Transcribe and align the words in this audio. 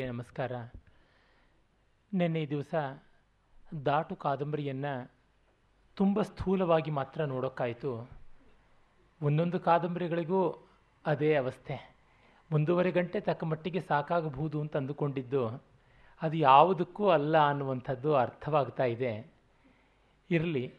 ನಮಸ್ಕಾರ. 0.00 0.52
ನಿನ್ನೆ 2.14 2.46
ದಿವಸ 2.46 2.74
ದಾಟು 3.86 4.16
ಕಾದಂಬರಿಯನ್ನು 4.16 5.10
ತುಂಬ 5.96 6.22
ಸ್ಥೂಲವಾಗಿ 6.22 6.90
ಮಾತ್ರ 6.90 7.24
ನೋಡೋಕ್ಕಾಯಿತು. 7.24 8.10
ಒಂದೊಂದು 9.22 9.60
ಕಾದಂಬರಿಗಳಿಗೂ 9.60 10.68
ಅದೇ 11.06 11.34
ಅವಸ್ಥೆ. 11.34 11.96
ಒಂದೂವರೆ 12.52 12.90
ಗಂಟೆ 12.90 13.20
ತಕ್ಕ 13.20 13.44
ಮಟ್ಟಿಗೆ 13.44 13.80
ಸಾಕಾಗಬಹುದು 13.80 14.60
ಅಂತ 14.60 14.76
ಅಂದುಕೊಂಡಿದ್ದು, 14.76 15.42
ಅದು 16.22 16.36
ಯಾವುದಕ್ಕೂ 16.36 17.08
ಅಲ್ಲ 17.08 17.48
ಅನ್ನುವಂಥದ್ದು 17.48 18.14
ಅರ್ಥವಾಗ್ತಾ 18.16 18.84
ಇದೆ. 18.84 19.32
ಇರಲಿ, 20.30 20.74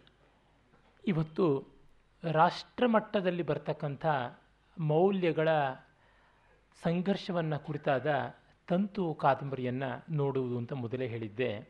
ಇವತ್ತು 1.07 1.67
ರಾಷ್ಟ್ರಮಟ್ಟದಲ್ಲಿ 2.23 3.43
ಬರ್ತಕ್ಕಂಥ 3.43 4.05
ಮೌಲ್ಯಗಳ 4.77 5.49
ಸಂಘರ್ಷವನ್ನು 6.83 7.59
ಕುರಿತಾದ 7.59 8.07
ತಂತು 8.70 9.13
ಕಾದಂಬರಿಯನ್ನು 9.13 10.15
ನೋಡುವುದು 10.15 10.57
ಅಂತ 10.57 10.73
ಮೊದಲೇ 10.73 11.07
ಹೇಳಿದ್ದೆ. 11.07 11.69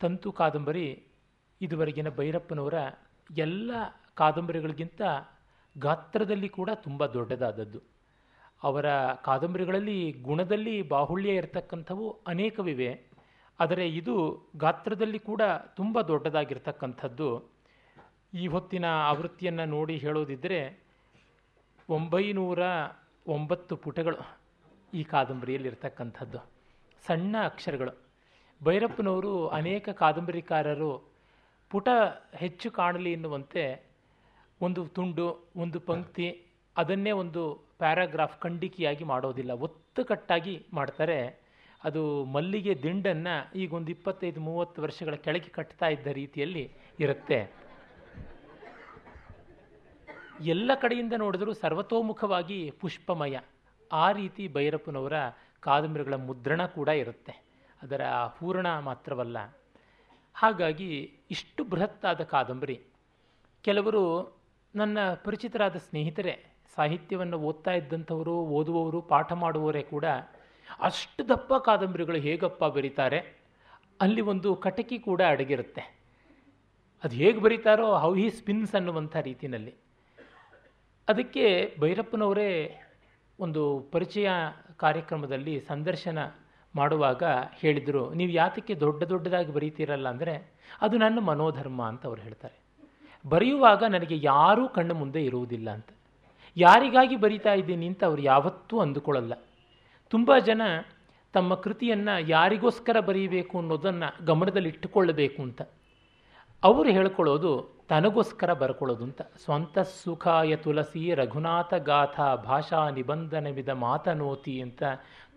ತಂತು 0.00 0.32
ಕಾದಂಬರಿ 0.32 1.02
ಇದುವರೆಗಿನ 1.60 2.08
ಭೈರಪ್ಪನವರ 2.08 2.74
ಎಲ್ಲ 3.38 3.70
ಕಾದಂಬರಿಗಳಿಗಿಂತ 4.14 5.02
ಗಾತ್ರದಲ್ಲಿ 5.78 6.48
ಕೂಡ 6.48 6.70
ತುಂಬ 6.74 7.06
ದೊಡ್ಡದಾದದ್ದು. 7.06 7.80
ಅವರ 8.62 9.12
ಕಾದಂಬರಿಗಳಲ್ಲಿ 9.12 10.12
ಗುಣದಲ್ಲಿ 10.12 10.82
ಬಾಹುಳ್ಯ 10.82 11.30
ಇರತಕ್ಕಂಥವು 11.30 12.20
ಅನೇಕವಿವೆ. 12.26 13.06
ಆದರೆ 13.60 13.88
ಇದು 13.88 14.42
ಗಾತ್ರದಲ್ಲಿ 14.56 15.18
ಕೂಡ 15.18 15.42
ತುಂಬ 15.76 16.00
ದೊಡ್ಡದಾಗಿರ್ತಕ್ಕಂಥದ್ದು. 16.00 17.42
ಈ 18.34 18.46
ಹೊತ್ತಿನ 18.46 18.84
ಆವೃತ್ತಿಯನ್ನು 18.84 19.64
ನೋಡಿ 19.64 19.96
ಹೇಳೋದಿದ್ದರೆ 19.96 20.82
ಒಂಬೈನೂರ 21.88 22.58
ಒಂಬತ್ತು 23.26 23.76
ಪುಟಗಳು 23.76 24.41
ಈ 24.94 25.04
ಕಾದಂಬರಿಯಲ್ಲಿರ್ತಕ್ಕಂಥದ್ದು 25.04 26.38
ಸಣ್ಣ 27.06 27.36
ಅಕ್ಷರಗಳು. 27.44 27.92
ಭೈರಪ್ಪನವರು 28.64 29.48
ಅನೇಕ 29.48 29.88
ಕಾದಂಬರಿಕಾರರು 29.88 31.10
ಪುಟ 31.70 31.88
ಹೆಚ್ಚು 32.34 32.70
ಕಾಣಲಿ 32.70 33.12
ಎನ್ನುವಂತೆ 33.12 33.82
ಒಂದು 34.60 34.86
ತುಂಡು, 34.86 35.50
ಒಂದು 35.56 35.80
ಪಂಕ್ತಿ, 35.80 36.46
ಅದನ್ನೇ 36.76 37.10
ಒಂದು 37.10 37.64
ಪ್ಯಾರಾಗ್ರಾಫ್ 37.78 38.40
ಖಂಡಿಕೆಯಾಗಿ 38.40 39.04
ಮಾಡೋದಿಲ್ಲ. 39.04 39.50
ಒತ್ತುಕಟ್ಟಾಗಿ 39.50 40.66
ಮಾಡ್ತಾರೆ. 40.72 41.42
ಅದು 41.84 42.24
ಮಲ್ಲಿಗೆ 42.24 42.82
ದಿಂಡನ್ನು 42.82 43.58
ಈಗ 43.58 43.74
ಒಂದು 43.74 43.90
ಇಪ್ಪತ್ತೈದು, 43.90 44.40
ಮೂವತ್ತು 44.40 44.82
ವರ್ಷಗಳ 44.82 45.14
ಕೆಳಗೆ 45.14 45.50
ಕಟ್ತಾ 45.50 45.86
ಇದ್ದ 45.86 46.06
ರೀತಿಯಲ್ಲಿ 46.06 46.72
ಇರುತ್ತೆ. 47.00 47.52
ಎಲ್ಲ 50.40 50.70
ಕಡೆಯಿಂದ 50.80 51.12
ನೋಡಿದರೂ 51.12 51.52
ಸರ್ವತೋಮುಖವಾಗಿ 51.52 52.70
ಪುಷ್ಪಮಯ. 52.80 53.38
ಆ 53.92 54.12
ರೀತಿ 54.12 54.48
ಭೈರಪ್ಪನವರ 54.48 55.12
ಕಾದಂಬರಿಗಳ 55.60 56.14
ಮುದ್ರಣ 56.14 56.66
ಕೂಡ 56.66 56.88
ಇರುತ್ತೆ. 56.88 57.44
ಅದರ 57.82 58.00
ಪೂರ್ಣ 58.40 58.78
ಮಾತ್ರವಲ್ಲ. 58.78 59.58
ಹಾಗಾಗಿ 60.34 61.18
ಇಷ್ಟು 61.30 61.64
ಬೃಹತ್ತಾದ 61.64 62.20
ಕಾದಂಬರಿ. 62.20 62.82
ಕೆಲವರು 63.62 64.36
ನನ್ನ 64.74 64.98
ಪರಿಚಿತರಾದ 65.24 65.76
ಸ್ನೇಹಿತರೆ, 65.76 66.52
ಸಾಹಿತ್ಯವನ್ನು 66.74 67.38
ಓದ್ತಾ 67.38 67.70
ಇದ್ದಂಥವರು, 67.70 68.32
ಓದುವವರು, 68.32 69.02
ಪಾಠ 69.02 69.32
ಮಾಡುವವರೇ 69.32 69.82
ಕೂಡ 69.82 70.04
ಅಷ್ಟು 70.80 71.28
ದಪ್ಪ 71.28 71.54
ಕಾದಂಬರಿಗಳು 71.54 72.16
ಹೇಗಪ್ಪ 72.16 72.64
ಬರೀತಾರೆ? 72.64 73.40
ಅಲ್ಲಿ 74.00 74.20
ಒಂದು 74.20 74.56
ಕಟಕಿ 74.56 74.98
ಕೂಡ 74.98 75.22
ಅಡಗಿರುತ್ತೆ. 75.22 75.98
ಅದು 77.04 77.16
ಹೇಗೆ 77.16 77.40
ಬರೀತಾರೋ, 77.40 77.96
ಹೌ 77.96 78.14
ಹಿ 78.14 78.30
ಸ್ಪಿನ್ಸ್ 78.30 78.74
ಅನ್ನುವಂಥ 78.74 79.16
ರೀತಿಯಲ್ಲಿ. 79.16 79.74
ಅದಕ್ಕೆ 81.08 81.76
ಭೈರಪ್ಪನವರೇ 81.80 82.81
ಒಂದು 83.44 83.62
ಪರಿಚಯ 83.94 84.28
ಕಾರ್ಯಕ್ರಮದಲ್ಲಿ 84.82 85.54
ಸಂದರ್ಶನ 85.70 86.18
ಮಾಡುವಾಗ 86.74 87.22
ಹೇಳಿದರು, 87.60 88.02
ನೀವು 88.18 88.32
ಯಾತಕ್ಕೆ 88.40 88.74
ದೊಡ್ಡ 88.84 89.02
ದೊಡ್ಡದಾಗಿ 89.12 89.50
ಬರೀತೀರಲ್ಲ 89.56 90.06
ಅಂದರೆ, 90.14 90.34
ಅದು 90.84 90.96
ನನ್ನ 91.04 91.18
ಮನೋಧರ್ಮ 91.30 91.80
ಅಂತ 91.90 92.02
ಅವ್ರು 92.10 92.20
ಹೇಳ್ತಾರೆ. 92.26 92.56
ಬರೆಯುವಾಗ 93.24 93.82
ನನಗೆ 93.94 94.16
ಯಾರೂ 94.22 94.64
ಕಣ್ಣು 94.76 94.94
ಮುಂದೆ 95.00 95.20
ಇರುವುದಿಲ್ಲ 95.24 95.68
ಅಂತ. 95.76 95.90
ಯಾರಿಗಾಗಿ 96.56 97.16
ಬರಿತಾ 97.24 97.52
ಇದ್ದೀನಿ 97.60 97.86
ಅಂತ 97.92 98.02
ಅವ್ರು 98.10 98.22
ಯಾವತ್ತೂ 98.32 98.76
ಅಂದುಕೊಳ್ಳಲ್ಲ. 98.84 99.34
ತುಂಬ 100.12 100.32
ಜನ 100.48 100.62
ತಮ್ಮ 101.34 101.54
ಕೃತಿಯನ್ನು 101.64 102.14
ಯಾರಿಗೋಸ್ಕರ 102.28 102.96
ಬರೀಬೇಕು 103.08 103.54
ಅನ್ನೋದನ್ನು 103.60 104.08
ಗಮನದಲ್ಲಿಟ್ಟುಕೊಳ್ಳಬೇಕು 104.30 105.40
ಅಂತ. 105.42 105.62
ಅವರು 106.62 106.88
ಹೇಳ್ಕೊಳ್ಳೋದು 106.96 107.52
ತನಗೋಸ್ಕರ 107.88 108.52
ಬರ್ಕೊಳ್ಳೋದು 108.52 109.04
ಅಂತ. 109.04 109.22
ಸ್ವಂತ 109.22 109.78
ಸುಖಾಯ 109.78 110.56
ತುಳಸಿ 110.56 111.14
ರಘುನಾಥ 111.14 111.74
ಗಾಥಾ 111.74 112.34
ಭಾಷಾ 112.34 112.90
ನಿಬಂಧನವಿದ 112.90 113.68
ಮಾತನೋತಿ 113.68 114.60
ಅಂತ 114.60 114.82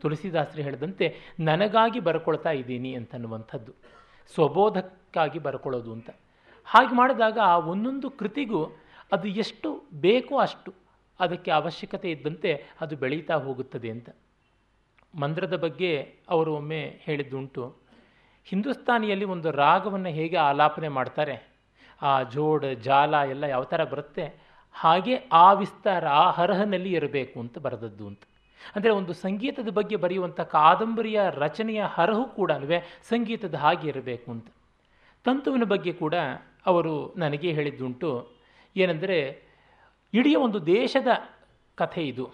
ತುಳಸಿದಾಸರು 0.02 0.62
ಹೇಳಿದಂತೆ, 0.62 1.16
ನನಗಾಗಿ 1.40 2.00
ಬರ್ಕೊಳ್ತಾ 2.00 2.52
ಇದ್ದೀನಿ 2.52 2.96
ಅಂತನ್ನುವಂಥದ್ದು. 2.96 3.72
ಸ್ವಬೋಧಕ್ಕಾಗಿ 4.34 5.40
ಬರ್ಕೊಳ್ಳೋದು 5.40 5.92
ಅಂತ. 5.92 6.10
ಹಾಗೆ 6.66 6.96
ಮಾಡಿದಾಗ 6.96 7.40
ಆ 7.44 7.58
ಒಂದೊಂದು 7.58 8.10
ಕೃತಿಗೂ 8.10 8.78
ಅದು 9.12 9.28
ಎಷ್ಟು 9.28 9.84
ಬೇಕೋ 9.94 10.38
ಅಷ್ಟು 10.38 10.74
ಅದಕ್ಕೆ 11.20 11.52
ಅವಶ್ಯಕತೆ 11.52 12.12
ಇದ್ದಂತೆ 12.12 12.66
ಅದು 12.82 12.96
ಬೆಳೀತಾ 12.96 13.36
ಹೋಗುತ್ತದೆ 13.36 13.90
ಅಂತ. 13.90 14.10
ಮಂತ್ರದ 15.20 15.56
ಬಗ್ಗೆ 15.56 16.16
ಅವರು 16.30 16.56
ಒಮ್ಮೆ 16.56 17.00
ಹೇಳಿದ್ದುಂಟು. 17.02 17.76
ಹಿಂದೂಸ್ತಾನಿಯಲ್ಲಿ 18.46 19.26
ಒಂದು 19.26 19.52
ರಾಗವನ್ನು 19.52 20.10
ಹೇಗೆ 20.10 20.38
ಆಲಾಪನೆ 20.38 20.88
ಮಾಡ್ತಾರೆ? 20.88 21.55
ಆ 22.02 22.24
ಜೋಡ್, 22.24 22.76
ಜಾಲ 22.76 23.14
ಎಲ್ಲ 23.14 23.44
ಯಾವ 23.44 23.64
ಥರ 23.64 23.84
ಬರುತ್ತೆ? 23.84 24.46
ಹಾಗೆ 24.72 25.16
ಆ 25.16 25.54
ವಿಸ್ತಾರ 25.54 26.08
ಆ 26.08 26.32
ಹರಹನಲ್ಲಿ 26.32 26.92
ಇರಬೇಕು 26.92 27.40
ಅಂತ 27.40 27.58
ಬರೆದದ್ದು 27.58 28.08
ಅಂತ. 28.08 28.22
ಅಂದರೆ 28.76 28.92
ಒಂದು 28.92 29.14
ಸಂಗೀತದ 29.14 29.70
ಬಗ್ಗೆ 29.70 29.96
ಬರೆಯುವಂಥ 29.96 30.40
ಕಾದಂಬರಿಯ 30.40 31.22
ರಚನೆಯ 31.30 31.84
ಹರಹು 31.86 32.24
ಕೂಡ 32.24 32.52
ಸಂಗೀತದ 33.10 33.56
ಹಾಗೆ 33.56 33.88
ಇರಬೇಕು 33.88 34.32
ಅಂತ. 34.32 34.48
ತಂತುವಿನ 35.24 35.64
ಬಗ್ಗೆ 35.64 35.94
ಕೂಡ 35.94 36.14
ಅವರು 36.66 37.14
ನನಗೆ 37.18 37.52
ಹೇಳಿದ್ದುಂಟು. 37.52 38.32
ಏನೆಂದರೆ, 38.76 39.44
ಇಡೀ 40.14 40.36
ಒಂದು 40.36 40.66
ದೇಶದ 40.66 41.08
ಕಥೆ 41.76 42.08
ಇದು. 42.08 42.30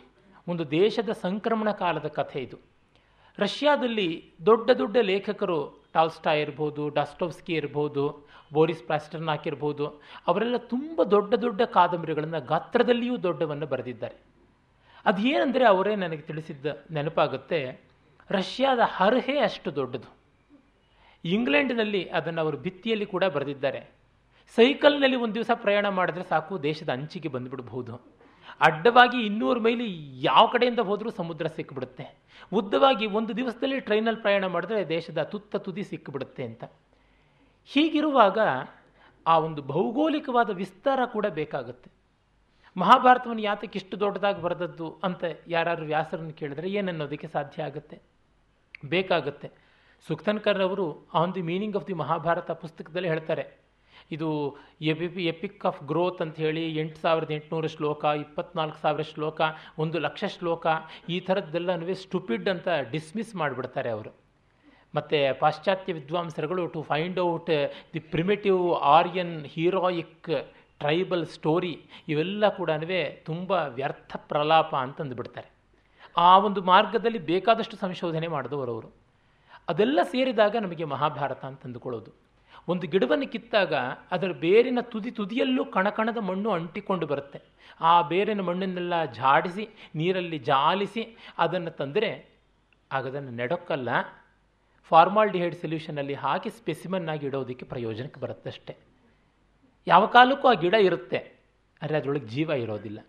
ಒಂದು 0.48 0.72
ದೇಶದ 0.72 1.10
ಸಂಕ್ರಮಣ 1.10 1.72
ಕಾಲದ 1.72 2.08
ಕಥೆ 2.08 2.40
ಇದು. 2.40 2.58
ರಷ್ಯಾದಲ್ಲಿ 3.40 4.32
ದೊಡ್ಡ 4.46 4.72
ದೊಡ್ಡ 4.72 4.98
ಲೇಖಕರು 4.98 5.81
ಟಾಲ್ಸ್ಟಾ 5.94 6.34
ಇರ್ಬೋದು, 6.34 6.90
ಡಾಸ್ಟೋವ್ಸ್ಕಿ 6.90 7.54
ಇರ್ಬೋದು, 7.54 8.04
ಬೋರಿಸ್ 8.54 8.84
ಪ್ಲಾಸ್ಟರ್ನಾಕ್ 8.84 9.48
ಇರ್ಬೋದು, 9.48 9.86
ಅವರೆಲ್ಲ 10.28 10.58
ತುಂಬ 10.58 11.04
ದೊಡ್ಡ 11.04 11.34
ದೊಡ್ಡ 11.36 11.62
ಕಾದಂಬರಿಗಳನ್ನು 11.62 12.46
ಗಾತ್ರದಲ್ಲಿಯೂ 12.46 13.18
ದೊಡ್ಡವನ್ನು 13.18 13.68
ಬರೆದಿದ್ದಾರೆ. 13.68 14.16
ಅದು 15.06 15.22
ಏನಂದರೆ 15.22 15.66
ಅವರೇ 15.66 15.96
ನನಗೆ 15.96 16.22
ತಿಳಿಸಿದ್ದ 16.22 16.66
ನೆನಪಾಗುತ್ತೆ, 16.92 17.60
ರಷ್ಯಾದ 18.32 18.80
ಹರಹೆ 18.86 19.40
ಅಷ್ಟು 19.40 19.76
ದೊಡ್ಡದು. 19.76 20.10
ಇಂಗ್ಲೆಂಡ್ನಲ್ಲಿ 21.24 22.04
ಅದನ್ನು 22.10 22.42
ಅವರು 22.42 22.58
ಭಿತ್ತಿಯಲ್ಲಿ 22.58 23.06
ಕೂಡ 23.06 23.24
ಬರೆದಿದ್ದಾರೆ. 23.24 23.82
ಸೈಕಲ್ನಲ್ಲಿ 24.56 25.18
ಒಂದು 25.18 25.34
ದಿವಸ 25.34 25.52
ಪ್ರಯಾಣ 25.56 25.90
ಮಾಡಿದ್ರೆ 25.90 26.24
ಸಾಕು, 26.24 26.64
ದೇಶದ 26.64 26.90
ಅಂಚಿಗೆ 26.90 27.30
ಬಂದುಬಿಡ್ಬೋದು 27.30 28.21
ಅಡ್ಡವಾಗಿ 28.60 29.26
ಇನ್ನೂರು 29.26 29.60
ಮೈಲಿ 29.60 29.88
ಯಾವ 30.24 30.48
ಕಡೆಯಿಂದ 30.48 30.80
ಹೋದರೂ 30.80 31.10
ಸಮುದ್ರ 31.10 31.48
ಸಿಕ್ಕಿಬಿಡುತ್ತೆ 31.48 32.22
ಉದ್ದವಾಗಿ 32.54 33.06
ಒಂದು 33.06 33.36
ದಿವಸದಲ್ಲಿ 33.36 33.80
ಟ್ರೈನಲ್ಲಿ 33.80 34.22
ಪ್ರಯಾಣ 34.22 34.46
ಮಾಡಿದ್ರೆ 34.46 34.90
ದೇಶದ 34.90 35.24
ತುತ್ತ 35.24 35.56
ತುದಿ 35.56 35.84
ಸಿಕ್ಕಿಬಿಡುತ್ತೆ 35.84 36.44
ಅಂತ. 36.44 36.64
ಹೀಗಿರುವಾಗ 37.66 38.38
ಆ 39.28 39.38
ಒಂದು 39.38 39.62
ಭೌಗೋಳಿಕವಾದ 39.62 40.50
ವಿಸ್ತಾರ 40.50 41.00
ಕೂಡ 41.06 41.26
ಬೇಕಾಗುತ್ತೆ. 41.26 41.92
ಮಹಾಭಾರತವನ್ನು 42.78 43.42
ಯಾತಕ್ಕೆ 43.42 43.80
ಇಷ್ಟು 43.80 44.00
ದೊಡ್ಡದಾಗಿ 44.00 44.42
ಬರೆದದ್ದು 44.42 45.00
ಅಂತ 45.04 45.24
ಯಾರು 45.48 45.86
ವ್ಯಾಸರನ್ನು 45.86 46.34
ಕೇಳಿದ್ರೆ 46.34 46.70
ಏನನ್ನೋದಕ್ಕೆ 46.70 47.28
ಸಾಧ್ಯ 47.28 47.64
ಆಗುತ್ತೆ? 47.64 48.02
ಬೇಕಾಗುತ್ತೆ. 48.86 49.52
ಸುಕ್ತನ್ಕರ್ 50.08 50.62
ಅವರು 50.62 51.10
on 51.14 51.36
the 51.36 51.42
meaning 51.42 51.76
of 51.76 51.88
the 51.88 51.94
Mahabharata 51.94 52.52
ಪುಸ್ತಕದಲ್ಲಿ 52.52 53.08
ಹೇಳ್ತಾರೆ 53.08 53.61
ಇದು 54.12 54.58
ಎಪಿ 54.82 55.26
ಎಪಿಕ್ 55.26 55.66
ಆಫ್ 55.66 55.84
ಗ್ರೋತ್ 55.84 56.22
ಅಂತ 56.22 56.36
ಹೇಳಿ 56.36 56.76
ಎಂಟು 56.76 57.00
ಸಾವಿರದ 57.02 57.32
ಎಂಟುನೂರು 57.32 57.68
ಶ್ಲೋಕ, 57.68 58.04
ಇಪ್ಪತ್ನಾಲ್ಕು 58.04 58.82
ಸಾವಿರ 58.82 59.02
ಶ್ಲೋಕ, 59.02 59.42
ಒಂದು 59.80 60.00
ಲಕ್ಷ 60.00 60.24
ಶ್ಲೋಕ, 60.38 60.68
ಈ 61.10 61.20
ಥರದ್ದೆಲ್ಲನೂ 61.20 61.94
ಸ್ಟುಪಿಡ್ 61.94 62.50
ಅಂತ 62.50 62.68
ಡಿಸ್ಮಿಸ್ 62.92 63.36
ಮಾಡಿಬಿಡ್ತಾರೆ 63.36 63.90
ಅವರು. 63.90 64.12
ಮತ್ತು 64.96 65.40
ಪಾಶ್ಚಾತ್ಯ 65.40 65.94
ವಿದ್ವಾಂಸರುಗಳು 65.94 66.68
to 66.68 66.82
find 66.82 67.20
out 67.20 67.52
the 67.94 68.00
primitive 68.00 68.74
Aryan 68.74 69.46
heroic 69.46 70.30
tribal 70.80 71.26
story 71.26 71.74
ಇವೆಲ್ಲ 72.08 72.50
ಕೂಡ 72.50 72.70
ತುಂಬ 73.26 73.52
ವ್ಯರ್ಥ 73.52 74.16
ಪ್ರಲಾಪ 74.16 74.76
ಅಂತಂದುಬಿಡ್ತಾರೆ 74.76 75.50
ಆ 76.18 76.38
ಒಂದು 76.38 76.62
ಮಾರ್ಗದಲ್ಲಿ 76.62 77.20
ಬೇಕಾದಷ್ಟು 77.20 77.78
ಸಂಶೋಧನೆ 77.78 78.28
ಮಾಡಿದವರು 78.28 78.72
ಅವರು. 78.72 78.90
ಅದೆಲ್ಲ 79.68 80.00
ಸೇರಿದಾಗ 80.04 80.56
ನಮಗೆ 80.56 80.84
ಮಹಾಭಾರತ 80.84 81.46
ಅಂತ 81.46 81.66
ಅಂದುಕೊಳ್ಳೋದು 81.66 82.31
ಒಂದು 82.68 82.86
ಗಿಡವನ್ನು 82.94 83.28
ಕಿತ್ತಾಗ 83.34 83.74
ಅದರ 84.16 84.32
ಬೇರಿನ 84.44 84.80
ತುದಿ 84.94 85.12
ತುದಿಯಲ್ಲೂ 85.20 85.64
ಕಣಕಣದ 85.76 86.20
ಮಣ್ಣು 86.30 86.50
ಅಂಟಿಕೊಂಡು 86.58 87.06
ಬರುತ್ತೆ. 87.12 87.40
ಆ 87.90 87.94
ಬೇರಿನ 88.12 88.42
ಮಣ್ಣನ್ನೆಲ್ಲ 88.50 88.94
ಝಾಡಿಸಿ, 89.18 89.66
ನೀರಲ್ಲಿ 90.00 90.40
ಜಾಲಿಸಿ 90.50 91.04
ಅದನ್ನು 91.46 91.72
ತಂದರೆ 91.82 92.12
ಆಗ 92.92 93.04
ಅದನ್ನು 93.12 93.34
ನೆಡೋಕ್ಕಲ್ಲ. 93.42 93.90
ಫಾರ್ಮಾಲ್ಡಿಹೈಡ್ 94.92 95.56
ಸೊಲ್ಯೂಷನಲ್ಲಿ 95.62 96.16
ಹಾಕಿ 96.24 96.50
ಸ್ಪೆಸಿಮನ್ 96.60 97.10
ಆಗಿ 97.14 97.26
ಇಡೋದಕ್ಕೆ 97.30 97.66
ಪ್ರಯೋಜನಕ್ಕೆ 97.74 98.20
ಬರುತ್ತೆ 98.24 98.50
ಅಷ್ಟೇ 98.54 98.74
ಯಾವ 99.88 100.04
ಕಾಲಕ್ಕೂ 100.16 100.48
ಆ 100.52 100.56
ಗಿಡ 100.64 100.76
ಇರುತ್ತೆ, 100.88 101.20
ಆದರೆ 101.82 101.98
ಅದರೊಳಗೆ 102.00 102.28
ಜೀವ 102.34 102.50
ಇರೋದಿಲ್ಲ. 102.64 103.00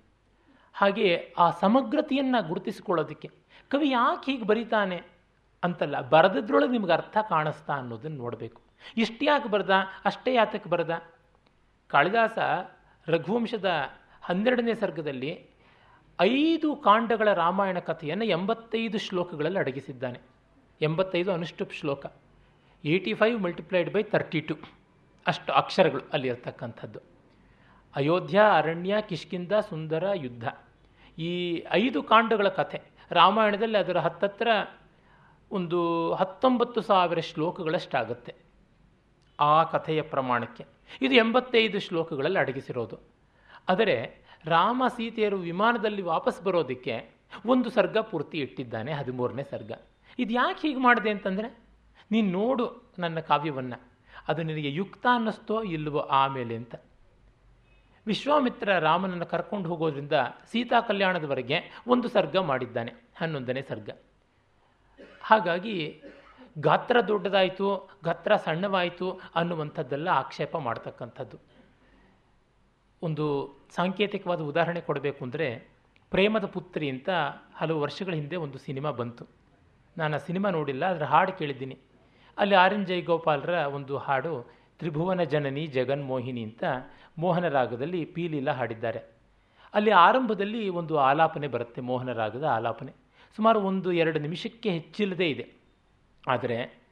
ಹಾಗೆ 0.75 1.07
ಆ 1.45 1.47
ಸಮಗ್ರತೆಯನ್ನು 1.63 2.41
ಗುರುತಿಸಿಕೊಳ್ಳೋದಕ್ಕೆ 2.51 3.29
ಕವಿ 3.71 3.89
ಯಾಕೆ 3.91 4.31
ಹೀಗೆ 4.31 4.47
ಬರೀತಾನೆ 4.51 4.99
ಅಂತಲ್ಲ, 5.63 5.97
ಬರೆದದ್ರೊಳಗೆ 6.15 6.73
ನಿಮ್ಗೆ 6.77 6.95
ಅರ್ಥ 6.99 7.17
ಕಾಣಿಸ್ತಾ 7.33 7.75
ಅನ್ನೋದನ್ನು 7.81 8.19
ನೋಡಬೇಕು. 8.25 8.62
ಇಷ್ಟು 8.97 9.25
ಯಾಕೆ 9.25 9.49
ಬರೆದ, 9.49 9.71
ಅಷ್ಟೇ 10.05 10.35
ಯಾತಕ್ಕೆ 10.35 10.71
ಬರೆದ? 10.71 11.03
ಕಾಳಿದಾಸ 11.89 12.39
ರಘುವಂಶದ 13.09 13.71
ಹನ್ನೆರಡನೇ 14.23 14.75
ಸರ್ಗದಲ್ಲಿ 14.75 15.51
ಐದು 16.21 16.77
ಕಾಂಡಗಳ 16.77 17.33
ರಾಮಾಯಣ 17.33 17.79
ಕಥೆಯನ್ನು 17.79 18.25
ಎಂಬತ್ತೈದು 18.25 18.99
ಶ್ಲೋಕಗಳಲ್ಲಿ 18.99 19.59
ಅಡಗಿಸಿದ್ದಾನೆ. 19.59 20.21
ಎಂಬತ್ತೈದು 20.81 21.33
ಅನುಷ್ಠುಪ್ 21.33 21.73
ಶ್ಲೋಕ. 21.73 22.07
Eighty 22.85 23.15
five 23.15 23.41
multiplied 23.41 23.91
by 23.91 24.03
thirty 24.03 24.41
two 24.41 24.57
ಅಷ್ಟು 25.27 25.53
ಅಕ್ಷರಗಳು 25.53 26.03
ಅಲ್ಲಿರ್ತಕ್ಕಂಥದ್ದು. 26.13 26.99
ಅಯೋಧ್ಯ, 27.97 28.41
ಅರಣ್ಯ 28.53 28.97
ಕಿಷ್ಕಿಂದ 29.09 29.53
ಸುಂದರ, 29.53 30.05
ಯುದ್ಧ. 30.15 30.49
ಈ 31.19 31.63
ಐದು 31.71 32.03
ಕಾಂಡಗಳ 32.03 32.49
ಕಥೆ 32.49 32.83
ರಾಮಾಯಣದಲ್ಲಿ 33.11 33.79
ಅದರ 33.79 33.99
ಹತ್ತತ್ರ 33.99 34.49
ಒಂದು 35.51 36.13
ಹತ್ತೊಂಬತ್ತು 36.15 36.81
ಸಾವಿರ 36.81 37.21
ಶ್ಲೋಕಗಳಷ್ಟಾಗುತ್ತೆ. 37.21 38.35
ಆ 39.43 39.65
ಕಥೆಯ 39.65 40.01
ಪ್ರಮಾಣಕ್ಕೆ. 40.03 40.65
ಇದು 41.03 41.15
ಎಂಬತ್ತೈದು 41.15 41.79
ಶ್ಲೋಕಗಳಲ್ಲಿ 41.81 42.39
ಅಡಗಿಸಿರೋದು. 42.39 42.97
ಆದರೆ 43.69 43.97
ರಾಮ 44.45 44.83
ಸೀತೆಯರು 44.97 45.39
ವಿಮಾನದಲ್ಲಿ 45.39 46.03
ವಾಪಸ್ 46.03 46.43
ಬರೋದಕ್ಕೆ 46.43 46.95
ಒಂದು 47.47 47.69
ಸರ್ಗ 47.71 47.99
ಪೂರ್ತಿ 47.99 48.39
ಇಟ್ಟಿದ್ದಾನೆ, 48.39 48.93
ಹದಿಮೂರನೇ 48.93 49.45
ಸರ್ಗ. 49.51 49.73
ಇದು 50.19 50.33
ಯಾಕೆ 50.33 50.69
ಹೀಗೆ 50.69 50.81
ಮಾಡಿದೆ 50.81 51.11
ಅಂತಂದರೆ, 51.11 51.49
ನೀನು 52.11 52.31
ನೋಡು 52.31 52.93
ನನ್ನ 52.99 53.19
ಕಾವ್ಯವನ್ನು. 53.21 53.79
ಅದು 54.29 54.43
ನಿನಗೆ 54.43 54.71
ಯುಕ್ತ 54.73 55.07
ಅನ್ನಿಸ್ತೋ 55.13 55.63
ಇಲ್ವೋ 55.63 55.99
ಆಮೇಲೆ 55.99 56.55
ಅಂತ. 56.57 56.75
ವಿಶ್ವಾಮಿತ್ರ 58.07 58.79
ರಾಮನನ್ನು 58.79 59.27
ಕರ್ಕೊಂಡು 59.27 59.69
ಹೋಗೋದ್ರಿಂದ 59.69 60.17
ಸೀತಾ 60.53 60.81
ಕಲ್ಯಾಣದವರೆಗೆ 60.81 61.59
ಒಂದು 61.87 62.09
ಸರ್ಗ 62.09 62.37
ಮಾಡಿದ್ದಾನೆ, 62.37 62.93
ಹನ್ನೊಂದನೇ 63.17 63.63
ಸರ್ಗ. 63.63 63.91
ಹಾಗಾಗಿ 65.23 66.03
ಗಾತ್ರ 66.57 66.97
ದೊಡ್ಡದಾಯಿತು, 67.01 67.67
ಗಾತ್ರ 68.05 68.37
ಸಣ್ಣವಾಯಿತು 68.37 69.21
ಅನ್ನುವಂಥದ್ದೆಲ್ಲ 69.35 70.09
ಆಕ್ಷೇಪ 70.09 70.57
ಮಾಡ್ತಕ್ಕಂಥದ್ದು. 70.57 71.37
ಒಂದು 73.03 73.27
ಸಾಂಕೇತಿಕವಾದ 73.77 74.41
ಉದಾಹರಣೆ 74.41 74.81
ಕೊಡಬೇಕು 74.81 75.25
ಅಂದರೆ 75.25 75.47
ಪ್ರೇಮದ 76.13 76.45
ಪುತ್ರಿ 76.45 76.91
ಅಂತ 76.91 77.11
ಹಲವು 77.55 77.81
ವರ್ಷಗಳ 77.81 78.15
ಹಿಂದೆ 78.15 78.37
ಒಂದು 78.37 78.59
ಸಿನಿಮಾ 78.59 78.91
ಬಂತು. 78.91 79.25
ನಾನು 79.99 80.17
ಆ 80.17 80.19
ಸಿನಿಮಾ 80.19 80.51
ನೋಡಿಲ್ಲ, 80.51 80.85
ಅದರ 80.93 81.05
ಹಾಡು 81.05 81.33
ಕೇಳಿದ್ದೀನಿ. 81.39 81.77
ಅಲ್ಲಿ 82.39 82.55
ಆರ್ 82.55 82.75
ಎನ್ 82.75 82.87
ಒಂದು 83.79 83.97
ಹಾಡು, 83.99 84.35
ತ್ರಿಭುವನ 84.79 85.23
ಜನನಿ 85.23 85.67
ಜಗನ್ 85.67 86.05
ಮೋಹಿನಿ 86.05 86.43
ಅಂತ 86.43 86.65
ಮೋಹನ 87.19 87.49
ರಾಗದಲ್ಲಿ 87.49 88.05
ಪೀಲೀಲ 88.05 88.51
ಹಾಡಿದ್ದಾರೆ. 88.51 89.01
ಅಲ್ಲಿ 89.75 89.91
ಆರಂಭದಲ್ಲಿ 89.91 90.69
ಒಂದು 90.69 90.97
ಆಲಾಪನೆ 90.99 91.49
ಬರುತ್ತೆ 91.49 91.81
ಮೋಹನ 91.81 92.13
ರಾಗದ 92.13 92.45
ಆಲಾಪನೆ. 92.45 92.93
ಸುಮಾರು 93.37 93.61
ಒಂದು 93.61 93.93
ಎರಡು 93.93 94.19
ನಿಮಿಷಕ್ಕೆ 94.19 94.71
ಹೆಚ್ಚಿಲ್ಲದೇ 94.71 95.29
ಇದೆ. 95.31 95.45
ಆದರೆ 96.29 96.83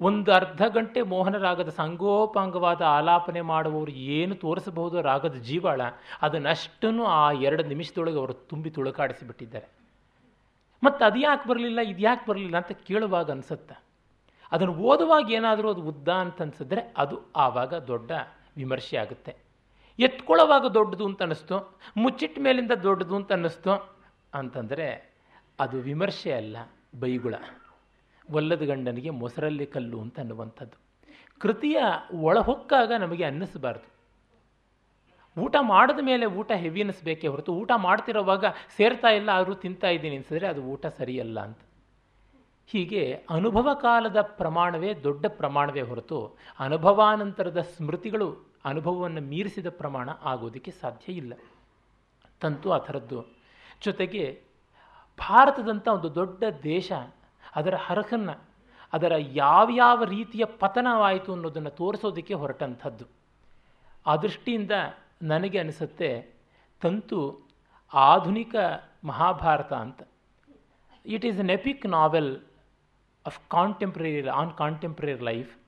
ಒಂದು 0.00 0.32
ಅರ್ಧ 0.32 0.62
ಗಂಟೆ 0.66 1.02
ಮೋಹನ 1.02 1.36
ರಾಗದ 1.36 1.68
ಸಂಗೋಪಾಂಗವಾದ 1.68 2.82
ಆಲಾಪನೆ 2.82 3.40
ಮಾಡುವವರು 3.40 3.90
ಏನು 3.90 4.34
ತೋರಿಸಬಹುದು 4.34 5.02
ರಾಗದ 5.02 5.34
ಜೀವಾಳ? 5.34 5.80
ಅದನ್ನಷ್ಟನ್ನು 6.22 7.04
ಆ 7.04 7.32
ಎರಡು 7.32 7.62
ನಿಮಿಷದೊಳಗೆ 7.62 8.18
ಅವರು 8.18 8.32
ತುಂಬಿ 8.32 8.70
ತುಳುಕಾಡಿಸಿಬಿಟ್ಟಿದ್ದಾರೆ. 8.70 9.68
ಮತ್ತು 10.84 11.04
ಅದು 11.04 11.18
ಯಾಕೆ 11.18 11.48
ಬರಲಿಲ್ಲ, 11.48 11.80
ಇದು 11.80 11.98
ಯಾಕೆ 11.98 12.30
ಬರಲಿಲ್ಲ 12.30 12.56
ಅಂತ 12.56 12.72
ಕೇಳುವಾಗ 12.72 13.30
ಅನಿಸುತ್ತೆ. 13.30 13.82
ಅದನ್ನು 14.52 14.74
ಓದುವಾಗ 14.74 15.30
ಏನಾದರೂ 15.30 15.70
ಅದು 15.70 15.82
ಉದ್ದ 15.82 16.08
ಅಂತ 16.08 16.42
ಅನ್ಸಿದ್ರೆ 16.42 16.94
ಅದು 16.96 17.32
ಆವಾಗ 17.36 17.74
ದೊಡ್ಡ 17.74 18.12
ವಿಮರ್ಶೆ 18.56 18.96
ಆಗುತ್ತೆ. 18.96 19.36
ಎತ್ಕೊಳ್ಳೋವಾಗ 19.98 20.66
ದೊಡ್ಡದು 20.66 21.06
ಅಂತ 21.06 21.22
ಅನ್ನಿಸ್ತು, 21.22 21.78
ಮುಚ್ಚಿಟ್ಟ 21.96 22.38
ಮೇಲಿಂದ 22.40 22.72
ದೊಡ್ಡದು 22.72 23.16
ಅಂತ 23.16 23.32
ಅನ್ನಿಸ್ತು 23.32 23.98
ಅಂತಂದರೆ 24.34 25.14
ಅದು 25.60 25.80
ವಿಮರ್ಶೆ 25.80 26.32
ಅಲ್ಲ, 26.32 26.56
ಬೈಗುಳ. 27.00 27.34
ಒಲ್ಲದ 28.30 28.62
ಗಂಡನಿಗೆ 28.62 29.10
ಮೊಸರಲ್ಲಿ 29.10 29.66
ಕಲ್ಲು 29.66 30.00
ಅಂತ 30.00 30.18
ಅನ್ನುವಂಥದ್ದು. 30.18 30.80
ಕೃತಿಯ 31.38 31.82
ಒಳಹೊಕ್ಕಾಗ 32.20 32.92
ನಮಗೆ 32.98 33.24
ಅನ್ನಿಸಬಾರ್ದು. 33.24 33.92
ಊಟ 35.40 35.56
ಮಾಡಿದ 35.60 35.98
ಮೇಲೆ 36.02 36.26
ಊಟ 36.26 36.52
ಹೆವಿ 36.52 36.80
ಅನ್ನಿಸ್ಬೇಕೇ 36.80 37.28
ಹೊರತು 37.28 37.54
ಊಟ 37.54 37.70
ಮಾಡ್ತಿರೋವಾಗ 37.76 38.44
ಸೇರ್ತಾ 38.76 39.08
ಇಲ್ಲ, 39.08 39.30
ಆದರೂ 39.30 39.54
ತಿಂತಾ 39.54 39.88
ಇದ್ದೀನಿ 39.88 40.16
ಅನಿಸಿದ್ರೆ 40.16 40.46
ಅದು 40.46 40.62
ಊಟ 40.62 40.86
ಸರಿಯಲ್ಲ 40.86 41.40
ಅಂತ. 41.40 41.58
ಹೀಗೆ 42.66 43.24
ಅನುಭವ 43.30 43.68
ಕಾಲದ 43.74 44.20
ಪ್ರಮಾಣವೇ 44.20 44.94
ದೊಡ್ಡ 44.94 45.26
ಪ್ರಮಾಣವೇ 45.26 45.80
ಹೊರತು 45.80 46.36
ಅನುಭವಾನಂತರದ 46.58 47.60
ಸ್ಮೃತಿಗಳು 47.60 48.52
ಅನುಭವವನ್ನು 48.64 49.20
ಮೀರಿಸಿದ 49.20 49.66
ಪ್ರಮಾಣ 49.68 50.10
ಆಗೋದಕ್ಕೆ 50.22 50.70
ಸಾಧ್ಯ 50.70 51.12
ಇಲ್ಲ. 51.12 51.32
ತಂತು 52.40 52.72
ಆ 52.72 52.78
ಥರದ್ದು. 52.78 53.24
ಜೊತೆಗೆ 53.84 54.42
ಭಾರತದಂಥ 55.18 55.88
ಒಂದು 55.88 56.14
ದೊಡ್ಡ 56.14 56.44
ದೇಶ 56.62 56.92
ಅದರ 57.56 57.74
ಹರಕನ್ನು, 57.86 58.44
ಅದರ 58.92 59.12
ಯಾವ್ಯಾವ 59.18 60.04
ರೀತಿಯ 60.04 60.44
ಪತನವಾಯಿತು 60.44 61.32
ಅನ್ನೋದನ್ನು 61.32 61.70
ತೋರಿಸೋದಕ್ಕೆ 61.70 62.34
ಹೊರಟಂಥದ್ದು. 62.34 63.04
ಆ 64.06 64.16
ದೃಷ್ಟಿಯಿಂದ 64.16 64.70
ನನಗೆ 65.22 65.58
ಅನಿಸುತ್ತೆ, 65.58 66.38
ತಂತು 66.80 67.48
ಆಧುನಿಕ 67.94 68.54
ಮಹಾಭಾರತ 69.04 69.72
ಅಂತ. 69.72 70.02
It 71.06 71.24
is 71.24 71.38
an 71.38 71.50
epic 71.50 71.86
novel 71.86 72.40
of 73.26 73.40
contemporary 73.48 74.28
on 74.28 74.54
contemporary 74.54 75.14
life 75.14 75.58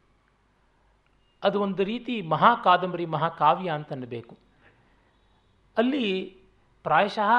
ಅದು 1.42 1.60
ಒಂದು 1.60 1.84
ರೀತಿ 1.84 2.22
ಮಹಾಕಾದಂಬರಿ 2.22 3.06
ಮಹಾಕಾವ್ಯ 3.06 3.70
ಅಂತ 3.70 3.92
ಅನ್ನಬೇಕು 3.92 4.36
ಅಲ್ಲಿ 5.76 6.36
ಪ್ರಾಯಶಃ 6.82 7.30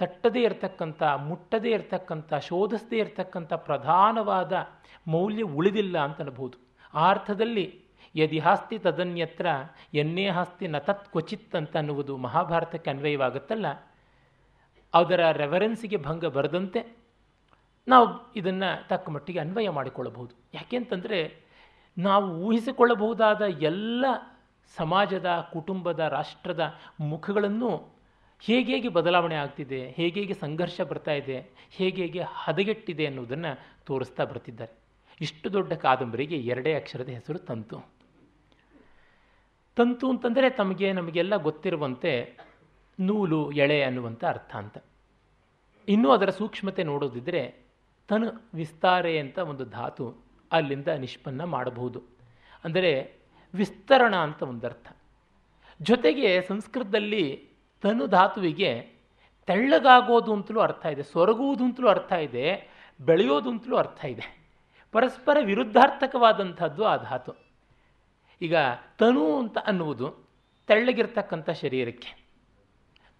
ತಟ್ಟದೇ 0.00 0.40
ಇರತಕ್ಕಂಥ, 0.42 1.02
ಮುಟ್ಟದೇ 1.28 1.70
ಇರತಕ್ಕಂಥ, 1.70 2.32
ಶೋಧಿಸದೇ 2.48 2.98
ಇರತಕ್ಕಂಥ 2.98 3.52
ಪ್ರಧಾನವಾದ 3.68 4.52
ಮೌಲ್ಯ 5.08 5.42
ಉಳಿದಿಲ್ಲ 5.58 5.96
ಅಂತ 6.06 6.20
ಅನ್ಬೋದು. 6.20 6.56
ಆ 6.94 7.04
ಅರ್ಥದಲ್ಲಿ 7.10 7.66
ಯದಿ 8.14 8.38
ಹಾಸ್ತಿ 8.38 8.76
ತದನ್ಯತ್ರ, 8.78 9.46
ಎನ್ನೇ 9.94 10.26
ಹಾಸ್ತಿ 10.28 10.66
ನ 10.68 10.78
ತತ್ 10.78 11.06
ಕ್ವಚಿತ್ 11.12 11.54
ಅಂತ 11.60 11.74
ಅನ್ನುವುದು 11.76 12.14
ಮಹಾಭಾರತಕ್ಕೆ 12.16 12.90
ಅನ್ವಯವಾಗುತ್ತಲ್ಲ, 12.90 13.66
ಅದರ 14.94 15.20
ರೆಫರೆನ್ಸಿಗೆ 15.42 15.98
ಭಂಗ 16.08 16.24
ಬರದಂತೆ 16.36 16.80
ನಾವು 17.88 18.06
ಇದನ್ನು 18.36 18.68
ತಕ್ಕ 18.88 19.10
ಮಟ್ಟಿಗೆ 19.10 19.38
ಅನ್ವಯ 19.38 19.68
ಮಾಡಿಕೊಳ್ಳಬಹುದು. 19.70 20.32
ಯಾಕೆಂತಂದರೆ 20.54 21.20
ನಾವು 21.96 22.26
ಊಹಿಸಿಕೊಳ್ಳಬಹುದಾದ 22.46 23.42
ಎಲ್ಲ 23.70 24.04
ಸಮಾಜದ, 24.76 25.28
ಕುಟುಂಬದ, 25.52 26.00
ರಾಷ್ಟ್ರದ 26.18 26.62
ಮುಖಗಳನ್ನು 27.00 27.70
ಹೇಗೆ 28.46 28.88
ಬದಲಾವಣೆ 28.88 29.34
ಆಗ್ತಿದೆ, 29.34 29.80
ಹೇಗೆ 29.90 30.34
ಸಂಘರ್ಷ 30.34 30.80
ಬರ್ತಾ 30.80 31.12
ಇದೆ, 31.12 31.38
ಹೇಗೆ 31.70 32.22
ಹದಗೆಟ್ಟಿದೆ 32.22 33.06
ಅನ್ನೋದನ್ನು 33.06 33.52
ತೋರಿಸ್ತಾ 33.86 34.24
ಬರ್ತಿದ್ದಾರೆ. 34.24 34.72
ಇಷ್ಟು 35.20 35.52
ದೊಡ್ಡ 35.52 35.72
ಕಾದಂಬರಿಗೆ 35.72 36.36
ಎರಡೇ 36.36 36.74
ಅಕ್ಷರದ 36.74 37.08
ಹೆಸರು 37.08 37.38
ತಂತು. 37.38 37.78
ತಂತು 39.76 40.10
ಅಂತಂದರೆ 40.10 40.50
ತಮಗೆ 40.50 40.92
ನಮಗೆಲ್ಲ 40.92 41.36
ಗೊತ್ತಿರುವಂತೆ 41.36 42.38
ನೂಲು, 43.00 43.52
ಎಳೆ 43.52 43.82
ಅನ್ನುವಂಥ 43.82 44.24
ಅರ್ಥ 44.24 44.56
ಅಂತ. 44.56 44.78
ಇನ್ನೂ 45.88 46.10
ಅದರ 46.10 46.30
ಸೂಕ್ಷ್ಮತೆ 46.30 46.82
ನೋಡೋದಿದ್ದರೆ 46.82 47.42
ತನು 48.08 48.26
ವಿಸ್ತಾರೆ 48.54 49.18
ಅಂತ 49.18 49.38
ಒಂದು 49.38 49.64
ಧಾತು 49.64 50.04
ಅಲ್ಲಿಂದ 50.52 50.88
ನಿಷ್ಪನ್ನ 50.88 51.44
ಮಾಡಬಹುದು. 51.44 52.00
ಅಂದರೆ 52.64 52.92
ವಿಸ್ತರಣ 53.54 54.14
ಅಂತ 54.16 54.42
ಒಂದು 54.42 54.66
ಅರ್ಥ 54.66 54.88
ಜೊತೆಗೆ 55.80 56.28
ಸಂಸ್ಕೃತದಲ್ಲಿ 56.40 57.51
ತನು 57.82 58.04
ಧಾತುವಿಗೆ 58.16 58.72
ತೆಳ್ಳಗಾಗೋದು 59.48 60.30
ಅಂತಲೂ 60.36 60.60
ಅರ್ಥ 60.66 60.84
ಇದೆ, 60.94 61.04
ಸೊರಗುವುದು 61.12 61.62
ಅಂತಲೂ 61.68 61.88
ಅರ್ಥ 61.94 62.12
ಇದೆ, 62.26 62.46
ಬೆಳೆಯೋದು 63.00 63.48
ಅಂತಲೂ 63.52 63.76
ಅರ್ಥ 63.82 64.00
ಇದೆ. 64.14 64.26
ಪರಸ್ಪರ 64.94 65.36
ವಿರುದ್ಧಾರ್ಥಕವಾದಂಥದ್ದು 65.50 66.82
ಆ 66.92 66.96
ಧಾತು. 67.08 67.32
ಈಗ 68.40 68.56
ತನು 69.00 69.24
ಅಂತ 69.38 69.58
ಅನ್ನುವುದು 69.70 70.06
ತೆಳ್ಳಗಿರ್ತಕ್ಕಂಥ 70.68 71.50
ಶರೀರಕ್ಕೆ. 71.62 72.10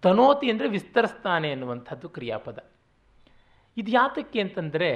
ತನೋತಿ 0.03 0.47
ಅಂದರೆ 0.51 0.67
ವಿಸ್ತರಿಸ್ತಾನೆ 0.67 1.49
ಅನ್ನುವಂಥದ್ದು 1.55 2.07
ಕ್ರಿಯಾಪದ. 2.15 2.59
ಇದು 3.77 3.91
ಯಾತಕ್ಕೆ 3.91 4.39
ಅಂತಂದರೆ 4.45 4.89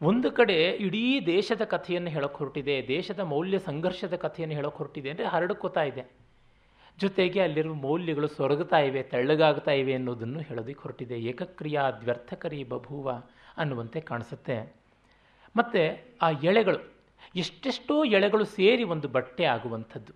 ಒಂದು 0.00 0.28
ಕಡೆ 0.38 0.56
ಇಡೀ 0.86 1.02
ದೇಶದ 1.26 1.62
ಕಥೆಯನ್ನು 1.74 2.10
ಹೇಳಕ್ಕೆ 2.10 2.38
ಹೊರಟಿದೆ, 2.42 2.76
ದೇಶದ 2.88 3.20
ಮೌಲ್ಯ 3.32 3.58
ಸಂಘರ್ಷದ 3.68 4.14
ಕಥೆಯನ್ನು 4.24 4.54
ಹೇಳಕ್ಕೆ 4.58 4.80
ಹೊರಟಿದೆ 4.82 5.10
ಅಂದರೆ 5.12 5.28
ಹರಡ್ಕೋತಾ 5.34 5.82
ಇದೆ. 5.90 6.04
ಜೊತೆಗೆ 6.98 7.40
ಅಲ್ಲಿರುವ 7.40 7.74
ಮೌಲ್ಯಗಳು 7.74 8.28
ಸೊರಗುತ್ತಾ 8.28 8.78
ಇವೆ 8.78 9.02
ತೆಳ್ಳಗಾಗ್ತಾ 9.02 9.70
ಇವೆ 9.70 9.94
ಅನ್ನೋದನ್ನು 9.94 10.40
ಹೇಳೋದಕ್ಕೆ 10.40 10.82
ಹೊರಟಿದೆ. 10.82 11.18
ಏಕಕ್ರಿಯಾ 11.18 11.90
ದ್ವ್ಯರ್ಥಕರಿ 11.90 12.64
ಬಭೂವ 12.64 13.12
ಅನ್ನುವಂತೆ 13.56 14.00
ಕಾಣಿಸುತ್ತೆ. 14.00 14.76
ಮತ್ತು 15.56 16.04
ಆ 16.22 16.30
ಎಳೆಗಳು, 16.30 16.92
ಎಷ್ಟೆಷ್ಟೋ 17.36 18.04
ಎಳೆಗಳು 18.04 18.44
ಸೇರಿ 18.44 18.82
ಒಂದು 18.82 19.08
ಬಟ್ಟೆ 19.08 19.44
ಆಗುವಂಥದ್ದು. 19.44 20.12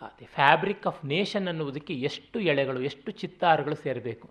ಅದೇ 0.00 0.24
ಫ್ಯಾಬ್ರಿಕ್ 0.24 0.86
ಆಫ್ 0.86 1.04
ನೇಷನ್ 1.04 1.48
ಅನ್ನುವುದಕ್ಕೆ 1.48 1.94
ಎಷ್ಟು 1.94 2.40
ಎಳೆಗಳು, 2.40 2.80
ಎಷ್ಟು 2.80 3.10
ಚಿತ್ತಾರಗಳು 3.10 3.74
ಸೇರಬೇಕು. 3.74 4.30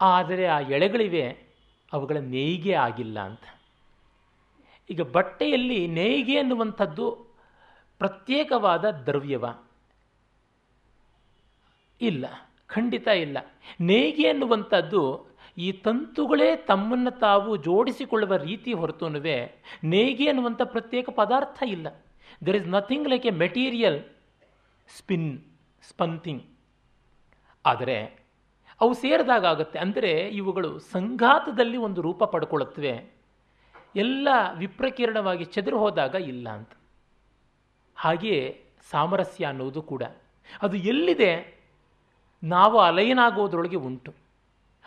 ಆದರೆ 0.00 0.46
ಆ 0.46 0.60
ಎಳೆಗಳಿವೆ, 0.60 1.48
ಅವುಗಳ 1.92 2.16
ನೇಯ್ಗೆ 2.16 2.74
ಆಗಿಲ್ಲ 2.74 3.20
ಅಂತ. 3.20 3.60
ಈಗ 4.90 5.00
ಬಟ್ಟೆಯಲ್ಲಿ 5.00 5.86
ನೇಯ್ಗೆ 5.86 6.38
ಅನ್ನುವಂಥದ್ದು 6.38 7.26
ಪ್ರತ್ಯೇಕವಾದ 7.98 8.90
ದ್ರವ್ಯವ. 8.90 9.44
ಇಲ್ಲ, 12.00 12.24
ಖಂಡಿತ 12.66 13.08
ಇಲ್ಲ. 13.24 13.38
ನೇಯ್ಗೆ 13.80 14.26
ಅನ್ನುವಂಥದ್ದು 14.28 15.02
ಈ 15.56 15.68
ತಂತುಗಳೇ 15.84 16.48
ತಮ್ಮನ್ನು 16.66 17.12
ತಾವು 17.20 17.50
ಜೋಡಿಸಿಕೊಳ್ಳುವ 17.56 18.36
ರೀತಿ 18.48 18.72
ಹೊರತುನುವೆ 18.72 19.38
ನೇಯ್ಗೆ 19.84 20.26
ಅನ್ನುವಂಥ 20.28 20.62
ಪ್ರತ್ಯೇಕ 20.74 21.08
ಪದಾರ್ಥ 21.10 21.58
ಇಲ್ಲ. 21.76 21.88
There 22.46 22.56
is 22.56 22.68
nothing 22.68 23.08
like 23.08 23.26
a 23.26 23.34
material 23.44 23.98
spin 24.88 25.30
something 25.84 26.44
ಆದರೆ 27.64 27.98
ಅವು 28.80 28.92
ಸೇರಿದಾಗ 28.94 29.44
ಆಗುತ್ತೆ. 29.44 29.78
ಅಂದರೆ 29.78 30.12
ಇವುಗಳು 30.40 30.70
ಸಂಘಾತದಲ್ಲಿ 30.92 31.78
ಒಂದು 31.86 32.00
ರೂಪ 32.00 32.24
ಪಡ್ಕೊಳ್ಳುತ್ತವೆ. 32.24 32.94
ಎಲ್ಲ 33.94 34.28
ವಿಪ್ರಕೀರ್ಣವಾಗಿ 34.58 35.44
ಚದುರು 35.54 35.78
ಹೋದಾಗ 35.78 36.14
ಇಲ್ಲ 36.32 36.46
ಅಂತ. 36.48 36.72
ಹಾಗೆಯೇ 37.96 38.42
ಸಾಮರಸ್ಯ 38.90 39.44
ಅನ್ನುವುದು 39.44 39.82
ಕೂಡ. 39.82 40.02
ಅದು 40.62 40.76
ಎಲ್ಲಿದೆ? 40.92 41.32
ನಾವು 42.42 42.78
ಅಲಯನಾಗೋದ್ರೊಳಗೆ 42.78 43.76
ಉಂಟು. 43.76 44.14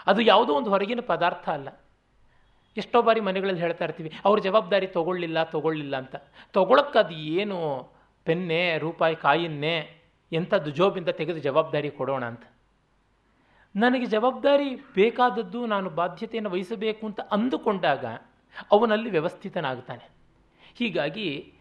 ಅದು 0.08 0.22
ಯಾವುದೋ 0.22 0.53
ಒಂದು 0.53 0.70
ಹೊರಗಿನ 0.70 1.00
ಪದಾರ್ಥ 1.00 1.50
ಅಲ್ಲ. 1.50 1.70
ಎಷ್ಟೋ 2.77 3.01
ಬಾರಿ 3.01 3.20
ಮನೆಗಳಲ್ಲಿ 3.20 3.62
ಹೇಳ್ತಾ 3.62 3.86
ಇರ್ತೀವಿ, 3.86 4.12
ಅವ್ರ 4.25 4.39
ಜವಾಬ್ದಾರಿ 4.39 4.88
ತೊಗೊಳ್ಳಿಲ್ಲ 4.88 5.43
ತೊಗೊಳ್ಳಿಲ್ಲ 5.43 5.98
ಅಂತ. 5.98 6.15
ತೊಗೊಳಕ್ಕೆ 6.51 7.00
ಅದು 7.00 7.13
ಏನು 7.13 7.89
ಪೆನ್ನೆ, 8.25 8.77
ರೂಪಾಯಿ, 8.77 9.15
ಕಾಯಿನ್ನೇ, 9.15 10.01
ಎಂಥದ್ದು 10.31 10.72
ಜೋಬಿಂದ 10.72 11.10
ತೆಗೆದು 11.10 11.39
ಜವಾಬ್ದಾರಿ 11.39 11.91
ಕೊಡೋಣ 11.91 12.25
ಅಂತ. 12.25 12.43
ನನಗೆ 13.75 14.05
ಜವಾಬ್ದಾರಿ 14.05 14.75
ಬೇಕಾದದ್ದು 14.75 15.65
ನಾನು 15.65 15.89
ಬಾಧ್ಯತೆಯನ್ನು 15.89 16.50
ವಹಿಸಬೇಕು 16.50 17.05
ಅಂತ 17.05 17.20
ಅಂದುಕೊಂಡಾಗ 17.20 18.05
ಅವನಲ್ಲಿ 18.72 19.10
ವ್ಯವಸ್ಥಿತನಾಗ್ತಾನೆ. 19.10 20.10
ಹೀಗಾಗಿ 20.75 21.53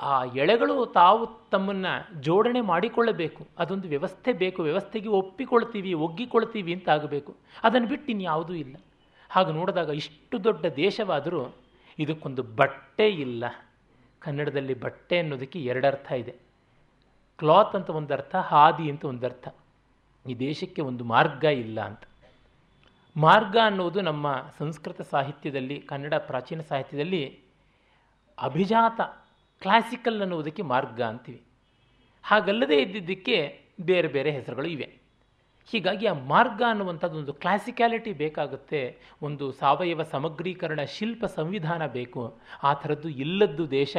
ಆ 0.00 0.24
ಎಳೆಗಳು 0.24 0.86
ತಾವು 0.86 1.48
ತಮ್ಮನ್ನು 1.50 2.22
ಜೋಡಣೆ 2.22 2.60
ಮಾಡಿಕೊಳ್ಳಬೇಕು. 2.60 3.48
ಅದೊಂದು 3.58 3.88
ವ್ಯವಸ್ಥೆ 3.88 4.32
ಬೇಕು. 4.32 4.62
ವ್ಯವಸ್ಥೆಗೆ 4.62 5.08
ಒಪ್ಪಿಕೊಳ್ತೀವಿ, 5.08 5.94
ಒಗ್ಗಿಕೊಳ್ತೀವಿ 5.94 6.74
ಅಂತ 6.74 6.88
ಆಗಬೇಕು. 6.88 7.36
ಅದನ್ನು 7.62 7.88
ಬಿಟ್ಟು 7.88 8.12
ಇನ್ಯಾವುದೂ 8.12 8.54
ಇಲ್ಲ. 8.54 8.76
ಹಾಗೆ 9.30 9.52
ನೋಡಿದಾಗ 9.52 9.88
ಇಷ್ಟು 9.88 10.44
ದೊಡ್ಡ 10.44 10.66
ದೇಶವಾದರೂ 10.66 11.54
ಇದಕ್ಕೊಂದು 11.98 12.42
ಬಟ್ಟೆ 12.42 13.08
ಇಲ್ಲ. 13.08 13.44
ಕನ್ನಡದಲ್ಲಿ 14.18 14.80
ಬಟ್ಟೆ 14.80 15.18
ಅನ್ನೋದಕ್ಕೆ 15.18 15.58
ಎರಡರ್ಥ 15.60 16.12
ಇದೆ. 16.12 16.34
ಕ್ಲಾತ್ 17.38 17.76
ಅಂತ 17.76 17.90
ಒಂದು 17.90 18.14
ಅರ್ಥ 18.14 18.36
ಹಾದಿ 18.36 18.90
ಅಂತ 18.90 19.04
ಒಂದು 19.04 19.26
ಅರ್ಥ 19.26 19.48
ಈ 20.28 20.34
ದೇಶಕ್ಕೆ 20.34 20.82
ಒಂದು 20.82 21.04
ಮಾರ್ಗ 21.04 21.44
ಇಲ್ಲ 21.44 21.80
ಅಂತ. 21.80 22.00
ಮಾರ್ಗ 23.16 23.56
ಅನ್ನೋದು 23.64 24.00
ನಮ್ಮ 24.00 24.44
ಸಂಸ್ಕೃತ 24.58 25.02
ಸಾಹಿತ್ಯದಲ್ಲಿ, 25.02 25.80
ಕನ್ನಡ 25.80 26.14
ಪ್ರಾಚೀನ 26.14 26.60
ಸಾಹಿತ್ಯದಲ್ಲಿ 26.60 27.40
ಅಭಿಜಾತ 28.38 29.00
ಕ್ಲಾಸಿಕಲ್ 29.60 30.20
ಅನ್ನುವುದಕ್ಕೆ 30.20 30.62
ಮಾರ್ಗ 30.62 31.02
ಅಂತೀವಿ. 31.02 31.42
ಹಾಗಲ್ಲದೆ 32.24 32.82
ಇದ್ದಿದ್ದಕ್ಕೆ 32.82 33.60
ಬೇರೆ 33.80 34.08
ಬೇರೆ 34.08 34.30
ಹೆಸರುಗಳು 34.30 34.68
ಇವೆ. 34.68 34.98
ಹೀಗಾಗಿ 35.70 36.06
ಆ 36.06 36.12
ಮಾರ್ಗ 36.12 36.62
ಅನ್ನುವಂಥದ್ದು 36.68 37.18
ಒಂದು 37.18 37.32
ಕ್ಲಾಸಿಕ್ಯಾಲಿಟಿ 37.32 38.12
ಬೇಕಾಗುತ್ತೆ, 38.12 38.98
ಒಂದು 39.22 39.52
ಸಾವಯವ 39.52 40.02
ಸಮಗ್ರೀಕರಣ 40.02 40.82
ಶಿಲ್ಪ 40.82 41.24
ಸಂವಿಧಾನ 41.24 41.86
ಬೇಕು, 41.86 42.38
ಆ 42.62 42.72
ಥರದ್ದು 42.72 43.08
ಇಲ್ಲದ್ದು 43.08 43.70
ದೇಶ 43.70 43.96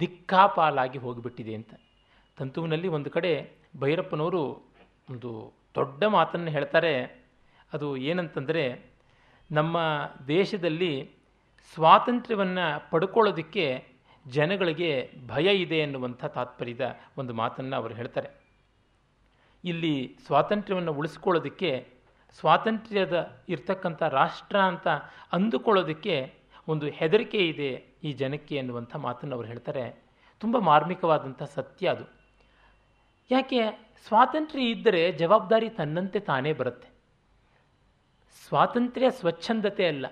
ದಿಕ್ಕಾಪಾಲಾಗಿ 0.00 0.98
ಹೋಗಿಬಿಟ್ಟಿದೆ 0.98 1.54
ಅಂತ. 1.54 1.74
ತಂತುವಿನಲ್ಲಿ 2.36 2.88
ಒಂದು 2.88 3.10
ಕಡೆ 3.10 3.50
ಭೈರಪ್ಪನವರು 3.80 4.72
ಒಂದು 5.10 5.52
ದೊಡ್ಡ 5.74 6.04
ಮಾತನ್ನು 6.04 6.50
ಹೇಳ್ತಾರೆ, 6.50 7.24
ಅದು 7.72 7.96
ಏನಂತಂದರೆ, 7.96 8.90
ನಮ್ಮ 9.50 9.76
ದೇಶದಲ್ಲಿ 10.28 11.10
ಸ್ವಾತಂತ್ರ್ಯವನ್ನು 11.74 12.90
ಪಡ್ಕೊಳ್ಳೋದಕ್ಕೆ 12.90 13.97
ಜನಗಳಿಗೆ 14.30 15.12
ಭಯ 15.26 15.56
ಇದೆ 15.56 15.78
ಎನ್ನುವಂಥ 15.78 16.24
ತಾತ್ಪರ್ಯದ 16.24 16.96
ಒಂದು 17.18 17.34
ಮಾತನ್ನು 17.34 17.76
ಅವರು 17.76 17.94
ಹೇಳ್ತಾರೆ. 17.94 18.28
ಇಲ್ಲಿ 19.64 20.16
ಸ್ವಾತಂತ್ರ್ಯವನ್ನು 20.26 20.92
ಉಳಿಸ್ಕೊಳ್ಳೋದಕ್ಕೆ, 20.92 21.88
ಸ್ವಾತಂತ್ರ್ಯದ 22.40 23.44
ಇರ್ತಕ್ಕಂಥ 23.48 24.02
ರಾಷ್ಟ್ರ 24.02 24.60
ಅಂತ 24.60 24.88
ಅಂದುಕೊಳ್ಳೋದಕ್ಕೆ 25.32 26.34
ಒಂದು 26.68 26.86
ಹೆದರಿಕೆ 26.86 27.38
ಇದೆ 27.38 27.84
ಈ 28.04 28.12
ಜನಕ್ಕೆ 28.12 28.56
ಎನ್ನುವಂಥ 28.56 28.96
ಮಾತನ್ನು 28.96 29.36
ಅವರು 29.36 29.48
ಹೇಳ್ತಾರೆ. 29.48 30.02
ತುಂಬ 30.40 30.58
ಮಾರ್ಮಿಕವಾದಂಥ 30.58 31.42
ಸತ್ಯ 31.42 31.88
ಅದು. 31.88 32.04
ಯಾಕೆ? 33.30 33.60
ಸ್ವಾತಂತ್ರ್ಯ 34.06 34.64
ಇದ್ದರೆ 34.64 35.12
ಜವಾಬ್ದಾರಿ 35.12 35.68
ತನ್ನಂತೆ 35.68 36.20
ತಾನೇ 36.20 36.52
ಬರುತ್ತೆ. 36.52 36.88
ಸ್ವಾತಂತ್ರ್ಯ 38.48 39.10
ಸ್ವಚ್ಛಂದತೆ 39.10 39.86
ಅಲ್ಲ. 39.86 40.06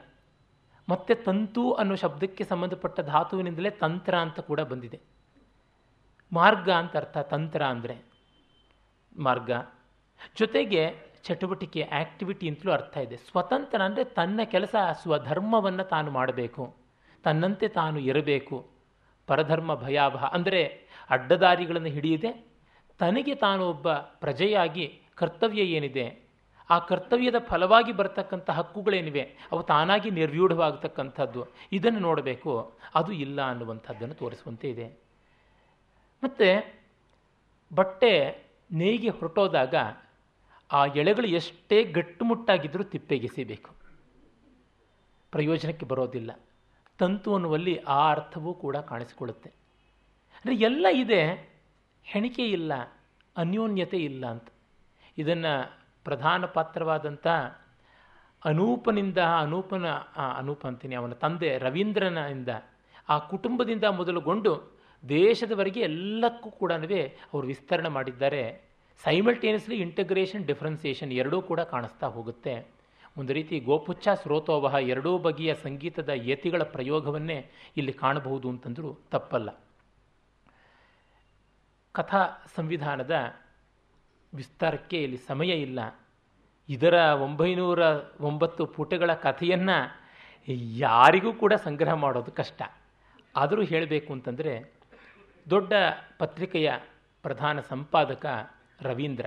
ಮತ್ತೆ 0.88 1.14
ತಂತು 1.14 1.73
ಅನ್ನೋ 1.73 1.95
ಶಬ್ದಕ್ಕೆ 1.95 2.45
ಸಂಬಂಧಪಟ್ಟ 2.45 3.00
ಧಾತುವಿನಿಂದಲೇ 3.00 3.71
ತಂತ್ರ 3.71 4.14
ಅಂತ 4.14 4.40
ಕೂಡ 4.40 4.61
ಬಂದಿದೆ. 4.61 5.00
ಮಾರ್ಗ 6.33 6.71
ಅಂತ 6.71 6.97
ಅರ್ಥ, 6.97 7.19
ತಂತ್ರ 7.19 7.64
ಅಂದರೆ. 7.64 8.12
ಮಾರ್ಗ. 9.19 9.50
ಜೊತೆಗೆ 10.38 10.95
ಚಟುವಟಿಕೆ 11.25 11.83
ಆ್ಯಕ್ಟಿವಿಟಿ 11.83 12.49
ಅಂತಲೂ 12.49 12.73
ಅರ್ಥ 12.73 12.97
ಇದೆ. 12.97 13.16
ಸ್ವತಂತ್ರ 13.16 13.83
ಅಂದರೆ 13.83 14.05
ತನ್ನ 14.05 14.40
ಕೆಲಸ 14.45 14.75
ಸ್ವಧರ್ಮವನ್ನು 15.02 15.85
ತಾನು 15.85 16.11
ಮಾಡಬೇಕು. 16.11 16.76
ತನ್ನಂತೆ 17.25 17.69
ತಾನು 17.69 17.99
ಇರಬೇಕು. 17.99 18.71
ಪರಧರ್ಮ 19.26 19.75
ಭಯಾವಹ 19.75 20.25
ಅಂದರೆ 20.25 20.88
ಅಡ್ಡದಾರಿಗಳನ್ನು 21.11 21.88
ಹಿಡಿಯದೆ 21.88 22.57
ತನಗೆ 22.99 23.35
ತಾನು 23.35 23.69
ಒಬ್ಬ 23.69 23.93
ಪ್ರಜೆಯಾಗಿ 23.93 25.00
ಕರ್ತವ್ಯ 25.14 25.62
ಏನಿದೆ? 25.62 26.25
ಆ 26.70 26.78
ಕರ್ತವ್ಯದ 26.78 27.35
ಫಲವಾಗಿ 27.38 27.92
ಬರ್ತಕ್ಕಂಥ 27.92 28.50
ಹಕ್ಕುಗಳೇನಿವೆ, 28.50 29.37
ಅವು 29.52 29.62
ತಾನಾಗಿ 29.62 30.11
ನಿರ್ವ್ಯೂಢವಾಗತಕ್ಕಂಥದ್ದು. 30.11 31.46
ಇದನ್ನು 31.73 31.99
ನೋಡಬೇಕು. 31.99 32.78
ಅದು 32.94 33.12
ಇಲ್ಲ 33.12 33.50
ಅನ್ನುವಂಥದ್ದನ್ನು 33.50 34.14
ತೋರಿಸುವಂತೆ 34.14 34.70
ಇದೆ. 34.70 34.88
ಮತ್ತು, 36.25 36.80
ಬಟ್ಟೆ 37.75 38.42
ನೇಯ್ಗೆ 38.73 39.08
ಹೊರಟೋದಾಗ 39.08 39.75
ಆ 40.73 40.87
ಎಳೆಗಳು 40.87 41.26
ಎಷ್ಟೇ 41.26 41.85
ಗಟ್ಟುಮುಟ್ಟಾಗಿದ್ದರೂ 41.85 42.82
ತಿಪ್ಪೆಗೆಸಿಬೇಕು. 42.82 43.70
ಪ್ರಯೋಜನಕ್ಕೆ 45.30 45.87
ಬರೋದಿಲ್ಲ. 45.87 46.40
ತಂತು 46.99 47.35
ಅನ್ನುವಲ್ಲಿ 47.35 47.76
ಆ 47.76 48.11
ಅರ್ಥವೂ 48.11 48.54
ಕೂಡ 48.54 48.76
ಕಾಣಿಸಿಕೊಳ್ಳುತ್ತೆ. 48.76 49.50
ಅಂದರೆ 50.37 50.54
ಎಲ್ಲ 50.54 50.87
ಇದೆ, 50.92 51.52
ಹೆಣಿಕೆ 52.04 52.46
ಇಲ್ಲ, 52.46 52.73
ಅನ್ಯೋನ್ಯತೆ 53.37 53.96
ಇಲ್ಲ 53.96 54.26
ಅಂತ. 54.26 54.49
ಇದನ್ನು 55.18 55.75
ಪ್ರಧಾನ 56.06 56.44
ಪಾತ್ರವಾದಂಥ 56.46 57.26
ಅನೂಪನಿಂದ, 58.44 59.18
ಅನೂಪನ 59.18 59.86
ಅನೂಪ 60.38 60.62
ಅಂತೀನಿ, 60.66 60.94
ಅವನ 60.94 61.12
ತಂದೆ 61.12 61.58
ರವೀಂದ್ರನಿಂದ, 61.58 62.48
ಆ 63.08 63.18
ಕುಟುಂಬದಿಂದ 63.18 63.84
ಮೊದಲುಗೊಂಡು 63.84 64.52
ದೇಶದವರೆಗೆ 65.08 65.80
ಎಲ್ಲಕ್ಕೂ 65.80 66.48
ಕೂಡ 66.50 66.72
ಅವರು 67.32 67.46
ವಿಸ್ತರಣೆ 67.46 67.88
ಮಾಡಿದ್ದಾರೆ. 67.88 68.42
ಸೈಮಲ್ಟೇನಿಯಸ್ಲಿ 69.04 69.76
ಇಂಟಗ್ರೇಷನ್ 69.76 70.46
ಡಿಫ್ರೆನ್ಸಿಯೇಷನ್ 70.46 71.12
ಎರಡೂ 71.12 71.38
ಕೂಡ 71.42 71.60
ಕಾಣಿಸ್ತಾ 71.60 72.06
ಹೋಗುತ್ತೆ. 72.06 72.54
ಒಂದು 73.18 73.32
ರೀತಿ 73.32 73.56
ಗೋಪುಚ್ಛ 73.60 74.08
ಸ್ರೋತೋವಹ 74.22 74.75
ಎರಡೂ 74.75 75.18
ಬಗೆಯ 75.18 75.52
ಸಂಗೀತದ 75.54 76.10
ಯತಿಗಳ 76.14 76.62
ಪ್ರಯೋಗವನ್ನೇ 76.62 77.38
ಇಲ್ಲಿ 77.76 77.92
ಕಾಣಬಹುದು 77.92 78.48
ಅಂತಂದರೂ 78.48 78.90
ತಪ್ಪಲ್ಲ. 79.10 79.50
ಕಥಾ 81.92 82.22
ಸಂವಿಧಾನದ 82.56 83.14
ವಿಸ್ತಾರಕ್ಕೆ 84.37 85.02
ಇಲ್ಲಿ 85.02 85.16
ಸಮಯ 85.16 85.49
ಇಲ್ಲ. 85.49 86.00
ಇದರ 86.69 86.95
ಒಂಬೈನೂರ 86.95 87.81
ಒಂಬತ್ತು 88.21 88.66
ಪುಟಗಳ 88.66 89.14
ಕಥೆಯನ್ನು 89.14 90.07
ಯಾರಿಗೂ 90.78 91.33
ಕೂಡ 91.33 91.55
ಸಂಗ್ರಹ 91.55 91.93
ಮಾಡೋದು 91.93 92.33
ಕಷ್ಟ. 92.33 92.62
ಆದರೂ 93.37 93.62
ಹೇಳಬೇಕು 93.62 94.12
ಅಂತಂದರೆ, 94.12 94.73
ದೊಡ್ಡ 95.50 95.73
ಪತ್ರಿಕೆಯ 96.19 96.73
ಪ್ರಧಾನ 97.23 97.61
ಸಂಪಾದಕ 97.61 98.26
ರವೀಂದ್ರ, 98.83 99.26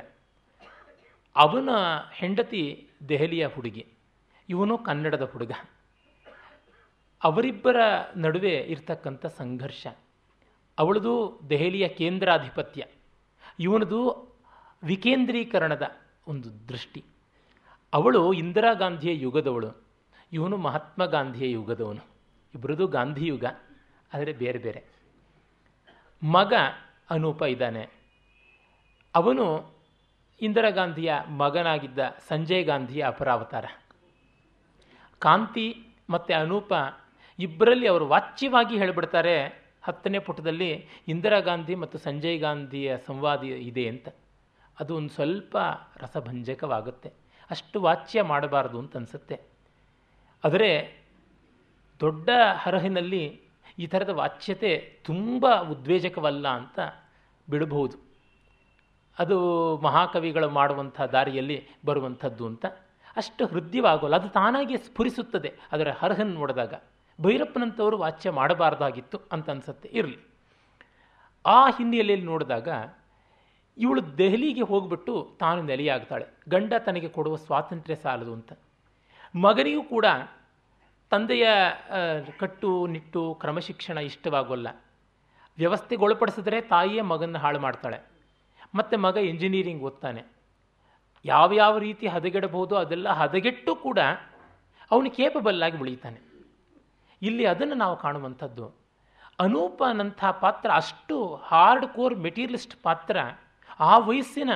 ಅವನ 1.35 1.69
ಹೆಂಡತಿ 2.13 2.89
ದೆಹಲಿಯ 3.09 3.47
ಹುಡುಗಿ, 3.47 3.85
ಇವನು 4.49 4.77
ಕನ್ನಡದ 4.77 5.21
ಹುಡುಗ. 5.21 5.51
ಅವರಿಬ್ಬರ 7.23 7.75
ನಡುವೆ 8.15 8.49
ಇರ್ತಕ್ಕಂಥ 8.49 9.25
ಸಂಘರ್ಷ, 9.25 9.87
ಅವಳದು 10.79 11.39
ದೆಹಲಿಯ 11.49 11.87
ಕೇಂದ್ರಾಧಿಪತ್ಯ, 11.87 12.85
ಇವನದು 13.59 14.28
ವಿಕೇಂದ್ರೀಕರಣದ 14.83 15.85
ಒಂದು 16.27 16.49
ದೃಷ್ಟಿ. 16.69 17.01
ಅವಳು 17.93 18.21
ಇಂದಿರಾ 18.33 18.73
ಗಾಂಧಿಯ 18.73 19.11
ಯುಗದವಳು, 19.21 19.69
ಇವನು 20.31 20.57
ಮಹಾತ್ಮ 20.57 21.05
ಗಾಂಧಿಯ 21.05 21.47
ಯುಗದವನು. 21.51 22.03
ಇಬ್ಬರದು 22.53 22.87
ಗಾಂಧಿ 22.87 23.25
ಯುಗ, 23.25 23.45
ಆದರೆ 24.13 24.33
ಬೇರೆ 24.33 24.59
ಬೇರೆ. 24.59 24.81
ಮಗ 26.23 26.53
ಅನೂಪ 27.09 27.41
ಇದ್ದಾನೆ. 27.41 27.83
ಅವನು 29.15 29.45
ಇಂದಿರಾ 30.41 30.69
ಗಾಂಧಿಯ 30.69 31.13
ಮಗನಾಗಿದ್ದ 31.37 31.99
ಸಂಜಯ್ 32.27 32.65
ಗಾಂಧಿಯ 32.65 33.01
ಅಪರಾವತಾರ. 33.03 33.65
ಕಾಂತಿ 35.19 35.67
ಮತ್ತು 36.09 36.33
ಅನೂಪ 36.33 36.73
ಇಬ್ಬರಲ್ಲಿ 37.39 37.87
ಅವರು 37.87 38.07
ವಾಚ್ಯವಾಗಿ 38.07 38.77
ಹೇಳಿಬಿಡ್ತಾರೆ, 38.77 39.35
ಹತ್ತನೇ 39.83 40.19
ಪುಟದಲ್ಲಿ 40.19 40.71
ಇಂದಿರಾ 41.07 41.39
ಗಾಂಧಿ 41.39 41.75
ಮತ್ತು 41.75 41.97
ಸಂಜಯ್ 41.97 42.39
ಗಾಂಧಿಯ 42.39 42.97
ಸಂವಾದ 42.97 43.43
ಇದೆ 43.43 43.87
ಅಂತ. 43.87 44.07
ಅದು 44.79 44.95
ಒಂದು 44.95 45.09
ಸ್ವಲ್ಪ 45.09 45.57
ರಸಭಂಜಕವಾಗುತ್ತೆ. 45.97 47.13
ಅಷ್ಟು 47.49 47.81
ವಾಚ್ಯ 47.81 48.21
ಮಾಡಬಾರದು 48.21 48.79
ಅಂತ 48.79 48.97
ಅನಿಸುತ್ತೆ. 48.97 49.41
ಆದರೆ 50.43 50.99
ದೊಡ್ಡ 51.99 52.29
ಹರಹಿನಲ್ಲಿ 52.55 53.41
ಈ 53.79 53.87
ಥರದ 53.87 54.09
ವಾಚ್ಯತೆ 54.09 54.99
ತುಂಬ 55.03 55.61
ಉದ್ವೇಜಕವಲ್ಲ 55.61 56.47
ಅಂತ 56.47 56.79
ಬಿಡಬಹುದು. 57.49 57.97
ಅದು 59.19 59.37
ಮಹಾಕವಿಗಳು 59.77 60.49
ಮಾಡುವಂಥ 60.49 61.01
ದಾರಿಯಲ್ಲಿ 61.01 61.67
ಬರುವಂಥದ್ದು 61.85 62.45
ಅಂತ. 62.45 62.65
ಅಷ್ಟು 63.17 63.45
ಹೃದಯವಾಗೋಲ್ಲ, 63.45 64.15
ಅದು 64.15 64.29
ತಾನಾಗಿ 64.29 64.77
ಸ್ಫುರಿಸುತ್ತದೆ 64.77 65.53
ಅದರ 65.71 65.91
ಹರಹನ್ 65.91 66.27
ನೋಡಿದಾಗ. 66.27 66.73
ಭೈರಪ್ಪನಂಥವರು 67.21 67.97
ವಾಚ್ಯ 67.97 68.29
ಮಾಡಬಾರ್ದಾಗಿತ್ತು 68.29 69.19
ಅಂತ 69.31 69.49
ಅನಿಸುತ್ತೆ, 69.49 69.89
ಇರಲಿ. 69.89 70.17
ಆ 71.45 71.69
ಹಿನ್ನೆಲೆಯಲ್ಲಿ 71.69 72.25
ನೋಡಿದಾಗ 72.25 72.69
ಇವಳು 73.79 74.17
ದೆಹಲಿಗೆ 74.17 74.61
ಹೋಗ್ಬಿಟ್ಟು 74.61 75.37
ತಾನು 75.39 75.61
ನೆಲೆಯಾಗ್ತಾಳೆ. 75.61 76.25
ಗಂಡ 76.49 76.73
ತನಗೆ 76.85 77.09
ಕೊಡುವ 77.09 77.35
ಸ್ವಾತಂತ್ರ್ಯ 77.35 77.95
ಸಾಲದು 77.95 78.33
ಅಂತ. 78.33 78.53
ಮಗನಿಗೂ 79.35 79.83
ಕೂಡ 79.83 80.05
ತಂದೆಯ 81.09 81.47
ಕಟ್ಟು, 82.39 82.87
ನಿಟ್ಟು, 82.87 83.33
ಕ್ರಮಶಿಕ್ಷಣ 83.33 83.97
ಇಷ್ಟವಾಗೋಲ್ಲ. 83.97 84.67
ವ್ಯವಸ್ಥೆಗೊಳಪಡಿಸಿದ್ರೆ 85.57 86.61
ತಾಯಿಯೇ 86.61 87.01
ಮಗನ 87.01 87.37
ಹಾಳು 87.37 87.59
ಮಾಡ್ತಾಳೆ. 87.59 87.99
ಮತ್ತು 88.75 88.97
ಮಗ 88.97 89.17
ಇಂಜಿನಿಯರಿಂಗ್ 89.17 89.83
ಓದ್ತಾನೆ. 89.83 90.23
ಯಾವ 91.25 91.53
ಯಾವ 91.53 91.77
ರೀತಿ 91.77 92.07
ಹದಗೆಡಬಹುದು 92.07 92.75
ಅದೆಲ್ಲ 92.75 93.09
ಹದಗೆಟ್ಟು 93.09 93.75
ಕೂಡ 93.75 93.99
ಅವನು 94.91 95.11
ಕೇಪಬಲ್ 95.11 95.63
ಆಗಿ 95.63 95.77
ಉಳಿತಾನೆ 95.77 96.19
ಇಲ್ಲಿ 97.21 97.45
ಅದನ್ನು 97.45 97.75
ನಾವು 97.75 97.97
ಕಾಣುವಂಥದ್ದು. 97.97 98.65
ಅನೂಪನಂಥ 99.39 100.25
ಪಾತ್ರ 100.25 100.71
ಅಷ್ಟು 100.71 101.35
ಹಾರ್ಡ್ 101.35 101.87
ಕೋರ್ 101.87 102.15
ಮೆಟೀರಿಯಲಿಸ್ಟ್ 102.15 102.83
ಪಾತ್ರ 102.83 103.17
ಆ 103.79 103.97
ವಯಸ್ಸಿನ, 103.97 104.49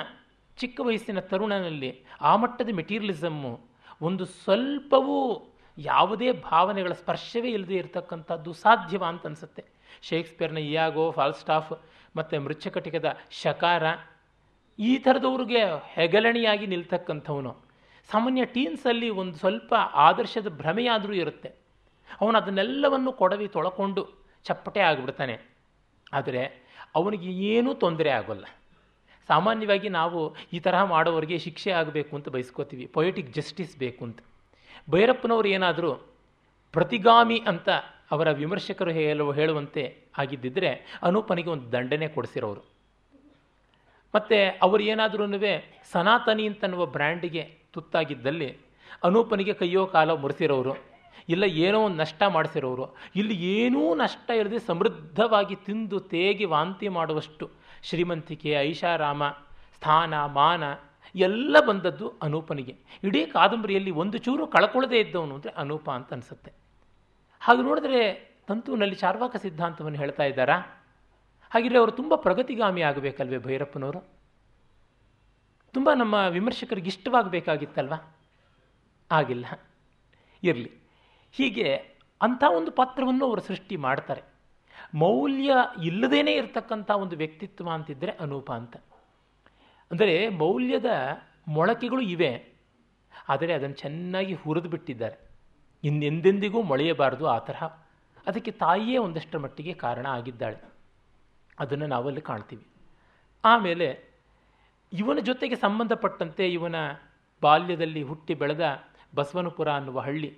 ಚಿಕ್ಕ 0.58 0.80
ವಯಸ್ಸಿನ 0.84 1.20
ತರುಣನಲ್ಲಿ 1.20 2.04
ಆ 2.22 2.36
ಮಟ್ಟದ 2.36 2.70
ಮೆಟೀರಿಯಲಿಸಮ್ಮು 2.74 3.60
ಒಂದು 4.02 4.26
ಸ್ವಲ್ಪವೂ 4.26 5.50
ಯಾವುದೇ 5.78 6.32
ಭಾವನೆಗಳ 6.32 6.92
ಸ್ಪರ್ಶವೇ 6.92 7.50
ಇಲ್ಲದೆ 7.50 7.76
ಇರತಕ್ಕಂಥದ್ದು 7.76 8.54
ಸಾಧ್ಯವ 8.54 9.06
ಅಂತ 9.06 9.26
ಅನಿಸುತ್ತೆ. 9.26 9.64
ಶೇಕ್ಸ್ಪಿಯರ್ನ 10.02 10.58
ಇಯಾಗೋ, 10.58 11.12
ಫಾಲ್ಸ್ಟಾಫ್ 11.12 11.74
ಮತ್ತು 12.16 12.42
ಮೃಚ್ಛಕಟಿಕದ 12.42 13.18
ಶಕಾರ 13.32 13.84
ಈ 14.80 14.98
ಥರದವ್ರಿಗೆ 14.98 15.64
ಹೆಗಲಣಿಯಾಗಿ 15.94 16.68
ನಿಲ್ತಕ್ಕಂಥವನು. 16.68 17.66
ಸಾಮಾನ್ಯ 18.12 18.46
ಟೀನ್ಸಲ್ಲಿ 18.46 19.10
ಒಂದು 19.10 19.38
ಸ್ವಲ್ಪ 19.38 19.74
ಆದರ್ಶದ 19.94 20.48
ಭ್ರಮೆಯಾದರೂ 20.50 21.14
ಇರುತ್ತೆ. 21.14 21.50
ಅವನು 22.22 22.38
ಅದನ್ನೆಲ್ಲವನ್ನು 22.38 23.12
ಕೊಡವಿ 23.12 23.48
ತೊಳಕೊಂಡು 23.48 24.08
ಚಪ್ಪಟೆ 24.44 24.80
ಆಗಿಬಿಡ್ತಾನೆ. 24.80 25.40
ಆದರೆ 26.14 26.46
ಅವನಿಗೆ 26.96 27.30
ಏನೂ 27.32 27.74
ತೊಂದರೆ 27.74 28.10
ಆಗೋಲ್ಲ. 28.10 28.46
ಸಾಮಾನ್ಯವಾಗಿ 29.28 29.90
ನಾವು 29.90 30.36
ಈ 30.54 30.60
ತರಹ 30.60 30.84
ಮಾಡೋವರಿಗೆ 30.84 31.38
ಶಿಕ್ಷೆ 31.38 31.72
ಆಗಬೇಕು 31.72 32.16
ಅಂತ 32.16 32.30
ಬಯಸ್ಕೋತೀವಿ. 32.30 32.86
ಪೊಯಿಟಿಕ್ 32.86 33.34
ಜಸ್ಟಿಸ್ 33.34 33.78
ಬೇಕು 33.78 34.06
ಅಂತ. 34.06 34.20
ಭೈರಪ್ಪನವರು 34.90 35.48
ಏನಾದರೂ 35.48 35.94
ಪ್ರತಿಗಾಮಿ 36.72 37.42
ಅಂತ 37.48 37.70
ಅವರ 38.12 38.32
ವಿಮರ್ಶಕರು 38.32 38.92
ಹೇಳುವ, 38.92 39.34
ಹೇಳುವಂತೆ 39.34 39.98
ಆಗಿದ್ದಿದ್ದರೆ 40.18 41.00
ಅನೂಪನಿಗೆ 41.04 41.50
ಒಂದು 41.50 41.72
ದಂಡನೆ 41.72 42.08
ಕೊಡಿಸಿರೋರು. 42.08 42.62
ಮತ್ತು 44.16 44.60
ಅವರು 44.62 44.84
ಏನಾದ್ರೂ 44.84 45.24
ಸನಾತನಿ 45.92 46.48
ಅಂತನ್ನುವ 46.48 46.86
ಬ್ರ್ಯಾಂಡಿಗೆ 46.86 47.58
ತುತ್ತಾಗಿದ್ದಲ್ಲಿ 47.74 48.58
ಅನೂಪನಿಗೆ 49.04 49.54
ಕೈಯೋ 49.54 49.86
ಕಾಲ 49.86 50.12
ಮುರಿಸಿರೋರು. 50.12 50.76
ಇಲ್ಲ 51.30 51.44
ಏನೋ 51.44 51.82
ಒಂದು 51.82 51.98
ನಷ್ಟ 51.98 52.24
ಮಾಡಿಸಿರೋರು. 52.24 52.96
ಇಲ್ಲಿ 53.16 53.34
ಏನೂ 53.34 53.96
ನಷ್ಟ 53.96 54.30
ಇಲ್ಲದೆ 54.30 54.60
ಸಮೃದ್ಧವಾಗಿ 54.60 55.56
ತಿಂದು 55.56 56.00
ತೇಗಿ 56.00 56.46
ವಾಂತಿ 56.46 56.88
ಮಾಡುವಷ್ಟು 56.88 57.63
ಶ್ರೀಮಂತಿಕೆ, 57.84 58.52
ಐಷಾರಾಮ, 58.52 59.30
ಸ್ಥಾನ, 59.74 60.26
ಮಾನ 60.26 60.64
ಎಲ್ಲ 61.16 61.60
ಬಂದದ್ದು 61.68 62.10
ಅನೂಪನಿಗೆ. 62.22 62.76
ಇಡೀ 63.04 63.26
ಕಾದಂಬರಿಯಲ್ಲಿ 63.26 63.92
ಒಂದು 63.92 64.18
ಚೂರು 64.18 64.48
ಕಳ್ಕೊಳ್ಳದೇ 64.48 65.00
ಇದ್ದವನು 65.00 65.36
ಅಂದರೆ 65.36 65.52
ಅನೂಪ 65.52 65.90
ಅಂತ 65.90 66.14
ಅನಿಸುತ್ತೆ. 66.14 66.54
ಹಾಗೆ 67.40 67.62
ನೋಡಿದ್ರೆ 67.62 68.34
ತಂತುವಿನಲ್ಲಿ 68.48 68.96
ಚಾರ್ವಾಕ 68.96 69.36
ಸಿದ್ಧಾಂತವನ್ನು 69.36 70.00
ಹೇಳ್ತಾ 70.00 70.24
ಇದ್ದಾರಾ? 70.24 70.58
ಹಾಗಿದ್ರೆ 71.54 71.80
ಅವರು 71.80 71.92
ತುಂಬ 71.92 72.16
ಪ್ರಗತಿಗಾಮಿ 72.16 72.82
ಆಗಬೇಕಲ್ವೇ 72.82 73.38
ಭೈರಪ್ಪನವರು? 73.38 74.14
ತುಂಬ 75.74 75.94
ನಮ್ಮ 75.94 76.14
ವಿಮರ್ಶಕರಿಗೆ 76.30 76.88
ಇಷ್ಟವಾಗಬೇಕಾಗಿತ್ತಲ್ವ? 76.88 77.94
ಆಗಿಲ್ಲ. 79.12 79.46
ಇರಲಿ. 80.44 80.72
ಹೀಗೆ 81.32 81.76
ಅಂಥ 82.22 82.44
ಒಂದು 82.58 82.72
ಪಾತ್ರವನ್ನು 82.72 83.26
ಅವರು 83.26 83.42
ಸೃಷ್ಟಿ 83.42 83.76
ಮಾಡ್ತಾರೆ. 83.76 84.33
ಮೌಲ್ಯ 84.94 85.52
ಇಲ್ಲದೇನೆ 85.90 86.32
ಇರತಕ್ಕಂಥ 86.40 86.90
ಒಂದು 87.04 87.16
ವ್ಯಕ್ತಿತ್ವ 87.22 87.70
ಅಂತಿದ್ದರೆ 87.76 88.12
ಅನೂಪ 88.24 88.50
ಅಂತ. 88.60 88.76
ಅಂದರೆ 89.92 90.16
ಮೌಲ್ಯದ 90.42 90.90
ಮೊಳಕೆಗಳು 91.56 92.04
ಇವೆ, 92.16 92.32
ಆದರೆ 93.14 93.52
ಅದನ್ನು 93.54 93.78
ಚೆನ್ನಾಗಿ 93.84 94.36
ಹುರಿದು 94.44 94.70
ಬಿಟ್ಟಿದ್ದಾರೆ. 94.70 95.18
ಇನ್ನೆಂದೆಂದಿಗೂ 95.84 96.60
ಮೊಳೆಯಬಾರದು 96.72 97.26
ಆ 97.34 97.38
ತರಹ. 97.48 97.64
ಅದಕ್ಕೆ 98.28 98.52
ತಾಯಿಯೇ 98.64 99.00
ಒಂದಷ್ಟರ 99.06 99.40
ಮಟ್ಟಿಗೆ 99.46 99.74
ಕಾರಣ 99.86 100.06
ಆಗಿದ್ದಾಳೆ. 100.18 100.60
ಅದನ್ನು 101.58 101.88
ನಾವಲ್ಲಿ 101.88 102.24
ಕಾಣ್ತೀವಿ. 102.30 102.66
ಆಮೇಲೆ 103.44 103.88
ಇವನ 104.92 105.20
ಜೊತೆಗೆ 105.30 105.56
ಸಂಬಂಧಪಟ್ಟಂತೆ 105.56 106.44
ಇವನ 106.58 106.78
ಬಾಲ್ಯದಲ್ಲಿ 107.42 108.02
ಹುಟ್ಟಿ 108.10 108.34
ಬೆಳೆದ 108.42 108.66
ಬಸವನಪುರ 109.16 109.70
ಅನ್ನುವ 109.80 110.00
ಹಳ್ಳಿ, 110.00 110.30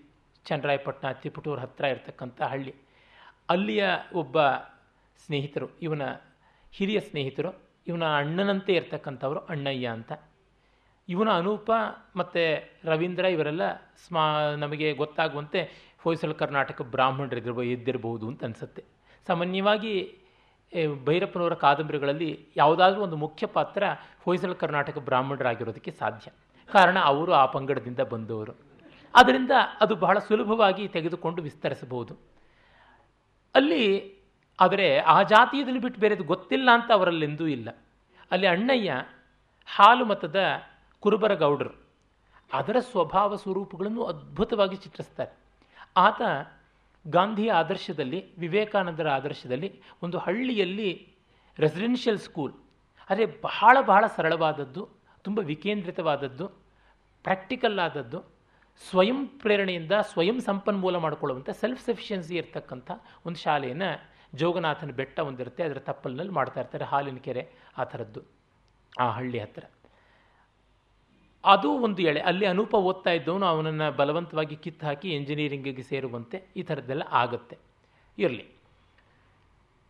ಚನ್ನರಾಯಪಟ್ಟಣ 0.46 1.12
ತಿಪಟೂರು 1.24 1.60
ಹತ್ತಿರ 1.64 1.86
ಇರತಕ್ಕಂಥ 1.94 2.40
ಹಳ್ಳಿ. 2.54 2.74
ಅಲ್ಲಿಯ 3.50 3.86
ಒಬ್ಬ 4.14 4.38
ಸ್ನೇಹಿತರು, 5.26 5.68
ಇವನ 5.82 6.02
ಹಿರಿಯ 6.72 7.00
ಸ್ನೇಹಿತರು, 7.00 7.62
ಇವನ 7.88 8.04
ಅಣ್ಣನಂತೆ 8.18 8.74
ಇರ್ತಕ್ಕಂಥವರು 8.74 9.40
ಅಣ್ಣಯ್ಯ 9.40 9.88
ಅಂತ. 9.88 10.12
ಇವನ 11.10 11.30
ಅನೂಪ 11.30 11.72
ಮತ್ತು 12.16 12.72
ರವೀಂದ್ರ 12.84 13.26
ಇವರೆಲ್ಲ 13.26 13.76
ಸ್ಮಾ, 14.08 14.56
ನಮಗೆ 14.56 14.94
ಗೊತ್ತಾಗುವಂತೆ 14.94 15.72
ಹೊಯ್ಸಳ 16.04 16.32
ಕರ್ನಾಟಕ 16.32 16.82
ಬ್ರಾಹ್ಮಣರಿದ್ದಿರ್ಬೋ 16.82 17.62
ಇದ್ದಿರಬಹುದು 17.62 18.28
ಅಂತ 18.28 18.44
ಅನಿಸುತ್ತೆ. 18.44 18.84
ಸಾಮಾನ್ಯವಾಗಿ 19.28 20.16
ಭೈರಪ್ಪನವರ 21.06 21.54
ಕಾದಂಬರಿಗಳಲ್ಲಿ 21.54 22.48
ಯಾವುದಾದ್ರೂ 22.58 23.02
ಒಂದು 23.02 23.16
ಮುಖ್ಯ 23.16 23.48
ಪಾತ್ರ 23.48 23.84
ಹೊಯ್ಸಳ 24.24 24.54
ಕರ್ನಾಟಕ 24.54 24.98
ಬ್ರಾಹ್ಮಣರಾಗಿರೋದಕ್ಕೆ 24.98 25.92
ಸಾಧ್ಯ. 25.92 26.32
ಕಾರಣ 26.72 27.00
ಅವರು 27.00 27.34
ಆ 27.34 27.46
ಪಂಗಡದಿಂದ 27.46 28.00
ಬಂದವರು. 28.00 28.54
ಅದರಿಂದ 29.16 29.52
ಅದು 29.82 29.96
ಬಹಳ 29.96 30.20
ಸುಲಭವಾಗಿ 30.20 30.88
ತೆಗೆದುಕೊಂಡು 30.88 31.42
ವಿಸ್ತರಿಸಬಹುದು. 31.42 32.35
ಅಲ್ಲಿ 33.56 34.16
ಆದರೆ 34.60 34.98
ಆ 34.98 35.24
ಜಾತಿಯದಲ್ಲಿ 35.24 35.80
ಬಿಟ್ಟು 35.80 36.02
ಬೇರೆದು 36.02 36.24
ಗೊತ್ತಿಲ್ಲ 36.24 36.70
ಅಂತ 36.74 36.92
ಅವರಲ್ಲೆಂದೂ 36.92 37.48
ಇಲ್ಲ. 37.48 37.70
ಅಲ್ಲಿ 38.32 38.48
ಅಣ್ಣಯ್ಯ 38.48 39.06
ಹಾಲು 39.66 40.06
ಮತದ 40.06 40.44
ಕುರುಬರ 41.00 41.34
ಗೌಡರು. 41.36 41.70
ಅದರ 42.54 42.80
ಸ್ವಭಾವ 42.80 43.36
ಸ್ವರೂಪಗಳನ್ನು 43.36 44.04
ಅದ್ಭುತವಾಗಿ 44.04 44.76
ಚಿತ್ರಿಸ್ತಾರೆ. 44.76 45.38
ಆತ 45.98 46.22
ಗಾಂಧಿಯ 47.08 47.52
ಆದರ್ಶದಲ್ಲಿ, 47.52 48.38
ವಿವೇಕಾನಂದರ 48.38 49.10
ಆದರ್ಶದಲ್ಲಿ 49.10 49.82
ಒಂದು 50.04 50.18
ಹಳ್ಳಿಯಲ್ಲಿ 50.18 51.16
ರೆಸಿಡೆನ್ಷಿಯಲ್ 51.60 52.20
ಸ್ಕೂಲ್ 52.20 52.54
ಆದರೆ 53.10 53.26
ಬಹಳ 53.26 53.78
ಬಹಳ 53.82 54.08
ಸರಳವಾದದ್ದು, 54.08 54.90
ತುಂಬ 55.24 55.40
ವಿಕೇಂದ್ರಿತವಾದದ್ದು 55.40 56.48
ಪ್ರಾಕ್ಟಿಕಲ್ 57.24 57.80
ಆದದ್ದು. 57.80 58.35
ಸ್ವಯಂ 58.84 59.20
ಪ್ರೇರಣೆಯಿಂದ 59.28 59.94
ಸ್ವಯಂ 60.12 60.40
ಸಂಪನ್ಮೂಲ 60.40 60.98
ಮಾಡಿಕೊಳ್ಳುವಂಥ 60.98 61.50
ಸೆಲ್ಫ್ 61.50 61.82
ಸಫಿಷಿಯನ್ಸಿ 61.86 62.36
ಇರ್ತಕ್ಕಂಥ 62.36 62.92
ಒಂದು 63.26 63.40
ಶಾಲೆಯನ್ನು 63.40 63.90
ಜೋಗನಾಥನ 64.40 64.92
ಬೆಟ್ಟ 64.92 65.20
ಒಂದಿರುತ್ತೆ, 65.20 65.64
ಅದರ 65.64 65.80
ತಪ್ಪಲಿನಲ್ಲಿ 65.90 66.34
ಮಾಡ್ತಾ 66.34 66.60
ಇರ್ತಾರೆ 66.60 66.86
ಹಾಲಿನ 66.86 67.18
ಕೆರೆ, 67.18 67.44
ಆ 67.78 67.84
ಥರದ್ದು, 67.84 68.22
ಆ 69.00 69.08
ಹಳ್ಳಿ 69.10 69.40
ಹತ್ತಿರ 69.40 69.66
ಅದು 71.44 71.70
ಒಂದು 71.86 72.02
ಎಳೆ, 72.02 72.20
ಅಲ್ಲಿ 72.20 72.46
ಅನೂಪ 72.46 72.74
ಓದ್ತಾ 72.90 73.12
ಇದ್ದವನು, 73.12 73.46
ಅವನನ್ನು 73.46 73.88
ಬಲವಂತವಾಗಿ 73.98 74.56
ಕಿತ್ತು 74.56 74.86
ಹಾಕಿ 74.86 75.10
ಇಂಜಿನಿಯರಿಂಗಿಗೆ 75.10 75.84
ಸೇರುವಂತೆ 75.84 76.38
ಈ 76.56 76.64
ಥರದ್ದೆಲ್ಲ 76.64 77.04
ಆಗುತ್ತೆ. 77.12 77.58
ಇರಲಿ. 78.18 78.46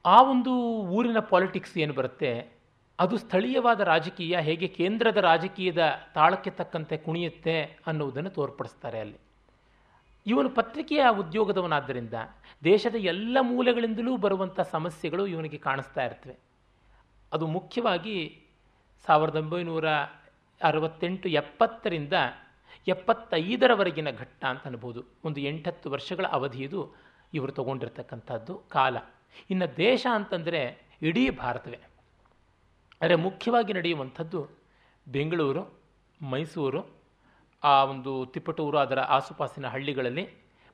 ಆ 0.06 0.18
ಒಂದು 0.32 0.52
ಊರಿನ 0.98 1.20
ಪಾಲಿಟಿಕ್ಸ್ 1.20 1.78
ಏನು 1.78 1.94
ಬರುತ್ತೆ? 1.94 2.55
ಅದು 3.00 3.18
ಸ್ಥಳೀಯವಾದ 3.18 3.80
ರಾಜಕೀಯ, 3.80 4.38
ಹೇಗೆ 4.42 4.68
ಕೇಂದ್ರದ 4.68 5.18
ರಾಜಕೀಯದ 5.18 5.92
ತಾಳಕ್ಕೆ 6.14 6.50
ತಕ್ಕಂತೆ 6.50 6.98
ಕುಣಿಯುತ್ತೆ 6.98 7.62
ಅನ್ನುವುದನ್ನು 7.88 8.30
ತೋರ್ಪಡಿಸ್ತಾರೆ 8.30 9.00
ಅಲ್ಲಿ. 9.00 9.18
ಇವನು 10.28 10.50
ಪತ್ರಿಕೆಯ 10.50 11.06
ಉದ್ಯೋಗದವನಾದ್ದರಿಂದ 11.20 12.14
ದೇಶದ 12.64 12.96
ಎಲ್ಲ 12.96 13.38
ಮೂಲೆಗಳಿಂದಲೂ 13.42 14.18
ಬರುವಂಥ 14.18 14.60
ಸಮಸ್ಯೆಗಳು 14.60 15.28
ಇವನಿಗೆ 15.28 15.58
ಕಾಣಿಸ್ತಾ 15.58 16.06
ಇರ್ತವೆ. 16.06 16.36
ಅದು 17.34 17.48
ಮುಖ್ಯವಾಗಿ 17.48 18.46
ಸಾವಿರದ 19.06 19.36
ಒಂಬೈನೂರ 19.36 19.90
ಅರವತ್ತೆಂಟು 20.64 21.30
ಎಪ್ಪತ್ತರಿಂದ 21.30 22.14
ಎಪ್ಪತ್ತೈದರವರೆಗಿನ 22.88 24.10
ಘಟ್ಟ 24.10 24.46
ಅಂತ 24.46 24.66
ಅನ್ಬೋದು. 24.66 25.04
ಒಂದು 25.24 25.40
ಎಂಟತ್ತು 25.40 25.90
ವರ್ಷಗಳ 25.90 26.26
ಅವಧಿಯದು 26.26 26.96
ಇವರು 27.34 27.52
ತಗೊಂಡಿರ್ತಕ್ಕಂಥದ್ದು 27.52 28.62
ಕಾಲ. 28.70 28.98
ಇನ್ನು 29.50 29.78
ದೇಶ 29.78 30.08
ಅಂತಂದರೆ 30.14 30.86
ಇಡೀ 31.02 31.30
ಭಾರತವೇ. 31.30 31.80
ಆದರೆ 33.06 33.16
ಮುಖ್ಯವಾಗಿ 33.16 33.74
ನಡೆಯುವಂಥದ್ದು 33.74 34.50
ಬೆಂಗಳೂರು, 35.08 35.80
ಮೈಸೂರು, 36.22 37.02
ಆ 37.64 37.84
ಒಂದು 37.84 38.26
ತಿಪ್ಪಟೂರು, 38.26 38.78
ಅದರ 38.78 39.00
ಆಸುಪಾಸಿನ 39.00 39.68
ಹಳ್ಳಿಗಳಲ್ಲಿ 39.68 40.30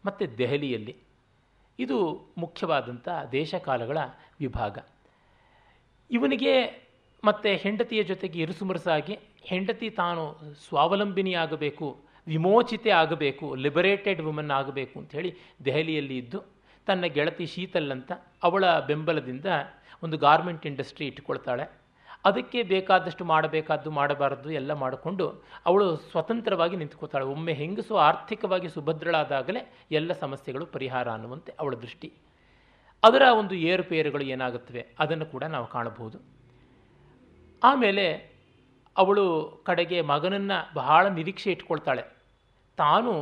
ಮತ್ತು 0.06 0.38
ದೆಹಲಿಯಲ್ಲಿ. 0.38 0.96
ಇದು 1.80 1.98
ಮುಖ್ಯವಾದಂಥ 2.38 3.10
ದೇಶಕಾಲಗಳ 3.32 3.98
ವಿಭಾಗ. 4.40 4.78
ಇವನಿಗೆ 6.12 6.54
ಮತ್ತು 7.24 7.50
ಹೆಂಡತಿಯ 7.50 8.04
ಜೊತೆಗೆ 8.04 8.40
ಇರುಸುಮುರುಸಾಗಿ 8.40 9.20
ಹೆಂಡತಿ 9.42 9.90
ತಾನು 9.90 10.40
ಸ್ವಾವಲಂಬಿನಿಯಾಗಬೇಕು, 10.68 12.06
ವಿಮೋಚಿತೆ 12.28 12.90
ಆಗಬೇಕು, 12.90 13.56
ಲಿಬರೇಟೆಡ್ 13.56 14.22
ವುಮನ್ 14.22 14.52
ಆಗಬೇಕು 14.52 15.00
ಅಂಥೇಳಿ 15.00 15.34
ದೆಹಲಿಯಲ್ಲಿ 15.66 16.18
ಇದ್ದು 16.18 16.42
ತನ್ನ 16.86 17.06
ಗೆಳತಿ 17.06 17.46
ಶೀತಲ್ 17.46 17.92
ಅಂತ 17.92 18.12
ಅವಳ 18.44 18.80
ಬೆಂಬಲದಿಂದ 18.80 19.46
ಒಂದು 20.04 20.18
ಗಾರ್ಮೆಂಟ್ 20.18 20.66
ಇಂಡಸ್ಟ್ರಿ 20.66 21.08
ಇಟ್ಕೊಳ್ತಾಳೆ 21.08 21.81
ಅದಕ್ಕೆ 22.26 22.64
ಬೇಕಾದಷ್ಟು 22.64 23.26
ಮಾಡಬೇಕಾದ್ದು 23.26 23.92
ಮಾಡಬಾರದು 23.92 24.52
ಎಲ್ಲ 24.52 24.74
ಮಾಡಿಕೊಂಡು 24.74 25.44
ಅವಳು 25.66 25.98
ಸ್ವತಂತ್ರವಾಗಿ 25.98 26.76
ನಿಂತ್ಕೋತಾಳೆ 26.76 27.26
ಒಮ್ಮೆ 27.26 27.54
ಹೆಂಗಸು 27.54 27.96
ಆರ್ಥಿಕವಾಗಿ 27.96 28.70
ಸುಭದ್ರಳಾದಾಗಲೇ 28.70 29.62
ಎಲ್ಲ 29.92 30.12
ಸಮಸ್ಯೆಗಳು 30.14 30.66
ಪರಿಹಾರ 30.66 31.12
ಅನ್ನುವಂತೆ 31.12 31.54
ಅವಳ 31.60 31.76
ದೃಷ್ಟಿ. 31.76 32.14
ಅದರ 33.04 33.22
ಒಂದು 33.22 33.56
ಏರುಪೇರುಗಳು 33.56 34.24
ಏನಾಗುತ್ತವೆ 34.24 34.86
ಅದನ್ನು 35.00 35.26
ಕೂಡ 35.26 35.44
ನಾವು 35.44 35.68
ಕಾಣಬಹುದು. 35.68 36.18
ಆಮೇಲೆ 37.64 38.06
ಅವಳು 38.98 39.26
ಕಡೆಗೆ 39.66 40.02
ಮಗನನ್ನು 40.02 40.74
ಬಹಳ 40.74 41.08
ನಿರೀಕ್ಷೆ 41.08 41.52
ಇಟ್ಕೊಳ್ತಾಳೆ. 41.52 42.04
ತಾನು 42.78 43.14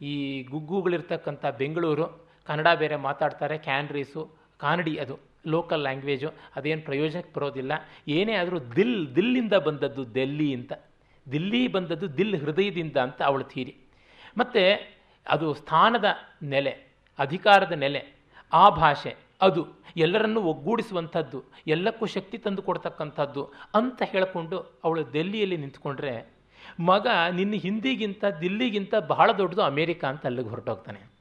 ಈ 0.00 0.42
ಗುಗ್ಗುಗಳಿರ್ತಕ್ಕಂಥ 0.42 1.46
ಬೆಂಗಳೂರು, 1.46 2.06
ಕನ್ನಡ 2.44 2.68
ಬೇರೆ 2.74 2.96
ಮಾತಾಡ್ತಾರೆ 2.96 3.58
ಕ್ಯಾನ್ರೀಸು 3.58 4.22
ಕಾನಡಿ 4.58 4.98
ಅದು. 4.98 5.31
ಲೋಕಲ್ 5.46 5.80
ಲ್ಯಾಂಗ್ವೇಜು 5.80 6.30
ಅದೇನು 6.56 6.82
ಪ್ರಯೋಜನಕ್ಕೆ 6.82 7.32
ಬರೋದಿಲ್ಲ. 7.34 7.72
ಏನೇ 8.08 8.32
ಆದರೂ 8.32 8.58
ದಿಲ್, 8.58 9.16
ದಿಲ್ಲಿಂದ 9.16 9.52
ಬಂದದ್ದು 9.52 10.14
ದೆಲ್ಲಿ 10.14 10.54
ಅಂತ. 10.54 10.72
ದಿಲ್ಲಿ 11.32 11.68
ಬಂದದ್ದು 11.68 12.16
ದಿಲ್ 12.16 12.40
ಹೃದಯದಿಂದ 12.40 12.96
ಅಂತ 12.96 13.22
ಅವಳು 13.22 13.44
ಥೀರಿ. 13.44 13.76
ಮತ್ತು 14.38 14.92
ಅದು 15.28 15.54
ಸ್ಥಾನದ 15.54 16.04
ನೆಲೆ, 16.42 16.92
ಅಧಿಕಾರದ 17.18 17.72
ನೆಲೆ, 17.72 18.12
ಆ 18.52 18.68
ಭಾಷೆ, 18.68 19.16
ಅದು 19.40 19.68
ಎಲ್ಲರನ್ನೂ 19.96 20.40
ಒಗ್ಗೂಡಿಸುವಂಥದ್ದು, 20.40 21.44
ಎಲ್ಲಕ್ಕೂ 21.66 22.06
ಶಕ್ತಿ 22.06 22.38
ತಂದು 22.38 22.62
ಕೊಡ್ತಕ್ಕಂಥದ್ದು 22.62 23.44
ಅಂತ 23.74 24.02
ಹೇಳಿಕೊಂಡು 24.02 24.80
ಅವಳು 24.84 25.12
ದೆಲ್ಲಿಯಲ್ಲಿ 25.12 25.56
ನಿಂತ್ಕೊಂಡ್ರೆ 25.56 26.32
ಮಗ 26.80 27.06
ನಿನ್ನ 27.30 27.52
ಹಿಂದಿಗಿಂತ, 27.52 28.24
ದಿಲ್ಲಿಗಿಂತ 28.40 28.94
ಬಹಳ 28.94 29.32
ದೊಡ್ಡದು 29.32 29.62
ಅಮೇರಿಕಾ 29.62 30.08
ಅಂತ 30.08 30.26
ಅಲ್ಲಿಗೆ 30.26 30.48
ಹೊರಟೋಗ್ತಾನೆ. 30.48 31.12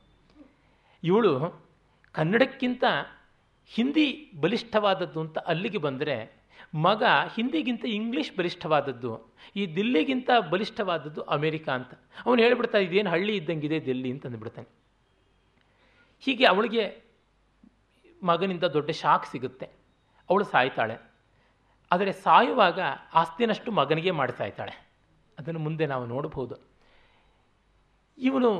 ಇವಳು 1.04 1.64
ಕನ್ನಡಕ್ಕಿಂತ 2.12 2.84
ಹಿಂದಿ 3.74 4.32
ಬಲಿಷ್ಠವಾದದ್ದು 4.40 5.20
ಅಂತ 5.20 5.38
ಅಲ್ಲಿಗೆ 5.38 5.78
ಬಂದರೆ 5.78 6.42
ಮಗ 6.76 7.04
ಹಿಂದಿಗಿಂತ 7.36 7.86
ಇಂಗ್ಲೀಷ್ 7.86 8.38
ಬಲಿಷ್ಠವಾದದ್ದು, 8.38 9.36
ಈ 9.56 9.76
ದಿಲ್ಲಿಗಿಂತ 9.76 10.30
ಬಲಿಷ್ಠವಾದದ್ದು 10.50 11.22
ಅಮೇರಿಕಾ 11.22 11.72
ಅಂತ. 11.72 11.94
ಅವನು 12.26 12.42
ಹೇಳ್ಬಿಡ್ತಾ, 12.42 12.78
ಇದೇನು 12.78 13.10
ಹಳ್ಳಿ 13.10 13.36
ಇದ್ದಂಗಿದೆ 13.36 13.86
ದಿಲ್ಲಿ 13.86 14.12
ಅಂತ 14.12 14.26
ಅಂದ್ಬಿಡ್ತಾನೆ. 14.26 14.68
ಹೀಗೆ 16.20 16.46
ಅವಳಿಗೆ 16.46 17.02
ಮಗನಿಂದ 18.24 18.64
ದೊಡ್ಡ 18.64 18.92
ಶಾಕ್ 18.92 19.26
ಸಿಗುತ್ತೆ. 19.26 19.66
ಅವಳು 20.30 20.44
ಸಾಯ್ತಾಳೆ. 20.44 21.12
ಆದರೆ 21.92 22.12
ಸಾಯುವಾಗ 22.12 22.80
ಆಸ್ತಿನಷ್ಟು 23.14 23.72
ಮಗನಿಗೆ 23.72 24.12
ಮಾಡಿ 24.12 24.38
ಸಾಯ್ತಾಳೆ 24.38 24.92
ಅದನ್ನು 25.40 25.60
ಮುಂದೆ 25.60 25.86
ನಾವು 25.86 26.06
ನೋಡಬಹುದು. 26.06 26.56
ಇವನು 28.18 28.52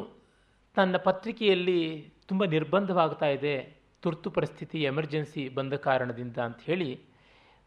ತನ್ನ 0.76 0.98
ಪತ್ರಿಕೆಯಲ್ಲಿ 0.98 2.14
ತುಂಬ 2.28 2.44
ನಿರ್ಬಂಧವಾಗ್ತಾ 2.46 3.26
ಇದೆ. 3.26 3.81
ತುರ್ತು 4.02 4.30
ಪರಿಸ್ಥಿತಿ, 4.30 4.84
ಎಮರ್ಜೆನ್ಸಿ 4.84 5.50
ಬಂದ 5.50 5.74
ಕಾರಣದಿಂದ 5.74 6.38
ಅಂತ 6.38 6.62
ಹೇಳಿ 6.62 7.00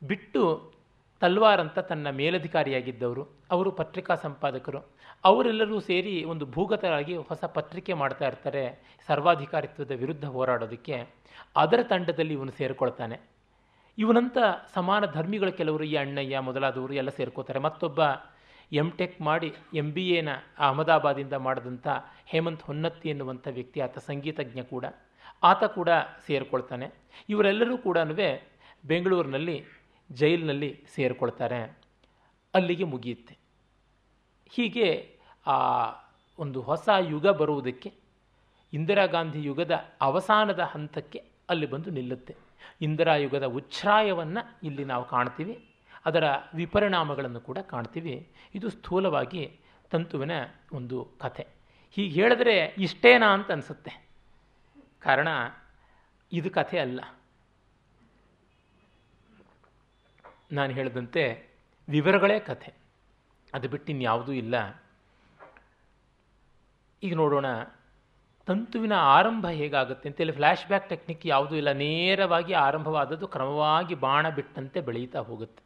ಬಿಟ್ಟು 0.07 0.73
ತಲ್ವಾರ್ 1.20 1.61
ಅಂತ 1.61 1.79
ತನ್ನ 1.79 2.11
ಮೇಲಧಿಕಾರಿಯಾಗಿದ್ದವರು, 2.11 3.29
ಅವರು 3.51 3.70
ಪತ್ರಿಕಾ 3.70 4.14
ಸಂಪಾದಕರು. 4.14 4.79
ಅವರೆಲ್ಲರೂ 5.25 5.81
ಸೇರಿ 5.81 6.25
ಒಂದು 6.25 6.47
ಭೂಗತರಾಗಿ 6.47 7.16
ಹೊಸ 7.16 7.44
ಪತ್ರಿಕೆ 7.44 7.92
ಮಾಡ್ತಾ 7.92 8.27
ಇರ್ತಾರೆ, 8.27 8.94
ಸರ್ವಾಧಿಕಾರಿತ್ವದ 9.07 9.90
ವಿರುದ್ಧ 9.90 10.25
ಹೋರಾಡೋದಕ್ಕೆ. 10.25 11.07
ಅದರ 11.57 11.83
ತಂಡದಲ್ಲಿ 11.83 12.35
ಇವನು 12.35 12.51
ಸೇರಿಕೊಳ್ತಾನೆ. 12.51 13.20
ಇವನಂತ 13.99 14.38
ಸಮಾನ 14.75 15.07
ಧರ್ಮಿಗಳ 15.07 15.49
ಕೆಲವರು 15.49 15.85
ಈ 15.85 15.97
ಅಣ್ಣಯ್ಯ 15.97 16.38
ಮೊದಲಾದವರು 16.38 16.94
ಎಲ್ಲ 16.94 17.11
ಸೇರ್ಕೋತಾರೆ. 17.11 17.59
ಮತ್ತೊಬ್ಬ 17.59 18.01
ಎಂ 18.73 18.90
ಟೆಕ್ 18.90 19.20
ಮಾಡಿ 19.20 19.55
ಎಂ 19.75 19.92
ಬಿ 19.92 20.11
ಎನ 20.11 20.29
ಅಹಮದಾಬಾದಿಂದ 20.59 21.33
ಮಾಡಿದಂಥ 21.33 21.88
ಹೇಮಂತ್ 22.27 22.62
ಹೊನ್ನತ್ತಿ 22.62 23.09
ಎನ್ನುವಂಥ 23.09 23.49
ವ್ಯಕ್ತಿ, 23.51 23.81
ಆತ 23.81 23.99
ಸಂಗೀತಜ್ಞ 23.99 24.61
ಕೂಡ. 24.61 24.85
ಆತ 25.44 25.64
ಕೂಡ 25.64 25.88
ಸೇರಿಕೊಳ್ತಾನೆ. 26.26 26.90
ಇವರೆಲ್ಲರೂ 27.28 27.78
ಕೂಡ 27.78 27.98
ಬೆಂಗಳೂರಿನಲ್ಲಿ, 28.85 29.64
ಜೈಲಿನಲ್ಲಿ 30.12 30.85
ಸೇರಿಕೊಳ್ತಾರೆ. 30.94 31.78
ಅಲ್ಲಿಗೆ 32.54 32.85
ಮುಗಿಯುತ್ತೆ. 32.85 33.38
ಹೀಗೆ 34.48 35.18
ಆ 35.46 35.87
ಒಂದು 36.38 36.61
ಹೊಸ 36.61 36.88
ಯುಗ 36.98 37.26
ಬರುವುದಕ್ಕೆ, 37.26 37.94
ಇಂದಿರಾ 38.72 39.07
ಗಾಂಧಿ 39.07 39.42
ಯುಗದ 39.42 39.85
ಅವಸಾನದ 40.00 40.61
ಹಂತಕ್ಕೆ 40.61 41.24
ಅಲ್ಲಿ 41.48 41.66
ಬಂದು 41.66 41.90
ನಿಲ್ಲುತ್ತೆ. 41.90 42.37
ಇಂದಿರಾ 42.80 43.16
ಯುಗದ 43.16 43.44
ಉಚ್ಛ್ರಾಯವನ್ನು 43.44 44.59
ಇಲ್ಲಿ 44.62 44.85
ನಾವು 44.85 45.04
ಕಾಣ್ತೀವಿ. 45.04 45.68
ಅದರ 46.04 46.24
ವಿಪರಿಣಾಮಗಳನ್ನು 46.54 47.40
ಕೂಡ 47.40 47.59
ಕಾಣ್ತೀವಿ. 47.59 48.33
ಇದು 48.54 48.70
ಸ್ಥೂಲವಾಗಿ 48.70 49.61
ತಂತುವಿನ 49.90 50.30
ಒಂದು 50.72 51.09
ಕಥೆ. 51.20 51.46
ಹೀಗೆ 51.90 52.22
ಹೇಳಿದ್ರೆ 52.22 52.74
ಇಷ್ಟೇನಾ 52.78 53.26
ಅಂತ 53.26 53.50
ಅನಿಸುತ್ತೆ. 53.50 54.04
ಕಾರಣ 55.05 55.29
ಇದು 56.33 56.51
ಕಥೆ 56.51 56.79
ಅಲ್ಲ. 56.79 57.01
ನಾನು 60.53 60.73
ಹೇಳಿದಂತೆ 60.73 61.23
ವಿವರಗಳೇ 61.88 62.40
ಕಥೆ. 62.40 62.73
ಅದು 63.55 63.69
ಬಿಟ್ಟು 63.69 63.93
ಇನ್ಯಾವುದೂ 63.93 64.33
ಇಲ್ಲ. 64.33 64.83
ಈಗ 67.03 67.14
ನೋಡೋಣ, 67.14 67.47
ತಂತುವಿನ 68.47 68.93
ಆರಂಭ 68.93 69.47
ಹೇಗಾಗುತ್ತೆ 69.47 70.09
ಅಂತೇಳಿ 70.09 70.33
ಫ್ಲ್ಯಾಶ್ 70.33 70.67
ಬ್ಯಾಕ್ 70.67 70.88
ಟೆಕ್ನಿಕ್ 70.88 71.27
ಯಾವುದೂ 71.27 71.55
ಇಲ್ಲ. 71.55 71.73
ನೇರವಾಗಿ 71.73 72.53
ಆರಂಭವಾದದ್ದು 72.53 73.27
ಕ್ರಮವಾಗಿ 73.27 73.95
ಬಾಣ 73.95 74.29
ಬಿಟ್ಟಂತೆ 74.29 74.81
ಬೆಳೀತಾ 74.81 75.19
ಹೋಗುತ್ತೆ. 75.19 75.62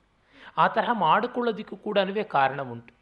ಆ 0.56 0.68
ತರಹ 0.68 0.90
ಮಾಡಿಕೊಳ್ಳೋದಕ್ಕೂ 0.92 1.76
ಕೂಡ 1.76 1.98
ಕಾರಣ 2.28 2.62
ಉಂಟು 2.62 2.94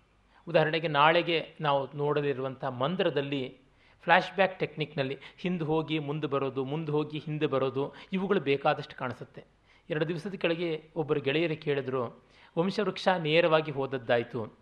ಉದಾಹರಣೆಗೆ 0.49 0.88
ನಾಳೆಗೆ 0.88 1.57
ನಾವು 1.61 1.96
ನೋಡಲಿರುವಂಥ 1.96 2.64
ಮಂದಿರದಲ್ಲಿ 2.64 3.61
ಫ್ಲ್ಯಾಶ್ 4.06 4.34
ಬ್ಯಾಕ್ 4.34 4.58
ಟೆಕ್ನಿಕ್ನಲ್ಲಿ 4.58 5.18
ಹಿಂದೆ 5.38 5.64
ಹೋಗಿ 5.64 5.98
ಮುಂದೆ 5.98 6.26
ಬರೋದು, 6.26 6.64
ಮುಂದೆ 6.64 6.92
ಹೋಗಿ 6.92 7.18
ಹಿಂದೆ 7.18 7.46
ಬರೋದು, 7.46 7.94
ಇವುಗಳು 8.12 8.40
ಬೇಕಾದಷ್ಟು 8.40 8.96
ಕಾಣಿಸುತ್ತೆ. 8.96 9.44
ಎರಡು 9.90 10.08
ದಿವಸದ 10.08 10.34
ಕೆಳಗೆ 10.34 10.90
ಒಬ್ಬರು 10.96 11.20
ಗೆಳೆಯರು 11.20 11.62
ಕೇಳಿದ್ರು, 11.62 12.24
ವಂಶವೃಕ್ಷ 12.58 13.08
ನೇರವಾಗಿ 13.08 13.72
ಹೋದದ್ದಾಯಿತು. 13.72 14.58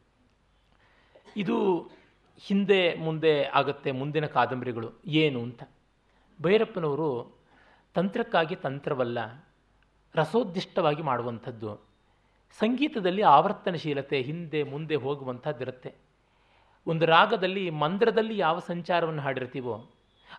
ಇದು 1.37 1.89
ಹಿಂದೆ 2.39 2.95
ಮುಂದೆ 2.95 3.45
ಆಗುತ್ತೆ, 3.45 3.91
ಮುಂದಿನ 3.91 4.27
ಕಾದಂಬರಿಗಳು. 4.27 4.93
ಏನು 5.07 5.43
ಅಂತ? 5.43 5.63
ಭೈರಪ್ಪನವರು, 6.43 7.39
ತಂತ್ರಕ್ಕಾಗಿ 7.95 8.57
ತಂತ್ರವಲ್ಲ, 8.57 9.19
ರಸೋದ್ದಿಷ್ಟವಾಗಿ 10.15 11.03
ಮಾಡುವಂಥದ್ದು. 11.03 11.77
ಸಂಗೀತದಲ್ಲಿ 12.61 13.23
ಆವರ್ತನಶೀಲತೆ 13.23 14.23
ಹಿಂದೆ 14.23 14.63
ಮುಂದೆ 14.63 14.95
ಹೋಗುವಂಥದ್ದಿರುತ್ತೆ. 14.95 16.04
ಒಂದು 16.87 17.05
ರಾಗದಲ್ಲಿ 17.17 17.65
ಮಂದ್ರದಲ್ಲಿ 17.83 18.39
ಯಾವ 18.39 18.59
ಸಂಚಾರವನ್ನು 18.71 19.23
ಹಾಡಿರ್ತೀವೋ 19.27 19.77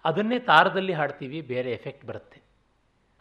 ಅದನ್ನೇ 0.05 0.38
ತಾರದಲ್ಲಿ 0.49 0.93
ಹಾಡ್ತೀವಿ, 0.93 1.41
ಬೇರೆ 1.41 1.69
ಎಫೆಕ್ಟ್ 1.71 2.05
ಬರುತ್ತೆ. 2.05 2.39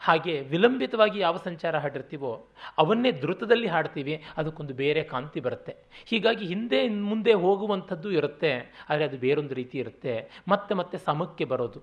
ಹಾಗೆ 0.01 0.33
ವಿಲಂಬಿತವಾಗಿ 0.51 1.19
ಯಾವ 1.19 1.35
ಸಂಚಾರ 1.45 1.75
ಹಾಡಿರ್ತೀವೋ 1.83 2.31
ಅವನ್ನೇ 2.77 3.11
ದ್ರುತದಲ್ಲಿ 3.21 3.67
ಹಾಡ್ತೀವಿ, 3.67 4.15
ಅದಕ್ಕೊಂದು 4.37 4.73
ಬೇರೆ 4.81 5.01
ಕಾಂತಿ 5.03 5.39
ಬರುತ್ತೆ. 5.39 5.73
ಹೀಗಾಗಿ 6.05 6.45
ಹಿಂದೆ 6.45 6.79
ಮುಂದೆ 7.11 7.33
ಹೋಗುವಂಥದ್ದು 7.33 8.09
ಇರುತ್ತೆ, 8.11 8.51
ಆದರೆ 8.89 9.05
ಅದು 9.05 9.17
ಬೇರೊಂದು 9.17 9.53
ರೀತಿ 9.53 9.77
ಇರುತ್ತೆ. 9.77 10.13
ಮತ್ತೆ 10.47 10.73
ಮತ್ತೆ 10.75 10.97
ಸಮಕ್ಕೆ 10.97 11.45
ಬರೋದು, 11.45 11.81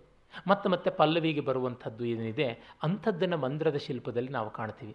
ಮತ್ತೆ 0.50 0.68
ಮತ್ತೆ 0.68 0.90
ಪಲ್ಲವಿಗೆ 0.90 1.40
ಬರುವಂಥದ್ದು 1.40 2.04
ಏನಿದೆ, 2.04 2.48
ಅಂಥದ್ದನ್ನು 2.82 3.36
ಮಂದ್ರದ 3.36 3.80
ಶಿಲ್ಪದಲ್ಲಿ 3.86 4.32
ನಾವು 4.38 4.50
ಕಾಣ್ತೀವಿ. 4.50 4.94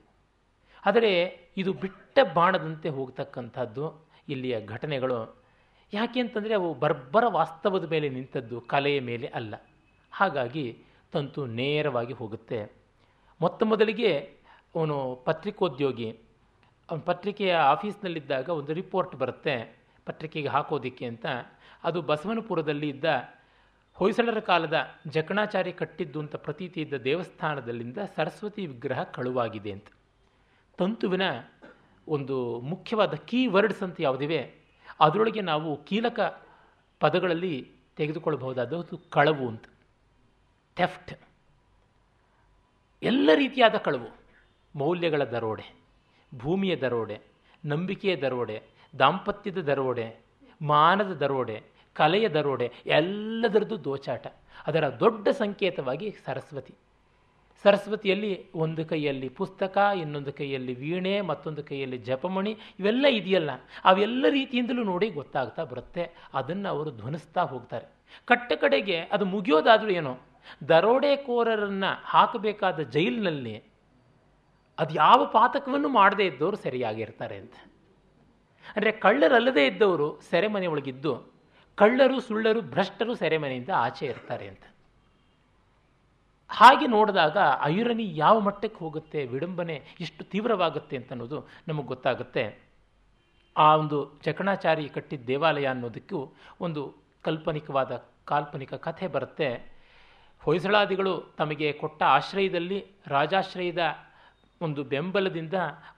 ಆದರೆ 0.85 1.11
ಇದು 1.57 1.73
ಬಿಟ್ಟ 1.73 2.19
ಬಾಣದಂತೆ 2.33 2.89
ಹೋಗ್ತಕ್ಕಂಥದ್ದು 2.89 3.85
ಇಲ್ಲಿಯ 4.29 4.55
ಘಟನೆಗಳು 4.65 5.19
ಯಾಕೆ 5.93 6.19
ಅಂತಂದರೆ 6.19 6.53
ಅವು 6.53 6.73
ಬರ್ಬರ 6.73 7.23
ವಾಸ್ತವದ 7.27 7.89
ಮೇಲೆ 7.89 8.09
ನಿಂತದ್ದು, 8.09 8.61
ಕಲೆಯ 8.61 8.99
ಮೇಲೆ 8.99 9.27
ಅಲ್ಲ. 9.27 9.55
ಹಾಗಾಗಿ 10.11 10.83
ತಂತು 11.11 11.45
ನೇರವಾಗಿ 11.45 12.13
ಹೋಗುತ್ತೆ. 12.13 12.71
ಮೊತ್ತ 13.41 13.63
ಮೊದಲಿಗೆ 13.63 14.17
ಅವನು 14.75 15.21
ಪತ್ರಿಕೋದ್ಯೋಗಿ. 15.25 16.19
ಅವನ 16.89 16.99
ಪತ್ರಿಕೆಯ 16.99 17.55
ಆಫೀಸ್ನಲ್ಲಿದ್ದಾಗ 17.55 18.49
ಒಂದು 18.49 18.73
ರಿಪೋರ್ಟ್ 18.73 19.15
ಬರುತ್ತೆ, 19.15 19.77
ಪತ್ರಿಕೆಗೆ 20.05 20.47
ಹಾಕೋದಿಕ್ಕೆ 20.47 21.05
ಅಂತ. 21.05 21.25
ಅದು 21.83 22.01
ಬಸವನಪುರದಲ್ಲಿ 22.01 22.89
ಇದ್ದ 22.89 23.05
ಹೊಯ್ಸಳರ 23.93 24.39
ಕಾಲದ 24.39 24.87
ಜಕಣಾಚಾರಿ 25.07 25.73
ಕಟ್ಟಿದ್ದು 25.73 26.19
ಅಂತ 26.19 26.35
ಪ್ರತೀತಿ 26.35 26.81
ಇದ್ದ 26.81 26.93
ದೇವಸ್ಥಾನದಲ್ಲಿಂದ 26.93 27.97
ಸರಸ್ವತಿ 28.15 28.65
ವಿಗ್ರಹ 28.65 29.03
ಕಳುವಾಗಿದೆ 29.03 29.71
ಅಂತ. 29.71 29.87
ತಂತುವಿನ 30.77 31.21
ಒಂದು 32.07 32.59
ಮುಖ್ಯವಾದ 32.59 33.13
ಕೀ 33.13 33.47
ವರ್ಡ್ಸ್ 33.47 33.83
ಅಂತ 33.83 33.97
ಯಾವುದಿವೆ? 33.99 34.66
ಅದರೊಳಗೆ 34.99 35.41
ನಾವು 35.41 35.83
ಕೀಲಕ 35.83 36.19
ಪದಗಳಲ್ಲಿ 36.99 37.71
ತೆಗೆದುಕೊಳ್ಳಬಹುದಾದದ್ದು 37.97 38.97
ಕಳವು 38.97 39.47
ಅಂತ. 39.47 39.65
ಥೆಫ್ಟ್. 40.75 41.13
ಎಲ್ಲ 43.03 43.29
ರೀತಿಯಾದ 43.35 43.75
ಕಳವು. 43.75 44.17
ಮೌಲ್ಯಗಳ 44.75 45.23
ದರೋಡೆ, 45.23 45.75
ಭೂಮಿಯ 46.37 46.75
ದರೋಡೆ, 46.75 47.21
ನಂಬಿಕೆಯ 47.65 48.15
ದರೋಡೆ, 48.15 48.63
ದಾಂಪತ್ಯದ 48.99 49.57
ದರೋಡೆ, 49.57 50.19
ಮಾನದ 50.61 51.11
ದರೋಡೆ, 51.13 51.63
ಕಲೆಯ 51.93 52.29
ದರೋಡೆ, 52.29 52.71
ಎಲ್ಲದರದ್ದು 52.85 53.83
ದೋಚಾಟ. 53.83 54.27
ಅದರ 54.67 54.89
ದೊಡ್ಡ 54.89 55.27
ಸಂಕೇತವಾಗಿ 55.27 56.15
ಸರಸ್ವತಿ. 56.25 56.75
ಸರಸ್ವತಿಯಲ್ಲಿ 57.63 58.51
ಒಂದು 58.55 58.85
ಕೈಯಲ್ಲಿ 58.85 59.29
ಪುಸ್ತಕ, 59.29 59.77
ಇನ್ನೊಂದು 60.01 60.33
ಕೈಯಲ್ಲಿ 60.33 60.73
ವೀಣೆ, 60.73 61.21
ಮತ್ತೊಂದು 61.21 61.63
ಕೈಯಲ್ಲಿ 61.63 61.97
ಜಪಮಣಿ, 61.97 62.57
ಇವೆಲ್ಲ 62.79 63.05
ಇದೆಯಲ್ಲ, 63.05 63.51
ಅವೆಲ್ಲ 63.85 64.25
ರೀತಿಯಿಂದಲೂ 64.29 64.83
ನೋಡಿ 64.83 65.09
ಗೊತ್ತಾಗ್ತಾ 65.09 65.63
ಬರುತ್ತೆ. 65.63 66.03
ಅದನ್ನು 66.33 66.69
ಅವರು 66.69 66.91
ಧ್ವನಿಸ್ತಾ 66.91 67.43
ಹೋಗ್ತಾರೆ. 67.43 67.87
ಕಟ್ಟ 68.25 68.51
ಕಡೆಗೆ 68.53 68.99
ಅದು 68.99 69.25
ಮುಗಿಯೋದಾದರೂ 69.25 69.89
ಏನೋ, 69.89 70.13
ದರೋಡೆಕೋರರನ್ನು 70.69 72.01
ಹಾಕಬೇಕಾದ 72.03 72.79
ಜೈಲಿನಲ್ಲಿ 72.79 73.55
ಅದು 74.77 74.93
ಯಾವ 74.93 75.25
ಪಾತಕವನ್ನು 75.25 75.89
ಮಾಡದೇ 75.89 76.25
ಇದ್ದವರು 76.25 76.57
ಸರಿಯಾಗಿರ್ತಾರೆ 76.57 77.35
ಅಂತ. 77.35 77.55
ಅಂದರೆ 78.75 78.91
ಕಳ್ಳರಲ್ಲದೇ 78.91 79.65
ಇದ್ದವರು 79.65 80.07
ಸೆರೆಮನೆ 80.29 80.67
ಒಳಗಿದ್ದು 80.67 81.13
ಕಳ್ಳರು 81.77 82.19
ಸುಳ್ಳರು 82.19 82.61
ಭ್ರಷ್ಟರು 82.61 83.15
ಸೆರೆಮನೆಯಿಂದ 83.15 83.69
ಆಚೆ 83.75 84.05
ಇರ್ತಾರೆ 84.05 84.47
ಅಂತ. 84.47 84.63
ಹಾಗೆ 86.49 86.87
ನೋಡಿದಾಗ 86.87 87.37
ಐರನಿ 87.63 88.05
ಯಾವ 88.15 88.35
ಮಟ್ಟಕ್ಕೆ 88.47 88.79
ಹೋಗುತ್ತೆ, 88.83 89.19
ವಿಡಂಬನೆ 89.25 89.75
ಎಷ್ಟು 90.05 90.23
ತೀವ್ರವಾಗುತ್ತೆ 90.33 90.97
ಅಂತ 90.97 91.11
ಅನ್ನೋದು 91.15 91.39
ನಮಗೆ 91.67 91.87
ಗೊತ್ತಾಗುತ್ತೆ. 91.93 92.43
ಆ 93.55 93.67
ಒಂದು 93.75 93.97
ಚಕಣಾಚಾರಿ 94.25 94.85
ಕಟ್ಟಿದ 94.95 95.25
ದೇವಾಲಯ 95.31 95.67
ಅನ್ನೋದಕ್ಕೂ 95.73 96.19
ಒಂದು 96.65 96.81
ಕಲ್ಪನಿಕವಾದ 97.27 97.91
ಕಾಲ್ಪನಿಕ 98.31 98.73
ಕಥೆ 98.87 99.07
ಬರುತ್ತೆ. 99.15 99.49
ಹೊಯ್ಸಳಾದಿಗಳು 100.43 101.13
ತಮಗೆ 101.37 101.67
ಕೊಟ್ಟ 101.81 102.01
ಆಶ್ರಯದಲ್ಲಿ, 102.17 102.79
ರಾಜಾಶ್ರಯದ 103.07 103.83
ಒಂದು 104.61 104.83
ಬೆಂಬಲದಿಂದ 104.91 105.57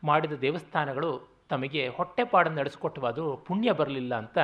ಮಾಡಿದ 0.09 0.35
ದೇವಸ್ಥಾನಗಳು 0.45 1.11
ತಮಗೆ 1.51 1.83
ಹೊಟ್ಟೆಪಾಡನ್ನು 1.97 2.59
ನಡೆಸಿಕೊಟ್ಟವಾದರೂ 2.61 3.29
ಪುಣ್ಯ 3.47 3.71
ಬರಲಿಲ್ಲ 3.79 4.13
ಅಂತ 4.23 4.37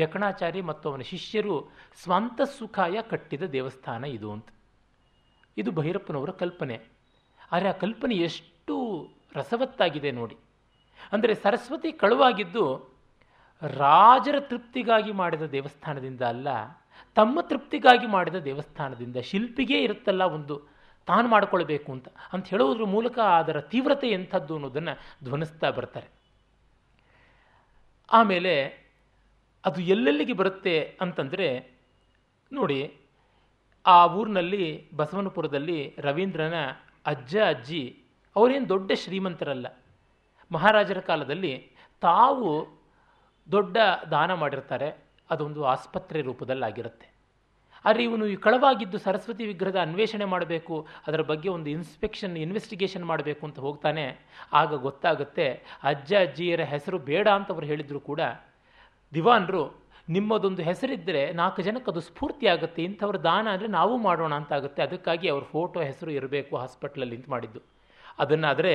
ಜಕಣಾಚಾರಿ 0.00 0.60
ಮತ್ತು 0.70 0.84
ಅವನ 0.90 1.04
ಶಿಷ್ಯರು 1.12 1.54
ಸ್ವಂತ 2.02 2.40
ಸುಖಾಯ 2.58 2.96
ಕಟ್ಟಿದ 3.12 3.44
ದೇವಸ್ಥಾನ 3.56 4.04
ಇದು 4.16 4.28
ಅಂತ. 4.36 4.48
ಇದು 5.56 5.70
ಭೈರಪ್ಪನವರ 5.72 6.30
ಕಲ್ಪನೆ. 6.42 6.76
ಆದರೆ 7.52 7.68
ಆ 7.68 7.76
ಕಲ್ಪನೆ 7.84 8.14
ಎಷ್ಟು 8.28 8.74
ರಸವತ್ತಾಗಿದೆ 9.34 10.10
ನೋಡಿ. 10.10 10.36
ಅಂದರೆ 11.12 11.32
ಸರಸ್ವತಿ 11.34 11.90
ಕಳುವಾಗಿದ್ದು 11.92 12.64
ರಾಜರ 13.62 14.36
ತೃಪ್ತಿಗಾಗಿ 14.40 15.12
ಮಾಡಿದ 15.12 15.42
ದೇವಸ್ಥಾನದಿಂದ 15.42 16.22
ಅಲ್ಲ, 16.22 16.48
ತಮ್ಮ 17.16 17.40
ತೃಪ್ತಿಗಾಗಿ 17.40 18.06
ಮಾಡಿದ 18.06 18.38
ದೇವಸ್ಥಾನದಿಂದ 18.48 19.18
ಶಿಲ್ಪಿಗೇ 19.30 19.78
ಇರುತ್ತಲ್ಲ 19.82 20.22
ಒಂದು, 20.36 20.54
ತಾನು 21.08 21.26
ಮಾಡಿಕೊಳ್ಬೇಕು 21.28 21.88
ಅಂತ. 21.92 22.08
ಅಂತ 22.32 22.44
ಹೇಳೋದ್ರ 22.48 22.84
ಮೂಲಕ 22.84 23.18
ಅದರ 23.40 23.60
ತೀವ್ರತೆ 23.72 24.08
ಎಂಥದ್ದು 24.08 24.54
ಅನ್ನೋದನ್ನು 24.54 24.94
ಧ್ವನಿಸ್ತಾ 25.24 25.70
ಬರ್ತಾರೆ. 25.70 26.08
ಆಮೇಲೆ 28.08 28.54
ಅದು 29.64 29.80
ಎಲ್ಲೆಲ್ಲಿಗೆ 29.94 30.32
ಬರುತ್ತೆ 30.32 30.74
ಅಂತಂದರೆ, 31.00 31.48
ನೋಡಿ 32.52 32.78
ಆ 33.86 34.14
ಊರಿನಲ್ಲಿ 34.14 34.64
ಬಸವನಪುರದಲ್ಲಿ 34.96 35.94
ರವೀಂದ್ರನ 35.98 36.54
ಅಜ್ಜ, 37.06 37.36
ಅಜ್ಜಿ 37.36 37.82
ಅವರೇನು 38.36 38.68
ದೊಡ್ಡ 38.68 38.92
ಶ್ರೀಮಂತರಲ್ಲ. 38.94 39.66
ಮಹಾರಾಜರ 40.52 41.00
ಕಾಲದಲ್ಲಿ 41.00 41.54
ತಾವು 42.00 42.50
ದೊಡ್ಡ 43.52 43.76
ದಾನ 44.10 44.32
ಮಾಡಿರ್ತಾರೆ. 44.34 44.88
ಅದೊಂದು 45.30 45.64
ಆಸ್ಪತ್ರೆ 45.64 46.20
ರೂಪದಲ್ಲಾಗಿರುತ್ತೆ. 46.20 47.06
ಆದರೆ 47.84 48.02
ಇವನು 48.04 48.26
ಈ 48.26 48.36
ಕಳವಾಗಿದ್ದು 48.36 48.98
ಸರಸ್ವತಿ 48.98 49.46
ವಿಗ್ರಹದ 49.46 49.76
ಅನ್ವೇಷಣೆ 49.76 50.24
ಮಾಡಬೇಕು, 50.24 50.86
ಅದರ 51.06 51.20
ಬಗ್ಗೆ 51.20 51.48
ಒಂದು 51.48 51.70
ಇನ್ಸ್ಪೆಕ್ಷನ್ 51.70 52.36
ಇನ್ವೆಸ್ಟಿಗೇಷನ್ 52.36 53.04
ಮಾಡಬೇಕು 53.04 53.46
ಅಂತ 53.46 53.58
ಹೋಗ್ತಾನೆ. 53.58 54.04
ಆಗ 54.52 54.74
ಗೊತ್ತಾಗುತ್ತೆ 54.74 55.46
ಅಜ್ಜ, 55.82 56.14
ಅಜ್ಜಿಯರ 56.14 56.62
ಹೆಸರು 56.64 56.98
ಬೇಡ 56.98 57.28
ಅಂತ 57.28 57.52
ಅವರು 57.52 57.66
ಹೇಳಿದರೂ 57.66 58.00
ಕೂಡ 58.00 58.20
ದಿವಾನ್ರು 59.12 59.83
ನಿಮ್ಮದೊಂದು 60.08 60.62
ಹೆಸರಿದ್ದರೆ 60.68 61.20
ನಾಲ್ಕು 61.40 61.60
ಜನಕ್ಕೆ 61.66 61.88
ಅದು 61.92 62.00
ಸ್ಫೂರ್ತಿ 62.08 62.46
ಆಗುತ್ತೆ. 62.54 62.80
ಇಂಥವ್ರ 62.88 63.18
ದಾನ 63.26 63.46
ಅಂದರೆ 63.54 63.68
ನಾವು 63.76 63.94
ಮಾಡೋಣ 64.06 64.32
ಅಂತ 64.40 64.52
ಆಗುತ್ತೆ 64.58 64.80
ಅದಕ್ಕಾಗಿ 64.86 65.26
ಅವ್ರ 65.34 65.44
ಫೋಟೋ 65.54 65.78
ಹೆಸರು 65.90 66.10
ಇರಬೇಕು, 66.18 66.52
ಹಾಸ್ಪಿಟ್ಲಲ್ಲಿ 66.62 67.16
ಅಂತ 67.18 67.28
ಮಾಡಿದ್ದು. 67.34 67.60
ಅದನ್ನಾದರೆ 68.22 68.74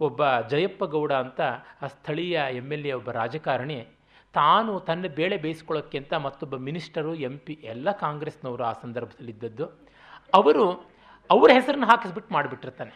ಒಬ್ಬ 0.00 0.22
ಜಯಪ್ಪ 0.52 0.84
ಗೌಡ 0.94 1.12
ಅಂತ 1.24 1.40
ಆ 1.84 1.88
ಸ್ಥಳೀಯ 1.96 2.36
ಎಂ 2.60 2.68
ಎಲ್ 2.76 2.86
ಎ 2.90 2.94
ಒಬ್ಬ 3.00 3.10
ರಾಜಕಾರಣಿ, 3.18 3.78
ತಾನು 4.34 4.72
ತನ್ನ 4.88 5.10
ಬೇಳೆ 5.18 5.36
ಬೇಯಿಸ್ಕೊಳ್ಳೋಕ್ಕಿಂತ 5.44 6.12
ಮತ್ತೊಬ್ಬ 6.26 6.56
ಮಿನಿಸ್ಟರು, 6.68 7.12
ಎಂ 7.28 7.36
ಪಿ 7.46 7.54
ಎಲ್ಲ 7.72 7.92
ಕಾಂಗ್ರೆಸ್ನವರು 8.04 8.64
ಆ 8.70 8.72
ಸಂದರ್ಭದಲ್ಲಿದ್ದದ್ದು 8.84 9.66
ಅವರು 10.38 10.64
ಅವರ 11.30 11.48
ಹೆಸರನ್ನು 11.58 11.88
ಹಾಕಿಸ್ಬಿಟ್ಟು 11.90 12.34
ಮಾಡಿಬಿಟ್ಟಿರ್ತಾನೆ. 12.36 12.94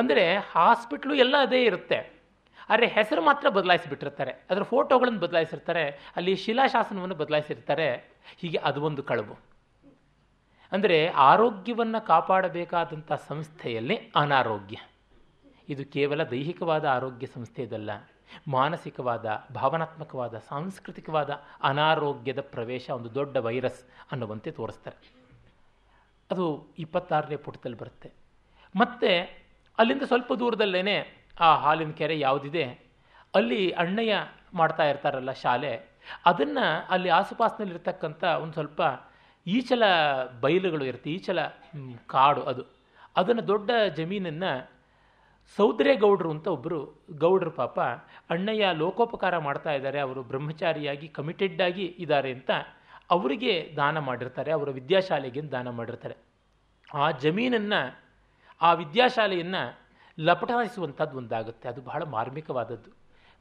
ಅಂದರೆ 0.00 0.24
ಹಾಸ್ಪಿಟ್ಲು 0.54 1.14
ಎಲ್ಲ 1.24 1.36
ಅದೇ 1.46 1.62
ಇರುತ್ತೆ. 1.70 1.98
ಆದರೆ 2.68 2.86
ಹೆಸರು 2.86 3.22
ಮಾತ್ರ 3.22 3.48
ಬದಲಾಯಿಸಿಬಿಟ್ಟಿರ್ತಾರೆ. 3.48 4.32
ಅದರ 4.50 4.62
ಫೋಟೋಗಳನ್ನು 4.62 5.20
ಬದಲಾಯಿಸಿರ್ತಾರೆ, 5.20 6.12
ಅಲ್ಲಿ 6.16 6.36
ಶಿಲಾಶಾಸನವನ್ನು 6.36 7.14
ಬದಲಾಯಿಸಿರ್ತಾರೆ. 7.14 7.94
ಹೀಗೆ 8.36 8.58
ಅದು 8.58 8.82
ಒಂದು 8.82 9.02
ಕಳವು. 9.02 9.38
ಅಂದರೆ 10.72 11.08
ಆರೋಗ್ಯವನ್ನು 11.08 12.06
ಕಾಪಾಡಬೇಕಾದಂಥ 12.06 13.12
ಸಂಸ್ಥೆಯಲ್ಲಿ 13.12 14.12
ಅನಾರೋಗ್ಯ. 14.16 14.76
ಇದು 15.68 15.92
ಕೇವಲ 15.92 16.24
ದೈಹಿಕವಾದ 16.24 16.84
ಆರೋಗ್ಯ 16.84 17.26
ಸಂಸ್ಥೆಯದಲ್ಲ 17.26 17.90
ಮಾನಸಿಕವಾದ, 18.48 19.46
ಭಾವನಾತ್ಮಕವಾದ, 19.54 20.38
ಸಾಂಸ್ಕೃತಿಕವಾದ 20.38 21.30
ಅನಾರೋಗ್ಯದ 21.62 22.40
ಪ್ರವೇಶ, 22.40 22.90
ಒಂದು 22.90 23.14
ದೊಡ್ಡ 23.14 23.36
ವೈರಸ್ 23.36 23.84
ಅನ್ನುವಂತೆ 24.12 24.50
ತೋರಿಸ್ತಾರೆ. 24.50 25.12
ಅದು 26.30 26.66
ಇಪ್ಪತ್ತಾರನೇ 26.78 27.36
ಪುಟದಲ್ಲಿ 27.36 27.78
ಬರುತ್ತೆ. 27.78 28.12
ಮತ್ತು 28.76 29.42
ಅಲ್ಲಿಂದ 29.78 30.02
ಸ್ವಲ್ಪ 30.02 30.32
ದೂರದಲ್ಲೇ 30.32 31.21
ಆ 31.40 31.54
ಹಾಲಿನ 31.56 31.90
ಕೆರೆ 31.90 32.18
ಯಾವುದಿದೆ, 32.18 32.64
ಅಲ್ಲಿ 33.34 33.70
ಅಣ್ಣಯ್ಯ 33.70 34.14
ಮಾಡ್ತಾ 34.54 34.84
ಇರ್ತಾರಲ್ಲ 34.84 35.32
ಶಾಲೆ, 35.32 35.72
ಅದನ್ನು 36.26 36.66
ಅಲ್ಲಿ 36.88 37.08
ಆಸುಪಾಸಿನಲ್ಲಿರ್ತಕ್ಕಂಥ 37.08 38.22
ಒಂದು 38.24 38.52
ಸ್ವಲ್ಪ 38.52 38.82
ಈಚಲ 39.46 39.82
ಬಯಲುಗಳು 40.40 40.84
ಇರುತ್ತೆ, 40.84 41.10
ಈಚಲ 41.10 41.40
ಕಾಡು 42.06 42.42
ಅದು. 42.42 42.64
ಅದನ್ನು 43.16 43.46
ದೊಡ್ಡ 43.46 43.70
ಜಮೀನನ್ನು 43.96 44.52
ಸೌದ್ರೇಗೌಡರು 45.56 46.30
ಅಂತ 46.30 46.46
ಒಬ್ಬರು 46.46 46.78
ಗೌಡರು 47.18 47.50
ಪಾಪ 47.50 47.80
ಅಣ್ಣಯ್ಯ 48.30 48.66
ಲೋಕೋಪಕಾರ 48.72 49.38
ಮಾಡ್ತಾ 49.38 49.72
ಇದ್ದಾರೆ, 49.72 49.98
ಅವರು 50.00 50.22
ಬ್ರಹ್ಮಚಾರಿಯಾಗಿ 50.22 51.08
ಕಮಿಟೆಡ್ 51.08 51.62
ಆಗಿ 51.62 51.86
ಇದ್ದಾರೆ 51.98 52.30
ಅಂತ 52.32 52.50
ಅವರಿಗೆ 53.10 53.74
ದಾನ 53.76 53.98
ಮಾಡಿರ್ತಾರೆ, 53.98 54.50
ಅವರ 54.52 54.70
ವಿದ್ಯಾಶಾಲೆಗೆ 54.70 55.42
ದಾನ 55.42 55.70
ಮಾಡಿರ್ತಾರೆ. 55.70 56.16
ಆ 56.94 57.10
ಜಮೀನನ್ನು, 57.10 57.80
ಆ 58.60 58.72
ವಿದ್ಯಾಶಾಲೆಯನ್ನು 58.72 59.81
ಲಪಟಾಯಿಸುವಂಥದ್ದು 60.20 61.16
ಒಂದಾಗುತ್ತೆ. 61.16 61.68
ಅದು 61.68 61.80
ಬಹಳ 61.80 62.02
ಮಾರ್ಮಿಕವಾದದ್ದು. 62.02 62.90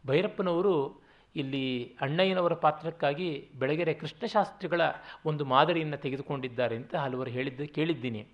ಭೈರಪ್ಪನವರು 0.08 1.02
ಇಲ್ಲಿ 1.36 1.98
ಅಣ್ಣಯ್ಯನವರ 2.02 2.54
ಪಾತ್ರಕ್ಕಾಗಿ 2.54 3.50
ಬೆಳಗೆರೆ 3.60 3.94
ಕೃಷ್ಣಶಾಸ್ತ್ರಿಗಳ 3.94 4.82
ಒಂದು 5.26 5.46
ಮಾದರಿಯನ್ನು 5.46 5.98
ತೆಗೆದುಕೊಂಡಿದ್ದಾರೆ 5.98 6.76
ಅಂತ 6.76 6.96
ಹಲವರು 6.96 7.30
ಹೇಳಿದ್ದು, 7.30 7.68
ಕೇಳಿದ್ದೀನಿ. 7.68 8.28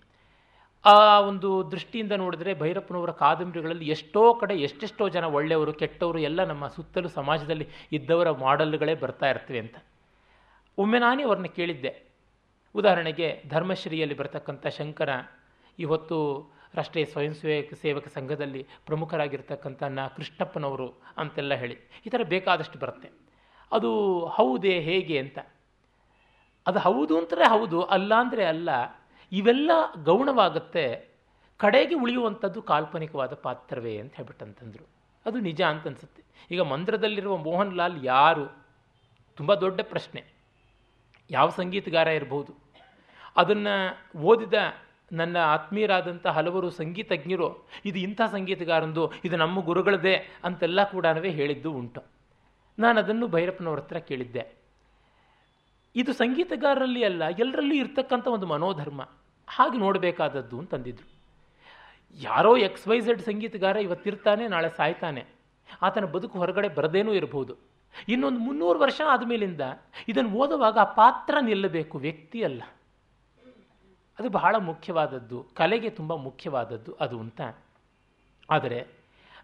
ಆ 0.86 1.20
ಒಂದು 1.20 1.72
ದೃಷ್ಟಿಯಿಂದ 1.72 2.12
ನೋಡಿದ್ರೆ 2.12 2.54
ಭೈರಪ್ಪನವರ 2.54 3.12
ಕಾದಂಬರಿಗಳಲ್ಲಿ 3.12 3.88
ಎಷ್ಟೋ 3.88 4.34
ಕಡೆ 4.34 4.56
ಎಷ್ಟೆಷ್ಟೋ 4.56 5.10
ಜನ 5.10 5.24
ಒಳ್ಳೆಯವರು, 5.24 5.74
ಕೆಟ್ಟವರು 5.74 6.20
ಎಲ್ಲ 6.20 6.44
ನಮ್ಮ 6.44 6.68
ಸುತ್ತಲೂ 6.68 7.08
ಸಮಾಜದಲ್ಲಿ 7.08 7.68
ಇದ್ದವರ 7.92 8.32
ಮಾಡೆಲ್ಗಳೇ 8.32 8.96
ಬರ್ತಾ 8.96 9.30
ಇರ್ತವೆ 9.30 9.60
ಅಂತ. 9.60 9.76
ಒಮ್ಮೆ 10.78 11.00
ನಾನೇ 11.00 11.24
ಅವ್ರನ್ನ 11.24 11.46
ಕೇಳಿದ್ದೆ. 11.46 12.04
ಉದಾಹರಣೆಗೆ 12.76 13.44
ಧರ್ಮಶ್ರೀಯಲ್ಲಿ 13.50 14.18
ಬರ್ತಕ್ಕಂಥ 14.18 14.68
ಶಂಕರ, 14.68 15.10
ಇವತ್ತು 15.80 16.57
ರಾಷ್ಟ್ರೀಯ 16.78 17.06
ಸ್ವಯಂ 17.06 17.34
ಸೇವಕ 17.34 17.74
ಸೇವಕ 17.74 18.08
ಸಂಘದಲ್ಲಿ 18.08 18.62
ಪ್ರಮುಖರಾಗಿರ್ತಕ್ಕಂಥ 18.86 19.84
ನ 19.84 20.08
ಕೃಷ್ಣಪ್ಪನವರು 20.08 20.88
ಅಂತೆಲ್ಲ 21.18 21.54
ಹೇಳಿ. 21.54 21.78
ಈ 22.06 22.10
ಥರ 22.10 22.22
ಬೇಕಾದಷ್ಟು 22.24 22.80
ಬರುತ್ತೆ. 22.80 23.10
ಅದು 23.72 23.90
ಹೌದೇ 24.26 24.80
ಹೇಗೆ 24.80 25.20
ಅಂತ. 25.20 25.40
ಅದು 26.68 26.80
ಹೌದು 26.80 27.14
ಅಂತಾರೆ 27.18 27.46
ಹೌದು, 27.50 27.84
ಅಲ್ಲ 27.96 28.12
ಅಂದರೆ 28.16 28.46
ಅಲ್ಲ, 28.46 28.70
ಇವೆಲ್ಲ 29.32 29.72
ಗೌಣವಾಗುತ್ತೆ, 30.04 30.86
ಕಡೆಗೆ 31.58 31.96
ಉಳಿಯುವಂಥದ್ದು 31.96 32.62
ಕಾಲ್ಪನಿಕವಾದ 32.62 33.34
ಪಾತ್ರವೇ 33.34 33.94
ಅಂತ 33.98 34.16
ಹೇಳ್ಬಿಟ್ಟಂತಂದರು. 34.16 34.86
ಅದು 35.26 35.38
ನಿಜ 35.40 35.62
ಅಂತ 35.62 35.88
ಅನ್ಸುತ್ತೆ. 35.88 36.22
ಈಗ 36.52 36.62
ಮಂದಿರದಲ್ಲಿರುವ 36.62 37.38
ಮೋಹನ್ 37.38 37.74
ಲಾಲ್ 37.74 37.98
ಯಾರು? 38.06 38.46
ತುಂಬ 39.38 39.54
ದೊಡ್ಡ 39.54 39.80
ಪ್ರಶ್ನೆ. 39.82 40.22
ಯಾವ 41.30 41.50
ಸಂಗೀತಗಾರ 41.50 42.08
ಇರಬಹುದು 42.08 42.52
ಅದನ್ನು 43.36 43.74
ಓದಿದ 44.22 44.58
ನನ್ನ 45.12 45.38
ಆತ್ಮೀಯರಾದಂಥ 45.38 46.28
ಹಲವರು 46.28 46.70
ಸಂಗೀತಜ್ಞರು, 46.70 47.68
ಇದು 47.86 48.00
ಇಂಥ 48.00 48.22
ಸಂಗೀತಗಾರಂದು 48.22 49.12
ಇದು 49.26 49.38
ನಮ್ಮ 49.38 49.60
ಗುರುಗಳದೇ 49.60 50.16
ಅಂತೆಲ್ಲ 50.44 50.84
ಕೂಡ 50.84 51.06
ಹೇಳಿದ್ದು 51.06 51.72
ಉಂಟು. 51.72 52.02
ನಾನು 52.80 53.00
ಅದನ್ನು 53.00 53.28
ಭೈರಪ್ಪನವ್ರ 53.28 53.80
ಹತ್ರ 53.80 53.98
ಕೇಳಿದ್ದೆ. 53.98 54.44
ಇದು 55.96 56.14
ಸಂಗೀತಗಾರರಲ್ಲಿ 56.14 57.04
ಅಲ್ಲ, 57.04 57.24
ಎಲ್ಲರಲ್ಲೂ 57.40 57.76
ಇರ್ತಕ್ಕಂಥ 57.76 58.28
ಒಂದು 58.28 58.48
ಮನೋಧರ್ಮ. 58.48 59.02
ಹಾಗೆ 59.48 59.78
ನೋಡಬೇಕಾದದ್ದು 59.78 60.60
ಅಂತಂದಿದ್ರು 60.60 61.08
ಯಾರೋ 62.16 62.58
ಎಕ್ಸ್ 62.58 62.88
ವೈ 62.88 63.00
ಝೆಡ್ 63.00 63.22
ಸಂಗೀತಗಾರ 63.22 63.76
ಇವತ್ತಿರ್ತಾನೆ, 63.76 64.48
ನಾಳೆ 64.48 64.70
ಸಾಯ್ತಾನೆ. 64.70 65.26
ಆತನ 65.82 66.06
ಬದುಕು 66.06 66.38
ಹೊರಗಡೆ 66.40 66.68
ಬರದೇನೂ 66.68 67.14
ಇರಬಹುದು 67.14 67.58
ಇನ್ನೊಂದು 68.08 68.40
ಮುನ್ನೂರು 68.40 68.80
ವರ್ಷ 68.80 69.02
ಆದಮೇಲಿಂದ 69.08 69.62
ಇದನ್ನು 70.08 70.32
ಓದುವಾಗ 70.32 70.78
ಪಾತ್ರ 70.80 71.38
ನಿಲ್ಲಬೇಕು, 71.42 71.98
ವ್ಯಕ್ತಿ 71.98 72.44
ಅಲ್ಲ. 72.44 72.64
ಅದು 74.20 74.30
ಬಹಳ 74.30 74.56
ಮುಖ್ಯವಾದದ್ದು. 74.56 75.46
ಕಲೆಗೆ 75.54 75.90
ತುಂಬ 75.90 76.16
ಮುಖ್ಯವಾದದ್ದು 76.16 76.94
ಅದು 76.94 77.20
ಅಂತ. 77.20 77.42
ಆದರೆ 78.50 78.88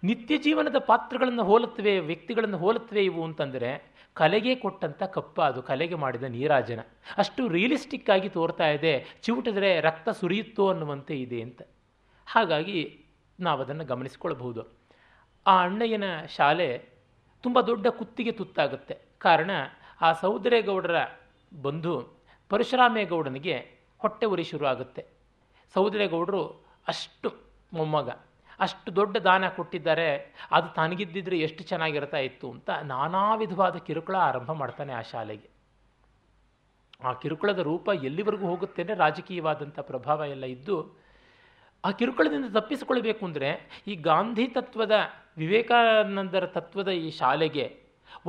ನಿತ್ಯ 0.03 0.37
ಜೀವನದ 0.37 0.75
ಪಾತ್ರಗಳನ್ನು 0.77 1.43
ಹೋಲುತ್ತವೆ, 1.43 1.99
ವ್ಯಕ್ತಿಗಳನ್ನು 1.99 2.57
ಹೋಲುತ್ತವೆ 2.57 3.05
ಇವು 3.05 3.23
ಅಂತಂದರೆ 3.23 3.93
ಕಲೆಗೆ 4.13 4.55
ಕೊಟ್ಟಂಥ 4.55 5.03
ಕಪ್ಪ 5.03 5.41
ಅದು, 5.41 5.61
ಕಲೆಗೆ 5.61 5.95
ಮಾಡಿದ 5.95 6.23
ನೀರಾಜನ. 6.23 6.79
ಅಷ್ಟು 7.17 7.47
ರಿಯಲಿಸ್ಟಿಕ್ 7.47 8.09
ಆಗಿ 8.09 8.29
ತೋರ್ತಾ 8.29 8.67
ಇದೆ, 8.67 9.05
ಚಿವುಟಿದ್ರೆ 9.21 9.79
ರಕ್ತ 9.79 10.09
ಸುರಿಯುತ್ತೋ 10.09 10.69
ಅನ್ನುವಂತೆ 10.69 11.15
ಇದೆ 11.15 11.41
ಅಂತ. 11.41 11.61
ಹಾಗಾಗಿ 12.27 13.05
ನಾವು 13.39 13.61
ಅದನ್ನು 13.61 13.85
ಗಮನಿಸಿಕೊಳ್ಳಬಹುದು 13.85 14.63
ಆ 15.47 15.63
ಅಣ್ಣಯ್ಯನ 15.63 16.03
ಶಾಲೆ 16.35 16.89
ತುಂಬ 17.41 17.61
ದೊಡ್ಡ 17.61 17.87
ಕುತ್ತಿಗೆ 17.87 18.31
ತುತ್ತಾಗುತ್ತೆ. 18.31 18.97
ಕಾರಣ 19.17 19.51
ಆ 20.01 20.13
ಸೌದರೇಗೌಡರ 20.13 20.95
ಬಂಧು 21.61 22.09
ಪರಶುರಾಮೇಗೌಡನಿಗೆ 22.49 23.82
ಹೊಟ್ಟೆ 24.03 24.25
ಉರಿ 24.33 24.45
ಶುರು 24.51 24.65
ಆಗುತ್ತೆ 24.73 25.01
ಸೌದರೇಗೌಡರು 25.73 26.43
ಅಷ್ಟು 26.87 27.29
ಮೊಮ್ಮಗ, 27.71 28.09
ಅಷ್ಟು 28.59 28.89
ದೊಡ್ಡ 28.97 29.15
ದಾನ 29.27 29.43
ಕೊಟ್ಟಿದ್ದಾರೆ, 29.57 30.07
ಅದು 30.55 30.67
ತನಗಿದ್ದಿದ್ರೆ 30.75 31.37
ಎಷ್ಟು 31.45 31.61
ಚೆನ್ನಾಗಿರ್ತಾ 31.69 32.19
ಇತ್ತು 32.27 32.47
ಅಂತ 32.55 32.69
ನಾನಾ 32.91 33.23
ವಿಧವಾದ 33.41 33.77
ಕಿರುಕುಳ 33.87 34.17
ಆರಂಭ 34.29 34.51
ಮಾಡ್ತಾನೆ 34.61 34.93
ಆ 34.99 35.03
ಶಾಲೆಗೆ. 35.11 35.47
ಆ 37.07 37.11
ಕಿರುಕುಳದ 37.21 37.61
ರೂಪ 37.69 37.89
ಎಲ್ಲಿವರೆಗೂ 38.09 38.45
ಹೋಗುತ್ತೇನೆ 38.51 38.93
ರಾಜಕೀಯವಾದಂಥ 39.03 39.79
ಪ್ರಭಾವ 39.89 40.25
ಎಲ್ಲ 40.35 40.45
ಇದ್ದು, 40.55 40.77
ಆ 41.83 41.89
ಕಿರುಕುಳದಿಂದ 41.99 42.49
ತಪ್ಪಿಸಿಕೊಳ್ಬೇಕು 42.57 43.23
ಅಂದರೆ 43.29 43.49
ಈ 43.91 43.95
ಗಾಂಧಿ 44.09 44.45
ತತ್ವದ, 44.57 44.95
ವಿವೇಕಾನಂದರ 45.41 46.45
ತತ್ವದ 46.57 46.91
ಈ 47.05 47.09
ಶಾಲೆಗೆ 47.21 47.65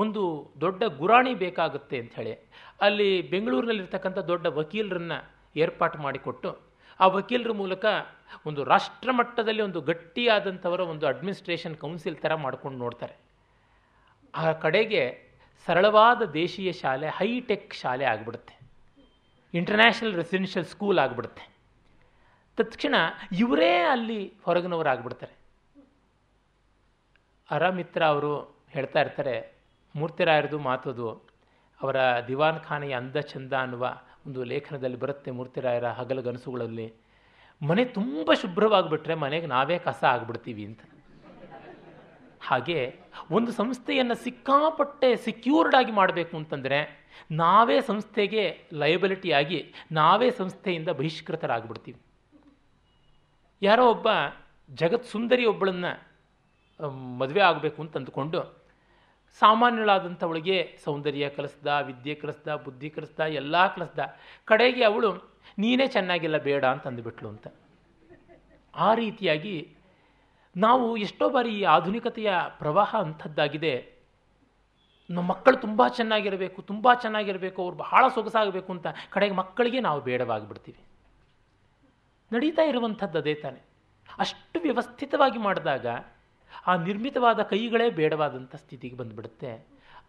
ಒಂದು 0.03 0.23
ದೊಡ್ಡ 0.61 0.83
ಗುರಾಣಿ 1.01 1.33
ಬೇಕಾಗುತ್ತೆ 1.45 1.97
ಅಂಥೇಳಿ 2.03 2.35
ಅಲ್ಲಿ 2.81 3.09
ಬೆಂಗಳೂರಿನಲ್ಲಿರ್ತಕ್ಕಂಥ 3.33 4.21
ದೊಡ್ಡ 4.31 4.47
ವಕೀಲರನ್ನ 4.59 5.15
ಏರ್ಪಾಟು 5.57 5.99
ಮಾಡಿಕೊಟ್ಟು 5.99 6.59
ಆ 7.01 7.07
ವಕೀಲರ 7.07 7.53
ಮೂಲಕ 7.53 7.85
ಒಂದು 8.47 8.65
ರಾಷ್ಟ್ರ 8.65 9.11
ಮಟ್ಟದಲ್ಲಿ 9.11 9.63
ಒಂದು 9.63 9.81
ಗಟ್ಟಿಯಾದಂಥವರ 9.81 10.81
ಒಂದು 10.81 11.07
ಅಡ್ಮಿನಿಸ್ಟ್ರೇಷನ್ 11.07 11.77
ಕೌನ್ಸಿಲ್ 11.77 12.17
ಥರ 12.17 12.35
ಮಾಡ್ಕೊಂಡು 12.35 12.79
ನೋಡ್ತಾರೆ. 12.79 13.17
ಆ 14.35 14.53
ಕಡೆಗೆ 14.53 15.31
ಸರಳವಾದ 15.67 16.23
ದೇಶೀಯ 16.23 16.73
ಶಾಲೆ, 16.73 17.09
ಹೈಟೆಕ್ 17.09 17.75
ಶಾಲೆ 17.75 18.05
ಆಗಿಬಿಡುತ್ತೆ. 18.05 18.55
ಇಂಟರ್ನ್ಯಾಷನಲ್ 19.55 20.15
ರೆಸಿಡೆನ್ಷಿಯಲ್ 20.15 20.67
ಸ್ಕೂಲ್ 20.67 20.99
ಆಗಿಬಿಡುತ್ತೆ. 20.99 21.55
ತತ್ಕ್ಷಣ 22.57 22.95
ಇವರೇ 23.39 23.77
ಅಲ್ಲಿ 23.77 24.35
ಹೊರಗಿನವರಾಗ್ಬಿಡ್ತಾರೆ 24.43 25.39
ಅರಮಿತ್ರ 27.51 28.05
ಅವರು 28.05 28.63
ಹೇಳ್ತಾ 28.69 29.01
ಇರ್ತಾರೆ, 29.01 29.55
ಮೂರ್ತಿರಾಯರದು 29.97 30.59
ಮಾತದು, 30.59 31.13
ಅವರ 31.83 31.97
ದಿವಾನ್ 32.29 32.61
ಖಾನೆಯ 32.61 32.95
ಅಂದ 32.95 33.17
ಚಂದ 33.17 33.53
ಅನ್ನುವ 33.53 33.97
ಒಂದು 34.27 34.45
ಲೇಖನದಲ್ಲಿ 34.45 34.99
ಬರುತ್ತೆ 34.99 35.31
ಮೂರ್ತಿರಾಯರ 35.31 35.89
ಹಗಲಗನಸುಗಳಲ್ಲಿ, 35.89 36.95
ಮನೆ 37.63 37.85
ತುಂಬ 37.85 38.33
ಶುಭ್ರವಾಗಿಬಿಟ್ರೆ 38.33 39.15
ಮನೆಗೆ 39.15 39.47
ನಾವೇ 39.47 39.79
ಕಸ 39.79 40.05
ಆಗಿಬಿಡ್ತೀವಿ 40.05 40.65
ಅಂತ. 40.65 40.81
ಹಾಗೆ 42.41 43.01
ಒಂದು 43.31 43.53
ಸಂಸ್ಥೆಯನ್ನು 43.53 44.15
ಸಿಕ್ಕಾಪಟ್ಟೆ 44.15 45.17
ಸಿಕ್ಯೂರ್ಡ್ 45.17 45.75
ಆಗಿ 45.75 45.93
ಮಾಡಬೇಕು 45.93 46.37
ಅಂತಂದರೆ, 46.37 47.11
ನಾವೇ 47.31 47.81
ಸಂಸ್ಥೆಗೆ 47.81 48.69
ಲಯಬಿಲಿಟಿ 48.73 49.33
ಆಗಿ 49.33 49.75
ನಾವೇ 49.93 50.31
ಸಂಸ್ಥೆಯಿಂದ 50.31 50.89
ಬಹಿಷ್ಕೃತರಾಗ್ಬಿಡ್ತೀವಿ. 50.89 52.01
ಯಾರೋ 53.63 53.91
ಒಬ್ಬ 53.91 54.09
ಜಗತ್ 54.75 55.05
ಸುಂದರಿ 55.05 55.45
ಒಬ್ಬಳನ್ನ 55.45 55.85
ಮದುವೆ 57.19 57.41
ಆಗಬೇಕು 57.41 57.83
ಅಂತ 57.83 57.97
ಅಂದುಕೊಂಡು 57.97 58.64
ಸಾಮಾನ್ಯಳಾದಂಥವಳಿಗೆ 59.41 60.79
ಸೌಂದರ್ಯ 60.85 61.29
ಕಲಿಸ್ದ, 61.29 61.67
ವಿದ್ಯೆ 61.67 62.15
ಕಲಿಸ್ದ, 62.15 62.49
ಬುದ್ಧಿ 62.57 62.91
ಕಲಿಸ್ದ, 62.91 63.21
ಎಲ್ಲ 63.21 63.75
ಕಲಿಸ್ದ. 63.75 63.99
ಕಡೆಗೆ 64.45 64.85
ಅವಳು, 64.85 65.11
ನೀನೇ 65.59 65.87
ಚೆನ್ನಾಗಿಲ್ಲ 65.87 66.39
ಬೇಡ 66.39 66.65
ಅಂತ 66.65 66.87
ಅಂದುಬಿಟ್ಲು 66.87 67.29
ಅಂತ. 67.29 67.47
ಆ 68.75 68.95
ರೀತಿಯಾಗಿ 68.95 69.77
ನಾವು 70.57 70.97
ಎಷ್ಟೋ 70.97 71.31
ಬಾರಿ 71.31 71.51
ಈ 71.59 71.63
ಆಧುನಿಕತೆಯ 71.63 72.33
ಪ್ರವಾಹ 72.59 72.97
ಅಂಥದ್ದಾಗಿದೆ. 72.97 73.75
ನಮ್ಮ 75.11 75.29
ಮಕ್ಕಳು 75.31 75.57
ತುಂಬ 75.57 75.89
ಚೆನ್ನಾಗಿರಬೇಕು 75.89 76.63
ತುಂಬ 76.63 76.95
ಚೆನ್ನಾಗಿರಬೇಕು, 76.95 77.63
ಅವ್ರು 77.63 77.77
ಬಹಳ 77.77 78.09
ಸೊಗಸಾಗಬೇಕು 78.09 78.73
ಅಂತ 78.73 78.87
ಕಡೆಗೆ 79.11 79.35
ಮಕ್ಕಳಿಗೆ 79.35 79.81
ನಾವು 79.81 80.01
ಬೇಡವಾಗಿಬಿಡ್ತೀವಿ. 80.01 80.81
ನಡೀತಾ 82.33 82.63
ಇರುವಂಥದ್ದು 82.63 83.19
ಅದೇ 83.19 83.35
ತಾನೆ. 83.35 83.61
ಅಷ್ಟು 84.19 84.61
ವ್ಯವಸ್ಥಿತವಾಗಿ 84.61 85.39
ಮಾಡಿದಾಗ 85.39 85.87
ಆ 86.67 86.77
ನಿರ್ಮಿತವಾದ 86.77 87.43
ಕೈಗಳೇ 87.43 87.91
ಬೇಡವಾದಂಥ 87.91 88.55
ಸ್ಥಿತಿಗೆ 88.57 88.97
ಬಂದುಬಿಡುತ್ತೆ. 88.97 89.67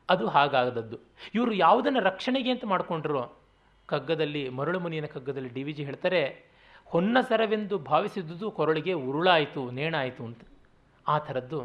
ಅದು 0.10 0.27
ಹಾಗಾಗದದ್ದು 0.27 0.97
ಇವರು 1.36 1.53
ಯಾವುದನ್ನು 1.53 1.99
ರಕ್ಷಣೆಗೆ 1.99 2.51
ಅಂತ 2.51 2.65
ಮಾಡಿಕೊಂಡ್ರು? 2.65 3.38
ಕಗ್ಗದಲ್ಲಿ, 3.86 4.49
ಮರಳು 4.49 4.79
ಮುನಿಯನ 4.79 5.05
ಕಗ್ಗದಲ್ಲಿ 5.05 5.49
ಡಿ 5.49 5.63
ವಿ 5.63 5.73
ಜಿ 5.73 5.84
ಹೇಳ್ತಾರೆ, 5.84 6.45
ಹೊನ್ನ 6.86 7.17
ಸರವೆಂದು 7.21 7.77
ಭಾವಿಸಿದುದು 7.77 8.51
ಕೊರಳಿಗೆ 8.51 8.93
ಉರುಳಾಯಿತು, 8.93 9.71
ನೇಣಾಯಿತು 9.71 10.25
ಅಂತ. 10.25 10.41
ಆ 11.08 11.17
ಥರದ್ದು 11.17 11.62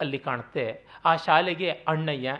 ಅಲ್ಲಿ 0.00 0.18
ಕಾಣುತ್ತೆ. 0.18 0.84
ಆ 1.04 1.16
ಶಾಲೆಗೆ 1.16 1.70
ಅಣ್ಣಯ್ಯ, 1.70 2.38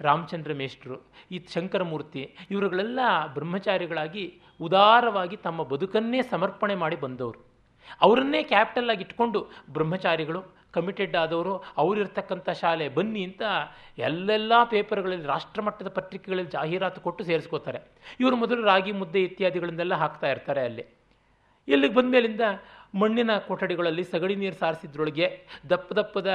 ರಾಮಚಂದ್ರ 0.00 0.52
ಮೇಷ್ಟ್ರು, 0.52 1.00
ಈ 1.32 1.46
ಶಂಕರಮೂರ್ತಿ, 1.54 2.36
ಇವರುಗಳೆಲ್ಲ 2.50 2.98
ಬ್ರಹ್ಮಚಾರಿಗಳಾಗಿ 3.34 4.40
ಉದಾರವಾಗಿ 4.60 5.36
ತಮ್ಮ 5.36 5.62
ಬದುಕನ್ನೇ 5.62 6.22
ಸಮರ್ಪಣೆ 6.22 6.74
ಮಾಡಿ 6.74 6.96
ಬಂದವರು. 6.96 7.46
ಅವರನ್ನೇ 8.00 8.42
ಕ್ಯಾಪಿಟಲ್ 8.42 8.90
ಆಗಿ 8.90 9.04
ಇಟ್ಕೊಂಡು 9.04 9.50
ಬ್ರಹ್ಮಚಾರಿಗಳು 9.72 10.57
ಕಮಿಟೆಡ್ 10.76 11.16
ಆದವರು 11.22 11.54
ಅವರಿರ್ತಕ್ಕಂಥ 11.82 12.48
ಶಾಲೆ, 12.60 12.86
ಬನ್ನಿ 12.96 13.22
ಅಂತ 13.28 13.42
ಎಲ್ಲೆಲ್ಲ 14.08 14.52
ಪೇಪರ್ಗಳಲ್ಲಿ 14.72 15.26
ರಾಷ್ಟ್ರಮಟ್ಟದ 15.34 15.90
ಪತ್ರಿಕೆಗಳಲ್ಲಿ 15.98 16.50
ಜಾಹೀರಾತು 16.56 17.00
ಕೊಟ್ಟು 17.06 17.24
ಸೇರಿಸ್ಕೋತಾರೆ. 17.24 17.80
ಇವರು 18.20 18.36
ಮೊದಲು 18.36 18.64
ರಾಗಿ 18.72 18.92
ಮುದ್ದೆ 18.92 19.22
ಇತ್ಯಾದಿಗಳನ್ನೆಲ್ಲ 19.28 19.94
ಹಾಕ್ತಾ 19.94 20.30
ಇರ್ತಾರೆ 20.34 20.64
ಅಲ್ಲಿ. 20.70 20.84
ಇಲ್ಲಿಗೆ 21.68 21.94
ಬಂದ 21.94 22.10
ಮೇಲಿಂದ 22.16 22.44
ಮಣ್ಣಿನ 23.00 23.32
ಕೊಠಡಿಗಳಲ್ಲಿ 23.46 24.04
ಸಗಣಿ 24.04 24.36
ನೀರು 24.42 24.56
ಸಾರಿಸಿದ್ರೊಳಗೆ 24.60 25.26
ದಪ್ಪ 25.70 25.92
ದಪ್ಪದ 25.98 26.30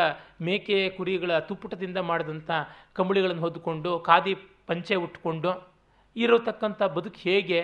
ಮೇಕೆ 0.47 0.89
ಕುರಿಗಳ 0.97 1.39
ತುಪ್ಪುಟದಿಂದ 1.39 1.99
ಮಾಡಿದಂಥ 2.09 2.51
ಕಂಬಳಿಗಳನ್ನು 2.97 3.41
ಹೊದ್ದುಕೊಂಡು 3.41 3.91
ಖಾದಿ 3.99 4.33
ಪಂಚೆ 4.67 4.95
ಉಟ್ಕೊಂಡು 5.05 5.51
ಇರತಕ್ಕಂಥ 6.15 6.81
ಬದುಕು 6.97 7.19
ಹೇಗೆ? 7.27 7.61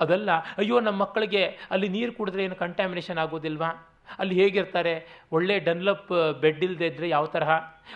ಅದಲ್ಲ, 0.00 0.30
ಅಯ್ಯೋ 0.60 0.76
ನಮ್ಮ 0.80 0.98
ಮಕ್ಕಳಿಗೆ 1.04 1.42
ಅಲ್ಲಿ 1.70 1.88
ನೀರು 1.88 2.12
ಕುಡಿದ್ರೆ 2.18 2.42
ಏನು 2.44 2.56
ಕಂಟ್ಯಾಮಿನೇಷನ್ 2.56 3.18
ಆಗೋದಿಲ್ವಾ? 3.24 3.70
ಅಲ್ಲಿ 4.18 4.34
ಹೇಗಿರ್ತಾರೆ? 4.34 5.06
ಒಳ್ಳೆ 5.32 5.58
ಡನ್ಲಪ್ 5.58 6.38
ಬೆಡ್ 6.40 6.64
ಇಲ್ಲದೆ 6.64 6.86
ಇದ್ದರೆ 6.86 7.08
ಯಾವ 7.08 7.26
ತರಹ? 7.26 7.50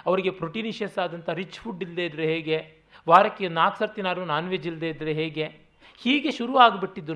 ಅವರಿಗೆ 0.06 0.30
ಪ್ರೊಟೀನಿಷಿಯಸ್ 0.30 0.98
ಆದಂಥ 0.98 1.28
ರಿಚ್ 1.28 1.58
ಫುಡ್ 1.58 1.82
ಇಲ್ಲದೆ 1.82 2.04
ಇದ್ದರೆ 2.04 2.26
ಹೇಗೆ? 2.26 2.84
ವಾರಕ್ಕೆ 3.08 3.48
ನಾಲ್ಕು 3.48 3.78
ಸರ್ತಿನಾರು 3.78 4.24
ನಾನ್ 4.24 4.48
ವೆಜ್ 4.48 4.66
ಇಲ್ಲದೆ 4.66 4.88
ಇದ್ದರೆ 4.88 5.12
ಹೇಗೆ? 5.12 5.44
ಹೀಗೆ 5.98 6.30
ಶುರು 6.30 6.56
ಆಗಿಬಿಟ್ಟಿದ್ದು 6.56 7.14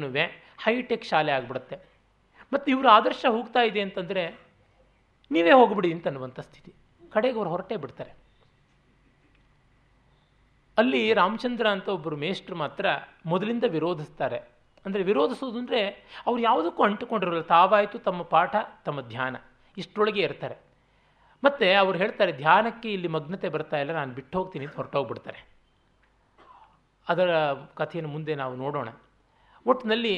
ಹೈಟೆಕ್ 0.59 1.05
ಶಾಲೆ 1.05 1.33
ಆಗಿಬಿಡುತ್ತೆ. 1.33 1.79
ಮತ್ತು 2.53 2.71
ಇವರು 2.71 2.89
ಆದರ್ಶ 2.89 3.27
ಹೋಗ್ತಾ 3.29 3.61
ಇದೆ 3.61 3.81
ಅಂತಂದರೆ 3.81 4.39
ನೀವೇ 5.31 5.51
ಹೋಗ್ಬಿಡಿ 5.51 5.93
ಅಂತ 5.93 6.07
ಅನ್ನುವಂಥ 6.07 6.41
ಸ್ಥಿತಿ. 6.41 6.75
ಕಡೆಗೆ 7.11 7.37
ಅವ್ರು 7.37 7.51
ಹೊರಟೇ 7.51 7.77
ಬಿಡ್ತಾರೆ. 7.77 8.11
ಅಲ್ಲಿ 10.79 11.15
ರಾಮಚಂದ್ರ 11.15 11.69
ಅಂತ 11.69 11.89
ಒಬ್ಬರು 11.89 12.17
ಮೇಷ್ಟ್ರು 12.17 12.57
ಮಾತ್ರ 12.57 12.87
ಮೊದಲಿಂದ 13.27 13.65
ವಿರೋಧಿಸ್ತಾರೆ. 13.69 14.58
ಅಂದರೆ 14.89 15.03
ವಿರೋಧಿಸೋದು 15.11 15.59
ಅಂದರೆ 15.63 15.81
ಅವ್ರು 16.27 16.41
ಯಾವುದಕ್ಕೂ 16.49 16.83
ಅಂಟುಕೊಂಡಿರಲ್ಲ. 16.89 17.45
ತಾವಾಯಿತು 17.55 17.99
ತಮ್ಮ 18.09 18.23
ಪಾಠ, 18.35 18.55
ತಮ್ಮ 18.87 19.01
ಧ್ಯಾನ. 19.13 19.37
ಇಷ್ಟರೊಳಗೆ 19.77 20.23
ಇರ್ತಾರೆ. 20.29 20.57
ಮತ್ತು 21.43 21.67
ಅವ್ರು 21.83 21.97
ಹೇಳ್ತಾರೆ, 22.03 22.33
ಧ್ಯಾನಕ್ಕೆ 22.43 22.89
ಇಲ್ಲಿ 22.97 23.09
ಮಗ್ನತೆ 23.17 23.49
ಬರ್ತಾ 23.57 23.77
ಇಲ್ಲ, 23.83 23.93
ನಾನು 24.01 24.13
ಬಿಟ್ಟು 24.19 24.35
ಹೋಗ್ತೀನಿ 24.39 24.65
ಅಂತ 24.69 24.77
ಹೊರಟೋಗ್ಬಿಡ್ತಾರೆ. 24.81 25.41
ಅದರ 27.07 27.31
ಕಥೆಯನ್ನು 27.81 28.11
ಮುಂದೆ 28.15 28.33
ನಾವು 28.43 28.55
ನೋಡೋಣ. 28.65 28.89
ಒಟ್ಟಿನಲ್ಲಿ 29.67 30.15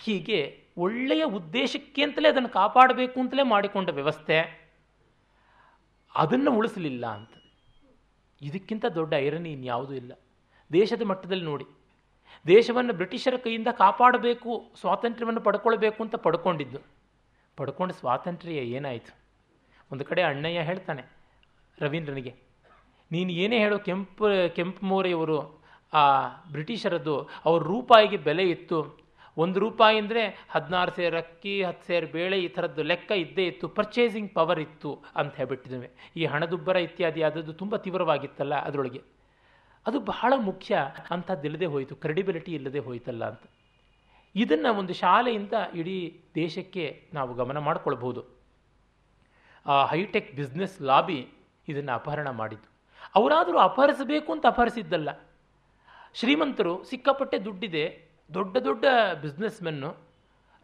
ಹೀಗೆ 0.00 0.38
ಒಳ್ಳೆಯ 0.84 1.24
ಉದ್ದೇಶಕ್ಕೆ 1.38 2.00
ಅಂತಲೇ 2.06 2.28
ಅದನ್ನು 2.32 2.50
ಕಾಪಾಡಬೇಕು 2.56 3.16
ಅಂತಲೇ 3.22 3.44
ಮಾಡಿಕೊಂಡ 3.52 3.88
ವ್ಯವಸ್ಥೆ, 3.98 4.38
ಅದನ್ನು 6.14 6.50
ಉಳಿಸಲಿಲ್ಲ 6.58 7.06
ಅಂತ. 7.18 7.32
ಇದಕ್ಕಿಂತ 8.40 8.84
ದೊಡ್ಡ 8.98 9.12
ಐರನಿ 9.26 9.50
ಇನ್ಯಾವುದೂ 9.56 9.94
ಇಲ್ಲ. 10.02 10.12
ದೇಶದ 10.70 11.02
ಮಟ್ಟದಲ್ಲಿ 11.10 11.46
ನೋಡಿ 11.52 11.66
ದೇಶವನ್ನು 12.44 12.92
ಬ್ರಿಟಿಷರ 13.00 13.36
ಕೈಯಿಂದ 13.44 13.70
ಕಾಪಾಡಬೇಕು, 13.82 14.52
ಸ್ವಾತಂತ್ರ್ಯವನ್ನು 14.80 15.42
ಪಡ್ಕೊಳ್ಬೇಕು 15.48 16.00
ಅಂತ 16.04 16.16
ಪಡ್ಕೊಂಡಿದ್ದು. 16.26 16.80
ಪಡ್ಕೊಂಡು 17.58 17.94
ಸ್ವಾತಂತ್ರ್ಯ 18.00 18.62
ಏನಾಯಿತು? 18.78 19.12
ಒಂದು 19.90 20.04
ಕಡೆ 20.10 20.22
ಅಣ್ಣಯ್ಯ 20.30 20.62
ಹೇಳ್ತಾನೆ 20.70 21.02
ರವೀಂದ್ರನಿಗೆ, 21.78 22.32
ನೀನು 23.10 23.30
ಏನೇ 23.44 23.58
ಹೇಳೋ 23.64 23.78
ಕೆಂಪು 23.88 24.28
ಕೆಂಪು 24.58 24.82
ಮೋರೆಯವರು, 24.90 25.38
ಆ 25.92 26.04
ಬ್ರಿಟಿಷರದ್ದು, 26.54 27.16
ಅವ್ರ 27.48 27.60
ರೂಪಾಯಿಗೆ 27.72 28.18
ಬೆಲೆ 28.28 28.44
ಇತ್ತು. 28.54 28.78
ಒಂದು 29.36 29.58
ರೂಪಾಯಿ 29.64 29.96
ಅಂದರೆ 30.02 30.22
ಹದಿನಾರು 30.54 30.92
ಸೇರು 30.98 31.16
ಅಕ್ಕಿ, 31.22 31.54
ಹತ್ತು 31.68 31.84
ಸೇರು 31.88 32.06
ಬೇಳೆ, 32.16 32.36
ಈ 32.44 32.48
ಥರದ್ದು 32.56 32.82
ಲೆಕ್ಕ 32.90 33.10
ಇದ್ದೇ 33.24 33.44
ಇತ್ತು. 33.50 33.66
ಪರ್ಚೇಸಿಂಗ್ 33.78 34.30
ಪವರ್ 34.38 34.60
ಇತ್ತು 34.66 34.90
ಅಂತ 35.20 35.32
ಹೇಳ್ಬಿಟ್ಟಿದ್ದೇವೆ. 35.40 35.88
ಈ 36.20 36.24
ಹಣದುಬ್ಬರ 36.32 36.76
ಇತ್ಯಾದಿ 36.88 37.22
ಆದದ್ದು 37.28 37.54
ತುಂಬ 37.62 37.76
ತೀವ್ರವಾಗಿತ್ತಲ್ಲ 37.86 38.54
ಅದರೊಳಗೆ. 38.68 39.02
ಅದು 39.86 40.00
ಬಹಳ 40.00 40.32
ಮುಖ್ಯ 40.36 40.78
ಅಂಥದ್ದಿಲ್ಲದೆ 41.10 41.66
ಹೋಯಿತು 41.66 41.96
ಕ್ರೆಡಿಬಿಲಿಟಿ 41.96 42.52
ಇಲ್ಲದೆ 42.52 42.78
ಹೋಯ್ತಲ್ಲ 42.78 43.24
ಅಂತ. 43.24 43.44
ಇದನ್ನು 44.34 44.74
ಒಂದು 44.74 44.92
ಶಾಲೆಯಿಂದ 44.92 45.52
ಇಡೀ 45.74 46.20
ದೇಶಕ್ಕೆ 46.34 47.08
ನಾವು 47.14 47.34
ಗಮನ 47.34 47.58
ಮಾಡಿಕೊಳ್ಬಹುದು. 47.58 48.22
ಆ 49.66 49.84
ಹೈಟೆಕ್ 49.86 50.36
ಬಿಸ್ನೆಸ್ 50.36 50.82
ಲಾಬಿ 50.82 51.28
ಇದನ್ನು 51.68 51.92
ಅಪಹರಣ 51.92 52.30
ಮಾಡಿದ್ದು. 52.30 52.68
ಅವರಾದರೂ 53.14 53.58
ಅಪಹರಿಸಬೇಕು 53.58 54.32
ಅಂತ 54.32 54.46
ಅಪಹರಿಸಿದ್ದಲ್ಲ. 54.46 55.10
ಶ್ರೀಮಂತರು 56.14 56.84
ಸಿಕ್ಕಾಪಟ್ಟೆ 56.84 57.38
ದುಡ್ಡಿದೆ, 57.38 57.84
ದೊಡ್ಡ 58.34 58.56
ದೊಡ್ಡ 58.56 58.84
ಬಿಸ್ನೆಸ್ 59.22 59.62
ಮೆನ್ನು 59.62 60.06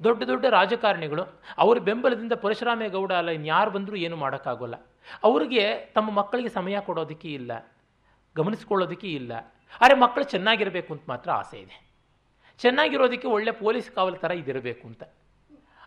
ದೊಡ್ಡ 0.04 0.22
ದೊಡ್ಡ 0.22 0.44
ರಾಜಕಾರಣಿಗಳು, 0.50 1.24
ಅವರ 1.58 1.78
ಬೆಂಬಲದಿಂದ 1.78 2.32
ಪರಶುರಾಮೇಗೌಡ 2.32 3.12
ಅಲ್ಲ, 3.12 3.30
ಇನ್ಯಾರು 3.30 3.70
ಬಂದರೂ 3.70 3.96
ಏನು 3.96 4.16
ಮಾಡೋಕ್ಕಾಗೋಲ್ಲ. 4.16 4.74
ಅವರಿಗೆ 5.22 5.64
ತಮ್ಮ 5.94 6.10
ಮಕ್ಕಳಿಗೆ 6.10 6.48
ಸಮಯ 6.48 6.76
ಕೊಡೋದಕ್ಕೆ 6.80 7.28
ಇಲ್ಲ. 7.28 7.52
ಗಮನಿಸ್ಕೊಳ್ಳೋದಕ್ಕೆ 8.36 9.08
ಇಲ್ಲ. 9.08 9.32
ಆದರೆ 9.80 9.94
ಮಕ್ಕಳು 9.94 10.24
ಚೆನ್ನಾಗಿರಬೇಕು 10.24 10.92
ಅಂತ 10.92 11.02
ಮಾತ್ರ 11.08 11.30
ಆಸೆ 11.30 11.60
ಇದೆ. 11.60 11.92
ಚೆನ್ನಾಗಿರೋದಕ್ಕೆ 12.58 13.28
ಒಳ್ಳೆ 13.28 13.50
ಪೊಲೀಸ್ 13.50 13.90
ಕಾವಲು 13.90 14.16
ಥರ 14.16 14.30
ಇದಿರಬೇಕು 14.30 14.88
ಅಂತ. 14.88 15.02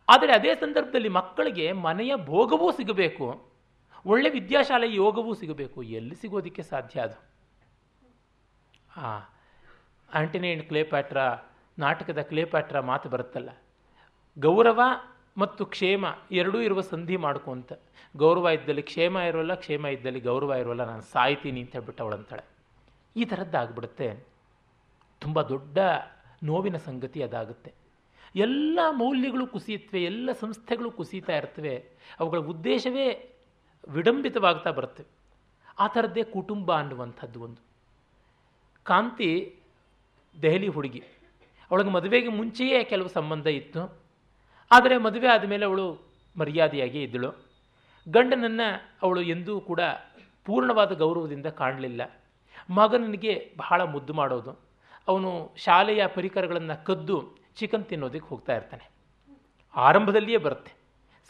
ಆದರೆ 0.10 0.34
ಅದೇ 0.34 0.56
ಸಂದರ್ಭದಲ್ಲಿ 0.56 1.10
ಮಕ್ಕಳಿಗೆ 1.10 1.72
ಮನೆಯ 1.72 2.16
ಭೋಗವೂ 2.16 2.72
ಸಿಗಬೇಕು. 2.72 3.52
ಒಳ್ಳೆ 4.06 4.30
ವಿದ್ಯಾಶಾಲೆ 4.30 4.96
ಯೋಗವೂ 4.96 5.34
ಸಿಗಬೇಕು. 5.34 5.84
ಎಲ್ಲಿ 5.84 6.16
ಸಿಗೋದಕ್ಕೆ 6.16 6.64
ಸಾಧ್ಯ 6.64 7.02
ಅದು? 7.02 7.36
ಆ, 9.02 9.20
ಆಂಟನಿ 10.14 10.52
ಅಂಡ್ 10.52 10.64
ಕ್ಲೇಪ್ಯಾಟ್ರ 10.64 11.18
ನಾಟಕದ 11.80 12.22
ಕ್ಲೇಪ್ಯಾಟ್ರ 12.22 12.80
ಮಾತು 12.80 13.10
ಬರುತ್ತಲ್ಲ. 13.10 13.50
ಗೌರವ 14.40 14.82
ಮತ್ತು 15.38 15.66
ಕ್ಷೇಮ 15.66 16.06
ಎರಡೂ 16.32 16.62
ಇರುವ 16.62 16.82
ಸಂಧಿ 16.82 17.18
ಮಾಡ್ಕೊಂತ 17.18 17.74
ಗೌರವ 18.18 18.50
ಇದ್ದಲ್ಲಿ 18.50 18.82
ಕ್ಷೇಮ 18.82 19.18
ಇರೋಲ್ಲ, 19.18 19.54
ಕ್ಷೇಮ 19.54 19.86
ಇದ್ದಲ್ಲಿ 19.86 20.20
ಗೌರವ 20.20 20.54
ಇರೋಲ್ಲ, 20.54 20.84
ನಾನು 20.84 21.02
ಸಾಯ್ತೀನಿ 21.02 21.62
ಅಂತ 21.62 21.72
ಹೇಳ್ಬಿಟ್ಟು 21.72 22.04
ಅವಳಂತಾಳೆ. 22.04 22.44
ಈ 23.16 23.26
ಥರದ್ದಾಗ್ಬಿಡುತ್ತೆ 23.26 24.26
ತುಂಬ 25.22 25.42
ದೊಡ್ಡ 25.42 25.78
ನೋವಿನ 26.44 26.78
ಸಂಗತಿ 26.78 27.24
ಅದಾಗುತ್ತೆ. 27.24 27.74
ಎಲ್ಲ 28.36 28.80
ಮೌಲ್ಯಗಳು 28.92 29.48
ಕುಸಿಯುತ್ತವೆ, 29.48 30.04
ಎಲ್ಲ 30.04 30.32
ಸಂಸ್ಥೆಗಳು 30.32 30.92
ಕುಸಿತಾ 30.92 31.38
ಇರ್ತವೆ. 31.38 31.86
ಅವುಗಳ 32.20 32.38
ಉದ್ದೇಶವೇ 32.38 33.36
ವಿಡಂಬಿತವಾಗ್ತಾ 33.88 34.72
ಬರುತ್ತೆ. 34.72 35.04
ಆ 35.80 35.88
ಥರದ್ದೇ 35.88 36.24
ಕುಟುಂಬ 36.24 36.78
ಅನ್ನುವಂಥದ್ದು 36.78 37.42
ಒಂದು. 37.42 37.62
ಕಾಂತಿ 38.84 39.56
ದೆಹಲಿ 40.42 40.68
ಹುಡುಗಿ. 40.68 41.04
ಅವಳಿಗೆ 41.72 41.90
ಮದುವೆಗೆ 41.90 42.28
ಮುಂಚೆಯೇ 42.28 42.84
ಕೆಲವು 42.84 43.08
ಸಂಬಂಧ 43.08 43.48
ಇತ್ತು. 43.48 44.05
ಆದರೆ 44.72 44.98
ಮದುವೆ 44.98 45.28
ಆದಮೇಲೆ 45.28 45.66
ಅವಳು 45.66 46.02
ಮರ್ಯಾದೆಯಾಗಿ 46.40 47.04
ಇದ್ದಳು. 47.04 47.32
ಗಂಡನನ್ನು 48.10 48.98
ಅವಳು 49.02 49.22
ಎಂದೂ 49.22 49.62
ಕೂಡ 49.62 49.80
ಪೂರ್ಣವಾದ 50.46 50.94
ಗೌರವದಿಂದ 50.94 51.46
ಕಾಣಲಿಲ್ಲ. 51.46 52.22
ಮಗನಿಗೆ 52.70 53.54
ಬಹಳ 53.58 53.82
ಮುದ್ದು 53.82 54.14
ಮಾಡೋದು. 54.14 54.60
ಅವನು 55.08 55.54
ಶಾಲೆಯ 55.58 56.08
ಪರಿಕರಗಳನ್ನು 56.08 56.86
ಕದ್ದು 56.86 57.38
ಚಿಕನ್ 57.56 57.86
ತಿನ್ನೋದಕ್ಕೆ 57.86 58.28
ಹೋಗ್ತಾ 58.28 58.56
ಇರ್ತಾನೆ. 58.56 58.90
ಆರಂಭದಲ್ಲಿಯೇ 59.76 60.38
ಬರುತ್ತೆ. 60.38 60.74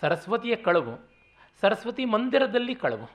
ಸರಸ್ವತಿಯ 0.01 0.55
ಕಳವು, 0.55 1.09
ಸರಸ್ವತಿ 1.61 2.05
ಮಂದಿರದಲ್ಲಿ 2.05 2.75
ಕಳವು. 2.75 3.09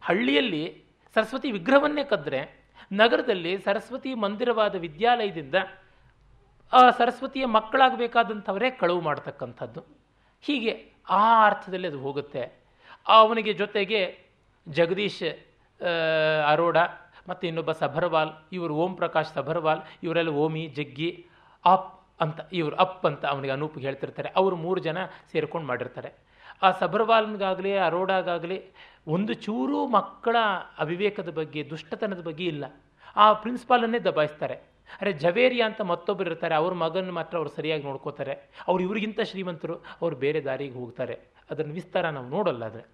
ಹಳ್ಳಿಯಲ್ಲಿ 0.00 0.84
ಸರಸ್ವತಿ 1.14 1.50
ವಿಗ್ರಹವನ್ನೇ 1.50 2.04
ಕದ್ದರೆ 2.04 2.68
ನಗರದಲ್ಲಿ 2.92 3.58
ಸರಸ್ವತಿ 3.58 4.14
ಮಂದಿರವಾದ 4.14 4.74
ವಿದ್ಯಾಲಯದಿಂದ 4.74 5.54
ಆ 6.72 6.90
ಸರಸ್ವತಿಯ 6.90 7.46
ಮಕ್ಕಳಾಗಬೇಕಾದಂಥವರೇ 7.46 8.70
ಕಳವು 8.70 9.00
ಮಾಡ್ತಕ್ಕಂಥದ್ದು. 9.00 9.84
ಹೀಗೆ 10.40 10.92
ಆ 11.10 11.46
ಅರ್ಥದಲ್ಲಿ 11.46 11.88
ಅದು 11.88 12.00
ಹೋಗುತ್ತೆ. 12.00 12.52
ಅವನಿಗೆ 13.08 13.52
ಜೊತೆಗೆ 13.52 14.18
ಜಗದೀಶ್ 14.68 15.22
ಅರೋಡ 16.46 16.76
ಮತ್ತು 17.28 17.46
ಇನ್ನೊಬ್ಬ 17.46 17.72
ಸಭರ್ವಾಲ್ 17.72 18.30
ಇವರು 18.52 18.74
ಓಂ 18.74 18.94
ಪ್ರಕಾಶ್ 18.94 19.28
ಸಭರ್ವಾಲ್ 19.28 19.80
ಇವರೆಲ್ಲ 20.02 20.28
ಓಮಿ, 20.28 20.66
ಜಗ್ಗಿ, 20.66 21.26
ಅಪ್ 21.64 22.06
ಅಂತ, 22.20 22.40
ಇವರು 22.52 22.76
ಅಪ್ 22.76 23.06
ಅಂತ 23.06 23.24
ಅವನಿಗೆ 23.24 23.52
ಅನೂಪ್ 23.52 23.78
ಹೇಳ್ತಿರ್ತಾರೆ. 23.78 24.28
ಅವರು 24.36 24.56
ಮೂರು 24.56 24.80
ಜನ 24.80 24.98
ಸೇರ್ಕೊಂಡು 25.32 25.66
ಮಾಡಿರ್ತಾರೆ. 25.66 26.14
ಆ 26.62 26.70
ಸಬರ್ವಾಲ್ಗಾಗಲಿ 26.70 27.76
ಅರೋಡಾಗಾಗಲಿ 27.78 28.64
ಒಂದು 29.06 29.32
ಚೂರು 29.32 29.86
ಮಕ್ಕಳ 29.86 30.36
ಅವಿವೇಕದ 30.78 31.30
ಬಗ್ಗೆ, 31.30 31.70
ದುಷ್ಟತನದ 31.70 32.22
ಬಗ್ಗೆ 32.22 32.44
ಇಲ್ಲ. 32.44 32.64
ಆ 33.16 33.32
ಪ್ರಿನ್ಸಿಪಾಲನ್ನೇ 33.32 33.98
ದಬಾಯಿಸ್ತಾರೆ. 33.98 34.67
ಅರೆ 35.00 35.12
ಜವೇರಿಯಾ 35.24 35.64
ಅಂತ 35.70 35.80
ಮತ್ತೊಬ್ಬರು 35.92 36.28
ಇರ್ತಾರೆ, 36.30 36.54
ಅವ್ರ 36.60 36.72
ಮಗನ 36.82 37.12
ಮಾತ್ರ 37.18 37.34
ಅವ್ರು 37.40 37.50
ಸರಿಯಾಗಿ 37.58 37.84
ನೋಡ್ಕೋತಾರೆ. 37.88 38.34
ಅವ್ರು 38.68 38.80
ಇವ್ರಿಗಿಂತ 38.86 39.20
ಶ್ರೀಮಂತರು, 39.30 39.76
ಅವ್ರು 40.02 40.16
ಬೇರೆ 40.24 40.40
ದಾರಿಗೆ 40.48 40.76
ಹೋಗ್ತಾರೆ. 40.82 41.16
ಅದನ್ನು 41.52 41.74
ವಿಸ್ತಾರ 41.78 42.04
ನಾವು 42.16 42.28
ನೋಡಲ್ಲ 42.36 42.62
ಆದರೆ. 42.70 42.84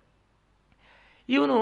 ಇವನು 1.28 1.56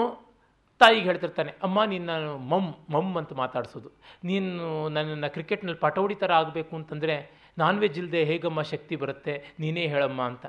ತಾಯಿಗೆ 0.81 1.05
ಹೇಳ್ತಿರ್ತಾನೆ, 1.09 1.51
ಅಮ್ಮ 1.65 1.79
ನಿನ್ನ 1.91 2.11
ಮಮ್ 2.51 2.71
ಮಮ್ 2.93 3.13
ಅಂತ 3.21 3.31
ಮಾತಾಡಿಸೋದು. 3.43 3.89
ನೀನು 4.29 4.49
ನನ್ನನ್ನು 4.95 5.29
ಕ್ರಿಕೆಟ್ನಲ್ಲಿ 5.35 5.81
ಪಟೌಡಿ 5.85 6.15
ಥರ 6.23 6.31
ಆಗಬೇಕು 6.41 6.73
ಅಂತಂದರೆ 6.79 7.15
ನಾನ್ 7.57 7.79
ವೆಜ್ 7.83 7.99
ಇಲ್ಲದೆ 8.01 8.21
ಹೇಗಮ್ಮ 8.31 8.61
ಶಕ್ತಿ 8.73 8.95
ಬರುತ್ತೆ, 9.03 9.33
ನೀನೇ 9.63 9.85
ಹೇಳಮ್ಮ 9.93 10.21
ಅಂತ. 10.31 10.45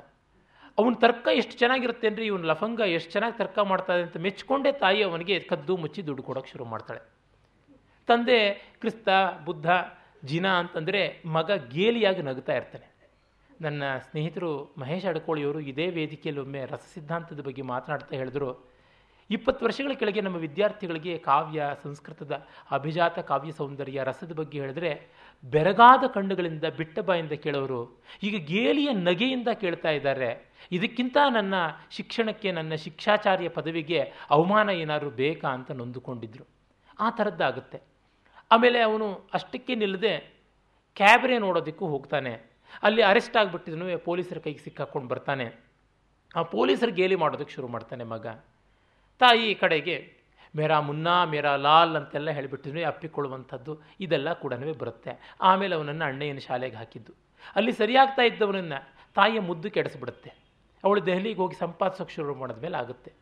ಅವನ 0.77 0.95
ತರ್ಕ 1.03 1.25
ಎಷ್ಟು 1.41 1.55
ಚೆನ್ನಾಗಿರುತ್ತೆ 1.61 2.05
ಅಂದರೆ, 2.11 2.23
ಇವನು 2.29 2.45
ಲಫಂಗ 2.51 2.81
ಎಷ್ಟು 2.97 3.11
ಚೆನ್ನಾಗಿ 3.15 3.35
ತರ್ಕ 3.41 3.57
ಮಾಡ್ತಾನೆ 3.71 4.01
ಅಂತ 4.07 4.17
ಮೆಚ್ಕೊಂಡೇ 4.25 4.71
ತಾಯಿ 4.83 5.01
ಅವನಿಗೆ 5.09 5.35
ಕದ್ದು 5.51 5.73
ಮುಚ್ಚಿ 5.83 6.01
ದುಡ್ಡು 6.07 6.23
ಕೊಡೋಕ್ಕೆ 6.29 6.51
ಶುರು 6.53 6.65
ಮಾಡ್ತಾಳೆ. 6.73 7.01
ತಂದೆ 8.07 8.39
ಕ್ರಿಸ್ತ, 8.81 9.09
ಬುದ್ಧ, 9.45 9.67
ಜಿನ 10.25 10.47
ಅಂತಂದರೆ 10.53 11.01
ಮಗ 11.25 11.51
ಗೇಲಿಯಾಗಿ 11.51 12.21
ನಗ್ತಾ 12.21 12.53
ಇರ್ತಾನೆ. 12.53 12.87
ನನ್ನ 13.61 13.83
ಸ್ನೇಹಿತರು 13.97 14.75
ಮಹೇಶ್ 14.77 15.05
ಅಡ್ಕೋಳಿಯವರು 15.05 15.59
ಇದೇ 15.59 15.87
ವೇದಿಕೆಯಲ್ಲಿ 15.87 16.41
ಒಮ್ಮೆ 16.41 16.61
ರಸ 16.65 16.85
ಸಿದ್ಧಾಂತದ 16.93 17.41
ಬಗ್ಗೆ 17.41 17.61
ಮಾತನಾಡ್ತಾ 17.61 18.15
ಹೇಳಿದ್ರು, 18.15 18.49
ಇಪ್ಪತ್ತು 19.29 19.65
ವರ್ಷಗಳ 19.65 19.93
ಕೆಳಗೆ 19.93 20.21
ನಮ್ಮ 20.21 20.37
ವಿದ್ಯಾರ್ಥಿಗಳಿಗೆ 20.37 21.17
ಕಾವ್ಯ, 21.17 21.69
ಸಂಸ್ಕೃತದ 21.83 22.33
ಅಭಿಜಾತ 22.71 23.19
ಕಾವ್ಯ 23.19 23.51
ಸೌಂದರ್ಯ, 23.51 24.03
ರಸದ 24.03 24.33
ಬಗ್ಗೆ 24.33 24.59
ಹೇಳಿದ್ರೆ 24.59 24.91
ಬೆರಗಾದ 25.43 26.03
ಕಣ್ಣುಗಳಿಂದ, 26.07 26.65
ಬಿಟ್ಟ 26.77 26.99
ಬಾಯಿಂದ 26.99 27.31
ಕೇಳೋರು 27.31 28.03
ಈಗ 28.23 28.35
ಗೇಲಿಯ 28.45 28.89
ನಗೆಯಿಂದ 28.93 29.47
ಕೇಳ್ತಾ 29.47 29.89
ಇದ್ದಾರೆ. 29.89 30.29
ಇದಕ್ಕಿಂತ 30.71 31.17
ನನ್ನ 31.33 31.53
ಶಿಕ್ಷಣಕ್ಕೆ, 31.91 32.51
ನನ್ನ 32.51 32.75
ಶಿಕ್ಷಾಚಾರ್ಯ 32.75 33.49
ಪದವಿಗೆ 33.49 33.99
ಅವಮಾನ 34.29 34.69
ಏನಾದರೂ 34.69 35.09
ಬೇಕಾ 35.09 35.47
ಅಂತ 35.47 35.71
ನೊಂದುಕೊಂಡಿದ್ರು. 35.71 36.45
ಆ 36.99 37.09
ಥರದ್ದಾಗುತ್ತೆ 37.09 37.94
ಆಮೇಲೆ 38.51 38.81
ಅವನು 38.81 39.29
ಅಷ್ಟಕ್ಕೆ 39.33 39.75
ನಿಲ್ಲದೆ 39.75 40.35
ಕ್ಯಾಬ್ರೆ 40.95 41.39
ನೋಡೋದಕ್ಕೂ 41.39 41.87
ಹೋಗ್ತಾನೆ. 41.87 42.55
ಅಲ್ಲಿ 42.83 43.01
ಅರೆಸ್ಟ್ 43.01 43.37
ಆಗಿಬಿಟ್ಟಿದ್ನು 43.37 43.99
ಪೊಲೀಸರ 43.99 44.37
ಕೈಗೆ 44.37 44.59
ಸಿಕ್ಕಾಕ್ಕೊಂಡು 44.59 45.07
ಬರ್ತಾನೆ. 45.07 45.55
ಆ 46.35 46.41
ಪೊಲೀಸರು 46.41 46.91
ಗೇಲಿ 46.91 47.15
ಮಾಡೋದಕ್ಕೆ 47.15 47.53
ಶುರು 47.53 47.67
ಮಾಡ್ತಾನೆ 47.67 48.03
ಮಗ. 48.03 48.27
ತಾಯಿ 49.19 49.55
ಕಡೆಗೆ, 49.55 50.13
ಮೇರಾ 50.55 50.79
ಮುನ್ನಾ, 50.79 51.25
ಮೇರಾ 51.25 51.55
ಲಾಲ್ 51.55 51.95
ಅಂತೆಲ್ಲ 51.95 52.29
ಹೇಳಿಬಿಟ್ಟಿದ್ನು 52.29 52.87
ಅಪ್ಪಿಕೊಳ್ಳುವಂಥದ್ದು 52.87 53.79
ಇದೆಲ್ಲ 53.99 54.33
ಕೂಡ 54.33 54.53
ಬರುತ್ತೆ. 54.53 55.35
ಆಮೇಲೆ 55.41 55.75
ಅವನನ್ನು 55.75 56.05
ಅಣ್ಣೆಯನ್ನು 56.05 56.41
ಶಾಲೆಗೆ 56.41 56.75
ಹಾಕಿದ್ದು. 56.75 57.13
ಅಲ್ಲಿ 57.55 57.71
ಸರಿಯಾಗ್ತಾ 57.71 58.21
ಇದ್ದವನನ್ನು 58.21 58.95
ತಾಯಿಯ 59.15 59.39
ಮುದ್ದು 59.39 59.71
ಕೆಡಿಸ್ಬಿಡುತ್ತೆ. 59.71 60.33
ಅವಳು 60.83 61.05
ದೆಹಲಿಗೆ 61.05 61.39
ಹೋಗಿ 61.39 61.55
ಸಂಪಾದಿಸೋಕೆ 61.55 62.13
ಶುರು 62.13 62.35
ಮಾಡಿದ್ಮೇಲೆ 62.35 62.77
ಆಗುತ್ತೆ. 62.77 63.13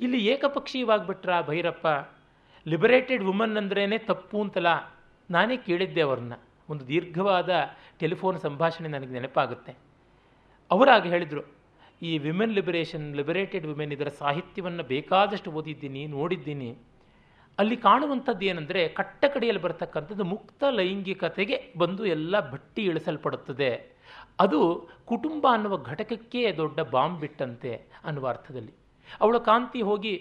ಇಲ್ಲಿ 0.00 0.26
ಏಕಪಕ್ಷೀಯವಾಗಿಬಿಟ್ರ 0.26 1.40
ಭೈರಪ್ಪ? 1.40 1.86
ಲಿಬರೇಟೆಡ್ 2.66 3.24
ವುಮನ್ 3.24 3.56
ಅಂದ್ರೇ 3.56 3.98
ತಪ್ಪು 4.10 4.36
ಅಂತಲ್ಲ. 4.42 4.70
ನಾನೇ 5.30 5.56
ಕೇಳಿದ್ದೆ 5.56 6.00
ಅವ್ರನ್ನ. 6.00 6.34
ಒಂದು 6.68 6.82
ದೀರ್ಘವಾದ 6.88 7.50
ಟೆಲಿಫೋನ್ 8.00 8.38
ಸಂಭಾಷಣೆ 8.38 8.88
ನನಗೆ 8.88 9.12
ನೆನಪಾಗುತ್ತೆ. 9.12 9.72
ಅವರಾಗ 10.70 11.02
ಹೇಳಿದರು, 11.06 11.42
ಈ 12.02 12.12
ವಿಮೆನ್ 12.18 12.54
ಲಿಬರೇಷನ್ 12.54 13.06
ಲಿಬರೇಟೆಡ್ 13.16 13.66
ವಿಮೆನ್ 13.66 13.92
ಇದರ 13.92 14.10
ಸಾಹಿತ್ಯವನ್ನು 14.22 14.84
ಬೇಕಾದಷ್ಟು 14.84 15.50
ಓದಿದ್ದೀನಿ, 15.50 16.02
ನೋಡಿದ್ದೀನಿ. 16.06 16.70
ಅಲ್ಲಿ 17.58 17.76
ಕಾಣುವಂಥದ್ದು 17.76 18.44
ಏನಂದರೆ 18.44 18.82
ಕಟ್ಟ 18.88 19.24
ಕಡೆಯಲ್ಲಿ 19.34 19.62
ಬರತಕ್ಕಂಥದ್ದು 19.62 20.24
ಮುಕ್ತ 20.24 20.62
ಲೈಂಗಿಕತೆಗೆ 20.70 21.56
ಬಂದು 21.78 22.02
ಎಲ್ಲ 22.06 22.34
ಬಟ್ಟಿ 22.52 22.82
ಇಳಿಸಲ್ಪಡುತ್ತದೆ. 22.82 23.70
ಅದು 24.40 24.60
ಕುಟುಂಬ 25.06 25.44
ಅನ್ನುವ 25.52 25.76
ಘಟಕಕ್ಕೆ 25.90 26.42
ದೊಡ್ಡ 26.56 26.80
ಬಾಂಬ್ 26.80 27.18
ಬಿಟ್ಟಂತೆ 27.20 27.72
ಅನ್ನುವ 28.04 28.26
ಅರ್ಥದಲ್ಲಿ. 28.28 28.72
ಅವಳು 29.20 29.40
ಕಾಂತಿ 29.40 29.80
ಹೋಗಿ 29.82 30.14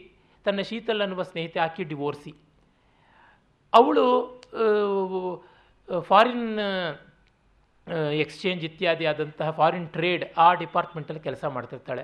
ತನ್ನ 0.45 0.61
ಶೀತಲ್ 0.69 1.03
ಅನ್ನುವ 1.05 1.23
ಸ್ನೇಹಿತೆ 1.31 1.59
ಹಾಕಿ 1.63 1.83
ಡಿವೋರ್ಸಿ. 1.91 2.31
ಅವಳು 3.73 4.05
ಫಾರಿನ್ 6.09 6.47
ಎಕ್ಸ್ಚೇಂಜ್ 8.23 8.63
ಇತ್ಯಾದಿ 8.69 9.05
ಆದಂತಹ 9.11 9.49
ಫಾರಿನ್ 9.59 9.87
ಟ್ರೇಡ್ 9.95 10.23
ಆ 10.45 10.47
ಡಿಪಾರ್ಟ್ಮೆಂಟಲ್ಲಿ 10.63 11.21
ಕೆಲಸ 11.27 11.43
ಮಾಡ್ತಿರ್ತಾಳೆ. 11.55 12.03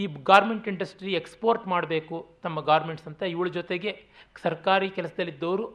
ಈ 0.00 0.04
ಗಾರ್ಮೆಂಟ್ 0.30 0.66
ಇಂಡಸ್ಟ್ರಿ 0.72 1.12
ಎಕ್ಸ್ಪೋರ್ಟ್ 1.20 1.64
ಮಾಡಬೇಕು 1.72 2.16
ತಮ್ಮ 2.44 2.60
ಗಾರ್ಮೆಂಟ್ಸ್ 2.70 3.06
ಅಂತ 3.10 3.22
ಇವಳ 3.34 3.48
ಜೊತೆಗೆ 3.58 3.90
ಸರ್ಕಾರಿ 4.44 4.88
ಕೆಲಸದಲ್ಲಿದ್ದವರು 4.98 5.66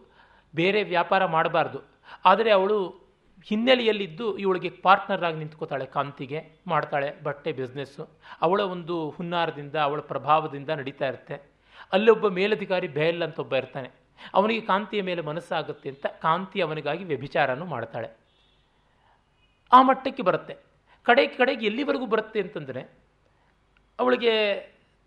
ಬೇರೆ 0.53 0.81
ವ್ಯಾಪಾರ 0.93 1.21
ಮಾಡಬಾರ್ದು. 1.35 1.79
ಆದರೆ 2.31 2.49
ಅವಳು 2.57 2.77
ಹಿನ್ನೆಲೆಯಲ್ಲಿದ್ದು 3.47 4.27
ಇವಳಿಗೆ 4.43 4.69
ಪಾರ್ಟ್ನರ್ 4.85 5.23
ಆಗಿ 5.27 5.37
ನಿಂತ್ಕೋತಾಳೆ, 5.41 5.85
ಕಾಂತಿಗೆ 5.95 6.39
ಮಾಡ್ತಾಳೆ 6.71 7.09
ಬಟ್ಟೆ 7.25 7.51
ಬಿಸ್ನೆಸ್ಸು 7.59 8.03
ಅವಳ 8.45 8.59
ಒಂದು 8.75 8.95
ಹುನ್ನಾರದಿಂದ, 9.17 9.75
ಅವಳ 9.87 9.99
ಪ್ರಭಾವದಿಂದ 10.11 10.69
ನಡೀತಾ 10.79 11.07
ಇರುತ್ತೆ. 11.11 11.37
ಅಲ್ಲೊಬ್ಬ 11.93 12.27
ಮೇಲಧಿಕಾರಿ 12.27 12.87
ಬೇಲ್ 12.87 13.23
ಅಂತ 13.23 13.39
ಒಬ್ಬ 13.39 13.55
ಇರ್ತಾನೆ. 13.55 13.89
ಅವನಿಗೆ 14.33 14.61
ಕಾಂತಿಯ 14.61 15.01
ಮೇಲೆ 15.01 15.21
ಮನಸ್ಸಾಗುತ್ತೆ 15.21 15.89
ಅಂತ 15.89 16.05
ಕಾಂತಿ 16.21 16.61
ಅವನಿಗಾಗಿ 16.61 17.03
ವ್ಯಭಿಚಾರನೂ 17.03 17.65
ಮಾಡ್ತಾಳೆ. 17.65 18.09
ಆ 19.71 19.81
ಮಟ್ಟಕ್ಕೆ 19.81 20.23
ಬರುತ್ತೆ. 20.23 20.55
ಕಡೆ 21.05 21.27
ಕಡೆಗೆ 21.27 21.65
ಎಲ್ಲಿವರೆಗೂ 21.65 22.05
ಬರುತ್ತೆ 22.05 22.41
ಅಂತಂದರೆ, 22.41 22.81
ಅವಳಿಗೆ 23.99 24.33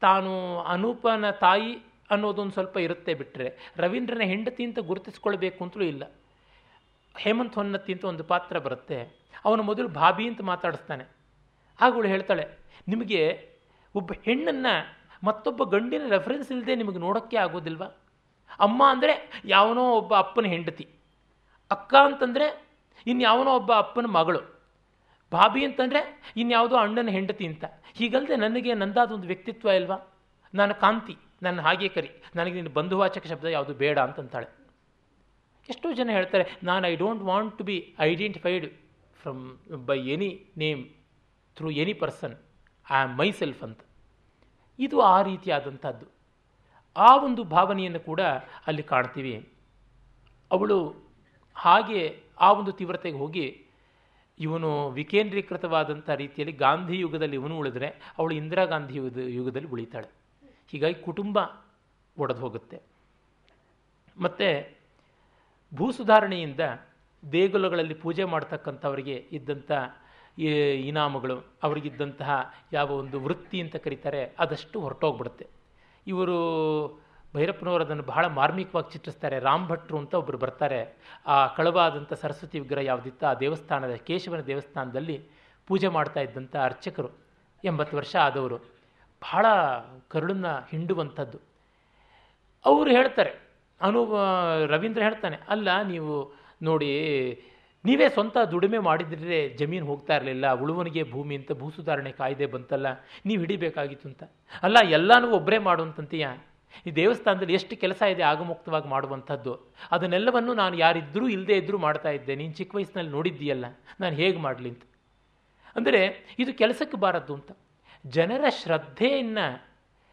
ತಾನು 0.02 0.32
ಅನೂಪನ 0.60 1.30
ತಾಯಿ 1.30 1.72
ಅನ್ನೋದೊಂದು 2.10 2.52
ಸ್ವಲ್ಪ 2.52 2.76
ಇರುತ್ತೆ 2.76 3.14
ಬಿಟ್ಟರೆ 3.14 3.48
ರವೀಂದ್ರನ 3.76 4.24
ಹೆಂಡತಿ 4.24 4.64
ಅಂತ 4.64 4.78
ಗುರುತಿಸ್ಕೊಳ್ಬೇಕು 4.78 5.64
ಅಂತಲೂ 5.64 5.84
ಇಲ್ಲ. 5.84 6.04
ಹೇಮಂತ್ 7.14 7.54
ಹೊನ್ನತ್ತಿ 7.54 7.92
ಅಂತ 7.92 8.04
ಒಂದು 8.04 8.24
ಪಾತ್ರ 8.24 8.58
ಬರುತ್ತೆ. 8.58 8.98
ಅವನು 9.44 9.62
ಮೊದಲು 9.62 9.88
ಭಾಬಿ 9.88 10.28
ಅಂತ 10.28 10.40
ಮಾತಾಡಿಸ್ತಾನೆ. 10.42 11.04
ಆಗ 11.78 11.90
ಅವಳು 11.92 12.08
ಹೇಳ್ತಾಳೆ, 12.08 12.44
ನಿಮಗೆ 12.88 13.22
ಒಬ್ಬ 13.94 14.12
ಹೆಣ್ಣನ್ನು 14.24 14.74
ಮತ್ತೊಬ್ಬ 15.22 15.62
ಗಂಡಿನ 15.74 16.04
ರೆಫರೆನ್ಸ್ 16.14 16.50
ಇಲ್ಲದೆ 16.54 16.74
ನಿಮಗೆ 16.80 17.00
ನೋಡೋಕ್ಕೆ 17.06 17.36
ಆಗೋದಿಲ್ವಾ? 17.44 17.88
ಅಮ್ಮ 18.66 18.80
ಅಂದರೆ 18.94 19.14
ಯಾವನೋ 19.54 19.84
ಒಬ್ಬ 20.00 20.12
ಅಪ್ಪನ 20.24 20.46
ಹೆಂಡತಿ. 20.54 20.86
ಅಕ್ಕ 21.70 21.92
ಅಂತಂದರೆ 22.08 22.46
ಇನ್ಯಾವನೋ 23.06 23.50
ಒಬ್ಬ 23.60 23.70
ಅಪ್ಪನ 23.84 24.06
ಮಗಳು. 24.18 24.40
ಭಾಬಿ 25.32 25.62
ಅಂತಂದರೆ 25.68 26.00
ಇನ್ಯಾವುದೋ 26.42 26.76
ಅಣ್ಣನ 26.82 27.10
ಹೆಂಡತಿ 27.16 27.44
ಅಂತ. 27.50 27.64
ಹೀಗಲ್ಲದೆ 27.98 28.36
ನನಗೆ 28.44 28.74
ನಂದಾದ 28.82 29.10
ಒಂದು 29.16 29.28
ವ್ಯಕ್ತಿತ್ವ 29.32 29.74
ಇಲ್ವಾ? 29.80 29.98
ನಾನು 30.54 30.74
ಕಾಂತಿ, 30.82 31.14
ನನ್ನ 31.46 31.58
ಹಾಗೆ 31.66 31.88
ಕರಿ. 31.96 32.10
ನನಗೆ 32.38 32.54
ನಿನ್ನ 32.58 32.70
ಬಂಧುವಾಚಕ 32.78 33.26
ಶಬ್ದ 33.32 33.52
ಯಾವುದು 33.56 33.74
ಬೇಡ 33.82 33.98
ಅಂತಂತಾಳೆ. 34.06 34.48
ಎಷ್ಟೋ 35.68 35.88
ಜನ 35.98 36.10
ಹೇಳ್ತಾರೆ, 36.18 36.44
ನಾನು 36.68 36.82
I 36.92 36.94
don't 37.02 37.22
want 37.30 37.52
to 37.58 37.64
be 37.70 37.76
identified 38.10 38.66
from 39.20 39.42
by 39.88 39.98
any 40.14 40.30
name 40.62 40.82
through 41.56 41.70
any 41.82 41.94
person 42.02 42.34
I 42.86 42.98
am 43.04 43.14
myself 43.40 43.62
ಅಂತ. 43.68 43.80
ಇದು 44.78 45.00
ಆ 45.00 45.22
ರೀತಿಯಾದಂಥದ್ದು. 45.22 46.06
ಆ 46.96 47.16
ಒಂದು 47.16 47.44
ಭಾವನೆಯನ್ನು 47.44 48.00
ಕೂಡ 48.00 48.20
ಅಲ್ಲಿ 48.66 48.82
ಕಾಣ್ತೀವಿ. 48.82 49.34
ಅವಳು 50.50 50.78
ಹಾಗೆ 51.56 52.00
ಆ 52.40 52.52
ಒಂದು 52.52 52.72
ತೀವ್ರತೆಗೆ 52.72 53.18
ಹೋಗಿ 53.18 53.46
ಇವನು 54.40 54.90
ವಿಕೇಂದ್ರೀಕೃತವಾದಂಥ 54.90 56.10
ರೀತಿಯಲ್ಲಿ 56.10 56.56
ಗಾಂಧಿ 56.56 56.98
ಯುಗದಲ್ಲಿ 56.98 57.36
ಇವನು 57.36 57.58
ಉಳಿದ್ರೆ 57.58 57.88
ಅವಳು 58.18 58.34
ಇಂದಿರಾ 58.34 58.64
ಗಾಂಧಿ 58.64 58.96
ಯುಗದ 58.96 59.18
ಯುಗದಲ್ಲಿ 59.18 59.68
ಉಳಿತಾಳೆ. 59.68 60.08
ಹೀಗಾಗಿ 60.68 60.94
ಕುಟುಂಬ 60.94 61.38
ಒಡೆದು 62.18 62.40
ಹೋಗುತ್ತೆ 62.40 62.78
ಮತ್ತು 64.20 64.78
ಭೂ 65.74 65.92
ಸುಧಾರಣೆಯಿಂದ 65.92 66.60
ದೇಗುಲಗಳಲ್ಲಿ 67.32 67.94
ಪೂಜೆ 67.94 68.24
ಮಾಡ್ತಕ್ಕಂಥವರಿಗೆ 68.24 69.16
ಇದ್ದಂಥ 69.32 69.72
ಇನಾಮಗಳು 70.88 71.36
ಅವರಿಗಿದ್ದಂತಹ 71.62 72.30
ಯಾವ 72.72 72.88
ಒಂದು 72.92 73.20
ವೃತ್ತಿ 73.20 73.60
ಅಂತ 73.60 73.76
ಕರೀತಾರೆ, 73.76 74.22
ಅದಷ್ಟು 74.38 74.80
ಹೊರಟೋಗ್ಬಿಡುತ್ತೆ. 74.80 75.46
ಇವರು 76.06 76.36
ಭೈರಪ್ಪನವರು 77.34 77.84
ಅದನ್ನು 77.84 78.02
ಬಹಳ 78.02 78.26
ಮಾರ್ಮಿಕವಾಗಿ 78.26 78.92
ಚಿತ್ರಿಸ್ತಾರೆ. 78.92 79.38
ರಾಮ್ 79.38 79.66
ಭಟ್ರು 79.68 79.96
ಅಂತ 79.98 80.14
ಒಬ್ಬರು 80.14 80.38
ಬರ್ತಾರೆ. 80.38 80.80
ಆ 81.26 81.46
ಕಳವಾದಂಥ 81.46 82.12
ಸರಸ್ವತಿ 82.12 82.60
ವಿಗ್ರಹ 82.60 82.82
ಯಾವುದಿತ್ತು 82.82 83.26
ಆ 83.26 83.34
ದೇವಸ್ಥಾನದ 83.34 83.94
ಕೇಶವನ 84.08 84.40
ದೇವಸ್ಥಾನದಲ್ಲಿ 84.40 85.16
ಪೂಜೆ 85.66 85.88
ಮಾಡ್ತಾ 85.88 86.20
ಇದ್ದಂಥ 86.20 86.56
ಅರ್ಚಕರು, 86.56 87.10
ಎಂಬತ್ತು 87.64 87.96
ವರ್ಷ 87.96 88.16
ಆದವರು. 88.16 88.56
ಬಹಳ 89.22 89.46
ಕರುಳನ್ನು 90.08 90.52
ಹಿಂಡುವಂಥದ್ದು. 90.70 91.38
ಅವರು 92.64 92.90
ಹೇಳ್ತಾರೆ 92.90 93.32
ಅನು 93.80 94.00
ರವೀಂದ್ರ 94.66 95.02
ಹೇಳ್ತಾನೆ, 95.02 95.36
ಅಲ್ಲ, 95.48 95.68
ನೀವು 95.82 96.14
ನೋಡಿ 96.62 96.90
ನೀವೇ 97.84 98.06
ಸ್ವಂತ 98.08 98.36
ದುಡಿಮೆ 98.52 98.78
ಮಾಡಿದ್ರೆ 98.86 99.38
ಜಮೀನು 99.58 99.86
ಹೋಗ್ತಾ 99.86 100.14
ಇರಲಿಲ್ಲ, 100.16 100.46
ಉಳುವನಿಗೆ 100.62 101.02
ಭೂಮಿ 101.12 101.34
ಅಂತ 101.36 101.52
ಭೂ 101.52 101.66
ಸುಧಾರಣೆ 101.70 102.12
ಕಾಯ್ದೆ 102.12 102.46
ಬಂತಲ್ಲ, 102.46 102.88
ನೀವು 103.26 103.40
ಹಿಡಿಬೇಕಾಗಿತ್ತು 103.40 104.06
ಅಂತ. 104.08 104.22
ಅಲ್ಲ, 104.62 104.76
ಎಲ್ಲನೂ 104.98 105.28
ಒಬ್ಬರೇ 105.38 105.58
ಮಾಡುವಂತಂತೀಯ? 105.68 106.26
ಈ 106.86 106.90
ದೇವಸ್ಥಾನದಲ್ಲಿ 106.90 107.54
ಎಷ್ಟು 107.54 107.74
ಕೆಲಸ 107.76 108.02
ಇದೆ 108.14 108.22
ಆಗಮುಕ್ತವಾಗಿ 108.22 108.88
ಮಾಡುವಂಥದ್ದು? 108.88 109.52
ಅದನ್ನೆಲ್ಲವನ್ನು 109.94 110.54
ನಾನು 110.54 110.74
ಯಾರಿದ್ದರೂ 110.76 111.26
ಇಲ್ಲದೆ 111.28 111.54
ಇದ್ದರೂ 111.56 111.78
ಮಾಡ್ತಾ 111.78 112.10
ಇದ್ದೆ. 112.10 112.34
ನೀನು 112.36 112.52
ಚಿಕ್ಕ 112.52 112.74
ವಯಸ್ಸಿನಲ್ಲಿ 112.78 113.12
ನೋಡಿದ್ದೀಯಲ್ಲ, 113.18 113.66
ನಾನು 114.00 114.14
ಹೇಗೆ 114.16 114.40
ಮಾಡಲಿ 114.46 114.68
ಅಂತ. 114.68 114.82
ಅಂದರೆ, 115.76 116.02
ಇದು 116.38 116.52
ಕೆಲಸಕ್ಕೆ 116.62 116.96
ಬಾರದ್ದು 116.96 117.34
ಅಂತ. 117.34 117.50
ಜನರ 118.04 118.44
ಶ್ರದ್ಧೆಯನ್ನು 118.62 119.46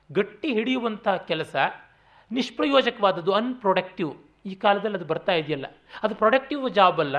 ಗಟ್ಟಿ 0.10 0.50
ಹಿಡಿಯುವಂಥ 0.54 1.08
ಕೆಲಸ 1.28 1.56
ನಿಷ್ಪ್ರಯೋಜಕವಾದದ್ದು 2.32 3.32
ಅನ್ಪ್ರೊಡಕ್ಟಿವ್ 3.32 4.12
ಈ 4.46 4.56
ಕಾಲದಲ್ಲಿ 4.64 4.98
ಅದು 4.98 5.08
ಬರ್ತಾ 5.12 5.34
ಇದೆಯಲ್ಲ. 5.42 5.68
ಅದು 6.04 6.14
ಪ್ರೊಡಕ್ಟಿವ್ 6.16 6.64
ಜಾಬ್ 6.72 7.00
ಅಲ್ಲ. 7.04 7.18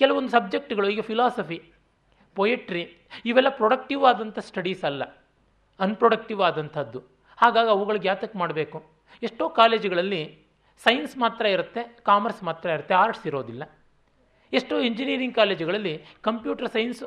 ಕೆಲವೊಂದು 0.00 0.30
ಸಬ್ಜೆಕ್ಟ್ಗಳು, 0.36 0.86
ಈಗ 0.94 1.02
ಫಿಲಾಸಫಿ 1.10 1.58
ಪೊಯೆಟ್ರಿ 2.36 2.82
ಇವೆಲ್ಲ 3.30 3.50
ಪ್ರೊಡಕ್ಟಿವ್ 3.60 4.02
ಆದಂಥ 4.10 4.38
ಸ್ಟಡೀಸ್ 4.50 4.84
ಅಲ್ಲ. 4.90 5.02
ಅನ್ಪ್ರೊಡಕ್ಟಿವ್ 5.80 6.40
ಆದಂಥದ್ದು. 6.48 7.00
ಹಾಗಾಗಿ 7.42 7.70
ಅವುಗಳಿಗೆ 7.76 8.08
ಯಾತಕ್ಕೆ 8.12 8.38
ಮಾಡಬೇಕು. 8.42 8.78
ಎಷ್ಟೋ 9.28 9.44
ಕಾಲೇಜುಗಳಲ್ಲಿ 9.60 10.22
ಸೈನ್ಸ್ 10.84 11.14
ಮಾತ್ರ 11.22 11.44
ಇರುತ್ತೆ 11.54 11.82
ಕಾಮರ್ಸ್ 12.08 12.42
ಮಾತ್ರ 12.48 12.68
ಇರುತ್ತೆ 12.76 12.94
ಆರ್ಟ್ಸ್ 13.02 13.24
ಇರೋದಿಲ್ಲ. 13.30 13.62
ಎಷ್ಟೋ 14.52 14.76
ಇಂಜಿನಿಯರಿಂಗ್ 14.88 15.36
ಕಾಲೇಜುಗಳಲ್ಲಿ 15.40 15.94
ಕಂಪ್ಯೂಟರ್ 16.28 16.70
ಸೈನ್ಸ್ 16.76 17.02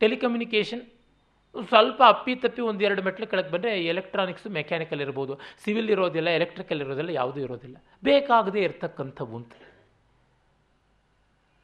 ಟೆಲಿಕಮ್ಯುನಿಕೇಷನ್ 0.00 0.82
ಸ್ವಲ್ಪ 1.70 2.00
ಅಪ್ಪಿ 2.12 2.32
ತಪ್ಪಿ 2.42 2.62
ಒಂದು 2.70 2.82
ಎರಡು 2.86 3.02
ಮೆಟ್ಲು 3.06 3.26
ಕೆಳಗೆ 3.30 3.50
ಬಂದರೆ 3.54 3.70
ಎಲೆಕ್ಟ್ರಾನಿಕ್ಸು 3.92 4.48
ಮೆಕ್ಯಾನಿಕಲ್ 4.58 5.00
ಇರ್ಬೋದು. 5.04 5.34
ಸಿವಿಲ್ 5.64 5.90
ಇರೋದಿಲ್ಲ 5.94 6.28
ಎಲೆಕ್ಟ್ರಿಕಲ್ 6.38 6.80
ಇರೋದಿಲ್ಲ, 6.84 7.10
ಯಾವುದೂ 7.20 7.40
ಇರೋದಿಲ್ಲ. 7.46 7.76
ಬೇಕಾಗದೇ 8.08 8.60
ಇರತಕ್ಕಂಥವು 8.68 9.36
ಅಂತ. 9.40 9.52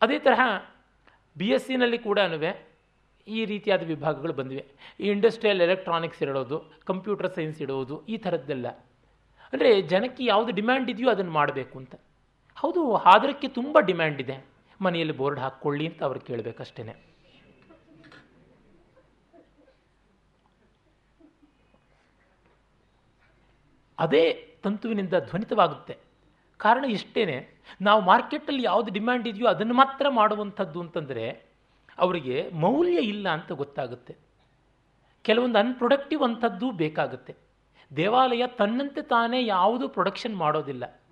ಅದೇ 0.03 0.18
ತರಹ 0.26 0.42
ಬಿ 1.36 1.49
ಎಸ್ 1.57 1.66
ಸಿನಲ್ಲಿ 1.70 1.99
ಕೂಡ 2.09 2.18
ಈ 3.26 3.42
ರೀತಿಯಾದ 3.51 3.82
ವಿಭಾಗಗಳು 3.90 4.32
ಬಂದಿವೆ. 4.40 4.62
ಈ 5.03 5.07
ಇಂಡಸ್ಟ್ರಿಯಲ್ 5.16 5.61
ಎಲೆಕ್ಟ್ರಾನಿಕ್ಸ್ 5.66 6.20
ಇಡೋದು 6.24 6.57
ಕಂಪ್ಯೂಟರ್ 6.90 7.30
ಸೈನ್ಸ್ 7.36 7.61
ಇಡೋದು 7.64 7.97
ಈ 8.14 8.16
ಥರದ್ದೆಲ್ಲ. 8.24 8.66
ಅಂದರೆ 9.53 9.70
ಜನಕ್ಕೆ 9.92 10.22
ಯಾವುದು 10.32 10.53
ಡಿಮ್ಯಾಂಡ್ 10.59 10.88
ಇದೆಯೋ 10.92 11.09
ಅದನ್ನು 11.14 11.32
ಮಾಡಬೇಕು 11.40 11.74
ಅಂತ. 11.82 11.95
ಹೌದು 12.62 12.82
ಆದರಕ್ಕೆ 13.14 13.49
ತುಂಬ 13.59 13.76
ಡಿಮ್ಯಾಂಡ್ 13.90 14.20
ಇದೆ. 14.24 14.36
ಮನೆಯಲ್ಲಿ 14.80 15.16
ಬೋರ್ಡ್ 15.20 15.40
ಹಾಕ್ಕೊಳ್ಳಿ 15.45 15.84
ಅಂತ 15.90 16.03
ಅವ್ರು 16.09 16.20
ಕೇಳಬೇಕಷ್ಟೇ 16.28 16.84
ಅದೇ 23.99 24.24
ತಂತುವಿನಿಂದ 24.64 25.14
ಧ್ವನಿತವಾಗುತ್ತೆ. 25.30 25.95
ಕಾರಣ 26.59 26.84
ಇಷ್ಟೇ 26.84 27.48
ನಾವು 27.80 28.00
ಮಾರ್ಕೆಟಲ್ಲಿ 28.02 28.62
ಯಾವುದು 28.62 28.92
ಡಿಮ್ಯಾಂಡ್ 28.92 29.28
ಇದೆಯೋ 29.28 29.46
ಅದನ್ನು 29.46 29.74
ಮಾತ್ರ 29.74 30.09
ಮಾಡುವಂಥದ್ದು 30.09 30.80
ಅಂತಂದರೆ 30.80 31.55
ಅವರಿಗೆ 31.98 32.50
ಮೌಲ್ಯ 32.50 33.00
ಇಲ್ಲ 33.00 33.28
ಅಂತ 33.28 33.52
ಗೊತ್ತಾಗುತ್ತೆ. 33.52 34.16
ಕೆಲವೊಂದು 35.22 35.59
ಅನ್ಪ್ರೊಡಕ್ಟಿವ್ 35.59 36.22
ಅಂಥದ್ದು 36.22 36.70
ಬೇಕಾಗುತ್ತೆ. 36.70 37.34
ದೇವಾಲಯ 37.96 38.46
ತನ್ನಂತೆ 38.46 39.02
ತಾನೇ 39.02 39.46
ಯಾವುದು 39.46 39.88
ಪ್ರೊಡಕ್ಷನ್ 39.88 40.36
ಮಾಡೋದಿಲ್ಲ. 40.36 41.02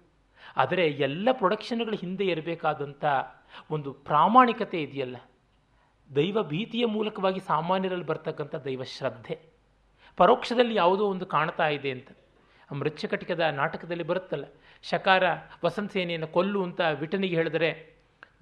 ಆದರೆ 0.56 0.88
ಎಲ್ಲ 0.88 1.28
ಪ್ರೊಡಕ್ಷನ್ಗಳ 1.32 1.94
ಹಿಂದೆ 1.94 2.24
ಇರಬೇಕಾದಂಥ 2.24 3.04
ಒಂದು 3.70 3.92
ಪ್ರಾಮಾಣಿಕತೆ 3.92 4.82
ಇದೆಯಲ್ಲ. 4.82 5.16
ದೈವ 6.16 6.42
ಭೀತಿಯ 6.42 6.86
ಮೂಲಕವಾಗಿ 6.86 7.40
ಸಾಮಾನ್ಯರಲ್ಲಿ 7.40 8.06
ಬರ್ತಕ್ಕಂಥ 8.06 8.54
ದೈವ 8.54 8.82
ಶ್ರದ್ಧೆ. 8.82 9.38
ಪರೋಕ್ಷದಲ್ಲಿ 10.16 10.74
ಯಾವುದೋ 10.74 11.04
ಒಂದು 11.06 11.26
ಕಾಣ್ತಾ 11.26 11.68
ಇದೆ 11.68 11.90
ಅಂತ. 11.90 12.08
ಮೃಚ್ಛಕಟಿಕದ 12.72 13.40
ನಾಟಕದಲ್ಲಿ 13.40 14.04
ಬರುತ್ತಲ್ಲ 14.04 14.44
ಶಕಾರ 14.82 15.24
ವಸಂತ 15.64 15.92
ಸೇನೆಯನ್ನು 15.92 16.26
ಕೊಲ್ಲು 16.26 16.62
ಅಂತ 16.62 16.80
ವಿಟನಿಗೆ 16.80 17.36
ಹೇಳಿದರೆ, 17.36 17.92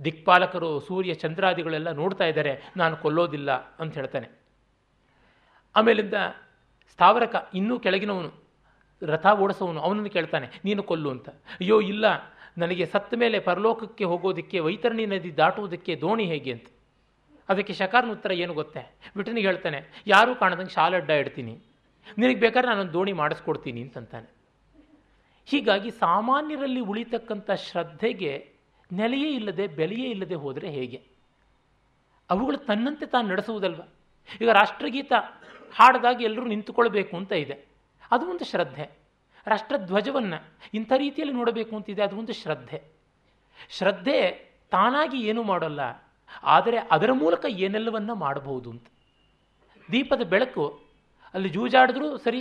ದಿಕ್ಪಾಲಕರು, 0.05 0.81
ಸೂರ್ಯ 0.81 1.15
ಚಂದ್ರಾದಿಗಳೆಲ್ಲ 1.15 1.91
ನೋಡ್ತಾ 1.91 2.25
ಇದ್ದಾರೆ, 2.25 2.63
ನಾನು 2.77 2.97
ಕೊಲ್ಲೋದಿಲ್ಲ 2.97 3.51
ಅಂತ 3.53 3.95
ಹೇಳ್ತಾನೆ. 3.95 4.29
ಆಮೇಲಿಂದ 5.77 6.15
ಸ್ಥಾವರಕ 6.91 7.51
ಇನ್ನೂ 7.55 7.79
ಕೆಳಗಿನವನು, 7.79 8.31
ರಥ 9.03 9.27
ಓಡಿಸೋನು 9.27 9.81
ಅವನನ್ನು 9.81 10.11
ಕೇಳ್ತಾನೆ, 10.11 10.61
ನೀನು 10.65 10.83
ಕೊಲ್ಲು 10.83 11.11
ಅಂತ. 11.11 11.29
ಅಯ್ಯೋ, 11.29 11.81
ಇಲ್ಲ, 11.81 12.05
ನನಗೆ 12.59 12.87
ಸತ್ತ 12.87 13.15
ಮೇಲೆ 13.15 13.39
ಪರಲೋಕಕ್ಕೆ 13.39 14.05
ಹೋಗೋದಕ್ಕೆ, 14.05 14.59
ವೈತರಣಿ 14.59 15.07
ನದಿ 15.07 15.37
ದಾಟುವುದಕ್ಕೆ 15.37 15.97
ದೋಣಿ 15.97 16.25
ಹೇಗೆ 16.25 16.53
ಅಂತ. 16.53 16.67
ಅದಕ್ಕೆ 17.49 17.73
ಶಕಾರನ 17.73 18.11
ಉತ್ತರ 18.11 18.33
ಏನು 18.33 18.55
ಗೊತ್ತೆ? 18.55 18.97
ವಿಟನಿಗೆ 19.17 19.47
ಹೇಳ್ತಾನೆ, 19.47 20.03
ಯಾರೂ 20.07 20.35
ಕಾಣದಂಗೆ 20.35 20.71
ಶಾಲಡ್ಡ 20.71 21.11
ಇಡ್ತೀನಿ. 21.11 21.59
ನಿನಗೆ 22.19 22.41
ಬೇಕಾದ್ರೆ 22.41 22.71
ನಾನೊಂದು 22.71 22.93
ದೋಣಿ 22.93 23.13
ಮಾಡಿಸ್ಕೊಡ್ತೀನಿ 23.13 23.83
ಅಂತಂತಾನೆ. 23.83 24.40
ಹೀಗಾಗಿ 25.49 25.91
ಸಾಮಾನ್ಯರಲ್ಲಿ 25.91 26.81
ಉಳಿತಕ್ಕಂಥ 26.81 27.51
ಶ್ರದ್ಧೆಗೆ 27.51 28.33
ನೆಲೆಯೇ 28.93 29.31
ಇಲ್ಲದೆ 29.31 29.67
ಬೆಲೆಯೇ 29.67 30.09
ಇಲ್ಲದೆ 30.11 30.35
ಹೋದರೆ 30.35 30.71
ಹೇಗೆ? 30.71 30.99
ಅವುಗಳು 32.31 32.57
ತನ್ನಂತೆ 32.57 33.07
ತಾನು 33.07 33.27
ನಡೆಸುವುದಲ್ವ? 33.29 33.83
ಈಗ 34.41 34.51
ರಾಷ್ಟ್ರಗೀತ 34.51 35.13
ಹಾಡಿದಾಗ 35.75 36.23
ಎಲ್ಲರೂ 36.23 36.47
ನಿಂತುಕೊಳ್ಬೇಕು 36.47 37.15
ಅಂತ 37.17 37.33
ಇದೆ. 37.33 37.57
ಅದು 38.11 38.25
ಒಂದು 38.27 38.45
ಶ್ರದ್ಧೆ. 38.45 38.87
ರಾಷ್ಟ್ರಧ್ವಜವನ್ನು 39.47 40.39
ಇಂಥ 40.75 40.93
ರೀತಿಯಲ್ಲಿ 40.97 41.35
ನೋಡಬೇಕು 41.35 41.73
ಅಂತಿದೆ, 41.77 42.03
ಅದು 42.03 42.17
ಒಂದು 42.17 42.33
ಶ್ರದ್ಧೆ. 42.33 42.79
ಶ್ರದ್ಧೆ 43.71 44.19
ತಾನಾಗಿ 44.73 45.19
ಏನೂ 45.21 45.43
ಮಾಡೋಲ್ಲ, 45.43 45.81
ಆದರೆ 46.45 46.79
ಅದರ 46.91 47.11
ಮೂಲಕ 47.13 47.45
ಏನೆಲ್ಲವನ್ನ 47.49 48.13
ಮಾಡಬಹುದು 48.25 48.69
ಅಂತ. 48.71 48.87
ದೀಪದ 49.89 50.23
ಬೆಳಕು 50.23 50.65
ಅಲ್ಲಿ 51.35 51.49
ಜೂಜಾಡಿದ್ರೂ 51.49 52.09
ಸರಿ 52.17 52.41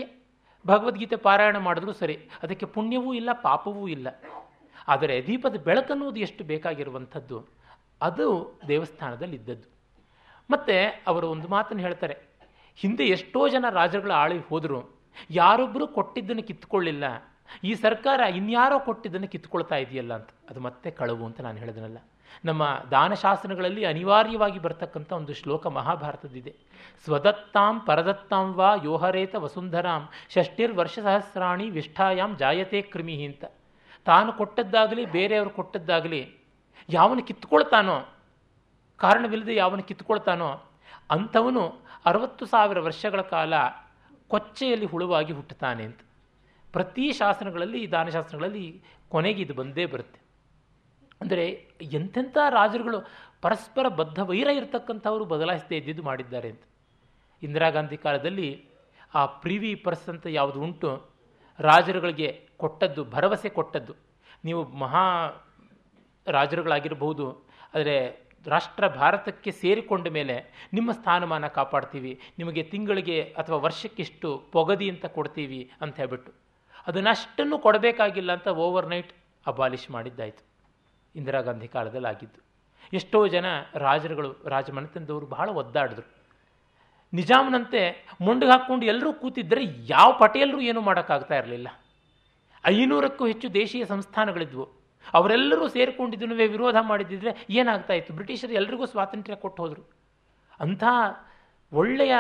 ಭಗವದ್ಗೀತೆ 0.66 1.18
ಪಾರಾಯಣ 1.26 1.58
ಮಾಡಿದ್ರು 1.68 1.94
ಸರಿ, 1.94 2.16
ಅದಕ್ಕೆ 2.44 2.66
ಪುಣ್ಯವೂ 2.76 3.12
ಇಲ್ಲ, 3.14 3.30
ಪಾಪವೂ 3.48 3.84
ಇಲ್ಲ. 3.88 4.08
ಆದರೆ 4.88 5.16
ದೀಪದ 5.28 5.58
ಬೆಳಕನ್ನುವುದು 5.68 6.20
ಎಷ್ಟು 6.20 6.44
ಬೇಕಾಗಿರುವಂಥದ್ದು, 6.52 7.38
ಅದು 8.02 8.28
ದೇವಸ್ಥಾನದಲ್ಲಿ 8.68 9.36
ಇದ್ದದ್ದು 9.36 9.68
ಮತ್ತು 10.50 10.76
ಅವರು 11.08 11.26
ಒಂದು 11.36 11.48
ಮಾತನ್ನು 11.48 11.84
ಹೇಳ್ತಾರೆ, 11.88 12.16
ಹಿಂದೆ 12.80 13.06
ಎಷ್ಟೋ 13.16 13.42
ಜನ 13.54 13.66
ರಾಜರುಗಳ 13.80 14.14
ಆಳಿ 14.24 14.38
ಹೋದರು 14.50 14.80
ಯಾರೊಬ್ಬರು 15.40 15.86
ಕೊಟ್ಟಿದ್ದನ್ನು 15.98 16.44
ಕಿತ್ಕೊಳ್ಳಿಲ್ಲ, 16.50 17.06
ಈ 17.70 17.72
ಸರ್ಕಾರ 17.84 18.20
ಇನ್ಯಾರೋ 18.40 18.78
ಕೊಟ್ಟಿದ್ದನ್ನು 18.88 19.28
ಕಿತ್ಕೊಳ್ತಾ 19.34 19.78
ಇದೆಯಲ್ಲ 19.84 20.14
ಅಂತ. 20.20 20.32
ಅದು 20.50 20.60
ಮತ್ತೆ 20.68 20.90
ಕಳವು 21.00 21.24
ಅಂತ 21.28 21.42
ನಾನು 21.48 21.58
ಹೇಳಿದನಲ್ಲ. 21.58 22.00
ನಮ್ಮ 22.46 22.64
ದಾನಶಾಸ್ತ್ರಗಳಲ್ಲಿ 22.92 23.86
ಅನಿವಾರ್ಯವಾಗಿ 23.86 24.60
ಬರ್ತಕ್ಕಂಥ 24.60 25.12
ಒಂದು 25.12 25.34
ಶ್ಲೋಕ 25.34 25.68
ಮಹಾಭಾರತದಿದೆ 25.68 26.56
ಸ್ವದತ್ತಾಂ 27.06 27.80
ಪರದತ್ತಾಂ 27.80 28.54
ವಾ 28.54 28.76
ಯೋಹರೇತ 28.84 29.36
ವಸುಂಧರಾಂ 29.36 30.10
ಷಷ್ಠಿರ್ 30.30 30.74
ವರ್ಷ 30.74 31.00
ಸಹಸ್ರಾಣಿ 31.00 31.70
ವಿಷ್ಠಾಯಾಮ್ 31.70 32.38
ಜಾಯತೆ 32.38 32.82
ಕ್ರಿಮಿ 32.82 33.26
ಅಂತ. 33.26 33.46
ತಾನು 34.06 34.34
ಕೊಟ್ಟದ್ದಾಗಲಿ, 34.34 35.06
ಬೇರೆಯವರು 35.06 35.50
ಕೊಟ್ಟದ್ದಾಗಲಿ, 35.50 36.22
ಯಾವನು 36.90 37.24
ಕಿತ್ಕೊಳ್ತಾನೋ 37.24 37.98
ಕಾರಣವಿಲ್ಲದೆ 38.98 39.56
ಯಾವನು 39.56 39.84
ಕಿತ್ಕೊಳ್ತಾನೋ 39.84 40.50
ಅಂಥವನು 41.12 41.64
ಅರವತ್ತು 42.06 42.46
ಸಾವಿರ 42.46 42.80
ವರ್ಷಗಳ 42.80 43.22
ಕಾಲ 43.22 43.54
ಕೊಚ್ಚೆಯಲ್ಲಿ 44.28 44.86
ಹುಳುವಾಗಿ 44.86 45.34
ಹುಟ್ಟುತ್ತಾನೆ 45.34 45.84
ಅಂತ. 45.84 46.00
ಪ್ರತಿ 46.74 47.12
ಶಾಸನಗಳಲ್ಲಿ 47.12 47.84
ಈ 47.84 47.92
ದಾನಶಾಸ್ತ್ರಗಳಲ್ಲಿ 47.92 48.84
ಕೊನೆಗೆ 49.10 49.42
ಇದು 49.42 49.54
ಬಂದೇ 49.54 49.86
ಬರುತ್ತೆ. 49.86 50.19
ಅಂದರೆ 51.22 51.46
ಎಂಥೆಂಥ 51.98 52.38
ರಾಜರುಗಳು 52.58 53.00
ಪರಸ್ಪರ 53.46 53.88
ಬದ್ಧ 54.00 54.20
ವೈರ 54.30 54.50
ಇರತಕ್ಕಂಥವರು 54.60 55.26
ಬದಲಾಯಿಸದೇ 55.34 55.76
ಇದ್ದಿದ್ದು 55.82 56.04
ಮಾಡಿದ್ದಾರೆ 56.10 56.48
ಅಂತ. 56.54 56.64
ಇಂದಿರಾ 57.42 57.70
ಗಾಂಧಿ 57.76 57.98
ಕಾಲದಲ್ಲಿ 58.06 58.50
ಆ 59.20 59.22
ಪ್ರಿವಿ 59.44 59.72
ಪರ್ಸ್ 59.86 60.08
ಅಂತ 60.14 60.26
ಯಾವುದು 60.40 60.60
ಉಂಟು, 60.66 60.90
ರಾಜರುಗಳಿಗೆ 61.60 62.30
ಕೊಟ್ಟದ್ದು, 62.62 63.02
ಭರವಸೆ 63.14 63.50
ಕೊಟ್ಟದ್ದು. 63.58 63.94
ನೀವು 64.48 64.62
ಮಹಾ 64.82 65.06
ರಾಜರುಗಳಾಗಿರಬಹುದು, 66.28 67.26
ಆದರೆ 67.74 67.96
ರಾಷ್ಟ್ರ 68.46 68.86
ಭಾರತಕ್ಕೆ 69.00 69.52
ಸೇರಿಕೊಂಡ 69.62 70.08
ಮೇಲೆ 70.18 70.36
ನಿಮ್ಮ 70.78 70.90
ಸ್ಥಾನಮಾನ 71.00 71.48
ಕಾಪಾಡ್ತೀವಿ, 71.58 72.12
ನಿಮಗೆ 72.40 72.62
ತಿಂಗಳಿಗೆ 72.74 73.18
ಅಥವಾ 73.42 73.58
ವರ್ಷಕ್ಕಿಷ್ಟು 73.68 74.30
ಪೊಗದಿ 74.54 74.88
ಅಂತ 74.94 75.06
ಕೊಡ್ತೀವಿ 75.18 75.62
ಅಂತ 75.82 75.96
ಹೇಳ್ಬಿಟ್ಟು. 76.02 76.32
ಅದನ್ನಷ್ಟನ್ನು 76.88 77.58
ಕೊಡಬೇಕಾಗಿಲ್ಲ 77.66 78.32
ಅಂತ 78.38 78.50
ಓವರ್ 78.66 78.90
ನೈಟ್ 78.94 79.12
ಅಬಾಲಿಷ್ 79.46 79.88
ಮಾಡಿದ್ದಾಯಿತು. 79.96 80.44
ಇಂದಿರಾ 81.16 81.42
ಗಾಂಧಿ 81.42 81.68
ಕಾಲದಲ್ಲಿ 81.68 82.08
ಆಗಿದ್ದು 82.08 82.50
ಎಷ್ಟೋ 82.94 83.28
ಜನ 83.28 83.46
ರಾಜರುಗಳು, 83.76 84.36
ರಾಜಮನೆತನದವರು 84.46 85.26
ಬಹಳ 85.26 85.50
ಒದ್ದಾಡಿದ್ರು. 85.50 86.20
ನಿಜಾಮನಂತೆ 87.14 88.08
ಮುಂಡು 88.22 88.50
ಹಾಕ್ಕೊಂಡು 88.50 88.86
ಎಲ್ಲರೂ 88.86 89.14
ಕೂತಿದ್ದರೆ 89.14 89.62
ಯಾವ 89.66 90.18
ಪಟೇಲರು 90.20 90.62
ಏನೂ 90.62 90.82
ಮಾಡೋಕ್ಕಾಗ್ತಾ 90.82 91.36
ಇರಲಿಲ್ಲ. 91.36 91.68
ಐನೂರಕ್ಕೂ 92.66 93.28
ಹೆಚ್ಚು 93.28 93.54
ದೇಶೀಯ 93.54 93.86
ಸಂಸ್ಥಾನಗಳಿದ್ವು. 93.86 94.70
ಅವರೆಲ್ಲರೂ 95.14 95.68
ಸೇರಿಕೊಂಡಿದ್ದನ್ನು 95.68 96.36
ವಿರೋಧ 96.36 96.76
ಮಾಡಿದ್ದಿದ್ರೆ 96.82 97.48
ಏನಾಗ್ತಾ 97.50 97.94
ಇತ್ತು? 97.94 98.14
ಬ್ರಿಟಿಷರು 98.14 98.54
ಎಲ್ರಿಗೂ 98.54 98.86
ಸ್ವಾತಂತ್ರ್ಯ 98.86 99.36
ಕೊಟ್ಟು 99.36 99.64
ಹೋದರು. 99.64 99.90
ಅಂಥ 100.60 100.84
ಒಳ್ಳೆಯ 101.74 102.16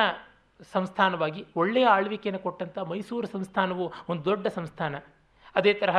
ಸಂಸ್ಥಾನವಾಗಿ, 0.71 1.45
ಒಳ್ಳೆಯ 1.55 1.85
ಆಳ್ವಿಕೆಯನ್ನು 1.85 2.39
ಕೊಟ್ಟಂಥ 2.39 2.79
ಮೈಸೂರು 2.79 3.27
ಸಂಸ್ಥಾನವು 3.27 3.93
ಒಂದು 4.09 4.25
ದೊಡ್ಡ 4.25 4.47
ಸಂಸ್ಥಾನ. 4.47 4.95
ಅದೇ 5.55 5.73
ತರಹ 5.73 5.97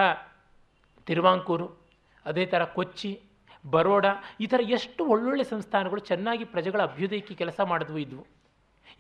ತಿರುವಾಂಕೂರು 1.07 1.80
ಅದೇ 2.27 2.47
ಥರ 2.47 2.65
ಕೊಚ್ಚಿ, 2.65 3.23
ಬರೋಡ, 3.71 4.07
ಈ 4.41 4.47
ಥರ 4.47 4.61
ಎಷ್ಟು 4.63 5.05
ಒಳ್ಳೊಳ್ಳೆ 5.05 5.45
ಸಂಸ್ಥಾನಗಳು 5.45 6.01
ಚೆನ್ನಾಗಿ 6.01 6.45
ಪ್ರಜೆಗಳ 6.45 6.83
ಅಭ್ಯುದಯಕ್ಕೆ 6.83 7.35
ಕೆಲಸ 7.35 7.61
ಮಾಡಿದ್ವು 7.61 7.99
ಇದ್ವು. 7.99 8.27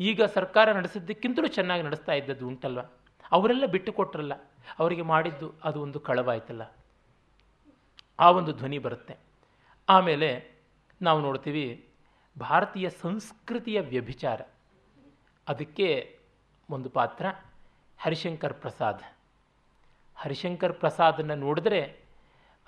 ಈಗ 0.00 0.22
ಸರ್ಕಾರ 0.22 0.72
ನಡೆಸಿದ್ದಕ್ಕಿಂತಲೂ 0.72 1.46
ಚೆನ್ನಾಗಿ 1.46 1.82
ನಡೆಸ್ತಾ 1.82 2.12
ಇದ್ದದ್ದು 2.12 2.46
ಉಂಟಲ್ವ? 2.46 2.80
ಅವರೆಲ್ಲ 3.32 3.66
ಬಿಟ್ಟು 3.66 3.92
ಕೊಟ್ರಲ್ಲ, 3.92 4.34
ಅವರಿಗೆ 4.78 5.02
ಮಾಡಿದ್ದು 5.02 5.54
ಅದು 5.64 5.82
ಒಂದು 5.82 6.00
ಕಳವಾಯ್ತಲ್ಲ. 6.00 6.72
ಆ 8.20 8.30
ಒಂದು 8.30 8.52
ಧ್ವನಿ 8.52 8.78
ಬರುತ್ತೆ. 8.78 9.16
ಆಮೇಲೆ 9.88 10.50
ನಾವು 11.02 11.20
ನೋಡ್ತೀವಿ, 11.20 11.88
ಭಾರತೀಯ 12.38 12.90
ಸಂಸ್ಕೃತಿಯ 12.90 13.80
ವ್ಯಭಿಚಾರ. 13.80 14.42
ಅದಕ್ಕೆ 15.48 16.18
ಒಂದು 16.70 16.90
ಪಾತ್ರ, 16.90 17.26
ಹರಿಶಂಕರ್ 17.98 18.54
ಪ್ರಸಾದ್. 18.54 19.02
ಹರಿಶಂಕರ್ 20.16 20.72
ಪ್ರಸಾದನ್ನು 20.72 21.34
ನೋಡಿದ್ರೆ 21.34 21.99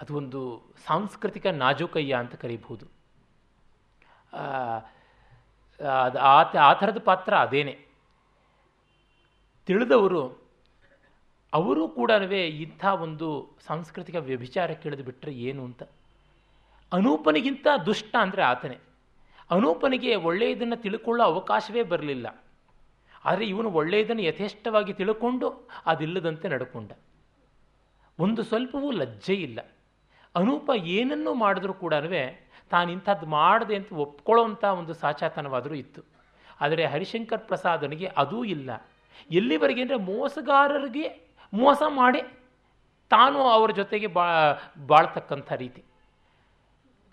ಅದು 0.02 0.16
ಒಂದು 0.16 0.40
ಸಾಂಸ್ಕೃತಿಕ 0.86 1.46
ನಾಜೂಕಯ್ಯ 1.46 2.14
ಅಂತ 2.14 2.34
ಕರೀಬಹುದು. 2.34 2.86
ಅದು 6.04 6.18
ಆ 6.18 6.42
ಆ 6.60 6.72
ಥರದ 6.72 6.98
ಪಾತ್ರ 6.98 7.34
ಅದೇನೆ. 7.36 7.74
ತಿಳಿದವರು, 9.66 10.22
ಅವರೂ 11.52 11.88
ಕೂಡ 11.88 12.10
ಇಂಥ 12.64 12.84
ಒಂದು 12.84 13.56
ಸಾಂಸ್ಕೃತಿಕ 13.66 14.14
ವ್ಯಭಿಚಾರಕ್ಕೆ 14.14 14.82
ಕೇಳಿದು 14.82 15.04
ಬಿಟ್ಟರೆ 15.04 15.32
ಏನು 15.32 15.64
ಅಂತ. 15.64 15.82
ಅನೂಪನಿಗಿಂತ 16.92 17.66
ದುಷ್ಟ 17.86 18.16
ಅಂದರೆ 18.20 18.42
ಆತನೇ. 18.42 18.78
ಅನೂಪನಿಗೆ 19.50 20.16
ಒಳ್ಳೆಯದನ್ನು 20.16 20.76
ತಿಳ್ಕೊಳ್ಳೋ 20.82 21.24
ಅವಕಾಶವೇ 21.24 21.82
ಬರಲಿಲ್ಲ. 21.82 22.26
ಆದರೆ 23.24 23.44
ಇವನು 23.46 23.70
ಒಳ್ಳೆಯದನ್ನು 23.70 24.22
ಯಥೇಷ್ಟವಾಗಿ 24.22 24.92
ತಿಳ್ಕೊಂಡು 24.92 25.48
ಅದಿಲ್ಲದಂತೆ 25.86 26.48
ನಡ್ಕೊಂಡ. 26.48 26.92
ಒಂದು 28.18 28.42
ಸ್ವಲ್ಪವೂ 28.42 28.90
ಲಜ್ಜೆ 28.90 29.34
ಇಲ್ಲ. 29.34 29.60
ಅನೂಪ 30.34 30.70
ಏನನ್ನೂ 30.74 31.34
ಮಾಡಿದ್ರೂ 31.34 31.74
ಕೂಡ 31.74 31.94
ತಾನು 32.70 32.92
ಇಂಥದ್ದು 32.92 33.26
ಮಾಡಿದೆ 33.26 33.76
ಅಂತ 33.76 33.92
ಒಪ್ಕೊಳ್ಳೋಂಥ 33.92 34.64
ಒಂದು 34.64 34.94
ಸಾಚಾತನವಾದರೂ 34.94 35.74
ಇತ್ತು. 35.74 36.02
ಆದರೆ 36.60 36.86
ಹರಿಶಂಕರ್ 36.86 37.40
ಪ್ರಸಾದನಿಗೆ 37.40 38.06
ಅದೂ 38.06 38.44
ಇಲ್ಲ. 38.44 38.70
ಎಲ್ಲಿವರೆಗೆ 39.30 39.82
ಅಂದರೆ 39.82 39.96
ಮೋಸಗಾರರಿಗೆ 39.96 41.36
ಮೋಸ 41.52 41.82
ಮಾಡಿ 41.88 42.22
ತಾನು 43.10 43.42
ಅವರ 43.42 43.70
ಜೊತೆಗೆ 43.70 44.06
ಬಾ, 44.06 44.24
ಬಾಳ್ತಕ್ಕಂಥ 44.86 45.52
ರೀತಿ. 45.52 45.84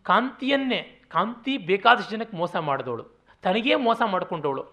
ಕಾಂತಿಯನ್ನೇ, 0.03 1.01
ಕಾಂತಿ 1.09 1.57
ಬೇಕಾದಷ್ಟು 1.57 2.11
ಜನಕ್ಕೆ 2.11 2.37
ಮೋಸ 2.37 2.55
ಮಾಡಿದವಳು. 2.55 3.05
ತನಗೇ 3.41 3.75
ಮೋಸ 3.75 4.01
ಮಾಡಿಕೊಂಡವಳು. 4.05 4.63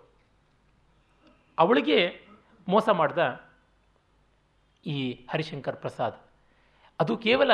ಅವಳಿಗೆ 1.58 2.20
ಮೋಸ 2.68 2.88
ಮಾಡ್ದ 2.88 3.40
ಈ 4.86 5.26
ಹರಿಶಂಕರ್ 5.30 5.76
ಪ್ರಸಾದ್. 5.76 6.14
ಅದು 7.00 7.16
ಕೇವಲ 7.16 7.50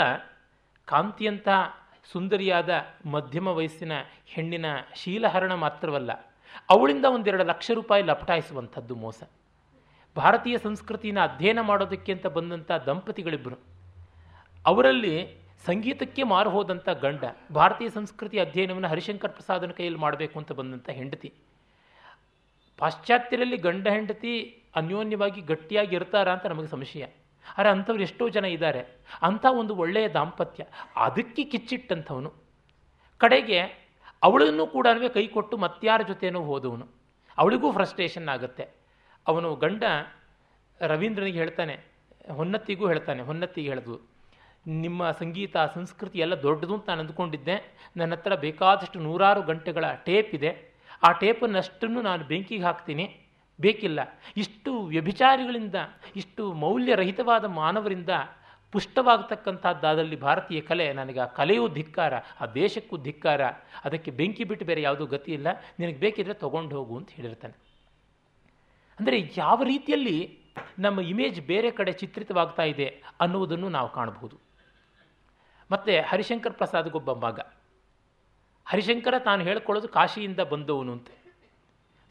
ಕಾಂತಿಯಂಥ 0.88 1.48
ಸುಂದರಿಯಾದ 2.12 2.70
ಮಧ್ಯಮ 3.06 3.48
ವಯಸ್ಸಿನ 3.48 3.92
ಹೆಣ್ಣಿನ 4.26 4.66
ಶೀಲಹರಣ 4.94 5.52
ಮಾತ್ರವಲ್ಲ, 5.54 6.12
ಅವಳಿಂದ 6.70 7.04
ಒಂದೆರಡು 7.04 7.44
ಲಕ್ಷ 7.44 7.70
ರೂಪಾಯಿ 7.74 8.02
ಲಪಟಾಯಿಸುವಂಥದ್ದು 8.02 8.94
ಮೋಸ. 8.94 9.22
ಭಾರತೀಯ 10.16 10.58
ಸಂಸ್ಕೃತಿನ 10.58 11.18
ಅಧ್ಯಯನ 11.24 11.60
ಮಾಡೋದಕ್ಕೆ 11.60 12.10
ಅಂತ 12.12 12.26
ಬಂದಂಥ 12.26 12.70
ದಂಪತಿಗಳಿಬ್ಬರು 12.86 13.56
ಅವರಲ್ಲಿ 14.66 15.14
ಸಂಗೀತಕ್ಕೆ 15.66 16.22
ಮಾರು 16.22 16.50
ಹೋದಂಥ 16.50 16.88
ಗಂಡ 16.88 17.24
ಭಾರತೀಯ 17.54 17.88
ಸಂಸ್ಕೃತಿ 17.88 18.38
ಅಧ್ಯಯನವನ್ನು 18.38 18.88
ಹರಿಶಂಕರ್ 18.88 19.32
ಪ್ರಸಾದನ 19.32 19.70
ಕೈಯಲ್ಲಿ 19.70 20.00
ಮಾಡಬೇಕು 20.00 20.36
ಅಂತ 20.38 20.52
ಬಂದಂಥ 20.52 20.88
ಹೆಂಡತಿ. 20.90 21.30
ಪಾಶ್ಚಾತ್ಯರಲ್ಲಿ 22.78 23.56
ಗಂಡ 23.56 23.88
ಹೆಂಡತಿ 23.88 24.32
ಅನ್ಯೋನ್ಯವಾಗಿ 24.76 25.40
ಗಟ್ಟಿಯಾಗಿ 25.40 25.94
ಇರ್ತಾರ 25.96 26.28
ಅಂತ 26.32 26.46
ನಮಗೆ 26.46 26.66
ಸಂಶಯ. 26.66 27.04
ಆದರೆ 27.47 27.68
ಅಂಥವ್ರು 27.68 28.03
ಎಷ್ಟೋ 28.03 28.28
ಜನ 28.28 28.45
ಇದ್ದಾರೆ. 28.45 28.82
ಅಂಥ 29.22 29.45
ಒಂದು 29.51 29.74
ಒಳ್ಳೆಯ 29.74 30.09
ದಾಂಪತ್ಯ. 30.09 30.64
ಅದಕ್ಕೆ 30.97 31.45
ಕಿಚ್ಚಿಟ್ಟಂಥವನು. 31.45 32.30
ಕಡೆಗೆ 33.18 33.61
ಅವಳನ್ನು 34.22 34.66
ಕೂಡ 34.66 34.86
ಕೈ 35.14 35.26
ಕೊಟ್ಟು 35.26 35.57
ಮತ್ಯಾರ 35.57 36.01
ಜೊತೆನೂ 36.03 36.40
ಹೋದವನು. 36.43 36.86
ಅವಳಿಗೂ 37.38 37.72
ಫ್ರಸ್ಟ್ರೇಷನ್ 37.72 38.28
ಆಗುತ್ತೆ. 38.28 38.64
ಅವನು 39.26 39.57
ಗಂಡ 39.57 39.84
ರವೀಂದ್ರನಿಗೆ 40.80 41.38
ಹೇಳ್ತಾನೆ, 41.38 41.74
ಹೊನ್ನತ್ತಿಗೂ 42.30 42.88
ಹೇಳ್ತಾನೆ, 42.88 43.22
ಹೊನ್ನತ್ತಿಗೆ 43.22 43.68
ಹೇಳಿದ್ವು 43.68 43.99
ನಿಮ್ಮ 44.66 45.11
ಸಂಗೀತ, 45.11 45.57
ಸಂಸ್ಕೃತಿ 45.74 46.18
ಎಲ್ಲ 46.18 46.34
ದೊಡ್ಡದು 46.43 46.74
ಅಂತ 46.74 46.88
ನಾನು 46.88 47.01
ಅಂದ್ಕೊಂಡಿದ್ದೆ. 47.01 47.57
ನನ್ನ 47.97 48.12
ಹತ್ರ 48.12 48.34
ಬೇಕಾದಷ್ಟು 48.34 49.01
ನೂರಾರು 49.01 49.43
ಗಂಟೆಗಳ 49.43 49.84
ಟೇಪ್ 50.05 50.34
ಇದೆ. 50.34 50.51
ಆ 51.03 51.12
ಟೇಪನ್ನಷ್ಟನ್ನು 51.12 52.03
ನಾನು 52.03 52.24
ಬೆಂಕಿಗೆ 52.24 52.62
ಹಾಕ್ತೀನಿ. 52.62 53.05
ಬೇಕಿಲ್ಲ. 53.61 54.00
ಇಷ್ಟು 54.36 54.84
ವ್ಯಭಿಚಾರಿಗಳಿಂದ, 54.84 55.74
ಇಷ್ಟು 56.16 56.53
ಮೌಲ್ಯರಹಿತವಾದ 56.53 57.44
ಮಾನವರಿಂದ 57.44 58.09
ಪುಷ್ಟವಾಗತಕ್ಕಂಥದ್ದಾದಲ್ಲಿ 58.72 60.20
ಭಾರತೀಯ 60.20 60.61
ಕಲೆ 60.61 60.92
ನನಗೆ 60.92 61.20
ಆ 61.20 61.24
ಕಲೆಯೂ 61.24 61.68
ಧಿಕ್ಕಾರ, 61.68 62.14
ಆ 62.40 62.46
ದೇಶಕ್ಕೂ 62.46 62.96
ಧಿಕ್ಕಾರ. 62.96 63.40
ಅದಕ್ಕೆ 63.84 64.11
ಬೆಂಕಿ 64.11 64.44
ಬಿಟ್ಟು 64.44 64.66
ಬೇರೆ 64.66 64.82
ಯಾವುದೂ 64.82 65.07
ಗತಿ 65.07 65.32
ಇಲ್ಲ. 65.32 65.46
ನಿನಗೆ 65.78 65.96
ಬೇಕಿದ್ರೆ 65.96 66.34
ತೊಗೊಂಡು 66.34 66.76
ಹೋಗು 66.76 66.96
ಅಂತ 66.96 67.11
ಹೇಳಿರ್ತಾನೆ. 67.11 67.55
ಅಂದರೆ 68.98 69.30
ಯಾವ 69.36 69.62
ರೀತಿಯಲ್ಲಿ 69.62 70.38
ನಮ್ಮ 70.78 71.00
ಇಮೇಜ್ 71.00 71.40
ಬೇರೆ 71.40 71.70
ಕಡೆ 71.70 71.92
ಚಿತ್ರಿತವಾಗ್ತಾ 71.92 72.62
ಇದೆ 72.62 73.03
ಅನ್ನುವುದನ್ನು 73.20 73.68
ನಾವು 73.68 73.92
ಕಾಣಬಹುದು. 73.92 74.36
ಮತ್ತು 75.70 76.09
ಹರಿಶಂಕರ್ 76.09 76.55
ಪ್ರಸಾದ್ಗೊಬ್ಬ 76.55 77.12
ಮಗ. 77.12 77.40
ಹರಿಶಂಕರ 78.68 79.14
ತಾನು 79.18 79.44
ಹೇಳ್ಕೊಳ್ಳೋದು 79.44 79.88
ಕಾಶಿಯಿಂದ 79.88 80.40
ಬಂದವನು 80.40 80.92
ಅಂತೆ. 80.92 81.22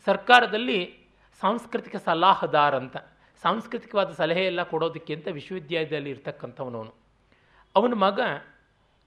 ಸರ್ಕಾರದಲ್ಲಿ 0.05 1.00
ಸಾಂಸ್ಕೃತಿಕ 1.39 1.95
ಸಲಹಾದಾರ್ 1.95 2.75
ಅಂತ. 2.75 2.97
ಸಾಂಸ್ಕೃತಿಕವಾದ 3.43 4.11
ಸಲಹೆ 4.11 4.45
ಎಲ್ಲ 4.45 4.63
ಕೊಡೋದಕ್ಕೆ 4.63 5.13
ಅಂತ 5.13 5.27
ವಿಶ್ವವಿದ್ಯಾಲಯದಲ್ಲಿ 5.27 6.09
ಇರ್ತಕ್ಕಂಥವನವನು 6.09 6.93
ಅವನ 7.75 7.93
ಮಗ 7.93 8.19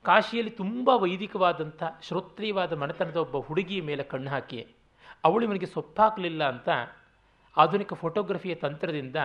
ಕಾಶಿಯಲ್ಲಿ 0.05 0.51
ತುಂಬ 0.51 0.89
ವೈದಿಕವಾದಂಥ 0.89 1.83
ಶ್ರೋತ್ರಿಯವಾದ 2.03 2.73
ಮನೆತನದ 2.73 3.17
ಒಬ್ಬ 3.17 3.37
ಹುಡುಗಿಯ 3.37 3.83
ಮೇಲೆ 3.83 4.03
ಕಣ್ಣು 4.03 4.31
ಹಾಕಿ, 4.31 4.67
ಅವಳು 5.25 5.43
ಇವನಿಗೆ 5.45 5.67
ಸೊಪ್ಪಾಕಲಿಲ್ಲ 5.67 6.49
ಅಂತ 6.49 6.69
ಆಧುನಿಕ 7.57 7.95
ಫೋಟೋಗ್ರಫಿಯ 7.95 8.55
ತಂತ್ರದಿಂದ 8.55 9.17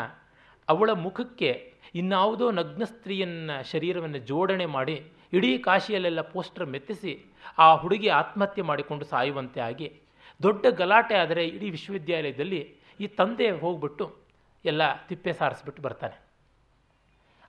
ಅವಳ 0.67 0.89
ಮುಖಕ್ಕೆ 0.91 1.51
ಇನ್ನಾವುದೋ 1.95 2.51
ನಗ್ನ 2.51 2.83
ಸ್ತ್ರೀಯನ್ನ 2.83 3.51
ಶರೀರವನ್ನು 3.61 4.17
ಜೋಡಣೆ 4.17 4.65
ಮಾಡಿ, 4.65 5.11
ಇಡೀ 5.33 5.57
ಕಾಶಿಯಲ್ಲೆಲ್ಲ 5.57 6.21
ಪೋಸ್ಟರ್ 6.21 6.65
ಮೆತ್ತಿಸಿ 6.65 7.13
ಆ 7.57 7.75
ಹುಡುಗಿ 7.75 8.07
ಆತ್ಮಹತ್ಯೆ 8.07 8.63
ಮಾಡಿಕೊಂಡು 8.63 9.05
ಸಾಯುವಂತೆ 9.05 9.59
ಆಗಿ, 9.59 10.01
ದೊಡ್ಡ 10.41 10.65
ಗಲಾಟೆ 10.69 11.15
ಆದರೆ 11.15 11.45
ಇಡೀ 11.47 11.69
ವಿಶ್ವವಿದ್ಯಾಲಯದಲ್ಲಿ 11.69 12.61
ಈ 12.99 13.07
ತಂದೆ 13.07 13.51
ಹೋಗ್ಬಿಟ್ಟು 13.51 14.15
ಎಲ್ಲ 14.65 15.07
ತಿಪ್ಪೆ 15.07 15.33
ಸಾರಿಸ್ಬಿಟ್ಟು 15.33 15.81
ಬರ್ತಾನೆ. 15.81 16.21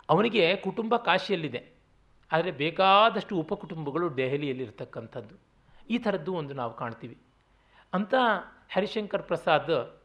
ಅವನಿಗೆ 0.09 0.57
ಕುಟುಂಬ 0.57 0.97
ಕಾಶಿಯಲ್ಲಿದೆ. 0.97 1.81
ಆದರೆ 2.33 2.51
ಬೇಕಾದಷ್ಟು 2.51 3.37
ಉಪಕುಟುಂಬಗಳು 3.37 4.17
ದೆಹಲಿಯಲ್ಲಿರ್ತಕ್ಕಂಥದ್ದು 4.17 5.35
ಈ 5.91 5.99
ಥರದ್ದು 5.99 6.35
ಒಂದು 6.35 6.55
ನಾವು 6.55 6.75
ಕಾಣ್ತೀವಿ. 6.75 7.19
ಅಂತ 7.93 8.15
ಹರಿಶಂಕರ್ 8.73 9.23
ಪ್ರಸಾದ್ 9.23 10.01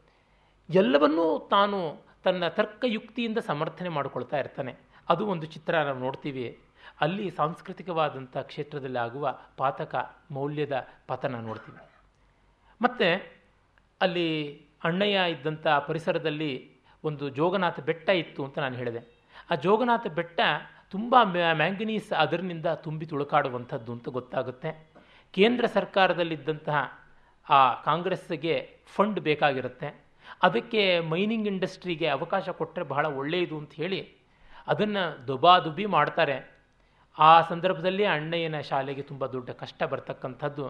ಎಲ್ಲವನ್ನೂ 0.74 1.48
ತಾನು 1.50 2.06
ತನ್ನ 2.24 2.48
ತರ್ಕಯುಕ್ತಿಯಿಂದ 2.48 3.38
ಸಮರ್ಥನೆ 3.38 3.88
ಮಾಡಿಕೊಳ್ತಾ 3.88 4.38
ಇರ್ತಾನೆ. 4.38 4.76
ಅದು 5.08 5.26
ಒಂದು 5.26 5.46
ಚಿತ್ರ 5.46 5.82
ನಾವು 5.82 5.98
ನೋಡ್ತೀವಿ. 5.98 6.58
ಅಲ್ಲಿ 7.00 7.30
ಸಾಂಸ್ಕೃತಿಕವಾದಂಥ 7.30 8.36
ಕ್ಷೇತ್ರದಲ್ಲಿ 8.36 8.98
ಆಗುವ 8.98 9.38
ಪಾತಕ 9.56 9.94
ಮೌಲ್ಯದ 10.30 10.88
ಪತನ 11.06 11.36
ನೋಡ್ತೀವಿ. 11.36 11.78
ಮತ್ತು 12.82 13.38
ಅಲ್ಲಿ 14.00 14.65
ಅಣ್ಣಯ್ಯ 14.88 15.30
ಇದ್ದಂಥ 15.32 15.66
ಪರಿಸರದಲ್ಲಿ 15.88 16.52
ಒಂದು 17.04 17.24
ಜೋಗನಾಥ 17.38 17.80
ಬೆಟ್ಟ 17.80 18.08
ಇತ್ತು 18.22 18.40
ಅಂತ 18.44 18.56
ನಾನು 18.64 18.76
ಹೇಳಿದೆ. 18.80 19.02
ಆ 19.50 19.54
ಜೋಗನಾಥ 19.54 20.06
ಬೆಟ್ಟ 20.18 20.40
ತುಂಬ 20.90 21.14
ಮ್ಯಾಂಗನೀಸ್ 21.52 22.10
ಅದರಿನಿಂದ 22.12 22.68
ತುಂಬಿ 22.84 23.06
ತುಳುಕಾಡುವಂಥದ್ದು 23.06 23.90
ಅಂತ 23.92 24.08
ಗೊತ್ತಾಗುತ್ತೆ. 24.08 24.70
ಕೇಂದ್ರ 25.36 25.64
ಸರ್ಕಾರದಲ್ಲಿದ್ದಂತಹ 25.66 26.78
ಆ 27.46 27.60
ಕಾಂಗ್ರೆಸ್ಗೆ 27.82 28.54
ಫಂಡ್ 28.94 29.20
ಬೇಕಾಗಿರುತ್ತೆ. 29.20 29.88
ಅದಕ್ಕೆ 30.42 30.82
ಮೈನಿಂಗ್ 31.12 31.48
ಇಂಡಸ್ಟ್ರಿಗೆ 31.48 32.08
ಅವಕಾಶ 32.08 32.48
ಕೊಟ್ಟರೆ 32.60 32.84
ಬಹಳ 32.84 33.06
ಒಳ್ಳೆಯದು 33.20 33.56
ಅಂತ 33.58 33.72
ಹೇಳಿ 33.74 34.00
ಅದನ್ನು 34.72 35.02
ದುಬಾದುಬಿ 35.28 35.86
ಮಾಡ್ತಾರೆ. 35.96 36.36
ಆ 37.18 37.32
ಸಂದರ್ಭದಲ್ಲಿ 37.50 38.04
ಅಣ್ಣಯ್ಯನ 38.04 38.58
ಶಾಲೆಗೆ 38.70 39.02
ತುಂಬ 39.02 39.26
ದೊಡ್ಡ 39.26 39.50
ಕಷ್ಟ 39.62 39.82
ಬರ್ತಕ್ಕಂಥದ್ದು. 39.82 40.64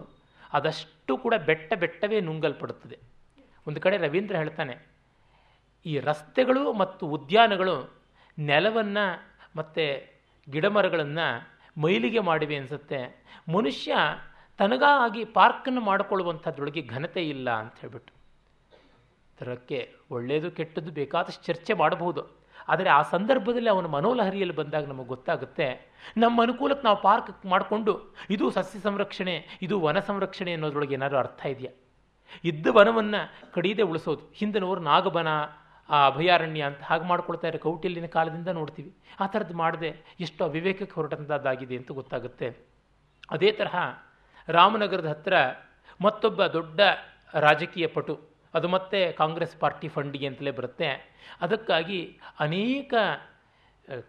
ಅದಷ್ಟು 0.53 1.13
ಕೂಡ 1.17 1.33
ಬೆಟ್ಟ 1.45 1.73
ಬೆಟ್ಟವೇ 1.73 2.19
ನುಂಗಲ್ಪಡುತ್ತದೆ. 2.27 2.97
ಒಂದು 3.67 3.79
ಕಡೆ 3.83 3.95
ರವೀಂದ್ರ 4.05 4.35
ಹೇಳ್ತಾನೆ, 4.41 4.75
ಈ 5.85 5.93
ರಸ್ತೆಗಳು 6.09 6.63
ಮತ್ತು 6.81 7.03
ಉದ್ಯಾನಗಳು 7.17 7.75
ನೆಲವನ್ನು 8.37 9.05
ಮತ್ತು 9.59 9.85
ಗಿಡಮರಗಳನ್ನು 10.47 11.27
ಮೈಲಿಗೆ 11.83 12.21
ಮಾಡಿವೆ 12.29 12.55
ಅನಿಸುತ್ತೆ. 12.59 12.99
ಮನುಷ್ಯ 13.55 13.95
ತನಗಾಗಿ 14.59 15.23
ಪಾರ್ಕನ್ನು 15.37 15.81
ಮಾಡಿಕೊಳ್ಳುವಂಥದ್ರೊಳಗೆ 15.87 16.81
ಘನತೆ 16.93 17.23
ಇಲ್ಲ 17.33 17.47
ಅಂತ 17.61 17.75
ಹೇಳ್ಬಿಟ್ಟು. 17.81 18.11
ಅದಕ್ಕೆ 19.37 19.79
ಒಳ್ಳೆಯದು 20.15 20.49
ಕೆಟ್ಟದ್ದು 20.57 20.91
ಬೇಕಾದಷ್ಟು 20.99 21.43
ಚರ್ಚೆ 21.47 21.73
ಮಾಡಬಹುದು. 21.81 22.21
ಆದರೆ 22.71 22.89
ಆ 22.95 23.01
ಸಂದರ್ಭದಲ್ಲಿ 23.11 23.69
ಅವನ 23.73 23.87
ಮನೋಲಹರಿಯಲ್ಲಿ 23.95 24.55
ಬಂದಾಗ 24.59 24.85
ನಮಗೆ 24.91 25.09
ಗೊತ್ತಾಗುತ್ತೆ, 25.15 25.67
ನಮ್ಮ 26.23 26.45
ಅನುಕೂಲಕ್ಕೆ 26.45 26.85
ನಾವು 26.87 26.99
ಪಾರ್ಕ್ 27.07 27.29
ಮಾಡಿಕೊಂಡು, 27.53 27.93
ಇದು 28.35 28.45
ಸಸ್ಯ 28.57 28.79
ಸಂರಕ್ಷಣೆ, 28.87 29.35
ಇದು 29.65 29.75
ವನ 29.85 29.99
ಸಂರಕ್ಷಣೆ 30.09 30.53
ಅನ್ನೋದ್ರೊಳಗೆ 30.57 30.95
ಏನಾದರೂ 30.97 31.19
ಅರ್ಥ 31.23 31.41
ಇದೆಯಾ? 31.53 31.73
ಇದ್ದ 32.43 32.67
ವನವನ್ನು 32.77 33.21
ಕಡಿಯದೆ 33.53 33.83
ಉಳಿಸೋದು. 33.91 34.23
ಹಿಂದಿನವರು 34.39 34.81
ನಾಗಬನ, 34.81 35.27
ಆ 35.89 35.97
ಅಭಯಾರಣ್ಯ 36.05 36.61
ಅಂತ 36.61 36.81
ಹಾಗೆ 36.83 37.05
ಮಾಡ್ಕೊಳ್ತಾ 37.07 37.47
ಇರೋ 37.47 37.59
ಕೌಟಿಲ್ಯನ 37.59 38.05
ಕಾಲದಿಂದ 38.05 38.47
ನೋಡ್ತೀವಿ. 38.47 38.91
ಆ 39.19 39.25
ಥರದ್ದು 39.25 39.55
ಮಾಡದೆ 39.57 39.91
ಎಷ್ಟು 40.19 40.41
ಅವಿವೇಕಕ್ಕೆ 40.43 40.95
ಹೊರಟಂಥದ್ದಾಗಿದೆ 40.95 41.75
ಅಂತ 41.75 41.91
ಗೊತ್ತಾಗುತ್ತೆ. 41.91 42.47
ಅದೇ 43.31 43.51
ತರಹ 43.51 43.75
ರಾಮನಗರದ 44.47 45.07
ಹತ್ತಿರ 45.07 45.37
ಮತ್ತೊಬ್ಬ 46.01 46.45
ದೊಡ್ಡ 46.45 46.79
ರಾಜಕೀಯ 47.33 47.87
ಪಟು, 47.87 48.15
ಅದು 48.53 48.67
ಮತ್ತೆ 48.67 48.99
ಕಾಂಗ್ರೆಸ್ 49.11 49.55
ಪಾರ್ಟಿ 49.59 49.87
ಫಂಡಿಗೆ 49.87 50.27
ಅಂತಲೇ 50.27 50.51
ಬರುತ್ತೆ. 50.51 50.89
ಅದಕ್ಕಾಗಿ 51.41 52.19
ಅನೇಕ 52.39 52.93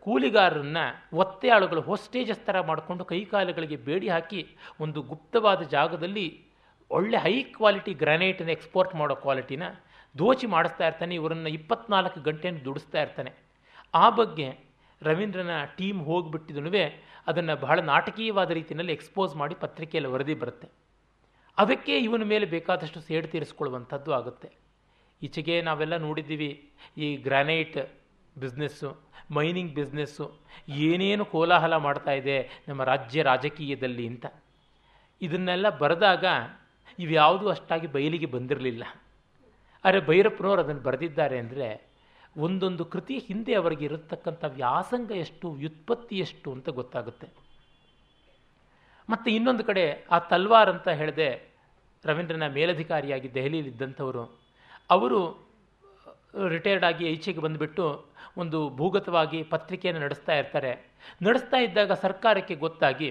ಕೂಲಿಗಾರರನ್ನು 0.01 0.85
ಒತ್ತೆಯಾಳುಗಳು 1.17 1.81
ಹೊಸ್ಟೇಜಸ್ 1.81 2.45
ಥರ 2.47 2.61
ಮಾಡಿಕೊಂಡು 2.61 3.05
ಕೈಕಾಲುಗಳಿಗೆ 3.05 3.77
ಬೇಡಿ 3.89 4.09
ಹಾಕಿ 4.09 4.41
ಒಂದು 4.81 5.03
ಗುಪ್ತವಾದ 5.03 5.63
ಜಾಗದಲ್ಲಿ 5.63 6.27
ಒಳ್ಳೆ 6.91 7.19
ಹೈ 7.25 7.35
ಕ್ವಾಲಿಟಿ 7.57 7.93
ಗ್ರಾನೈಟನ್ನು 8.03 8.53
ಎಕ್ಸ್ಪೋರ್ಟ್ 8.57 8.95
ಮಾಡೋ 9.01 9.15
ಕ್ವಾಲಿಟಿನ 9.25 9.65
ದೋಚಿ 10.15 10.47
ಮಾಡಿಸ್ತಾ 10.55 10.85
ಇರ್ತಾನೆ, 10.91 11.13
ಇವರನ್ನು 11.21 11.51
ಇಪ್ಪತ್ನಾಲ್ಕು 11.59 12.21
ಗಂಟೆಯನ್ನು 12.29 12.63
ದುಡಿಸ್ತಾ 12.67 12.99
ಇರ್ತಾನೆ. 13.05 13.33
ಆ 14.03 14.07
ಬಗ್ಗೆ 14.21 14.49
ರವೀಂದ್ರನ 15.03 15.57
ಟೀಮ್ 15.79 16.01
ಹೋಗಿಬಿಟ್ಟಿದನು 16.09 16.71
ಅದನ್ನು 17.31 17.55
ಬಹಳ 17.65 17.79
ನಾಟಕೀಯವಾದ 17.93 18.51
ರೀತಿಯಲ್ಲಿ 18.59 18.95
ಎಕ್ಸ್ಪೋಸ್ 18.99 19.33
ಮಾಡಿ 19.41 19.55
ಪತ್ರಿಕೆಯಲ್ಲಿ 19.65 20.11
ವರದಿ 20.13 20.35
ಬರುತ್ತೆ. 20.43 20.69
ಅದಕ್ಕೆ 21.59 21.95
ಇವನ 22.07 22.25
ಮೇಲೆ 22.33 22.47
ಬೇಕಾದಷ್ಟು 22.55 23.01
ಸೇಡು 23.09 23.29
ತೀರಿಸ್ಕೊಳ್ಳುವಂಥದ್ದು 23.33 24.11
ಆಗುತ್ತೆ. 24.19 24.49
ಈಚೆಗೆ 25.23 25.55
ನಾವೆಲ್ಲ 25.69 25.95
ನೋಡಿದ್ದೀವಿ, 26.07 26.51
ಈ 27.05 27.07
ಗ್ರಾನೈಟ್ 27.27 27.79
ಬಿಸ್ನೆಸ್ಸು, 28.37 28.91
ಮೈನಿಂಗ್ 29.37 29.73
ಬಿಸ್ನೆಸ್ಸು 29.79 30.27
ಏನೇನು 30.89 31.25
ಕೋಲಾಹಲ 31.33 31.77
ಮಾಡ್ತಾ 31.87 32.13
ಇದೆ 32.21 32.37
ನಮ್ಮ 32.69 32.83
ರಾಜ್ಯ 32.91 33.23
ರಾಜಕೀಯದಲ್ಲಿ 33.31 34.07
ಅಂತ. 34.13 34.27
ಇದನ್ನೆಲ್ಲ 35.21 35.67
ಬರೆದಾಗ 35.83 36.25
ಇವ್ಯಾವುದೂ 36.99 37.47
ಅಷ್ಟಾಗಿ 37.49 37.87
ಬಯಲಿಗೆ 37.87 38.27
ಬಂದಿರಲಿಲ್ಲ. 38.27 38.85
ಆದರೆ 39.85 40.01
ಭೈರಪ್ಪನವರು 40.07 40.61
ಅದನ್ನು 40.63 40.83
ಬರೆದಿದ್ದಾರೆ 40.87 41.37
ಅಂದರೆ, 41.39 41.69
ಒಂದೊಂದು 42.37 42.85
ಕೃತಿ 42.85 43.15
ಹಿಂದೆ 43.19 43.53
ಅವರಿಗೆ 43.55 43.85
ಇರತಕ್ಕಂಥ 43.85 44.45
ವ್ಯಾಸಂಗ 44.61 45.11
ಎಷ್ಟು, 45.25 45.47
ವ್ಯುತ್ಪತ್ತಿ 45.51 46.17
ಎಷ್ಟು 46.19 46.49
ಅಂತ 46.53 46.69
ಗೊತ್ತಾಗುತ್ತೆ. 46.81 47.29
ಮತ್ತು 49.09 49.29
ಇನ್ನೊಂದು 49.31 49.65
ಕಡೆ 49.65 49.85
ಆ 50.11 50.19
ತಲ್ವಾರ್ 50.33 50.71
ಅಂತ 50.75 50.89
ಹೇಳಿದೆ, 51.01 51.29
ರವೀಂದ್ರನ 52.05 52.47
ಮೇಲಧಿಕಾರಿಯಾಗಿ 52.57 53.29
ದೆಹಲಿಯಲ್ಲಿದ್ದಂಥವರು 53.35 54.25
ಅವರು 54.91 55.21
ರಿಟೈರ್ಡ್ 56.49 56.85
ಆಗಿ 56.85 57.05
ಈಚೆಗೆ 57.13 57.41
ಬಂದುಬಿಟ್ಟು 57.41 57.85
ಒಂದು 58.37 58.59
ಭೂಗತವಾಗಿ 58.81 59.39
ಪತ್ರಿಕೆಯನ್ನು 59.43 60.01
ನಡೆಸ್ತಾ 60.01 60.35
ಇರ್ತಾರೆ. 60.41 60.73
ನಡೆಸ್ತಾ 61.27 61.59
ಇದ್ದಾಗ 61.67 61.93
ಸರ್ಕಾರಕ್ಕೆ 62.05 62.55
ಗೊತ್ತಾಗಿ 62.65 63.09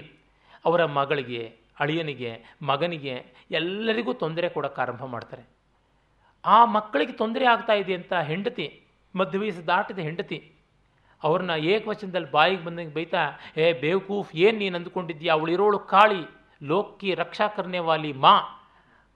ಅವರ 0.64 0.82
ಮಗಳಿಗೆ 0.98 1.42
ಅಳಿಯನಿಗೆ, 1.80 2.32
ಮಗನಿಗೆ 2.70 3.14
ಎಲ್ಲರಿಗೂ 3.60 4.12
ತೊಂದರೆ 4.22 4.48
ಕೊಡೋಕ್ಕೆ 4.56 4.80
ಆರಂಭ 4.84 5.04
ಮಾಡ್ತಾರೆ. 5.14 5.44
ಆ 6.44 6.58
ಮಕ್ಕಳಿಗೆ 6.76 7.14
ತೊಂದರೆ 7.22 7.46
ಆಗ್ತಾ 7.52 7.74
ಇದೆ 7.82 7.94
ಅಂತ 8.00 8.12
ಹೆಂಡತಿ, 8.30 8.66
ಮಧ್ಯವಯಸ್ಸು 9.14 9.64
ದಾಟಿದ 9.66 10.00
ಹೆಂಡತಿ, 10.08 10.38
ಅವ್ರನ್ನ 11.22 11.54
ಏಕವಚನದಲ್ಲಿ 11.72 12.30
ಬಾಯಿಗೆ 12.36 12.62
ಬಂದಂಗೆ 12.64 12.94
ಬೈತಾ, 12.98 13.22
ಏ 13.62 13.66
ಬೇವಕೂಫ್, 13.84 14.30
ಏನು 14.44 14.56
ನೀನು 14.58 14.76
ಅಂದ್ಕೊಂಡಿದ್ದೀಯ? 14.78 15.30
ಅವಳಿರೋಳು 15.36 15.78
ಕಾಳಿ, 15.94 16.22
ಲೋಕಿ 16.60 17.10
ರಕ್ಷಾ 17.22 17.48
ಕರ್ನೆವಾಲಿ 17.56 18.12
ಮಾ. 18.24 18.36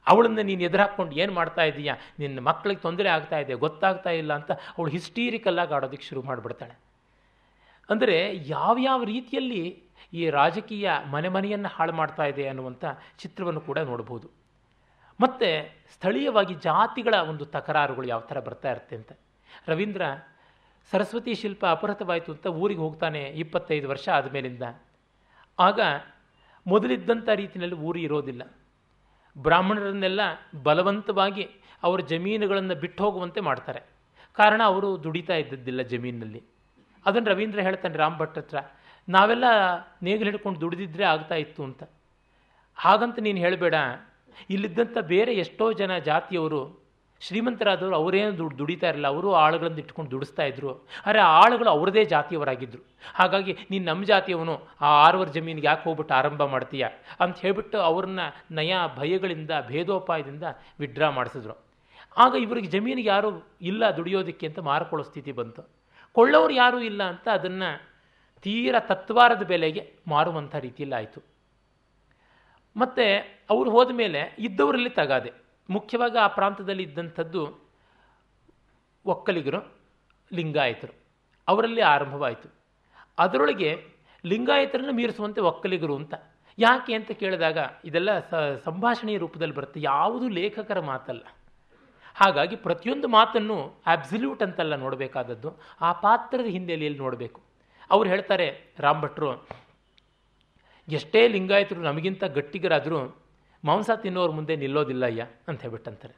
ಅವಳನ್ನ 0.06 0.40
ನೀನು 0.48 0.62
ಎದುರಾಕೊಂಡು 0.68 1.12
ಏನು 1.22 1.32
ಮಾಡ್ತಾ 1.32 1.64
ಇದ್ದೀಯಾ 1.70 1.94
ನಿನ್ನ 2.20 2.40
ಮಕ್ಕಳಿಗೆ 2.48 2.82
ತೊಂದರೆ 2.86 3.08
ಆಗ್ತಾ 3.16 3.38
ಇದೆ, 3.42 3.54
ಗೊತ್ತಾಗ್ತಾ 3.64 4.12
ಇಲ್ಲ 4.20 4.32
ಅಂತ 4.40 4.50
ಅವಳು 4.76 4.90
ಹಿಸ್ಟೀರಿಕಲ್ಲಾಗಿ 4.96 5.74
ಆಡೋದಕ್ಕೆ 5.76 6.06
ಶುರು 6.08 6.22
ಮಾಡಿಬಿಡ್ತಾಳೆ. 6.28 6.74
ಅಂದರೆ 7.88 8.16
ಯಾವ್ಯಾವ 8.46 9.00
ರೀತಿಯಲ್ಲಿ 9.14 9.62
ಈ 10.12 10.30
ರಾಜಕೀಯ 10.30 10.90
ಮನೆ 11.11 11.28
ಮನೆಯನ್ನು 11.28 11.68
ಹಾಳು 11.68 11.92
ಮಾಡ್ತಾ 11.92 12.24
ಇದೆ 12.24 12.48
ಅನ್ನುವಂಥ 12.48 12.84
ಚಿತ್ರವನ್ನು 13.18 13.61
ಕೂಡ 13.61 13.78
ನೋಡ್ಬೋದು. 13.78 14.30
ಮತ್ತು 15.20 15.78
ಸ್ಥಳೀಯವಾಗಿ 15.92 16.55
ಜಾತಿಗಳ 16.55 17.14
ಒಂದು 17.14 17.44
ತಕರಾರುಗಳು 17.44 18.07
ಯಾವ 18.09 18.20
ಥರ 18.20 18.40
ಬರ್ತಾ 18.40 18.70
ಇರುತ್ತೆ 18.70 18.96
ಅಂತ. 18.96 19.12
ರವೀಂದ್ರ, 19.68 20.03
ಸರಸ್ವತಿ 20.90 21.34
ಶಿಲ್ಪ 21.34 21.66
ಅಪಹೃತವಾಯಿತು 21.66 22.32
ಅಂತ 22.32 22.46
ಊರಿಗೆ 22.46 22.80
ಹೋಗ್ತಾನೆ 22.80 23.22
ಇಪ್ಪತ್ತೈದು 23.22 23.88
ವರ್ಷ 23.88 24.09
ಆದಮೇಲಿಂದ. 24.09 24.62
ಆಗ 25.59 25.80
ಮೊದಲಿದ್ದಂಥ 26.66 27.28
ರೀತಿಯಲ್ಲಿ 27.28 27.76
ಊರು 27.76 27.98
ಇರೋದಿಲ್ಲ. 27.98 28.42
ಬ್ರಾಹ್ಮಣರನ್ನೆಲ್ಲ 29.38 30.20
ಬಲವಂತವಾಗಿ 30.62 31.48
ಅವರ 31.82 32.00
ಜಮೀನುಗಳನ್ನು 32.00 32.74
ಬಿಟ್ಟು 32.74 33.05
ಹೋಗುವಂತೆ 33.05 33.40
ಮಾಡ್ತಾರೆ. 33.40 33.80
ಕಾರಣ 34.32 34.62
ಅವರು 34.64 35.05
ದುಡಿತಾ 35.05 35.34
ಇದ್ದದ್ದಿಲ್ಲ 35.34 35.82
ಜಮೀನಿನಲ್ಲಿ. 35.82 36.42
ಅದನ್ನು 37.07 37.30
ರವೀಂದ್ರ 37.30 37.61
ಹೇಳ್ತಾನೆ, 37.61 37.96
ರಾಮ್ 37.96 38.18
ಭಟ್ 38.18 38.38
ನಾವೆಲ್ಲ 39.09 39.44
ನೇಗಿಲು 40.03 40.30
ಹಿಡ್ಕೊಂಡು 40.30 40.61
ದುಡಿದಿದ್ರೆ 40.61 41.05
ಆಗ್ತಾ 41.05 41.34
ಇತ್ತು 41.34 41.64
ಅಂತ. 41.64 41.82
ಹಾಗಂತ 42.76 43.18
ನೀನು 43.18 43.38
ಹೇಳಬೇಡ. 43.38 43.74
ಇಲ್ಲಿದ್ದಂಥ 44.50 44.98
ಬೇರೆ 44.98 45.34
ಎಷ್ಟೋ 45.34 45.72
ಜನ 45.72 45.98
ಜಾತಿಯವರು, 45.98 46.82
ಶ್ರೀಮಂತರಾದವರು 47.20 47.96
ಅವರೇನು 47.96 48.38
ದುಡ್ಡು 48.38 48.59
ದುಡಿತಾ 48.59 48.86
ಇರಲಿಲ್ಲ. 48.86 49.07
ಅವರು 49.07 49.34
ಆಳುಗಳನ್ನು 49.34 49.78
ಇಟ್ಕೊಂಡು 49.78 50.11
ದುಡಿಸ್ತಾ 50.11 50.42
ಇದ್ರು. 50.42 50.86
ಆದರೆ 51.07 51.20
ಆಳುಗಳು 51.20 51.70
ಅವರದೇ 51.70 52.05
ಜಾತಿಯವರಾಗಿದ್ದರು 52.05 52.86
ಹಾಗಾಗಿ 53.14 53.57
ನೀನು 53.70 53.84
ನಮ್ಮ 53.84 54.05
ಜಾತಿಯವನು, 54.05 54.68
ಆ 54.80 54.86
ಆರವರ್ 54.86 55.30
ಜಮೀನಿಗೆ 55.30 55.66
ಯಾಕೆ 55.66 55.84
ಹೋಗ್ಬಿಟ್ಟು 55.84 56.14
ಆರಂಭ 56.14 56.42
ಮಾಡ್ತೀಯ? 56.42 56.86
ಅಂತ 57.20 57.38
ಹೇಳಿಬಿಟ್ಟು 57.38 57.78
ಅವ್ರನ್ನ 57.78 58.20
ನಯ 58.50 58.74
ಭಯಗಳಿಂದ, 58.96 59.50
ಭೇದೋಪಾಯದಿಂದ 59.68 60.42
ವಿಡ್ರಾ 60.80 61.11
ಮಾಡಿಸಿದ್ರು. 61.11 61.64
ಆಗ 62.16 62.34
ಇವರಿಗೆ 62.34 62.66
ಜಮೀನಿಗೆ 62.66 63.09
ಯಾರೂ 63.09 63.48
ಇಲ್ಲ 63.61 63.90
ದುಡಿಯೋದಕ್ಕೆ 63.90 64.46
ಅಂತ 64.46 64.59
ಮಾರಿಕೊಳ್ಳೋ 64.59 65.05
ಸ್ಥಿತಿ 65.05 65.32
ಬಂತು. 65.32 65.70
ಕೊಳ್ಳೋರು 66.12 66.53
ಯಾರೂ 66.53 66.80
ಇಲ್ಲ 66.80 67.03
ಅಂತ 67.03 67.28
ಅದನ್ನು 67.28 67.91
ತೀರ 68.43 68.74
ತತ್ವಾರದ 68.78 69.43
ಬೆಲೆಗೆ 69.43 69.97
ಮಾರುವಂಥ 70.09 70.55
ರೀತಿಯಲ್ಲಿ 70.55 70.97
ಆಯಿತು 70.97 71.22
ಮತ್ತು 72.76 73.05
ಅವರು 73.51 73.70
ಹೋದ 73.70 73.90
ಮೇಲೆ 73.93 74.36
ಇದ್ದವರಲ್ಲಿ 74.38 74.90
ತಗಾದೆ. 74.90 75.32
ಮುಖ್ಯವಾಗಿ 75.70 76.18
ಆ 76.18 76.26
ಪ್ರಾಂತದಲ್ಲಿ 76.26 76.82
ಇದ್ದಂಥದ್ದು 76.82 77.70
ಒಕ್ಕಲಿಗರು, 79.07 79.72
ಲಿಂಗಾಯತರು. 80.32 80.95
ಅವರಲ್ಲಿ 81.49 81.80
ಆರಂಭವಾಯಿತು. 81.80 82.49
ಅದರೊಳಗೆ 83.18 83.84
ಲಿಂಗಾಯತರನ್ನು 84.24 84.93
ಮೀರಿಸುವಂತೆ 84.93 85.40
ಒಕ್ಕಲಿಗರು 85.40 85.97
ಅಂತ. 85.97 86.14
ಯಾಕೆ 86.59 86.95
ಅಂತ 86.95 87.11
ಕೇಳಿದಾಗ 87.11 87.59
ಇದೆಲ್ಲ 87.84 88.18
ಸಂಭಾಷಣೆಯ 88.57 89.18
ರೂಪದಲ್ಲಿ 89.18 89.55
ಬರುತ್ತೆ. 89.55 89.80
ಯಾವುದು 89.82 90.28
ಲೇಖಕರ 90.28 90.80
ಮಾತಲ್ಲ. 90.80 91.24
ಹಾಗಾಗಿ 92.14 92.57
ಪ್ರತಿಯೊಂದು 92.57 93.09
ಮಾತನ್ನು 93.09 93.82
ಅಬ್ಸಲ್ಯೂಟ್ 93.86 94.43
ಅಂತಲ್ಲ 94.43 94.74
ನೋಡಬೇಕಾದದ್ದು. 94.74 95.59
ಆ 95.80 95.93
ಪಾತ್ರದ 95.93 96.45
ಹಿನ್ನೆಲೆಯಲ್ಲಿ 96.45 96.99
ನೋಡಬೇಕು? 96.99 97.51
ಅವ್ರು 97.95 98.09
ಹೇಳ್ತಾರೆ, 98.12 98.47
ರಾಮ್ 98.84 99.01
ಭಟ್ರು, 99.05 99.30
ಎಷ್ಟೇ 100.88 101.20
ಲಿಂಗಾಯತರು 101.34 101.80
ನಮಗಿಂತ 101.88 102.24
ಗಟ್ಟಿಗರಾದರೂ 102.36 103.01
ಮಾಂಸ 103.64 103.90
ತಿನ್ನೋರ 104.05 104.30
ಮುಂದೆ 104.38 104.55
ನಿಲ್ಲೋದಿಲ್ಲ 104.62 105.05
ಅಯ್ಯ, 105.11 105.24
ಅಂತ 105.49 105.59
ಹೇಳ್ಬಿಟ್ಟಂತಾರೆ. 105.64 106.14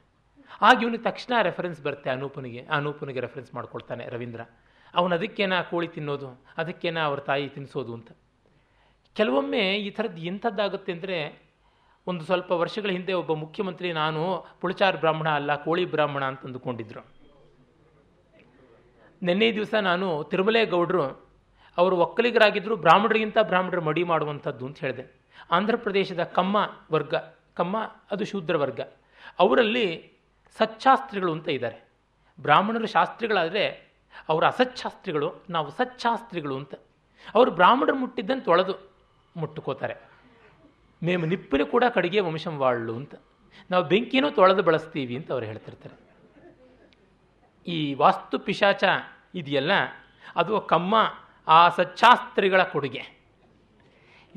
ಆಗ 0.67 0.75
ಇವನಿಗೆ 0.83 1.03
ತಕ್ಷಣ 1.07 1.33
ರೆಫರೆನ್ಸ್ 1.47 1.79
ಬರುತ್ತೆ 1.85 2.09
ಅನೂಪನಿಗೆ 2.15 2.61
ಅನೂಪನಿಗೆ 2.77 3.21
ರೆಫರೆನ್ಸ್ 3.25 3.51
ಮಾಡ್ಕೊಳ್ತಾನೆ 3.57 4.03
ರವೀಂದ್ರ. 4.13 4.41
ಅವನು 4.93 5.13
ಅದಕ್ಕೇನ 5.17 5.55
ಕೋಳಿ 5.71 5.87
ತಿನ್ನೋದು, 5.95 6.29
ಅದಕ್ಕೇನ 6.61 6.99
ಅವ್ರ 7.09 7.19
ತಾಯಿ 7.29 7.47
ತಿನ್ನಿಸೋದು 7.55 7.91
ಅಂತ. 7.97 8.09
ಕೆಲವೊಮ್ಮೆ 9.15 9.63
ಈ 9.87 9.89
ಥರದ್ದು 9.97 10.21
ಇಂಥದ್ದಾಗುತ್ತೆ 10.29 10.91
ಅಂದರೆ 10.95 11.17
ಒಂದು 12.07 12.23
ಸ್ವಲ್ಪ 12.29 12.51
ವರ್ಷಗಳ 12.61 12.91
ಹಿಂದೆ 12.97 13.13
ಒಬ್ಬ 13.21 13.33
ಮುಖ್ಯಮಂತ್ರಿ, 13.43 13.89
ನಾನು 14.01 14.21
ಪುಳಚಾರ್ 14.61 14.97
ಬ್ರಾಹ್ಮಣ 15.03 15.29
ಅಲ್ಲ, 15.39 15.51
ಕೋಳಿ 15.65 15.85
ಬ್ರಾಹ್ಮಣ 15.93 16.23
ಅಂತ 16.31 16.47
ಅಂದುಕೊಂಡಿದ್ರು 16.47 17.03
ನಿನ್ನೆ 19.21 19.47
ದಿವಸ 19.57 19.73
ನಾನು 19.89 20.07
ತಿರುಮಲೇಗೌಡರು 20.31 21.05
ಅವರು 21.77 21.97
ಒಕ್ಕಲಿಗರಾಗಿದ್ದರು 21.97 22.75
ಬ್ರಾಹ್ಮಣರಿಗಿಂತ 22.75 23.37
ಬ್ರಾಹ್ಮಣರು 23.41 23.81
ಮಡಿ 23.81 24.03
ಮಾಡುವಂಥದ್ದು 24.03 24.65
ಅಂತ 24.65 24.79
ಹೇಳಿದೆ. 24.79 25.15
ಆಂಧ್ರ 25.51 25.75
ಪ್ರದೇಶದ 25.75 26.23
ಕಮ್ಮ 26.23 26.69
ವರ್ಗ, 26.91 27.15
ಕಮ್ಮ 27.53 27.77
ಅದು 28.11 28.25
ಶೂದ್ರ 28.25 28.57
ವರ್ಗ. 28.57 28.81
ಅವರಲ್ಲಿ 29.39 30.13
ಸಚ್ಛಾಸ್ತ್ರಿಗಳು 30.57 31.31
ಅಂತ 31.31 31.49
ಇದ್ದಾರೆ. 31.49 31.87
ಬ್ರಾಹ್ಮಣರು 32.41 32.87
ಶಾಸ್ತ್ರಿಗಳಾದರೆ 32.87 33.93
ಅವರು 34.29 34.45
ಅಸಚ್ಛಾಸ್ತ್ರಿಗಳು 34.45 35.43
ನಾವು 35.49 35.69
ಸಚ್ಛಾಸ್ತ್ರಿಗಳು 35.69 36.57
ಅಂತ. 36.57 36.75
ಅವರು 37.35 37.51
ಬ್ರಾಹ್ಮಣರು 37.51 37.95
ಮುಟ್ಟಿದ್ದಂತ 37.95 38.45
ತೊಳೆದು 38.45 38.91
ಮುಟ್ಟುಕೋತಾರೆ. 39.37 39.95
ಮೇಮ 41.03 41.25
ನಿಪ್ಪಲು 41.25 41.65
ಕೂಡ 41.65 41.83
ಕಡಿಗೆ 41.93 42.19
ವಂಶಂ 42.19 42.57
ವಾಳ್ಳು 42.57 42.95
ಅಂತ. 42.95 43.15
ನಾವು 43.71 43.83
ಬೆಂಕಿನೂ 43.83 44.29
ತೊಳೆದು 44.29 44.63
ಬಳಸ್ತೀವಿ 44.63 45.15
ಅಂತ 45.15 45.31
ಅವ್ರು 45.31 45.45
ಹೇಳ್ತಿರ್ತಾರೆ. 45.45 46.05
ಈ 47.67 47.93
ವಾಸ್ತು 47.93 48.39
ಪಿಶಾಚ 48.39 48.83
ಇದೆಯಲ್ಲ, 49.35 49.71
ಅದು 50.35 50.61
ಕಮ್ಮ 50.61 50.95
ಆ 51.47 51.69
ಸಚ್ಚಾಸ್ತ್ರಿಗಳ 51.69 52.63
ಕೊಡುಗೆ 52.63 53.03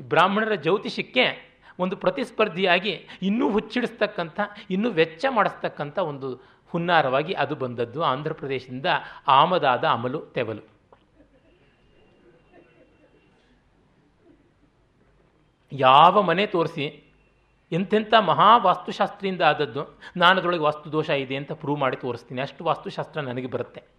ಬ್ರಾಹ್ಮಣರ 0.01 0.55
ಜ್ಯೋತಿಷಕ್ಕೆ 0.55 1.49
ಒಂದು 1.79 1.97
ಪ್ರತಿಸ್ಪರ್ಧಿಯಾಗಿ 1.97 3.07
ಇನ್ನೂ 3.21 3.51
ಹುಚ್ಚಿಡಿಸ್ತಕ್ಕಂಥ, 3.51 4.39
ಇನ್ನೂ 4.69 4.91
ವೆಚ್ಚ 4.91 5.25
ಮಾಡಿಸ್ತಕ್ಕಂಥ 5.29 5.99
ಒಂದು 5.99 6.35
ಹುನ್ನಾರವಾಗಿ 6.69 7.33
ಅದು 7.33 7.55
ಬಂದದ್ದು. 7.55 8.03
ಆಂಧ್ರ 8.03 8.33
ಪ್ರದೇಶದಿಂದ 8.33 8.85
ಆಮದಾದ 9.27 9.83
ಅಮಲು 9.83 10.25
ತೆವಲು. 10.25 10.61
ಯಾವ 15.71 16.21
ಮನೆ 16.21 16.45
ತೋರಿಸಿ 16.45 17.03
ಎಂಥೆಂಥ 17.71 18.13
ಮಹಾ 18.13 18.57
ವಾಸ್ತುಶಾಸ್ತ್ರಿಯಿಂದ 18.57 19.41
ಆದದ್ದು 19.41 19.99
ನಾನು 20.17 20.39
ಅದರೊಳಗೆ 20.39 20.59
ವಾಸ್ತುದೋಷ 20.59 21.09
ಇದೆ 21.09 21.35
ಅಂತ 21.35 21.51
ಪ್ರೂವ್ 21.51 21.79
ಮಾಡಿ 21.79 21.97
ತೋರಿಸ್ತೀನಿ. 21.97 22.41
ಅಷ್ಟು 22.41 22.63
ವಾಸ್ತುಶಾಸ್ತ್ರ 22.63 23.21
ನನಗೆ 23.21 23.47
ಬರುತ್ತೆ. 23.47 23.98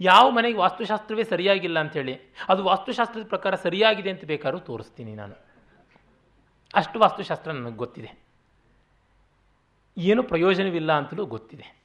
ಯಾವ 0.00 0.30
ಮನೆಗೆ 0.30 0.58
ವಾಸ್ತುಶಾಸ್ತ್ರವೇ 0.58 1.24
ಸರಿಯಾಗಿಲ್ಲ 1.24 1.78
ಅಂಥೇಳಿ, 1.78 2.18
ಅದು 2.48 2.64
ವಾಸ್ತುಶಾಸ್ತ್ರದ 2.64 3.26
ಪ್ರಕಾರ 3.26 3.54
ಸರಿಯಾಗಿದೆ 3.54 4.10
ಅಂತ 4.10 4.24
ಬೇಕಾದ್ರೂ 4.24 4.60
ತೋರಿಸ್ತೀನಿ 4.60 5.14
ನಾನು. 5.14 5.34
ಅಷ್ಟು 6.74 6.98
ವಾಸ್ತುಶಾಸ್ತ್ರ 6.98 7.50
ನನಗೆ 7.50 7.76
ಗೊತ್ತಿದೆ. 7.76 8.24
ಏನು 9.98 10.22
ಪ್ರಯೋಜನವಿಲ್ಲ 10.22 10.92
ಅಂತಲೂ 10.92 11.26
ಗೊತ್ತಿದೆ. 11.26 11.84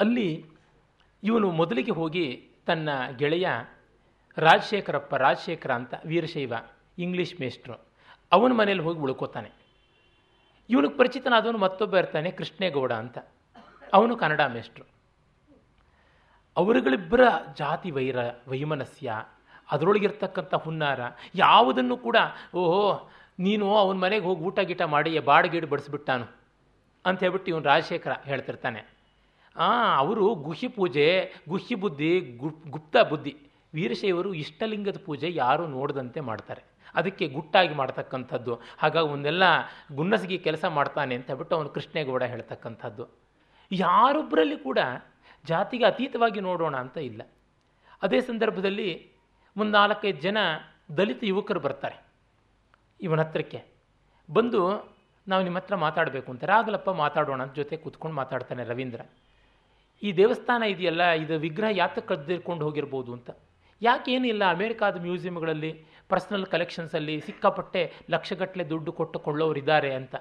ಅಲ್ಲಿ 0.00 0.46
ಇವನು 1.22 1.50
ಮೊದಲಿಗೆ 1.50 1.90
ಹೋಗಿ 1.90 2.48
ತನ್ನ 2.66 2.88
ಗೆಳೆಯ 3.16 3.48
ರಾಜಶೇಖರಪ್ಪ, 4.38 5.14
ರಾಜಶೇಖರ 5.14 5.72
ಅಂತ 5.72 5.94
ವೀರಶೈವ 6.06 6.52
ಇಂಗ್ಲೀಷ್ 6.98 7.40
ಮೇಸ್ಟ್ರು 7.40 7.74
ಅವನ 8.32 8.52
ಮನೇಲಿ 8.52 8.82
ಹೋಗಿ 8.82 9.00
ಉಳ್ಕೋತಾನೆ. 9.00 9.55
ಇವನಿಗೆ 10.70 10.96
ಪರಿಚಿತನಾದವನು 10.96 11.58
ಮತ್ತೊಬ್ಬ 11.58 11.96
ಇರ್ತಾನೆ 11.96 12.30
ಕೃಷ್ಣೇಗೌಡ 12.30 12.92
ಅಂತ. 12.92 13.18
ಅವನು 13.92 14.16
ಕನ್ನಡ 14.16 14.40
ಮೇಸ್ಟ್ರು 14.54 14.84
ಅವರುಗಳಿಬ್ಬರ 16.56 17.22
ಜಾತಿ 17.58 17.90
ವೈರ, 17.90 18.18
ವೈಮನಸ್ಯ, 18.48 19.12
ಅದರೊಳಗಿರ್ತಕ್ಕಂಥ 19.70 20.54
ಹುನ್ನಾರ, 20.54 21.00
ಯಾವುದನ್ನು 21.34 21.96
ಕೂಡ, 21.96 22.16
ಓಹೋ, 22.54 23.10
ನೀನು 23.38 23.66
ಅವನ 23.76 23.96
ಮನೆಗೆ 23.96 24.24
ಹೋಗಿ 24.24 24.42
ಊಟ 24.42 24.58
ಗೀಟ 24.60 24.82
ಮಾಡಿ 24.82 25.18
ಬಾಡಗೀಡು 25.18 25.66
ಬಡಿಸ್ಬಿಟ್ಟಾನು 25.66 26.26
ಅಂತ 27.04 27.18
ಹೇಳ್ಬಿಟ್ಟು 27.20 27.50
ಇವನು 27.50 27.64
ರಾಜಶೇಖರ 27.64 28.14
ಹೇಳ್ತಿರ್ತಾನೆ. 28.24 28.80
ಅವರು 29.96 30.34
ಗುಹಿ 30.34 30.68
ಪೂಜೆ, 30.68 31.06
ಗುಹಿ 31.48 31.74
ಬುದ್ಧಿ 31.74 32.10
ಗುಪ್ತ 32.70 32.96
ಬುದ್ಧಿ, 33.10 33.36
ವೀರಶೈವರು 33.74 34.34
ಇಷ್ಟಲಿಂಗದ 34.34 34.98
ಪೂಜೆ 35.04 35.28
ಯಾರೂ 35.34 35.66
ನೋಡದಂತೆ 35.66 36.20
ಮಾಡ್ತಾರೆ. 36.20 36.62
ಅದಕ್ಕೆ 36.96 37.28
ಗುಟ್ಟಾಗಿ 37.28 37.74
ಮಾಡ್ತಕ್ಕಂಥದ್ದು. 37.74 38.54
ಹಾಗಾಗಿ 38.78 39.08
ಒಂದೆಲ್ಲ 39.08 39.44
ಗುನ್ನಸಿಗೆ 39.94 40.38
ಕೆಲಸ 40.38 40.64
ಮಾಡ್ತಾನೆ 40.64 41.14
ಅಂತ 41.14 41.26
ಹೇಳ್ಬಿಟ್ಟು 41.26 41.56
ಅವನು 41.56 41.68
ಕೃಷ್ಣೇಗೌಡ 41.68 42.22
ಹೇಳ್ತಕ್ಕಂಥದ್ದು. 42.22 43.04
ಯಾರೊಬ್ಬರಲ್ಲಿ 43.70 44.58
ಕೂಡ 44.58 44.78
ಜಾತಿಗೆ 45.44 45.84
ಅತೀತವಾಗಿ 45.84 46.40
ನೋಡೋಣ 46.40 46.76
ಅಂತ 46.76 46.96
ಇಲ್ಲ. 46.96 47.22
ಅದೇ 48.02 48.20
ಸಂದರ್ಭದಲ್ಲಿ 48.20 48.88
ಒಂದು 49.56 49.72
ನಾಲ್ಕೈದು 49.72 50.20
ಜನ 50.20 50.38
ದಲಿತ 50.96 51.24
ಯುವಕರು 51.24 51.60
ಬರ್ತಾರೆ 51.60 51.96
ಇವನ 53.00 53.20
ಹತ್ರಕ್ಕೆ. 53.20 53.60
ಬಂದು 54.28 54.60
ನಾವು 55.28 55.42
ನಿಮ್ಮ 55.42 55.58
ಹತ್ರ 55.58 55.76
ಮಾತಾಡಬೇಕು 55.76 56.32
ಅಂತಾರೆ 56.32 56.52
ಆಗಲಪ್ಪ 56.52 56.90
ಮಾತಾಡೋಣ 56.90 57.42
ಅಂತ 57.42 57.54
ಜೊತೆ 57.54 57.76
ಕೂತ್ಕೊಂಡು 57.76 58.16
ಮಾತಾಡ್ತಾನೆ 58.16 58.64
ರವೀಂದ್ರ. 58.64 59.00
ಈ 60.02 60.12
ದೇವಸ್ಥಾನ 60.12 60.62
ಇದೆಯಲ್ಲ, 60.62 61.04
ಇದು 61.10 61.38
ವಿಗ್ರಹ 61.38 61.68
ಯಾತಕ್ಕೆ 61.72 62.14
ಕದ್ದಿರ್ಕೊಂಡು 62.14 62.64
ಹೋಗಿರ್ಬೋದು 62.64 63.12
ಅಂತ. 63.12 63.30
ಯಾಕೇನಿಲ್ಲ 63.82 64.50
ಅಮೇರಿಕಾದ 64.50 65.00
ಮ್ಯೂಸಿಯಂಗಳಲ್ಲಿ 65.00 65.84
ಪರ್ಸ್ನಲ್ 66.08 66.46
ಕಲೆಕ್ಷನ್ಸಲ್ಲಿ 66.46 67.20
ಸಿಕ್ಕಾಪಟ್ಟೆ 67.20 67.92
ಲಕ್ಷಗಟ್ಟಲೆ 68.10 68.70
ದುಡ್ಡು 68.70 68.92
ಕೊಟ್ಟು 68.92 69.18
ಕೊಳ್ಳೋರಿದ್ದಾರೆ 69.18 69.94
ಅಂತ. 69.94 70.16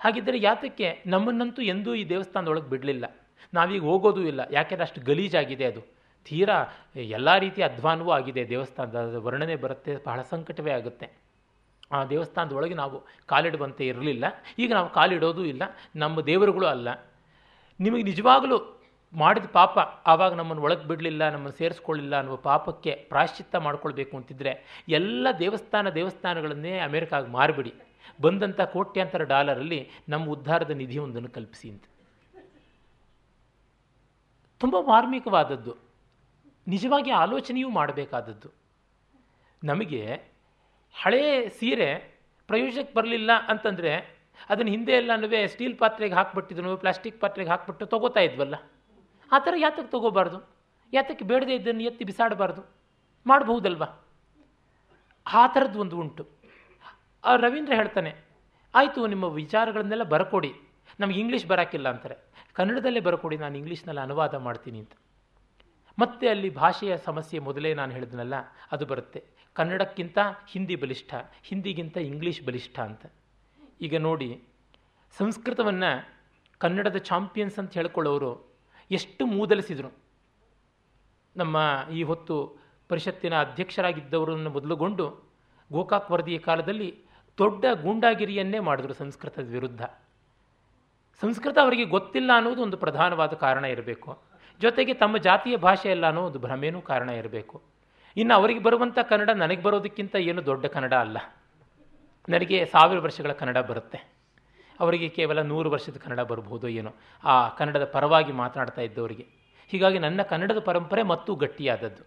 ಹಾಗಿದ್ದರೆ 0.00 0.40
ಯಾತಕ್ಕೆ 0.40 1.02
ನಮ್ಮನ್ನಂತೂ 1.06 1.62
ಎಂದೂ 1.62 1.94
ಈ 1.94 2.08
ದೇವಸ್ಥಾನದೊಳಗೆ 2.08 2.68
ಬಿಡಲಿಲ್ಲ. 2.68 3.16
ನಾವೀಗ 3.54 3.82
ಹೋಗೋದೂ 3.82 4.20
ಇಲ್ಲ. 4.20 4.40
ಯಾಕೆಂದರೆ 4.50 4.84
ಅಷ್ಟು 4.84 5.00
ಗಲೀಜಾಗಿದೆ 5.00 5.64
ಅದು. 5.64 5.80
ತೀರಾ 6.24 6.64
ಎಲ್ಲ 6.96 7.38
ರೀತಿಯ 7.38 7.64
ಅಧ್ವಾನವೂ 7.64 8.10
ಆಗಿದೆ. 8.10 8.48
ದೇವಸ್ಥಾನದ 8.48 9.14
ವರ್ಣನೆ 9.14 9.56
ಬರುತ್ತೆ, 9.56 9.96
ಬಹಳ 10.06 10.22
ಸಂಕಟವೇ 10.22 10.70
ಆಗುತ್ತೆ. 10.70 11.10
ಆ 11.92 12.04
ದೇವಸ್ಥಾನದೊಳಗೆ 12.04 12.74
ನಾವು 12.74 13.06
ಕಾಲಿಡುವಂತೆ 13.26 13.86
ಇರಲಿಲ್ಲ. 13.86 14.24
ಈಗ 14.58 14.72
ನಾವು 14.72 14.92
ಕಾಲಿಡೋದೂ 14.92 15.44
ಇಲ್ಲ. 15.44 15.62
ನಮ್ಮ 15.96 16.20
ದೇವರುಗಳು 16.20 16.66
ಅಲ್ಲ. 16.66 16.88
ನಿಮಗೆ 17.80 18.02
ನಿಜವಾಗಲೂ 18.02 18.77
ಮಾಡಿದ 19.12 19.44
ಪಾಪ 19.44 19.78
ಆವಾಗ 20.06 20.34
ನಮ್ಮನ್ನು 20.34 20.62
ಒಳಗೆ 20.62 20.88
ಬಿಡಲಿಲ್ಲ, 20.88 21.28
ನಮ್ಮನ್ನು 21.28 21.58
ಸೇರಿಸ್ಕೊಳ್ಳಿಲ್ಲ 21.58 22.16
ಅನ್ನುವ 22.16 22.36
ಪಾಪಕ್ಕೆ 22.36 22.94
ಪ್ರಾಶ್ಚಿತ್ತ 22.94 23.56
ಮಾಡ್ಕೊಳ್ಬೇಕು 23.56 24.16
ಅಂತಿದ್ರೆ 24.16 24.84
ಎಲ್ಲ 24.88 25.26
ದೇವಸ್ಥಾನ 25.38 25.90
ದೇವಸ್ಥಾನಗಳನ್ನೇ 25.90 26.78
ಅಮೆರಿಕಾಗೆ 26.78 27.26
ಮಾರಿಬಿಡಿ. 27.26 27.74
ಬಂದಂಥ 28.20 28.60
ಕೋಟ್ಯಾಂತರ 28.60 29.22
ಡಾಲರಲ್ಲಿ 29.22 29.90
ನಮ್ಮ 30.08 30.30
ಉದ್ಧಾರದ 30.30 30.70
ನಿಧಿಯೊಂದನ್ನು 30.70 31.28
ಕಲ್ಪಿಸಿ 31.28 31.70
ಅಂತ. 31.70 31.84
ತುಂಬ 34.60 34.76
ಮಾರ್ಮಿಕವಾದದ್ದು. 34.80 35.76
ನಿಜವಾಗಿ 36.66 37.10
ಆಲೋಚನೆಯೂ 37.10 37.68
ಮಾಡಬೇಕಾದದ್ದು. 37.68 38.48
ನಮಗೆ 39.64 40.20
ಹಳೇ 40.94 41.48
ಸೀರೆ 41.48 42.18
ಪ್ರಯೋಜನಕ್ಕೆ 42.46 42.94
ಬರಲಿಲ್ಲ 42.94 43.30
ಅಂತಂದರೆ 43.48 44.18
ಅದನ್ನು 44.48 44.70
ಹಿಂದೆ 44.70 44.92
ಎಲ್ಲನೂ 44.92 45.46
ಸ್ಟೀಲ್ 45.46 45.78
ಪಾತ್ರೆಗೆ 45.78 46.14
ಹಾಕ್ಬಿಟ್ಟಿದ್ನು 46.14 46.76
ಪ್ಲಾಸ್ಟಿಕ್ 46.76 47.20
ಪಾತ್ರೆಗೆ 47.20 47.50
ಹಾಕ್ಬಿಟ್ಟು 47.50 47.86
ತೊಗೋತಾ 47.86 48.20
ಇದ್ವಲ್ಲ? 48.20 48.54
ಆ 49.32 49.38
ಥರ 49.38 49.54
ಯಾತಕ್ಕೆ 49.58 49.90
ತಗೋಬಾರ್ದು? 49.90 50.38
ಯಾತಕ್ಕೆ 50.92 51.24
ಬೇಡದೆ 51.24 51.54
ಇದ್ದನ್ನು 51.54 51.82
ಎತ್ತಿ 51.82 52.04
ಬಿಸಾಡಬಾರ್ದು? 52.04 52.62
ಮಾಡಬಹುದಲ್ವಾ? 53.26 53.88
ಆ 55.26 55.46
ಥರದ್ದು 55.46 55.80
ಒಂದು 55.80 56.00
ಉಂಟು. 56.00 56.26
ರವೀಂದ್ರ 57.36 57.74
ಹೇಳ್ತಾನೆ, 57.74 58.10
ಆಯಿತು, 58.74 59.06
ನಿಮ್ಮ 59.06 59.24
ವಿಚಾರಗಳನ್ನೆಲ್ಲ 59.24 60.02
ಬರಕೊಡಿ. 60.02 60.52
ನಮಗೆ 61.00 61.20
ಇಂಗ್ಲೀಷ್ 61.20 61.46
ಬರೋಕ್ಕಿಲ್ಲ 61.46 61.88
ಅಂತಾರೆ. 61.88 62.16
ಕನ್ನಡದಲ್ಲೇ 62.52 63.00
ಬರಕೊಡಿ, 63.00 63.36
ನಾನು 63.36 63.58
ಇಂಗ್ಲೀಷ್ನಲ್ಲಿ 63.58 64.00
ಅನುವಾದ 64.00 64.34
ಮಾಡ್ತೀನಿ 64.34 64.78
ಅಂತ. 64.78 64.92
ಮತ್ತೆ 65.98 66.28
ಅಲ್ಲಿ 66.28 66.50
ಭಾಷೆಯ 66.50 66.96
ಸಮಸ್ಯೆ 66.96 67.38
ಮೊದಲೇ 67.38 67.74
ನಾನು 67.74 67.92
ಹೇಳಿದ್ನಲ್ಲ, 67.92 68.34
ಅದು 68.72 68.86
ಬರುತ್ತೆ. 68.86 69.24
ಕನ್ನಡಕ್ಕಿಂತ 69.52 70.18
ಹಿಂದಿ 70.48 70.76
ಬಲಿಷ್ಠ, 70.76 71.14
ಹಿಂದಿಗಿಂತ 71.42 71.96
ಇಂಗ್ಲೀಷ್ 71.96 72.42
ಬಲಿಷ್ಠ 72.42 72.80
ಅಂತ. 72.80 73.06
ಈಗ 73.80 73.96
ನೋಡಿ, 73.98 74.42
ಸಂಸ್ಕೃತವನ್ನು 75.18 75.90
ಕನ್ನಡದ 76.58 76.96
ಚಾಂಪಿಯನ್ಸ್ 76.96 77.58
ಅಂತ 77.58 77.72
ಹೇಳ್ಕೊಳ್ಳೋರು 77.72 78.47
ಎಷ್ಟು 78.90 79.26
ಮೂದಲಿಸಿದರು. 79.26 79.92
ನಮ್ಮ 81.36 81.84
ಈ 81.92 82.02
ಹೊತ್ತು 82.02 82.56
ಪರಿಷತ್ತಿನ 82.88 83.42
ಅಧ್ಯಕ್ಷರಾಗಿದ್ದವರನ್ನು 83.42 84.50
ಮೊದಲುಗೊಂಡು 84.50 85.28
ಗೋಕಾಕ್ 85.72 86.10
ವರದಿಯ 86.10 86.38
ಕಾಲದಲ್ಲಿ 86.38 87.04
ದೊಡ್ಡ 87.38 87.64
ಗೂಂಡಾಗಿರಿಯನ್ನೇ 87.82 88.58
ಮಾಡಿದ್ರು 88.58 88.92
ಸಂಸ್ಕೃತದ 88.92 89.48
ವಿರುದ್ಧ. 89.50 89.82
ಸಂಸ್ಕೃತ 91.20 91.58
ಅವರಿಗೆ 91.58 91.84
ಗೊತ್ತಿಲ್ಲ 91.84 92.30
ಅನ್ನೋದು 92.34 92.62
ಒಂದು 92.62 92.76
ಪ್ರಧಾನವಾದ 92.76 93.32
ಕಾರಣ 93.32 93.64
ಇರಬೇಕು. 93.64 94.18
ಜೊತೆಗೆ 94.60 94.94
ತಮ್ಮ 94.94 95.16
ಜಾತಿಯ 95.16 95.56
ಭಾಷೆ 95.56 95.90
ಎಲ್ಲ 95.90 96.06
ಅನ್ನೋ 96.06 96.22
ಒಂದು 96.22 96.38
ಭ್ರಮೇನೂ 96.38 96.80
ಕಾರಣ 96.80 97.08
ಇರಬೇಕು. 97.08 97.62
ಇನ್ನು 98.16 98.34
ಅವರಿಗೆ 98.34 98.60
ಬರುವಂಥ 98.60 98.98
ಕನ್ನಡ 98.98 99.30
ನನಗೆ 99.30 99.62
ಬರೋದಕ್ಕಿಂತ 99.62 100.16
ಏನು 100.16 100.46
ದೊಡ್ಡ 100.46 100.66
ಕನ್ನಡ 100.66 100.94
ಅಲ್ಲ. 100.94 101.18
ನನಗೆ 102.28 102.64
ಸಾವಿರ 102.64 102.98
ವರ್ಷಗಳ 102.98 103.32
ಕನ್ನಡ 103.32 103.58
ಬರುತ್ತೆ. 103.58 104.17
ಅವರಿಗೆ 104.80 105.08
ಕೇವಲ 105.08 105.42
ನೂರು 105.42 105.70
ವರ್ಷದ 105.70 105.96
ಕನ್ನಡ 105.96 106.20
ಬರ್ಬೋದು 106.20 106.68
ಏನೋ. 106.68 106.94
ಆ 107.24 107.48
ಕನ್ನಡದ 107.48 107.84
ಪರವಾಗಿ 107.84 108.32
ಮಾತನಾಡ್ತಾ 108.32 108.82
ಇದ್ದವರಿಗೆ. 108.82 109.26
ಹೀಗಾಗಿ 109.68 109.98
ನನ್ನ 109.98 110.22
ಕನ್ನಡದ 110.22 110.58
ಪರಂಪರೆ 110.58 111.02
ಮತ್ತೂ 111.02 111.34
ಗಟ್ಟಿಯಾದದ್ದು. 111.34 112.04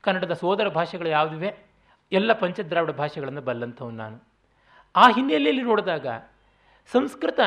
ಕನ್ನಡದ 0.00 0.32
ಸೋದರ 0.32 0.68
ಭಾಷೆಗಳು 0.68 1.08
ಯಾವುದಿವೆ? 1.08 1.74
ಎಲ್ಲ 2.12 2.32
ಪಂಚದ್ರಾವಿಡ 2.32 2.90
ಭಾಷೆಗಳನ್ನು 2.90 3.40
ಬಲ್ಲಂಥವು 3.40 3.90
ನಾನು. 3.90 4.20
ಆ 4.96 5.08
ಹಿನ್ನೆಲೆಯಲ್ಲಿ 5.08 5.62
ನೋಡಿದಾಗ 5.62 6.06
ಸಂಸ್ಕೃತ 6.92 7.40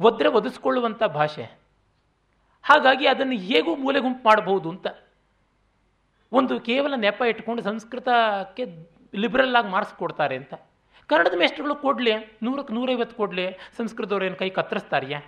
ಒದ್ರೆ 0.00 0.28
ಒದಿಸ್ಕೊಳ್ಳುವಂಥ 0.28 1.02
ಭಾಷೆ. 1.02 1.42
ಹಾಗಾಗಿ 2.62 3.06
ಅದನ್ನು 3.06 3.32
ಹೇಗೂ 3.32 3.76
ಮೂಲೆ 3.76 4.00
ಗುಂಪು 4.00 4.24
ಮಾಡಬಹುದು 4.24 4.70
ಅಂತ. 4.70 4.86
ಒಂದು 6.32 6.60
ಕೇವಲ 6.60 6.94
ನೆಪ 6.96 7.22
ಇಟ್ಕೊಂಡು 7.28 7.62
ಸಂಸ್ಕೃತಕ್ಕೆ 7.62 8.90
ಲಿಬ್ರಲ್ 9.14 9.56
ಆಗಿ 9.56 9.68
ಮಾರ್ಕ್ಸ್ 9.68 9.96
ಕೊಡ್ತಾರೆ 9.96 10.36
ಅಂತ. 10.36 10.54
ಕನ್ನಡದ 11.10 11.36
ಮೇಸ್ಟ್ರುಗಳು 11.42 11.76
ಕೊಡಲಿ 11.84 12.12
ನೂರಕ್ಕೆ 12.46 12.74
ನೂರೈವತ್ತು 12.78 13.16
ಕೊಡಲಿ 13.16 13.46
ಸಂಸ್ಕೃತದವ್ರು 13.76 14.24
ಏನು 14.28 14.36
ಕೈ 14.36 14.48
ಕತ್ತರಿಸ್ತಾರಿಯಾ? 14.58 15.20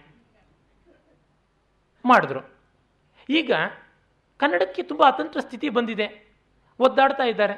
ಮಾಡಿದ್ರು. 2.05 2.41
ಈಗ 3.29 3.53
ಕನ್ನಡಕ್ಕೆ 4.43 4.83
ತುಂಬ 4.91 5.03
ಅತಂತ್ರ 5.13 5.41
ಸ್ಥಿತಿ 5.41 5.69
ಬಂದಿದೆ. 5.69 6.07
ಒದ್ದಾಡ್ತಾ 6.81 7.25
ಇದ್ದಾರೆ. 7.33 7.55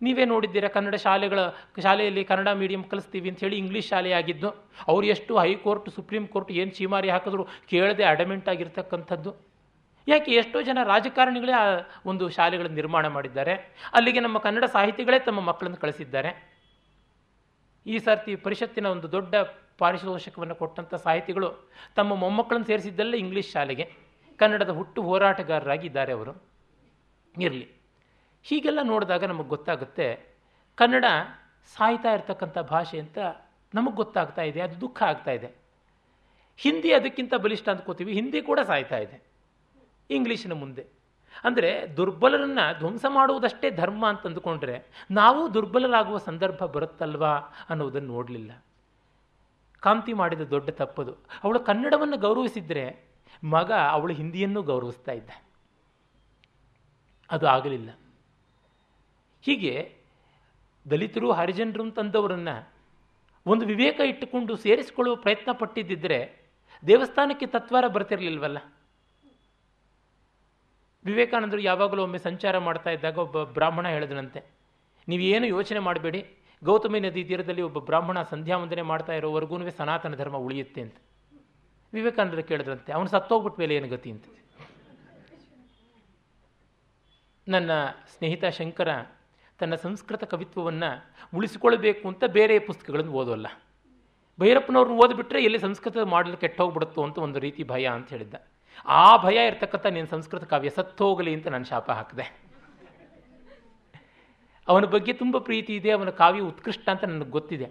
ನೀವೇ 0.00 0.24
ನೋಡಿದ್ದೀರಾ, 0.24 0.68
ಕನ್ನಡ 0.68 0.96
ಶಾಲೆಗಳ, 1.04 1.40
ಶಾಲೆಯಲ್ಲಿ 1.82 2.22
ಕನ್ನಡ 2.24 2.48
ಮೀಡಿಯಂ 2.60 2.82
ಕಲಿಸ್ತೀವಿ 2.92 3.28
ಅಂತ 3.30 3.40
ಹೇಳಿ 3.44 3.56
ಇಂಗ್ಲೀಷ್ 3.62 3.88
ಶಾಲೆ 3.88 4.12
ಆಗಿದ್ದು, 4.12 4.48
ಅವ್ರು 4.88 5.06
ಎಷ್ಟು 5.06 5.32
ಹೈಕೋರ್ಟ್ 5.38 5.88
ಸುಪ್ರೀಂ 5.96 6.24
ಕೋರ್ಟ್ 6.26 6.50
ಏನು 6.60 6.70
ಚೀಮಾರಿ 6.70 7.10
ಹಾಕಿದ್ರು 7.14 7.44
ಕೇಳದೆ 7.72 8.04
ಅಡಮೆಂಟ್ 8.04 8.48
ಆಗಿರ್ತಕ್ಕಂಥದ್ದು. 8.48 9.32
ಯಾಕೆ 10.06 10.30
ಎಷ್ಟೋ 10.42 10.60
ಜನ 10.68 10.78
ರಾಜಕಾರಣಿಗಳೇ 10.92 11.52
ಆ 11.52 11.66
ಒಂದು 12.06 12.24
ಶಾಲೆಗಳನ್ನು 12.36 12.76
ನಿರ್ಮಾಣ 12.76 13.06
ಮಾಡಿದ್ದಾರೆ. 13.16 13.54
ಅಲ್ಲಿಗೆ 13.92 14.20
ನಮ್ಮ 14.20 14.38
ಕನ್ನಡ 14.38 14.64
ಸಾಹಿತಿಗಳೇ 14.76 15.18
ತಮ್ಮ 15.28 15.40
ಮಕ್ಕಳನ್ನು 15.50 15.80
ಕಳಿಸಿದ್ದಾರೆ. 15.84 16.51
ಈ 17.86 17.98
ಸರ್ತಿ 17.98 18.36
ಪರಿಷತ್ತಿನ 18.36 18.86
ಒಂದು 18.86 19.12
ದೊಡ್ಡ 19.12 19.34
ಪಾರಿತೋಷಕವನ್ನು 19.78 20.54
ಕೊಟ್ಟಂಥ 20.54 20.94
ಸಾಹಿತಿಗಳು 20.94 21.48
ತಮ್ಮ 21.96 22.14
ಮೊಮ್ಮಕ್ಕಳನ್ನು 22.14 22.66
ಸೇರಿಸಿದ್ದಲ್ಲೇ 22.66 23.18
ಇಂಗ್ಲೀಷ್ 23.18 23.52
ಶಾಲೆಗೆ. 23.52 23.86
ಕನ್ನಡದ 24.38 24.70
ಹುಟ್ಟು 24.70 25.02
ಹೋರಾಟಗಾರರಾಗಿದ್ದಾರೆ 25.02 26.12
ಅವರು. 26.12 26.32
ಇರಲಿ. 27.34 27.66
ಹೀಗೆಲ್ಲ 28.42 28.80
ನೋಡಿದಾಗ 28.82 29.24
ನಮಗೆ 29.24 29.48
ಗೊತ್ತಾಗುತ್ತೆ, 29.48 30.06
ಕನ್ನಡ 30.78 31.04
ಸಾಯ್ತಾ 31.76 32.12
ಇರ್ತಕ್ಕಂಥ 32.12 32.58
ಭಾಷೆ 32.58 32.98
ಅಂತ 32.98 33.18
ನಮಗೆ 33.74 33.96
ಗೊತ್ತಾಗ್ತಾ 33.96 34.42
ಇದೆ, 34.42 34.60
ಅದು 34.60 34.76
ದುಃಖ 34.80 35.02
ಆಗ್ತಾ 35.02 35.30
ಇದೆ. 35.30 35.50
ಹಿಂದಿ 36.56 36.92
ಅದಕ್ಕಿಂತ 36.92 37.34
ಬಲಿಷ್ಠ 37.34 37.68
ಅಂದ್ಕೋತೀವಿ 37.68 38.12
ಹಿಂದಿ 38.12 38.40
ಕೂಡ 38.42 38.60
ಸಾಯ್ತಾ 38.60 38.98
ಇದೆ. 38.98 39.16
ಇಂಗ್ಲೀಷಿನ 40.10 40.52
ಮುಂದೆ. 40.52 41.01
ಅಂದರೆ 41.44 41.96
ದುರ್ಬಲರನ್ನು 41.96 42.78
ಧ್ವಂಸ 42.78 43.04
ಮಾಡುವುದಷ್ಟೇ 43.08 43.70
ಧರ್ಮ 43.70 44.08
ಅಂತ 44.08 44.26
ಅಂದುಕೊಂಡ್ರೆ 44.26 45.06
ನಾವು 45.10 45.54
ದುರ್ಬಲರಾಗುವ 45.54 46.18
ಸಂದರ್ಭ 46.18 46.64
ಬರುತ್ತಲ್ವಾ 46.64 47.32
ಅನ್ನೋದನ್ನು 47.68 48.08
ನೋಡಲಿಲ್ಲ. 48.08 48.64
ಕಾಂತಿ 49.80 50.12
ಮಾಡಿದ 50.12 50.40
ದೊಡ್ಡ 50.40 50.70
ತಪ್ಪದು. 50.70 51.12
ಅವಳು 51.44 51.60
ಕನ್ನಡವನ್ನು 51.60 52.16
ಗೌರವಿಸಿದ್ರೆ 52.16 53.12
ಮಗ 53.44 53.72
ಅವಳು 53.72 54.12
ಹಿಂದಿಯನ್ನು 54.12 54.62
ಗೌರವಿಸ್ತಾ 54.62 55.12
ಇದ್ದ. 55.12 55.30
ಅದು 57.30 57.48
ಆಗಲಿಲ್ಲ. 57.48 57.90
ಹೀಗೆ 59.42 59.96
ದಲಿತರು, 60.90 61.32
ಹರಿಜನರು 61.32 61.90
ತಂದವರನ್ನು 61.90 62.72
ಒಂದು 63.46 63.66
ವಿವೇಕ 63.66 64.00
ಇಟ್ಟುಕೊಂಡು 64.00 64.56
ಸೇರಿಸಿಕೊಳ್ಳುವ 64.56 65.16
ಪ್ರಯತ್ನ 65.16 65.52
ಪಟ್ಟಿದ್ದಿದ್ರೆ 65.52 66.42
ದೇವಸ್ಥಾನಕ್ಕೆ 66.86 67.46
ತತ್ವಾರ 67.46 67.86
ಬರ್ತಿರ್ಲಿಲ್ವಲ್ಲ? 67.86 68.58
ವಿವೇಕಾನಂದರು 71.04 71.60
ಯಾವಾಗಲೂ 71.60 72.02
ಒಮ್ಮೆ 72.02 72.18
ಸಂಚಾರ 72.18 72.58
ಮಾಡ್ತಾ 72.58 72.90
ಇದ್ದಾಗ 72.90 73.18
ಒಬ್ಬ 73.18 73.42
ಬ್ರಾಹ್ಮಣ 73.42 73.88
ಹೇಳಿದನಂತೆ 73.88 74.42
ನೀವೇನು 75.08 75.46
ಯೋಚನೆ 75.46 75.78
ಮಾಡಬೇಡಿ, 75.78 76.26
ಗೌತಮಿ 76.64 77.00
ನದಿ 77.00 77.24
ತೀರದಲ್ಲಿ 77.24 77.62
ಒಬ್ಬ 77.62 77.78
ಬ್ರಾಹ್ಮಣ 77.78 78.22
ಸಂಧ್ಯಾ 78.22 78.56
ವಂದನೆ 78.56 78.82
ಮಾಡ್ತಾ 78.82 79.12
ಇರೋವರೆಗೂ 79.12 79.70
ಸನಾತನ 79.70 80.14
ಧರ್ಮ 80.14 80.36
ಉಳಿಯುತ್ತೆ 80.36 80.80
ಅಂತ. 80.80 80.96
ವಿವೇಕಾನಂದರು 81.92 82.42
ಕೇಳಿದ್ರಂತೆ, 82.42 82.92
ಅವನು 82.92 83.08
ಸತ್ತೋಗ್ಬಿಟ್ಟ 83.08 83.58
ಮೇಲೆ 83.58 83.74
ಏನು 83.74 83.88
ಗತಿ? 83.88 84.10
ಅಂತ. 84.10 84.24
ನನ್ನ 87.48 87.70
ಸ್ನೇಹಿತ 87.86 88.44
ಶಂಕರ 88.44 88.88
ತನ್ನ 89.58 89.74
ಸಂಸ್ಕೃತ 89.74 90.24
ಕವಿತ್ವವನ್ನು 90.24 91.12
ಉಳಿಸಿಕೊಳ್ಬೇಕು 91.36 92.08
ಅಂತ 92.08 92.24
ಬೇರೆ 92.24 92.58
ಪುಸ್ತಕಗಳನ್ನು 92.58 93.12
ಓದೋಲ್ಲ. 93.12 93.46
ಭೈರಪ್ಪನವ್ರನ್ನ 94.40 94.96
ಓದಿಬಿಟ್ರೆ 94.96 95.44
ಎಲ್ಲಿ 95.44 95.58
ಸಂಸ್ಕೃತ 95.58 95.96
ಮಾಡಲು 95.98 96.36
ಕೆಟ್ಟೋಗ್ಬಿಡುತ್ತೋ 96.36 97.04
ಅಂತ 97.04 97.18
ಒಂದು 97.18 97.38
ರೀತಿ 97.38 97.64
ಭಯ 97.64 97.86
ಅಂತ 97.86 98.08
ಹೇಳಿದ್ದ. 98.08 98.34
ಆ 98.86 99.16
ಭಯ 99.16 99.46
ಇರ್ತಕ್ಕಂಥ 99.46 99.86
ನೀನು 99.86 100.06
ಸಂಸ್ಕೃತ 100.06 100.44
ಕಾವ್ಯ 100.44 100.70
ಸತ್ತೋಗಲಿ 100.70 101.34
ಅಂತ 101.34 101.48
ನಾನು 101.48 101.64
ಶಾಪ 101.64 101.90
ಹಾಕಿದೆ. 101.90 102.26
ಅವನ 104.68 104.84
ಬಗ್ಗೆ 104.84 105.12
ತುಂಬ 105.12 105.38
ಪ್ರೀತಿ 105.38 105.72
ಇದೆ, 105.76 105.90
ಅವನ 105.90 106.10
ಕಾವ್ಯ 106.22 106.40
ಉತ್ಕೃಷ್ಟ 106.40 106.88
ಅಂತ 106.88 107.04
ನನಗೆ 107.04 107.30
ಗೊತ್ತಿದೆ. 107.30 107.68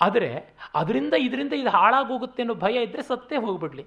ಆದರೆ 0.00 0.30
ಅದರಿಂದ 0.74 1.14
ಇದರಿಂದ 1.18 1.52
ಇದು 1.52 1.70
ಹಾಳಾಗೋಗುತ್ತೆ 1.70 2.42
ಅನ್ನೋ 2.42 2.54
ಭಯ 2.54 2.82
ಇದ್ದರೆ 2.82 3.02
ಸತ್ತೇ 3.02 3.36
ಹೋಗ್ಬಿಡ್ಲಿ. 3.36 3.84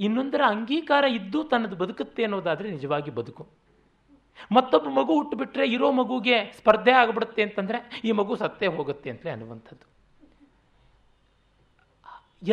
ಇನ್ನೊಂದರ 0.00 0.42
ಅಂಗೀಕಾರ 0.46 1.04
ಇದ್ದು 1.18 1.44
ತನ್ನದು 1.44 1.76
ಬದುಕುತ್ತೆ 1.76 2.22
ಅನ್ನೋದಾದರೆ 2.24 2.70
ನಿಜವಾಗಿ 2.70 3.10
ಬದುಕು. 3.10 3.42
ಮತ್ತೊಬ್ಬ 4.52 4.88
ಮಗು 4.88 5.12
ಹುಟ್ಟುಬಿಟ್ರೆ 5.14 5.64
ಇರೋ 5.66 5.88
ಮಗುಗೆ 5.92 6.36
ಸ್ಪರ್ಧೆ 6.58 6.92
ಆಗಿಬಿಡುತ್ತೆ 6.92 7.42
ಅಂತಂದರೆ 7.42 7.78
ಈ 8.04 8.12
ಮಗು 8.12 8.36
ಸತ್ತೇ 8.36 8.66
ಹೋಗುತ್ತೆ 8.66 9.10
ಅಂತಲೇ 9.10 9.30
ಅನ್ನುವಂಥದ್ದು. 9.30 9.86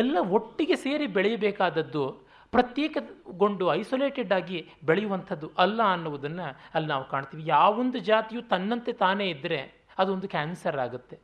ಎಲ್ಲ 0.02 0.16
ಒಟ್ಟಿಗೆ 0.38 0.76
ಸೇರಿ 0.76 1.06
ಬೆಳೆಯಬೇಕಾದದ್ದು 1.06 2.04
ಪ್ರತ್ಯೇಕಗೊಂಡು 2.52 3.74
ಐಸೋಲೇಟೆಡ್ 3.74 4.32
ಆಗಿ 4.32 4.70
ಬೆಳೆಯುವಂಥದ್ದು 4.84 5.50
ಅಲ್ಲ 5.58 5.82
ಅನ್ನುವುದನ್ನು 5.82 6.56
ಅಲ್ಲಿ 6.74 6.88
ನಾವು 6.88 7.08
ಕಾಣ್ತೀವಿ. 7.08 7.42
ಯಾವೊಂದು 7.46 7.98
ಜಾತಿಯು 7.98 8.42
ತನ್ನಂತೆ 8.42 8.92
ತಾನೇ 8.92 9.30
ಇದ್ದರೆ 9.30 9.88
ಅದೊಂದು 9.98 10.28
ಕ್ಯಾನ್ಸರ್ 10.28 10.76
ಆಗುತ್ತೆ. 10.76 11.18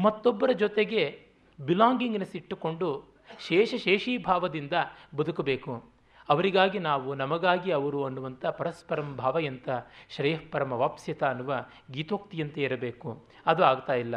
ಮತ್ತೊಬ್ಬರ 0.00 0.50
ಜೊತೆಗೆ 0.52 1.26
ಬಿಲಾಂಗಿಂಗ್ನೆಸ್ 1.66 2.36
ಇಟ್ಟುಕೊಂಡು 2.36 3.18
ಶೇಷ 3.40 3.74
ಶೇಷೀಭಾವದಿಂದ 3.74 4.72
ಬದುಕಬೇಕು. 5.16 5.92
ಅವರಿಗಾಗಿ 6.28 6.78
ನಾವು, 6.78 7.14
ನಮಗಾಗಿ 7.14 7.70
ಅವರು 7.70 8.04
ಅನ್ನುವಂಥ 8.04 8.46
ಪರಸ್ಪರಂ 8.46 9.16
ಭಾವಯಂತ 9.16 9.68
ಶ್ರೇಯಃಪರಮ 10.10 10.72
ವಾಪ್ಸ್ಯತ 10.72 11.24
ಅನ್ನುವ 11.24 11.54
ಗೀತೋಕ್ತಿಯಂತೆ 11.90 12.62
ಇರಬೇಕು. 12.62 13.24
ಅದು 13.46 13.64
ಆಗ್ತಾ 13.64 13.92
ಇಲ್ಲ. 13.92 14.16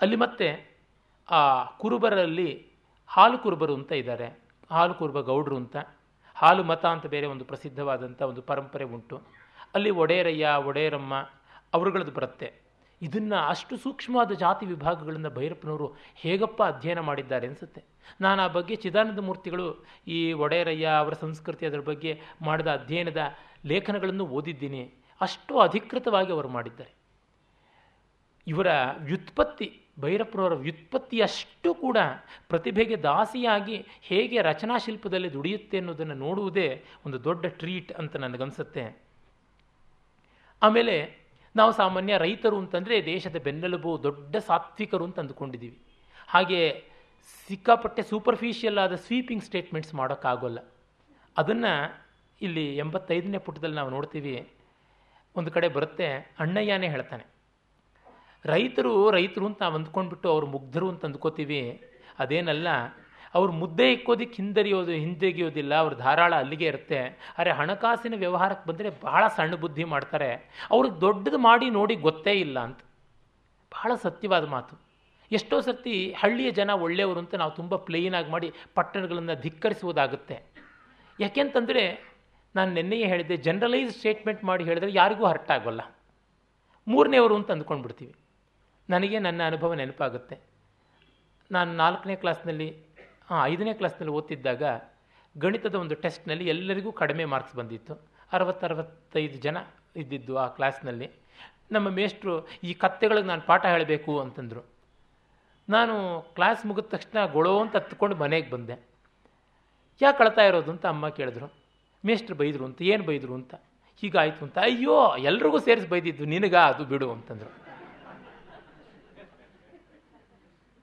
ಅಲ್ಲಿ 0.00 0.16
ಮತ್ತೆ 0.16 0.78
ಆ 1.30 1.64
ಕುರುಬರಲ್ಲಿ 1.64 2.66
ಹಾಲು 3.06 3.38
ಕುರುಬರು 3.38 3.74
ಅಂತ 3.74 3.92
ಇದ್ದಾರೆ. 3.92 4.39
ಹಾಲು 4.70 4.94
ಕೂರ್ಬ 4.94 5.20
ಗೌಡ್ರು 5.20 5.56
ಅಂತ, 5.56 5.76
ಹಾಲು 6.34 6.64
ಮತ 6.64 6.86
ಅಂತ 6.86 7.06
ಬೇರೆ 7.06 7.26
ಒಂದು 7.26 7.44
ಪ್ರಸಿದ್ಧವಾದಂಥ 7.44 8.22
ಒಂದು 8.22 8.42
ಪರಂಪರೆ 8.42 8.84
ಉಂಟು. 8.84 9.22
ಅಲ್ಲಿ 9.74 9.90
ಒಡೆಯರಯ್ಯ, 9.90 10.48
ಒಡೆಯರಮ್ಮ 10.56 11.14
ಅವರುಗಳದ್ದು 11.74 12.12
ಬರುತ್ತೆ. 12.12 12.70
ಇದನ್ನು 13.02 13.48
ಅಷ್ಟು 13.48 13.76
ಸೂಕ್ಷ್ಮವಾದ 13.76 14.32
ಜಾತಿ 14.32 14.66
ವಿಭಾಗಗಳನ್ನು 14.66 15.30
ಭೈರಪ್ಪನವರು 15.30 15.94
ಹೇಗಪ್ಪ 16.14 16.62
ಅಧ್ಯಯನ 16.62 17.00
ಮಾಡಿದ್ದಾರೆ 17.00 17.46
ಅನಿಸುತ್ತೆ. 17.46 17.84
ನಾನು 18.20 18.42
ಆ 18.42 18.48
ಬಗ್ಗೆ 18.48 18.76
ಚಿದಾನಂದ 18.76 19.18
ಮೂರ್ತಿಗಳು 19.18 19.84
ಈ 20.06 20.32
ಒಡೆಯರಯ್ಯ 20.32 20.86
ಅವರ 20.86 21.12
ಸಂಸ್ಕೃತಿ 21.12 21.66
ಅದರ 21.66 21.80
ಬಗ್ಗೆ 21.80 22.20
ಮಾಡಿದ 22.42 22.66
ಅಧ್ಯಯನದ 22.66 23.16
ಲೇಖನಗಳನ್ನು 23.64 24.26
ಓದಿದ್ದೀನಿ. 24.26 24.94
ಅಷ್ಟು 25.20 25.58
ಅಧಿಕೃತವಾಗಿ 25.58 26.32
ಅವರು 26.32 26.48
ಮಾಡಿದ್ದಾರೆ. 26.48 26.92
ಇವರ 28.46 28.66
ವ್ಯುತ್ಪತ್ತಿ 28.98 29.79
ಭೈರಪ್ಪನವರ 30.00 30.54
ವ್ಯುತ್ಪತ್ತಿಯಷ್ಟು 30.54 31.74
ಕೂಡ 31.74 31.98
ಪ್ರತಿಭೆಗೆ 32.48 32.96
ದಾಸಿಯಾಗಿ 32.96 33.86
ಹೇಗೆ 34.00 34.42
ರಚನಾಶಿಲ್ಪದಲ್ಲಿ 34.42 35.32
ದುಡಿಯುತ್ತೆ 35.32 35.78
ಅನ್ನೋದನ್ನು 35.78 36.14
ನೋಡುವುದೇ 36.14 36.84
ಒಂದು 37.06 37.24
ದೊಡ್ಡ 37.24 37.46
ಟ್ರೀಟ್ 37.46 37.92
ಅಂತ 37.92 38.16
ನನಗನ್ಸುತ್ತೆ. 38.16 39.02
ಆಮೇಲೆ 40.62 41.20
ನಾವು 41.56 41.72
ಸಾಮಾನ್ಯ 41.72 42.18
ರೈತರು 42.18 42.58
ಅಂತಂದರೆ 42.58 43.04
ದೇಶದ 43.04 43.36
ಬೆನ್ನೆಲುಬು 43.44 44.02
ದೊಡ್ಡ 44.02 44.36
ಸಾತ್ವಿಕರು 44.36 45.04
ಅಂತ 45.04 45.20
ಅಂದುಕೊಂಡಿದ್ದೀವಿ. 45.20 45.78
ಹಾಗೆ 46.28 46.84
ಸಿಕ್ಕಾಪಟ್ಟೆ 47.48 48.02
ಸೂಪರ್ಫಿಷಿಯಲ್ 48.02 48.78
ಆದ 48.78 48.94
ಸ್ವೀಪಿಂಗ್ 48.94 49.44
ಸ್ಟೇಟ್ಮೆಂಟ್ಸ್ 49.44 49.94
ಮಾಡೋಕ್ಕಾಗೋಲ್ಲ. 49.94 50.58
ಅದನ್ನು 51.36 52.00
ಇಲ್ಲಿ 52.42 52.76
ಎಂಬತ್ತೈದನೇ 52.76 53.38
ಪುಟದಲ್ಲಿ 53.38 53.76
ನಾವು 53.76 53.90
ನೋಡ್ತೀವಿ. 53.90 54.48
ಒಂದು 55.36 55.50
ಕಡೆ 55.50 55.68
ಬರುತ್ತೆ, 55.68 56.34
ಅಣ್ಣಯ್ಯನೇ 56.38 56.88
ಹೇಳ್ತಾನೆ 56.88 57.39
ರೈತರು 58.44 59.10
ರೈತರು 59.10 59.46
ಅಂತ 59.46 59.62
ನಾವು 59.62 59.74
ಅಂದ್ಕೊಂಡ್ಬಿಟ್ಟು 59.74 60.30
ಅವ್ರು 60.30 60.46
ಮುಗ್ಧರು 60.46 60.88
ಅಂತ 60.88 61.04
ಅಂದ್ಕೋತೀವಿ. 61.04 61.84
ಅದೇನಲ್ಲ, 62.18 62.68
ಅವ್ರು 63.34 63.52
ಮುದ್ದೆ 63.52 63.92
ಇಕ್ಕೋದಕ್ಕೆ 63.92 64.42
ಹಿಂದರಿಯೋದು, 64.42 64.90
ಹಿಂದೆಗೆಯೋದಿಲ್ಲ. 64.90 65.74
ಅವ್ರ 65.74 65.94
ಧಾರಾಳ 65.94 66.34
ಅಲ್ಲಿಗೆ 66.34 66.66
ಇರುತ್ತೆ. 66.66 66.98
ಆದರೆ 67.38 67.50
ಹಣಕಾಸಿನ 67.50 68.14
ವ್ಯವಹಾರಕ್ಕೆ 68.16 68.70
ಬಂದರೆ 68.70 68.90
ಬಹಳ 68.90 69.26
ಸಣ್ಣ 69.26 69.54
ಬುದ್ಧಿ 69.54 69.84
ಮಾಡ್ತಾರೆ. 69.84 70.50
ಅವ್ರಿಗೆ 70.70 71.00
ದೊಡ್ಡದು 71.00 71.38
ಮಾಡಿ 71.38 71.70
ನೋಡಿ 71.70 71.94
ಗೊತ್ತೇ 71.94 72.32
ಇಲ್ಲ 72.32 72.60
ಅಂತ. 72.60 72.78
ಬಹಳ 73.72 73.94
ಸತ್ಯವಾದ 73.94 74.46
ಮಾತು. 74.46 74.80
ಎಷ್ಟೋ 75.32 75.60
ಸರ್ತಿ 75.60 76.12
ಹಳ್ಳಿಯ 76.12 76.50
ಜನ 76.50 76.70
ಒಳ್ಳೆಯವರು 76.70 77.18
ಅಂತ 77.20 77.34
ನಾವು 77.34 77.50
ತುಂಬ 77.50 77.76
ಪ್ಲೇನಾಗಿ 77.76 78.30
ಮಾಡಿ 78.30 78.52
ಪಟ್ಟಣಗಳನ್ನು 78.74 79.40
ಧಿಕ್ಕರಿಸುವುದಾಗುತ್ತೆ. 79.40 80.42
ಯಾಕೆಂತಂದರೆ, 81.20 82.10
ನಾನು 82.56 82.72
ನಿನ್ನೆಯೇ 82.72 83.06
ಹೇಳಿದ್ದೆ 83.06 83.36
ಜನರಲೈಸ್ 83.36 83.96
ಸ್ಟೇಟ್ಮೆಂಟ್ 83.96 84.44
ಮಾಡಿ 84.44 84.64
ಹೇಳಿದ್ರೆ 84.64 84.92
ಯಾರಿಗೂ 84.92 85.26
ಹರ್ಟ್ 85.26 85.50
ಆಗೋಲ್ಲ. 85.50 85.80
ಮೂರನೇವರು 86.88 87.36
ಅಂತ 87.36 87.50
ಅಂದ್ಕೊಂಡ್ಬಿಡ್ತೀವಿ. 87.50 88.14
ನನಗೆ 88.90 89.18
ನನ್ನ 89.18 89.42
ಅನುಭವ 89.46 89.74
ನೆನಪಾಗುತ್ತೆ. 89.74 90.38
ನಾನು 91.52 91.72
ನಾಲ್ಕನೇ 91.72 92.16
ಕ್ಲಾಸ್ನಲ್ಲಿ 92.16 92.82
ಹಾಂ 93.30 93.46
ಐದನೇ 93.46 93.74
ಕ್ಲಾಸ್ನಲ್ಲಿ 93.74 94.16
ಓದ್ತಿದ್ದಾಗ 94.16 94.62
ಗಣಿತದ 95.38 95.74
ಒಂದು 95.74 95.94
ಟೆಸ್ಟ್ನಲ್ಲಿ 95.94 96.48
ಎಲ್ಲರಿಗೂ 96.48 96.92
ಕಡಿಮೆ 96.92 97.24
ಮಾರ್ಕ್ಸ್ 97.24 97.56
ಬಂದಿತ್ತು. 97.56 97.94
ಅರವತ್ತರವತ್ತೈದು 98.32 99.38
ಜನ 99.38 99.56
ಇದ್ದಿದ್ದು 99.96 100.38
ಆ 100.38 100.46
ಕ್ಲಾಸ್ನಲ್ಲಿ. 100.46 101.10
ನಮ್ಮ 101.72 101.88
ಮೇಷ್ಟ್ರು, 101.88 102.48
ಈ 102.48 102.74
ಕತ್ತೆಗಳಿಗೆ 102.74 103.26
ನಾನು 103.26 103.42
ಪಾಠ 103.42 103.66
ಹೇಳಬೇಕು 103.66 104.20
ಅಂತಂದರು. 104.20 104.66
ನಾನು 105.68 106.22
ಕ್ಲಾಸ್ 106.34 106.66
ಮುಗಿದ 106.66 106.84
ತಕ್ಷಣ 106.84 107.26
ಗೊಳೋ 107.26 107.60
ಅಂತ 107.60 107.76
ಹತ್ಕೊಂಡು 107.76 108.16
ಮನೆಗೆ 108.16 108.50
ಬಂದೆ. 108.50 108.88
ಯಾಕೆ 110.02 110.18
ಕಳ್ತಾ 110.18 110.42
ಇರೋದು? 110.42 110.70
ಅಂತ 110.70 110.86
ಅಮ್ಮ 110.86 111.08
ಕೇಳಿದ್ರು. 111.08 111.54
ಮೇಷ್ಟ್ರು 112.06 112.36
ಬೈದರು 112.36 112.64
ಅಂತ, 112.64 112.82
ಏನು 112.82 113.04
ಬೈದರು? 113.04 113.34
ಅಂತ. 113.34 113.54
ಹೀಗಾಯಿತು 113.96 114.44
ಅಂತ. 114.44 114.58
ಅಯ್ಯೋ, 114.58 115.16
ಎಲ್ರಿಗೂ 115.16 115.58
ಸೇರಿಸಿ 115.58 115.88
ಬೈದಿದ್ದು 115.88 116.24
ನಿನಗ? 116.24 116.54
ಅದು 116.54 116.84
ಬಿಡು 116.84 117.12
ಅಂತಂದರು. 117.12 117.69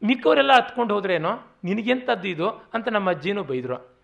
ಮಿಕ್ಕವರೆಲ್ಲ 0.03 0.53
ಹತ್ಕೊಂಡು 0.53 0.93
ಹೋದ್ರೇನೋ? 0.93 1.29
ನಿನಗೆಂಥದ್ದು 1.63 2.27
ಇದು? 2.27 2.49
ಅಂತ 2.49 2.87
ನಮ್ಮ 2.87 3.09
ಅಜ್ಜಿನೂ 3.09 3.43
ಬೈದರು. 3.43 3.97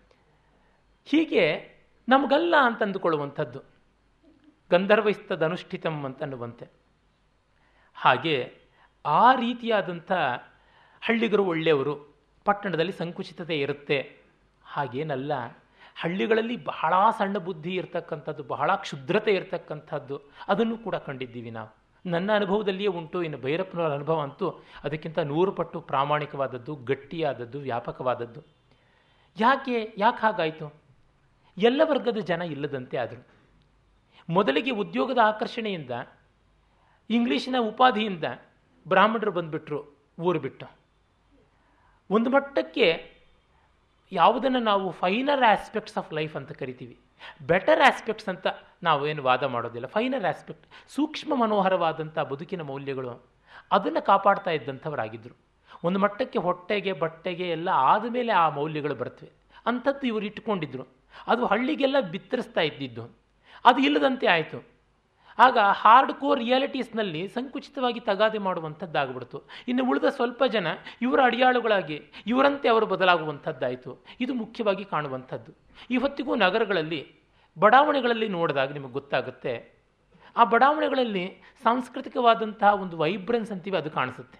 ಹೀಗೆ 1.04 1.74
ನಮಗಲ್ಲ 2.08 2.54
ಅಂತ 2.62 2.82
ಅನುಷ್ಠಿತಮ್ 5.42 6.04
ಅಂತ 6.04 6.22
ಅನ್ನುವಂತೆ 6.22 6.66
ಹಾಗೆ 7.94 8.54
ಆ 9.06 9.34
ರೀತಿಯಾದಂಥ 9.34 10.12
ಹಳ್ಳಿಗರು 11.00 11.44
ಒಳ್ಳೆಯವರು, 11.44 12.14
ಪಟ್ಟಣದಲ್ಲಿ 12.44 12.92
ಸಂಕುಚಿತತೆ 12.92 13.60
ಇರುತ್ತೆ. 13.60 14.16
ಹಾಗೇನಲ್ಲ, 14.64 15.32
ಹಳ್ಳಿಗಳಲ್ಲಿ 15.96 16.64
ಬಹಳ 16.64 16.94
ಸಣ್ಣ 17.18 17.38
ಬುದ್ಧಿ 17.38 17.74
ಇರತಕ್ಕಂಥದ್ದು, 17.74 18.42
ಬಹಳ 18.42 18.74
ಕ್ಷುದ್ರತೆ 18.74 19.34
ಇರತಕ್ಕಂಥದ್ದು, 19.34 20.20
ಅದನ್ನು 20.48 20.78
ಕೂಡ 20.78 20.94
ಕಂಡಿದ್ದೀವಿ 20.94 21.50
ನಾವು. 21.50 21.83
ನನ್ನ 22.06 22.34
ಅನುಭವದಲ್ಲಿಯೇ 22.34 22.88
ಉಂಟು. 22.88 23.22
ಇನ್ನು 23.22 23.38
ಭೈರಪ್ಪನವರ 23.38 23.92
ಅನುಭವ 23.92 24.20
ಅಂತೂ 24.20 24.50
ಅದಕ್ಕಿಂತ 24.84 25.18
ನೂರು 25.18 25.52
ಪಟ್ಟು 25.52 25.80
ಪ್ರಾಮಾಣಿಕವಾದದ್ದು, 25.80 26.74
ಗಟ್ಟಿಯಾದದ್ದು, 26.74 27.58
ವ್ಯಾಪಕವಾದದ್ದು. 27.58 28.40
ಯಾಕೆ 29.40 29.94
ಯಾಕೆ 29.98 30.20
ಹಾಗಾಯಿತು? 30.20 30.74
ಎಲ್ಲ 31.58 31.80
ವರ್ಗದ 31.84 32.18
ಜನ 32.18 32.42
ಇಲ್ಲದಂತೆ 32.42 32.96
ಆದರು. 32.96 33.26
ಮೊದಲಿಗೆ 34.28 34.70
ಉದ್ಯೋಗದ 34.70 35.18
ಆಕರ್ಷಣೆಯಿಂದ 35.18 35.90
ಇಂಗ್ಲೀಷಿನ 37.10 37.54
ಉಪಾಧಿಯಿಂದ 37.60 38.24
ಬ್ರಾಹ್ಮಣರು 38.88 39.32
ಬಂದುಬಿಟ್ರು, 39.32 39.98
ಊರು 40.18 40.38
ಬಿಟ್ಟು. 40.38 40.66
ಒಂದು 42.10 42.30
ಮಟ್ಟಕ್ಕೆ 42.30 43.14
ಯಾವುದನ್ನು 44.12 44.58
ನಾವು 44.58 44.90
ಫೈನರ್ 44.90 45.42
ಆಸ್ಪೆಕ್ಟ್ಸ್ 45.42 45.98
ಆಫ್ 45.98 46.12
ಲೈಫ್ 46.12 46.36
ಅಂತ 46.36 46.52
ಕರಿತೀವಿ. 46.52 46.98
ಬೆಟರ್ 47.46 47.80
ಆಸ್ಪೆಕ್ಟ್ಸ್ 47.80 48.28
ಅಂತ 48.28 48.46
ನಾವು 48.84 49.02
ಏನು 49.06 49.22
ವಾದ 49.22 49.42
ಮಾಡೋದಿಲ್ಲ. 49.42 49.86
ಫೈನರ್ 49.86 50.24
ಆಸ್ಪೆಕ್ಟ್ 50.24 50.66
ಸೂಕ್ಷ್ಮ 50.94 51.34
ಮನೋಹರವಾದಂಥ 51.34 52.18
ಬದುಕಿನ 52.18 52.62
ಮೌಲ್ಯಗಳು 52.62 53.10
ಅದನ್ನು 53.72 54.04
ಕಾಪಾಡ್ತಾ 54.06 54.50
ಇದ್ದಂಥವರಾಗಿದ್ದರು 54.50 55.34
ಒಂದು 55.84 55.98
ಮಟ್ಟಕ್ಕೆ 55.98 56.38
ಹೊಟ್ಟೆಗೆ, 56.38 56.92
ಬಟ್ಟೆಗೆ 56.92 57.46
ಎಲ್ಲ 57.50 57.68
ಆದಮೇಲೆ 57.68 58.32
ಆ 58.32 58.48
ಮೌಲ್ಯಗಳು 58.48 58.94
ಬರ್ತವೆ. 58.94 59.30
ಅಂಥದ್ದು 59.66 60.06
ಇವರು 60.06 60.24
ಇಟ್ಕೊಂಡಿದ್ರು 60.26 60.84
ಅದು 61.26 61.46
ಹಳ್ಳಿಗೆಲ್ಲ 61.46 62.00
ಬಿತ್ತರಿಸ್ತಾ 62.00 62.60
ಇದ್ದಿದ್ದು. 62.60 63.04
ಅದು 63.64 63.78
ಇಲ್ಲದಂತೆ 63.78 64.26
ಆಯಿತು. 64.26 64.58
ಆಗ 65.38 65.58
ಹಾರ್ಡ್ 65.58 66.12
ಕೋರ್ 66.12 66.38
ರಿಯಾಲಿಟೀಸ್ನಲ್ಲಿ 66.38 67.28
ಸಂಕುಚಿತವಾಗಿ 67.28 68.00
ತಗಾದೆ 68.00 68.38
ಮಾಡುವಂಥದ್ದಾಗ್ಬಿಡ್ತು. 68.38 69.38
ಇನ್ನು 69.68 69.82
ಉಳಿದ 69.88 70.04
ಸ್ವಲ್ಪ 70.04 70.44
ಜನ 70.44 70.66
ಇವರ 71.02 71.20
ಅಡಿಯಾಳುಗಳಾಗಿ, 71.24 71.96
ಇವರಂತೆ 72.26 72.68
ಅವರು 72.68 72.86
ಬದಲಾಗುವಂಥದ್ದಾಯಿತು. 72.86 74.04
ಇದು 74.20 74.34
ಮುಖ್ಯವಾಗಿ 74.34 74.84
ಕಾಣುವಂಥದ್ದು. 74.84 75.52
ಇವತ್ತಿಗೂ 75.90 76.34
ನಗರಗಳಲ್ಲಿ 76.34 77.23
ಬಡಾವಣೆಗಳಲ್ಲಿ 77.56 78.28
ನೋಡಿದಾಗ 78.28 78.72
ನಿಮಗೆ 78.72 78.92
ಗೊತ್ತಾಗುತ್ತೆ, 78.92 79.54
ಆ 80.36 80.44
ಬಡಾವಣೆಗಳಲ್ಲಿ 80.52 81.24
ಸಾಂಸ್ಕೃತಿಕವಾದಂತಹ 81.64 82.70
ಒಂದು 82.82 82.96
ವೈಬ್ರೆನ್ಸ್ 83.02 83.52
ಅಂತೀವಿ 83.52 83.76
ಅದು 83.76 83.90
ಕಾಣಿಸುತ್ತೆ. 83.98 84.38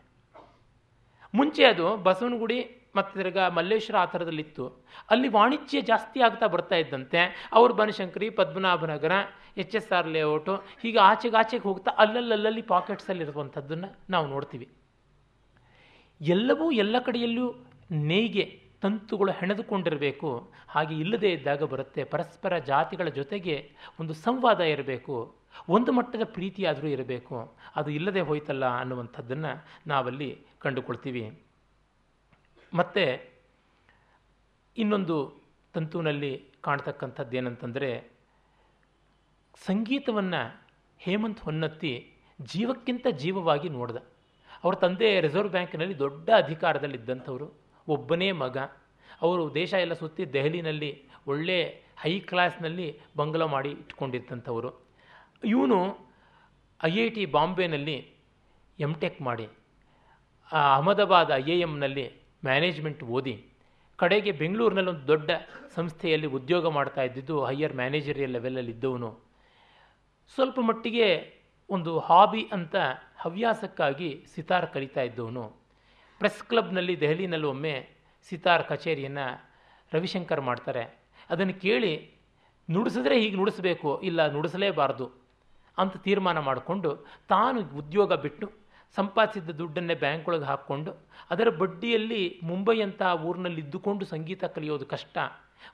ಮುಂಚೆ 1.35 1.63
ಅದು 1.65 1.87
ಬಸವನಗುಡಿ 2.07 2.59
ಮತ್ತು 2.97 3.13
ತಿರ್ಗ 3.19 3.39
ಮಲ್ಲೇಶ್ವರ 3.57 3.97
ಆ 4.01 4.07
ಥರದಲ್ಲಿತ್ತು. 4.11 4.65
ಅಲ್ಲಿ 5.11 5.29
ವಾಣಿಜ್ಯ 5.29 5.81
ಜಾಸ್ತಿ 5.91 6.19
ಆಗ್ತಾ 6.21 6.47
ಬರ್ತಾ 6.47 6.77
ಇದ್ದಂತೆ. 6.77 7.21
ಅವರು 7.53 7.73
Banashankari, 7.75 8.29
Padmanabhanagar, 8.31 9.15
H 9.63 9.77
S 9.77 9.91
R 9.93 10.09
layout 10.17 10.55
ಹೀಗೆ 10.83 11.01
ಆಚೆಗೆ 11.09 11.37
ಆಚೆಗೆ 11.37 11.63
ಹೋಗ್ತಾ 11.63 11.91
ಅಲ್ಲಲ್ಲಲ್ಲಿ 12.03 12.63
ಪಾಕೆಟ್ಸಲ್ಲಿರುವಂಥದ್ದನ್ನು 12.73 13.89
ನಾವು 14.11 14.27
ನೋಡ್ತೀವಿ. 14.27 14.69
ಎಲ್ಲವೂ 16.21 16.67
ಎಲ್ಲ 16.83 16.97
ಕಡೆಯಲ್ಲೂ 16.99 17.47
ನೇಯ್ಗೆ 18.11 18.47
ತಂತುಗಳು 18.85 19.33
ಹೆಣೆದುಕೊಂಡಿರಬೇಕು, 19.33 20.31
ಹಾಗೆ 20.69 20.95
ಇಲ್ಲದೇ 20.95 21.31
ಇದ್ದಾಗ 21.33 21.63
ಬರುತ್ತೆ. 21.63 22.05
ಪರಸ್ಪರ 22.05 22.59
ಜಾತಿಗಳ 22.59 23.09
ಜೊತೆಗೆ 23.09 23.57
ಒಂದು 24.01 24.15
ಸಂವಾದ 24.15 24.61
ಇರಬೇಕು, 24.75 25.15
ಒಂದು 25.69 25.93
ಮಟ್ಟದ 25.93 26.25
ಪ್ರೀತಿಯಾದರೂ 26.25 26.89
ಇರಬೇಕು. 26.89 27.37
ಅದು 27.77 27.91
ಇಲ್ಲದೆ 27.91 28.21
ಹೋಯ್ತಲ್ಲ 28.21 28.67
ಅನ್ನುವಂಥದ್ದನ್ನು 28.79 29.53
ನಾವಲ್ಲಿ 29.87 30.31
ಕಂಡುಕೊಳ್ತೀವಿ. 30.59 31.25
ಮತ್ತು 32.73 33.05
ಇನ್ನೊಂದು 34.77 35.17
ತಂತುವಿನಲ್ಲಿ 35.75 36.33
ಕಾಣ್ತಕ್ಕಂಥದ್ದು 36.63 37.37
ಏನಂತಂದರೆ 37.37 37.91
ಸಂಗೀತವನ್ನು 39.67 40.41
ಹೇಮಂತ್ 41.01 41.41
ಹೊನ್ನತ್ತಿ 41.41 41.93
ಜೀವಕ್ಕಿಂತ 42.43 43.07
ಜೀವವಾಗಿ 43.17 43.69
ನೋಡ್ದ. 43.69 43.99
ಅವ್ರ 44.65 44.75
ತಂದೆ 44.75 45.09
ರಿಸರ್ವ್ 45.21 45.51
ಬ್ಯಾಂಕ್ನಲ್ಲಿ 45.51 45.99
ದೊಡ್ಡ 45.99 46.29
ಅಧಿಕಾರದಲ್ಲಿದ್ದಂಥವರು. 46.45 47.64
ಒಬ್ಬನೇ 47.89 48.29
ಮಗ. 48.45 48.57
ಅವರು 49.25 49.43
ದೇಶ 49.55 49.73
ಎಲ್ಲ 49.85 49.95
ಸುತ್ತಿ 50.03 50.23
ದೆಹಲಿನಲ್ಲಿ 50.37 50.91
ಒಳ್ಳೆ 51.33 51.59
ಹೈ 52.03 52.13
ಕ್ಲಾಸ್ನಲ್ಲಿ 52.31 52.89
ಬಂಗಲ 53.19 53.43
ಮಾಡಿ 53.55 53.71
ಇಟ್ಕೊಂಡಿದ್ದಂಥವರು. 53.83 54.71
ಇವನು 55.55 55.79
ಐ 56.81 56.93
ಐ 57.05 57.09
ಟಿ 57.17 57.25
ಬಾಂಬೆನಲ್ಲಿ 57.37 57.97
ಎಂ 58.79 58.93
ಟೆಕ್ 59.03 59.19
ಮಾಡಿ 59.29 59.47
ಅಹಮದಾಬಾದ್ 60.51 61.31
ಐ 61.39 61.45
ಐ 61.57 61.59
ಎಮ್ನಲ್ಲಿ 61.67 62.07
ಮ್ಯಾನೇಜ್ಮೆಂಟ್ 62.49 63.03
ಓದಿ, 63.17 63.35
ಕಡೆಗೆ 63.99 64.33
ಬೆಂಗಳೂರಿನಲ್ಲಿ 64.41 64.91
ಒಂದು 64.95 65.07
ದೊಡ್ಡ 65.13 65.31
ಸಂಸ್ಥೆಯಲ್ಲಿ 65.77 66.29
ಉದ್ಯೋಗ 66.39 66.67
ಮಾಡ್ತಾ 66.79 67.03
ಇದ್ದಿದ್ದು 67.09 67.37
ಹೈಯರ್ 67.49 67.75
ಮ್ಯಾನೇಜರಿಯಲ್ 67.81 68.35
ಲೆವೆಲಲ್ಲಿ 68.37 68.73
ಇದ್ದವನು. 68.77 69.11
ಸ್ವಲ್ಪ 70.35 70.59
ಮಟ್ಟಿಗೆ 70.69 71.09
ಒಂದು 71.71 71.93
ಹಾಬಿ 72.09 72.43
ಅಂತ 72.57 72.77
ಹವ್ಯಾಸಕ್ಕಾಗಿ 73.25 74.11
ಸಿತಾರ್ 74.35 74.67
ಕಲಿತಾ 74.75 75.03
ಇದ್ದವನು. 75.09 75.45
ಪ್ರೆಸ್ 76.21 76.43
ಕ್ಲಬ್ನಲ್ಲಿ 76.51 76.95
ದೆಹಲಿನಲ್ಲಿ 77.01 77.49
ಒಮ್ಮೆ 77.55 77.75
ಸಿತಾರ್ 78.29 78.65
ಕಚೇರಿಯನ್ನು 78.69 79.27
ರವಿಶಂಕರ್ 79.95 80.43
ಮಾಡ್ತಾರೆ. 80.49 80.85
ಅದನ್ನು 81.33 81.55
ಕೇಳಿ 81.65 81.93
ನುಡಿಸಿದ್ರೆ 82.69 83.15
ಹೀಗೆ 83.23 83.37
ನುಡಿಸಬೇಕು, 83.37 83.91
ಇಲ್ಲ 84.09 84.21
ನುಡಿಸಲೇಬಾರ್ದು 84.35 85.07
ಅಂತ 85.79 85.97
ತೀರ್ಮಾನ 86.07 86.39
ಮಾಡಿಕೊಂಡು 86.49 86.91
ತಾನು 87.33 87.61
ಉದ್ಯೋಗ 87.81 88.13
ಬಿಟ್ಟು 88.25 88.47
ಸಂಪಾದಿಸಿದ್ದ 88.97 89.53
ದುಡ್ಡನ್ನೇ 89.61 89.95
ಬ್ಯಾಂಕ್ 90.03 90.29
ಒಳಗೆ 90.29 90.47
ಹಾಕ್ಕೊಂಡು 90.51 90.91
ಅದರ 91.33 91.49
ಬಡ್ಡಿಯಲ್ಲಿ 91.61 92.21
ಮುಂಬೈ 92.51 92.77
ಅಂತ 92.87 93.03
ಊರಿನಲ್ಲಿ 93.29 93.61
ಇದ್ದುಕೊಂಡು 93.61 94.05
ಸಂಗೀತ 94.05 94.45
ಕಲಿಯೋದು 94.57 94.87
ಕಷ್ಟ. 94.87 95.17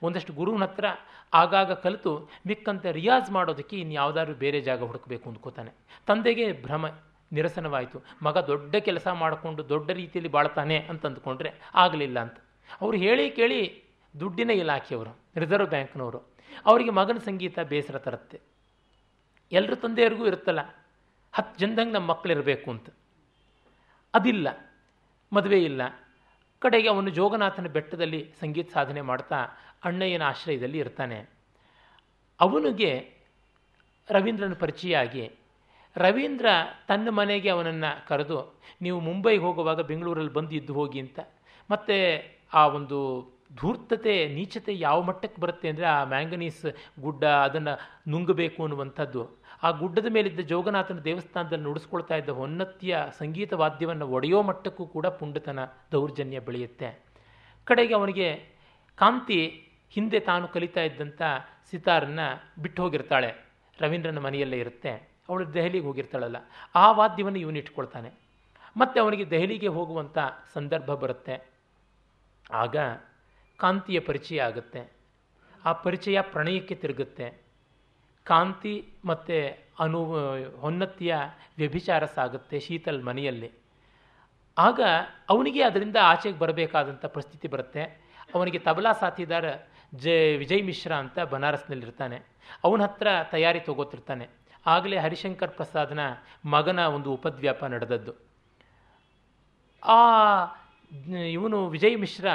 ಒಂದಷ್ಟು 0.06 0.32
ಗುರುವಿನ 0.32 0.64
ಹತ್ರ 0.64 0.86
ಆಗಾಗ 1.34 1.72
ಕಲಿತು 1.84 2.12
ಮಿಕ್ಕಂತೆ 2.46 2.88
ರಿಯಾಜ್ 2.92 3.28
ಮಾಡೋದಕ್ಕೆ 3.36 3.76
ಇನ್ನು 3.76 3.94
ಯಾವುದಾದ್ರೂ 3.94 4.34
ಬೇರೆ 4.44 4.58
ಜಾಗ 4.68 4.80
ಹುಡುಕಬೇಕು 4.90 5.26
ಅಂದ್ಕೋತಾನೆ. 5.30 5.72
ತಂದೆಗೆ 6.08 6.46
ಭ್ರಮ. 6.66 6.86
ನಿರಸನವಾಯಿತು. 7.32 7.98
ಮಗ 8.22 8.38
ದೊಡ್ಡ 8.46 8.76
ಕೆಲಸ 8.76 9.06
ಮಾಡಿಕೊಂಡು 9.22 9.68
ದೊಡ್ಡ 9.68 9.90
ರೀತಿಯಲ್ಲಿ 9.90 10.30
ಬಾಳ್ತಾನೆ 10.32 10.76
ಅಂತ 10.90 11.06
ಅಂದ್ಕೊಂಡ್ರೆ 11.06 11.50
ಆಗಲಿಲ್ಲ 11.74 12.18
ಅಂತ. 12.20 12.38
ಅವರು 12.80 12.96
ಹೇಳಿ 12.96 13.30
ಕೇಳಿ 13.30 13.60
ದುಡ್ಡಿನ 14.14 14.50
ಇಲಾಖೆಯವರು 14.50 15.12
ರಿಸರ್ವ್ 15.36 15.68
ಬ್ಯಾಂಕ್ನವರು, 15.68 16.20
ಅವರಿಗೆ 16.66 16.90
ಮಗನ 16.90 17.18
ಸಂಗೀತ 17.18 17.58
ಬೇಸರ 17.60 17.98
ತರುತ್ತೆ. 17.98 18.40
ಎಲ್ಲರ 19.52 19.74
ತಂದೆಯರಿಗೂ 19.74 20.26
ಇರುತ್ತಲ್ಲ 20.26 20.62
ಹತ್ತು 21.32 21.54
ಜನದಂಗೆ 21.58 21.92
ನಮ್ಮ 21.92 22.08
ಮಕ್ಕಳಿರಬೇಕು 22.10 22.68
ಅಂತ. 22.70 22.88
ಅದಿಲ್ಲ, 24.14 24.48
ಮದುವೆ 25.32 25.58
ಇಲ್ಲ. 25.64 25.82
ಕಡೆಗೆ 26.62 26.88
ಅವನು 26.88 27.10
ಜೋಗನಾಥನ 27.10 27.66
ಬೆಟ್ಟದಲ್ಲಿ 27.66 28.20
ಸಂಗೀತ 28.40 28.68
ಸಾಧನೆ 28.72 29.00
ಮಾಡ್ತಾ 29.00 29.36
ಅಣ್ಣಯ್ಯನ 29.84 30.22
ಆಶ್ರಯದಲ್ಲಿ 30.22 30.78
ಇರ್ತಾನೆ. 30.78 31.18
ಅವನಿಗೆ 32.40 32.90
ರವೀಂದ್ರನ 34.08 34.54
ಪರಿಚಯ 34.54 34.96
ಆಗಿ 34.96 35.24
ರವೀಂದ್ರ 35.96 36.46
ತನ್ನ 36.88 37.08
ಮನೆಗೆ 37.10 37.48
ಅವನನ್ನು 37.48 38.08
ಕರೆದು, 38.08 38.60
ನೀವು 38.82 39.00
ಮುಂಬೈಗೆ 39.00 39.42
ಹೋಗುವಾಗ 39.42 39.80
ಬೆಂಗಳೂರಲ್ಲಿ 39.80 40.32
ಬಂದು 40.32 40.50
ಇದ್ದು 40.50 40.74
ಹೋಗಿ 40.74 41.00
ಅಂತ. 41.00 41.20
ಮತ್ತು 41.70 41.96
ಆ 42.52 42.66
ಒಂದು 42.66 42.98
ಧೂರ್ತತೆ, 43.56 44.28
ನೀಚತೆ 44.28 44.78
ಯಾವ 44.78 45.02
ಮಟ್ಟಕ್ಕೆ 45.02 45.40
ಬರುತ್ತೆ 45.42 45.68
ಅಂದರೆ 45.68 45.86
ಆ 45.86 46.04
ಮ್ಯಾಂಗನೀಸ್ 46.04 46.66
ಗುಡ್ಡ 47.00 47.24
ಅದನ್ನು 47.24 47.74
ನುಂಗಬೇಕು 48.10 48.62
ಅನ್ನುವಂಥದ್ದು. 48.62 49.40
ಆ 49.62 49.70
ಗುಡ್ಡದ 49.70 50.06
ಮೇಲಿದ್ದ 50.10 50.40
ಜೋಗನಾಥನ 50.40 50.98
ದೇವಸ್ಥಾನದಲ್ಲಿ 50.98 51.64
ನುಡಿಸ್ಕೊಳ್ತಾ 51.64 52.16
ಇದ್ದ 52.16 52.28
ಹೊನ್ನತಿಯ 52.28 52.96
ಸಂಗೀತ 53.18 53.52
ವಾದ್ಯವನ್ನು 53.52 54.06
ಒಡೆಯೋ 54.08 54.42
ಮಟ್ಟಕ್ಕೂ 54.42 54.86
ಕೂಡ 54.86 55.06
ಪುಂಡತನ 55.06 55.60
ದೌರ್ಜನ್ಯ 55.92 56.40
ಬೆಳೆಯುತ್ತೆ. 56.40 56.88
ಕಡೆಗೆ 57.64 57.94
ಅವನಿಗೆ 57.94 58.28
ಕಾಂತಿ 58.98 59.40
ಹಿಂದೆ 59.92 60.20
ತಾನು 60.20 60.48
ಕಲಿತಾ 60.48 60.80
ಇದ್ದಂಥ 60.80 61.22
ಸಿತಾರನ್ನು 61.70 62.26
ಬಿಟ್ಟು 62.62 62.82
ಹೋಗಿರ್ತಾಳೆ. 62.82 63.30
ರವೀಂದ್ರನ 63.78 64.18
ಮನೆಯಲ್ಲೇ 64.18 64.56
ಇರುತ್ತೆ. 64.56 65.09
ಅವಳು 65.30 65.54
ದೆಹಲಿಗೆ 65.54 65.86
ಹೋಗಿರ್ತಾಳಲ್ಲ. 65.86 66.36
ಆ 66.74 66.92
ವಾದ್ಯವನ್ನು 66.92 67.38
ಇವನು 67.38 67.58
ಇಟ್ಕೊಳ್ತಾನೆ. 67.58 68.10
ಮತ್ತು 68.76 69.02
ಅವನಿಗೆ 69.02 69.30
ದೆಹಲಿಗೆ 69.30 69.68
ಹೋಗುವಂಥ 69.68 70.18
ಸಂದರ್ಭ 70.54 70.90
ಬರುತ್ತೆ. 70.94 71.50
ಆಗ 72.50 72.76
ಕಾಂತಿಯ 73.56 74.00
ಪರಿಚಯ 74.00 74.42
ಆಗುತ್ತೆ. 74.42 74.92
ಆ 75.64 75.72
ಪರಿಚಯ 75.72 76.20
ಪ್ರಣಯಕ್ಕೆ 76.20 76.74
ತಿರುಗುತ್ತೆ. 76.74 77.42
ಕಾಂತಿ 78.24 78.74
ಮತ್ತು 79.04 79.58
ಅನು 79.78 80.00
ಹೊನ್ನತಿಯ 80.60 81.16
ವ್ಯಭಿಚಾರ 81.56 82.04
ಸಾಗುತ್ತೆ 82.04 82.60
ಶೀತಲ್ 82.60 83.04
ಮನೆಯಲ್ಲಿ. 83.04 83.50
ಆಗ 84.58 84.80
ಅವನಿಗೆ 85.28 85.62
ಅದರಿಂದ 85.62 85.96
ಆಚೆಗೆ 86.02 86.38
ಬರಬೇಕಾದಂಥ 86.38 87.06
ಪರಿಸ್ಥಿತಿ 87.06 87.48
ಬರುತ್ತೆ. 87.48 87.82
ಅವನಿಗೆ 88.34 88.58
ತಬಲಾ 88.58 88.92
ಸಾಥಿದಾರ 88.92 89.44
ಜ, 89.94 90.08
ವಿಜಯ್ 90.38 90.64
ಮಿಶ್ರಾ 90.64 90.96
ಅಂತ 90.96 91.18
ಬನಾರಸ್ನಲ್ಲಿರ್ತಾನೆ. 91.20 92.22
ಅವನ 92.64 92.82
ಹತ್ರ 92.82 93.08
ತಯಾರಿ 93.30 93.60
ತಗೋತಿರ್ತಾನೆ. 93.60 94.39
ಆಗಲೇ 94.66 94.98
ಹರಿಶಂಕರ್ 94.98 95.50
ಪ್ರಸಾದ್ನ 95.50 96.00
ಮಗನ 96.44 96.78
ಒಂದು 96.78 97.12
ಉಪದ್ವ್ಯಾಪ 97.12 97.64
ನಡೆದದ್ದು. 97.64 98.12
ಆ, 99.84 99.98
ಇವನು 101.30 101.68
ವಿಜಯ್ 101.68 101.98
ಮಿಶ್ರ 101.98 102.28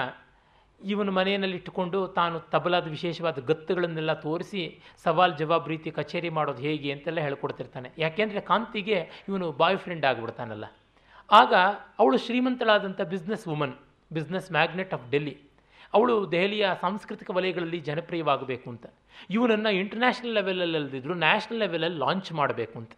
ಇವನು 0.85 1.11
ಮನೆಯಲ್ಲಿ 1.11 1.55
ಇಟ್ಟುಕೊಂಡು 1.55 2.07
ತಾನು 2.07 2.39
ತಬಲಾದ 2.39 2.87
ವಿಶೇಷವಾದ 2.87 3.39
ಗತ್ತುಗಳನ್ನೆಲ್ಲ 3.39 4.13
ತೋರಿಸಿ 4.13 4.81
ಸವಾಲ್ 5.03 5.37
ಜವಾಬ್ 5.37 5.69
ರೀತಿ 5.69 5.91
ಕಚೇರಿ 5.91 6.29
ಮಾಡೋದು 6.29 6.61
ಹೇಗೆ 6.61 6.91
ಅಂತೆಲ್ಲ 6.91 7.19
ಹೇಳ್ಕೊಡ್ತಿರ್ತಾನೆ. 7.19 7.91
ಯಾಕೆಂದರೆ 7.97 8.41
ಕಾಂತಿಗೆ 8.41 9.09
ಇವನು 9.29 9.51
ಬಾಯ್ 9.51 9.77
ಫ್ರೆಂಡ್ 9.77 10.05
ಆಗಿಬಿಡ್ತಾನಲ್ಲ. 10.05 10.65
ಆಗ 11.31 11.53
ಅವಳು 11.99 12.17
ಶ್ರೀಮಂತಳಾದಂಥ 12.17 13.01
business 13.01 13.47
woman 13.47 13.73
business 14.13 14.51
magnate 14.51 14.93
of 14.93 15.11
Delhi 15.11 15.44
ಅವಳು 15.95 16.31
ದೆಹಲಿಯ 16.31 16.69
ಸಾಂಸ್ಕೃತಿಕ 16.81 17.29
ವಲಯಗಳಲ್ಲಿ 17.29 17.79
ಜನಪ್ರಿಯವಾಗಬೇಕು 17.79 18.69
ಅಂತ. 18.69 18.85
ಇವನನ್ನು 19.29 19.69
ಇಂಟರ್ನ್ಯಾಷನಲ್ 19.69 20.33
ಲೆವೆಲಲ್ಲಿ 20.33 20.77
ಅಲ್ಲದಿದ್ದರೂ 20.77 21.13
ನ್ಯಾಷನಲ್ 21.13 21.59
ಲೆವೆಲಲ್ಲಿ 21.59 21.99
ಲಾಂಚ್ 21.99 22.31
ಮಾಡಬೇಕು 22.31 22.79
ಅಂತ. 22.79 22.91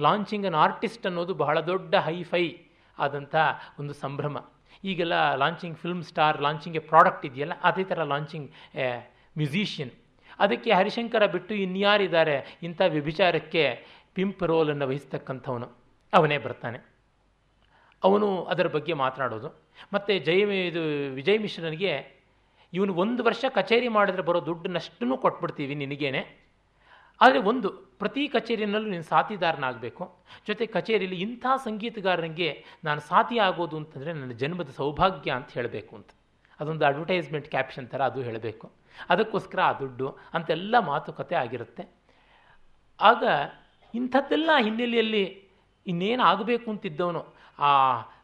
ಲಾಂಚಿಂಗ್ 0.00 0.46
ಅನ್ 0.46 0.54
ಆರ್ಟಿಸ್ಟ್ 0.54 1.06
ಅನ್ನೋದು 1.06 1.34
ಬಹಳ 1.34 1.60
ದೊಡ್ಡ 1.60 1.94
ಹೈಫೈ 1.94 2.56
ಆದಂಥ 2.98 3.36
ಒಂದು 3.78 3.94
ಸಂಭ್ರಮ. 3.94 4.44
ಈಗೆಲ್ಲ 4.84 5.34
launching 5.34 5.78
film 5.78 6.02
star 6.02 6.42
launching 6.42 6.76
a 6.76 6.80
product 6.80 7.26
ಇದೆಯಲ್ಲ, 7.26 7.52
ಅದೇ 7.62 7.84
ಥರ 7.84 8.02
ಲಾಂಚಿಂಗ್ 8.02 8.76
ಎ 8.76 8.86
ಮ್ಯೂಸಿಷಿಯನ್ 9.38 9.90
ಅದಕ್ಕೆ 10.38 10.72
ಹರಿಶಂಕರ 10.72 11.26
ಬಿಟ್ಟು 11.26 11.54
ಇನ್ಯಾರಿದ್ದಾರೆ, 11.54 12.58
ಇಂಥ 12.62 12.80
ವ್ಯಭಿಚಾರಕ್ಕೆ 12.88 13.84
ಪಿಂಪ್ 14.14 14.42
ರೋಲನ್ನು 14.42 14.88
ವಹಿಸ್ತಕ್ಕಂಥವನು. 14.88 15.68
ಅವನೇ 16.14 16.38
ಬರ್ತಾನೆ. 16.38 16.78
ಅವನು 18.04 18.44
ಅದರ 18.44 18.66
ಬಗ್ಗೆ 18.66 18.92
ಮಾತನಾಡೋದು. 18.92 19.48
ಮತ್ತು 19.94 20.18
ಜಯ 20.18 20.66
ಇದು 20.66 20.80
ವಿಜಯ್ 21.14 21.40
ಮಿಶ್ರನಿಗೆ 21.40 22.19
ಇವನು 22.72 22.94
ಒಂದು 22.94 23.24
ವರ್ಷ 23.24 23.44
ಕಚೇರಿ 23.54 23.88
ಮಾಡಿದ್ರೆ 23.88 24.22
ಬರೋ 24.22 24.46
ದುಡ್ಡನ್ನಷ್ಟನ್ನು 24.46 25.16
ಕೊಟ್ಬಿಡ್ತೀವಿ 25.16 25.74
ನಿನಗೇನೆ. 25.74 26.50
ಆದರೆ 27.20 27.38
ಒಂದು, 27.38 27.70
ಪ್ರತಿ 27.70 28.28
ಕಚೇರಿಯಲ್ಲೂ 28.28 28.90
ನೀನು 28.90 29.02
ಸಾಥಿದಾರನಾಗಬೇಕು. 29.02 30.24
ಜೊತೆ 30.46 30.66
ಕಚೇರಿಯಲ್ಲಿ 30.66 31.20
ಇಂಥ 31.20 31.46
ಸಂಗೀತಗಾರನಿಗೆ 31.64 32.64
ನಾನು 32.84 33.00
ಸಾಥಿ 33.00 33.38
ಆಗೋದು 33.38 33.76
ಅಂತಂದರೆ 33.76 34.12
ನನ್ನ 34.12 34.32
ಜನ್ಮದ 34.32 34.68
ಸೌಭಾಗ್ಯ 34.68 35.30
ಅಂತ 35.30 35.50
ಹೇಳಬೇಕು 35.50 35.96
ಅಂತ. 35.96 36.10
ಅದೊಂದು 36.60 36.86
ಅಡ್ವರ್ಟೈಸ್ಮೆಂಟ್ 36.86 37.48
ಕ್ಯಾಪ್ಷನ್ 37.48 37.88
ಥರ 37.88 38.02
ಅದು 38.02 38.22
ಹೇಳಬೇಕು. 38.22 38.70
ಅದಕ್ಕೋಸ್ಕರ 39.08 39.60
ಆ 39.60 39.72
ದುಡ್ಡು 39.72 40.08
ಅಂತೆಲ್ಲ 40.34 40.78
ಮಾತುಕತೆ 40.78 41.34
ಆಗಿರುತ್ತೆ. 41.34 41.94
ಆಗ 43.00 43.24
ಇಂಥದ್ದೆಲ್ಲ 43.94 44.50
ಹಿನ್ನೆಲೆಯಲ್ಲಿ 44.60 45.24
ಇನ್ನೇನು 45.86 46.22
ಆಗಬೇಕು 46.22 46.70
ಅಂತಿದ್ದವನು, 46.70 47.34
ಆ 47.58 47.70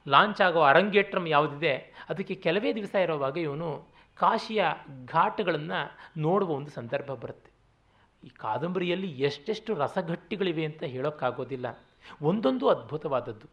ಲಾಂಚ್ 0.09 0.41
ಆಗೋ 0.41 0.61
ಅರಂಗೇಟ್ರಮ್ 0.61 1.29
ಯಾವುದಿದೆ, 1.29 1.95
ಅದಕ್ಕೆ 2.09 2.35
ಕೆಲವೇ 2.35 2.73
ದಿವಸ 2.75 2.95
ಇರೋವಾಗ 2.95 3.37
ಇವನು 3.37 3.89
ಕಾಶಿಯ 4.17 4.65
ಘಾಟ್ಗಳನ್ನು 5.05 5.97
ನೋಡುವ 6.21 6.51
ಒಂದು 6.51 6.71
ಸಂದರ್ಭ 6.71 7.13
ಬರುತ್ತೆ. 7.13 7.51
ಈ 8.25 8.29
ಕಾದಂಬರಿಯಲ್ಲಿ 8.29 9.11
ಎಷ್ಟೆಷ್ಟು 9.21 9.75
ರಸಘಟ್ಟಿಗಳಿವೆ 9.75 10.65
ಅಂತ 10.65 10.83
ಹೇಳೋಕ್ಕಾಗೋದಿಲ್ಲ. 10.83 11.67
ಒಂದೊಂದು 12.23 12.69
ಅದ್ಭುತವಾದದ್ದು. 12.69 13.47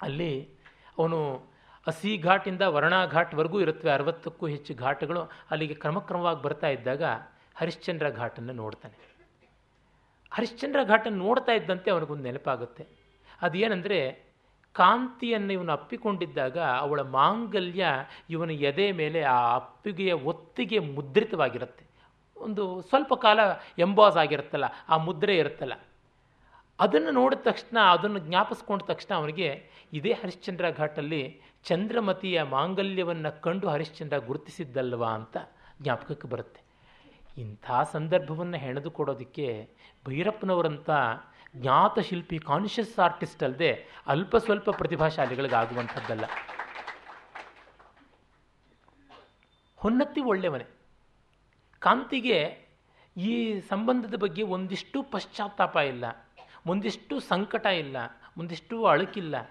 ಅಲ್ಲಿ 0.00 0.48
ಅವನು 0.98 1.48
ಹಸಿ 1.86 2.18
ಘಾಟಿಂದ 2.18 2.62
ವರ್ಣಾ 2.62 3.06
ಘಾಟ್ವರೆಗೂ 3.06 3.60
ಇರುತ್ತವೆ, 3.60 3.90
ಅರವತ್ತಕ್ಕೂ 3.90 4.46
ಹೆಚ್ಚು 4.46 4.74
ಘಾಟ್ಗಳು, 4.74 5.30
ಅಲ್ಲಿಗೆ 5.50 5.74
ಕ್ರಮಕ್ರಮವಾಗಿ 5.74 6.42
ಬರ್ತಾ 6.42 6.68
ಇದ್ದಾಗ 6.68 7.02
ಹರಿಶ್ಚಂದ್ರ 7.54 8.10
ಘಾಟನ್ನು 8.10 8.52
ನೋಡ್ತಾನೆ. 8.52 8.98
ಹರಿಶ್ಚಂದ್ರ 10.30 10.80
ಘಾಟನ್ನು 10.84 11.18
ನೋಡ್ತಾ 11.18 11.52
ಇದ್ದಂತೆ 11.52 11.90
ಅವನಿಗೊಂದು 11.90 12.22
ನೆನಪಾಗುತ್ತೆ. 12.22 12.86
ಅದೇನೆಂದರೆ 13.42 14.31
ಕಾಂತಿಯನ್ನು 14.72 15.52
ಇವನು 15.52 15.72
ಅಪ್ಪಿಕೊಂಡಿದ್ದಾಗ 15.72 16.58
ಅವಳ 16.58 17.00
ಮಾಂಗಲ್ಯ 17.00 17.86
ಇವನ 18.30 18.50
ಎದೆ 18.50 18.92
ಮೇಲೆ 18.92 19.22
ಆ 19.22 19.54
ಅಪ್ಪಿಗೆಯ 19.54 20.12
ಒತ್ತಿಗೆ 20.12 20.78
ಮುದ್ರಿತವಾಗಿರುತ್ತೆ. 20.78 21.84
ಒಂದು 22.36 22.82
ಸ್ವಲ್ಪ 22.82 23.14
ಕಾಲ 23.14 23.40
ಎಂಬಾಸ್ 23.78 24.16
ಆಗಿರುತ್ತಲ್ಲ, 24.16 24.64
ಆ 24.88 24.96
ಮುದ್ರೆ 24.96 25.36
ಇರುತ್ತಲ್ಲ. 25.36 25.72
ಅದನ್ನು 26.80 27.10
ನೋಡಿದ 27.10 27.38
ತಕ್ಷಣ, 27.38 27.78
ಅದನ್ನು 27.78 28.18
ಜ್ಞಾಪಿಸ್ಕೊಂಡ 28.18 28.82
ತಕ್ಷಣ 28.82 29.14
ಅವನಿಗೆ 29.14 29.48
ಇದೇ 29.92 30.12
ಹರಿಶ್ಚಂದ್ರ 30.12 30.70
ಘಾಟಲ್ಲಿ 30.70 31.40
ಚಂದ್ರಮತಿಯ 31.64 32.42
ಮಾಂಗಲ್ಯವನ್ನು 32.42 33.40
ಕಂಡು 33.40 33.68
ಹರಿಶ್ಚಂದ್ರ 33.68 34.18
ಗುರುತಿಸಿದ್ದಲ್ವಾ 34.18 35.08
ಅಂತ 35.08 35.36
ಜ್ಞಾಪಕಕ್ಕೆ 35.82 36.28
ಬರುತ್ತೆ. 36.28 36.60
ಇಂಥ 37.40 37.70
ಸಂದರ್ಭವನ್ನು 37.92 38.56
ಹೆಣೆದುಕೊಡೋದಕ್ಕೆ 38.56 39.46
ಭೈರಪ್ಪನವರಂಥ 40.08 40.90
ಜ್ಞಾತ 41.56 41.98
ಶಿಲ್ಪಿ 41.98 42.38
ಕಾನ್ಷಿಯಸ್ 42.38 42.98
ಆರ್ಟಿಸ್ಟ್ 42.98 43.42
ಅಲ್ಲದೆ 43.42 43.86
ಅಲ್ಪ 44.06 44.36
ಸ್ವಲ್ಪ 44.36 44.70
ಪ್ರತಿಭಾಶಾಲಿಗಳಿಗಾಗುವಂಥದ್ದಲ್ಲ. 44.70 46.24
ಹೊನ್ನತ್ತಿ 49.76 50.20
ಒಳ್ಳೆಯವನೇ. 50.20 50.64
ಕಾಂತಿಗೆ 51.78 52.66
ಈ 53.16 53.60
ಸಂಬಂಧದ 53.60 54.14
ಬಗ್ಗೆ 54.14 54.42
ಒಂದಿಷ್ಟು 54.42 55.02
ಪಶ್ಚಾತ್ತಾಪ 55.02 55.76
ಇಲ್ಲ, 55.76 56.04
ಒಂದಿಷ್ಟು 56.66 57.20
ಸಂಕಟ 57.20 57.66
ಇಲ್ಲ, 57.66 57.96
ಒಂದಿಷ್ಟು 58.38 58.86
ಅಳುಕಿಲ್ಲ. 58.86 59.50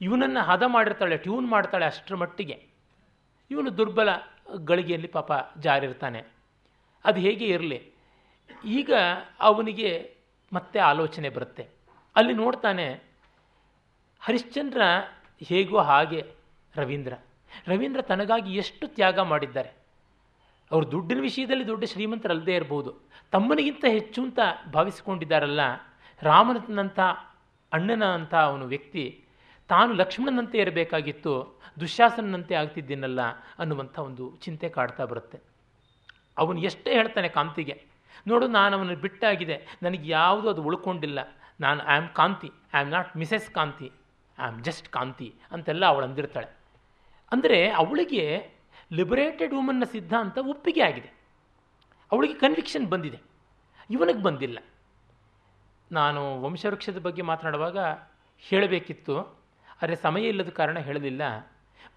ಇವನನ್ನು 0.00 0.40
ಹದ 0.40 0.62
ಮಾಡಿರ್ತಾಳೆ 0.66 1.16
ಟ್ಯೂನ್ 1.16 1.48
ಮಾಡ್ತಾಳೆ 1.48 1.86
ಅಷ್ಟರ 1.86 2.14
ಮಟ್ಟಿಗೆ. 2.14 2.68
ಇವನು 3.50 3.78
ದುರ್ಬಲ 3.78 4.08
ಗಳಿಗೆಯಲ್ಲಿ 4.64 5.08
ಪಾಪ 5.08 5.32
ಜಾರಿರ್ತಾನೆ. 5.58 6.24
ಅದು 7.04 7.20
ಹೇಗೆ 7.20 7.44
ಇರಲಿ? 7.46 7.92
ಈಗ 8.64 8.92
ಅವನಿಗೆ 9.40 10.13
ಮತ್ತೆ 10.54 10.78
ಆಲೋಚನೆ 10.78 11.28
ಬರುತ್ತೆ. 11.28 11.68
ಅಲ್ಲಿ 12.16 12.32
ನೋಡ್ತಾನೆ 12.32 13.00
ಹರಿಶ್ಚಂದ್ರ 14.20 14.82
ಹೇಗೋ 15.44 15.78
ಹಾಗೆ 15.78 16.24
ರವೀಂದ್ರ. 16.76 17.14
ರವೀಂದ್ರ 17.68 18.02
ತನಗಾಗಿ 18.02 18.54
ಎಷ್ಟು 18.54 18.86
ತ್ಯಾಗ 18.86 19.18
ಮಾಡಿದ್ದಾರೆ. 19.18 19.68
ಅವರು 20.70 20.90
ದುಡ್ಡಿನ 20.90 21.20
ವಿಷಯದಲ್ಲಿ 21.20 21.66
ದೊಡ್ಡ 21.66 21.84
ಶ್ರೀಮಂತರಲ್ಲದೇ 21.84 22.54
ಇರ್ಬೋದು. 22.54 22.94
ತಮ್ಮನಿಗಿಂತ 23.30 23.84
ಹೆಚ್ಚು 23.88 24.22
ಅಂತ 24.22 24.38
ಭಾವಿಸಿಕೊಂಡಿದ್ದಾರಲ್ಲ 24.72 25.60
ರಾಮನಂಥ 26.22 27.00
ಅಣ್ಣನ 27.72 28.04
ಅಂತ 28.04 28.34
ಅವನು 28.34 28.66
ವ್ಯಕ್ತಿ. 28.66 29.24
ತಾನು 29.68 29.92
ಲಕ್ಷ್ಮಣನಂತೆ 29.92 30.58
ಇರಬೇಕಾಗಿತ್ತು 30.58 31.60
ದುಶ್ಯಾಸನಂತೆ 31.80 32.54
ಆಗ್ತಿದ್ದೀನಲ್ಲ 32.54 33.20
ಅನ್ನುವಂಥ 33.58 33.98
ಒಂದು 33.98 34.36
ಚಿಂತೆ 34.36 34.68
ಕಾಡ್ತಾ 34.68 35.04
ಬರುತ್ತೆ. 35.04 35.38
ಅವನು 36.38 36.60
ಎಷ್ಟೇ 36.60 36.92
ಹೇಳ್ತಾನೆ 36.92 37.28
ಕಾಂತಿಗೆ 37.28 37.93
ನೋಡು, 38.28 38.46
ನಾನು 38.46 38.78
ಅವನ 38.78 38.94
ಬಿಟ್ಟಾಗಿದೆ. 38.94 39.78
ನನಗೆ 39.82 40.08
ಯಾವುದು 40.08 40.48
ಅದು 40.48 40.62
ಉಳ್ಕೊಂಡಿಲ್ಲ. 40.62 41.18
ನಾನು 41.60 41.84
I 41.84 41.96
am 41.96 42.08
Kanti. 42.08 42.50
I 42.74 42.80
am 42.80 42.90
not 42.90 43.16
Mrs 43.16 43.50
Kanti. 43.50 43.92
I 44.38 44.44
am 44.46 44.64
just 44.64 44.88
Kanti 44.88 45.34
ಅಂತೆಲ್ಲ 45.52 45.86
ಅವಳು 45.86 46.06
ಅಂದಿರ್ತಾಳೆ. 46.06 46.56
ಅಂದರೆ 47.32 47.70
ಅವಳಿಗೆ 47.70 48.50
ಲಿಬರೇಟೆಡ್ 48.92 49.54
ವುಮನ್ನ 49.54 49.84
ಸಿದ್ಧಾಂತ 49.84 50.38
ಒಪ್ಪಿಗೆ 50.38 50.82
ಆಗಿದೆ. 50.82 51.10
ಅವಳಿಗೆ 52.12 52.34
ಕನ್ವಿಕ್ಷನ್ 52.34 52.86
ಬಂದಿದೆ. 52.86 53.20
ಇವನಿಗೆ 53.90 54.22
ಬಂದಿಲ್ಲ. 54.22 54.58
ನಾನು 55.92 56.42
ವಂಶವೃಕ್ಷದ 56.42 56.98
ಬಗ್ಗೆ 56.98 57.22
ಮಾತನಾಡುವಾಗ 57.22 57.78
ಹೇಳಬೇಕಿತ್ತು. 58.40 59.44
ಆದರೆ 59.82 59.96
ಸಮಯ 59.96 60.28
ಇಲ್ಲದ 60.28 60.48
ಕಾರಣ 60.48 60.78
ಹೇಳಲಿಲ್ಲ. 60.78 61.22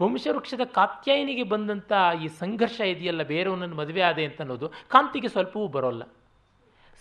ವಂಶವೃಕ್ಷದ 0.02 0.62
ಕಾತ್ಯಾಯನಿಗೆ 0.66 1.44
ಬಂದಂಥ 1.44 1.94
ಈ 2.24 2.28
ಸಂಘರ್ಷ 2.28 2.82
ಇದೆಯಲ್ಲ 2.82 3.24
ಬೇರೆಯವನನ್ನು 3.24 3.76
ಮದುವೆ 3.76 4.02
ಆದೆ 4.02 4.26
ಅಂತ 4.26 4.42
ಅನ್ನೋದು 4.42 4.70
ಕಾಂತಿಗೆ 4.70 5.28
ಸ್ವಲ್ಪವೂ 5.28 5.68
ಬರೋಲ್ಲ. 5.68 6.04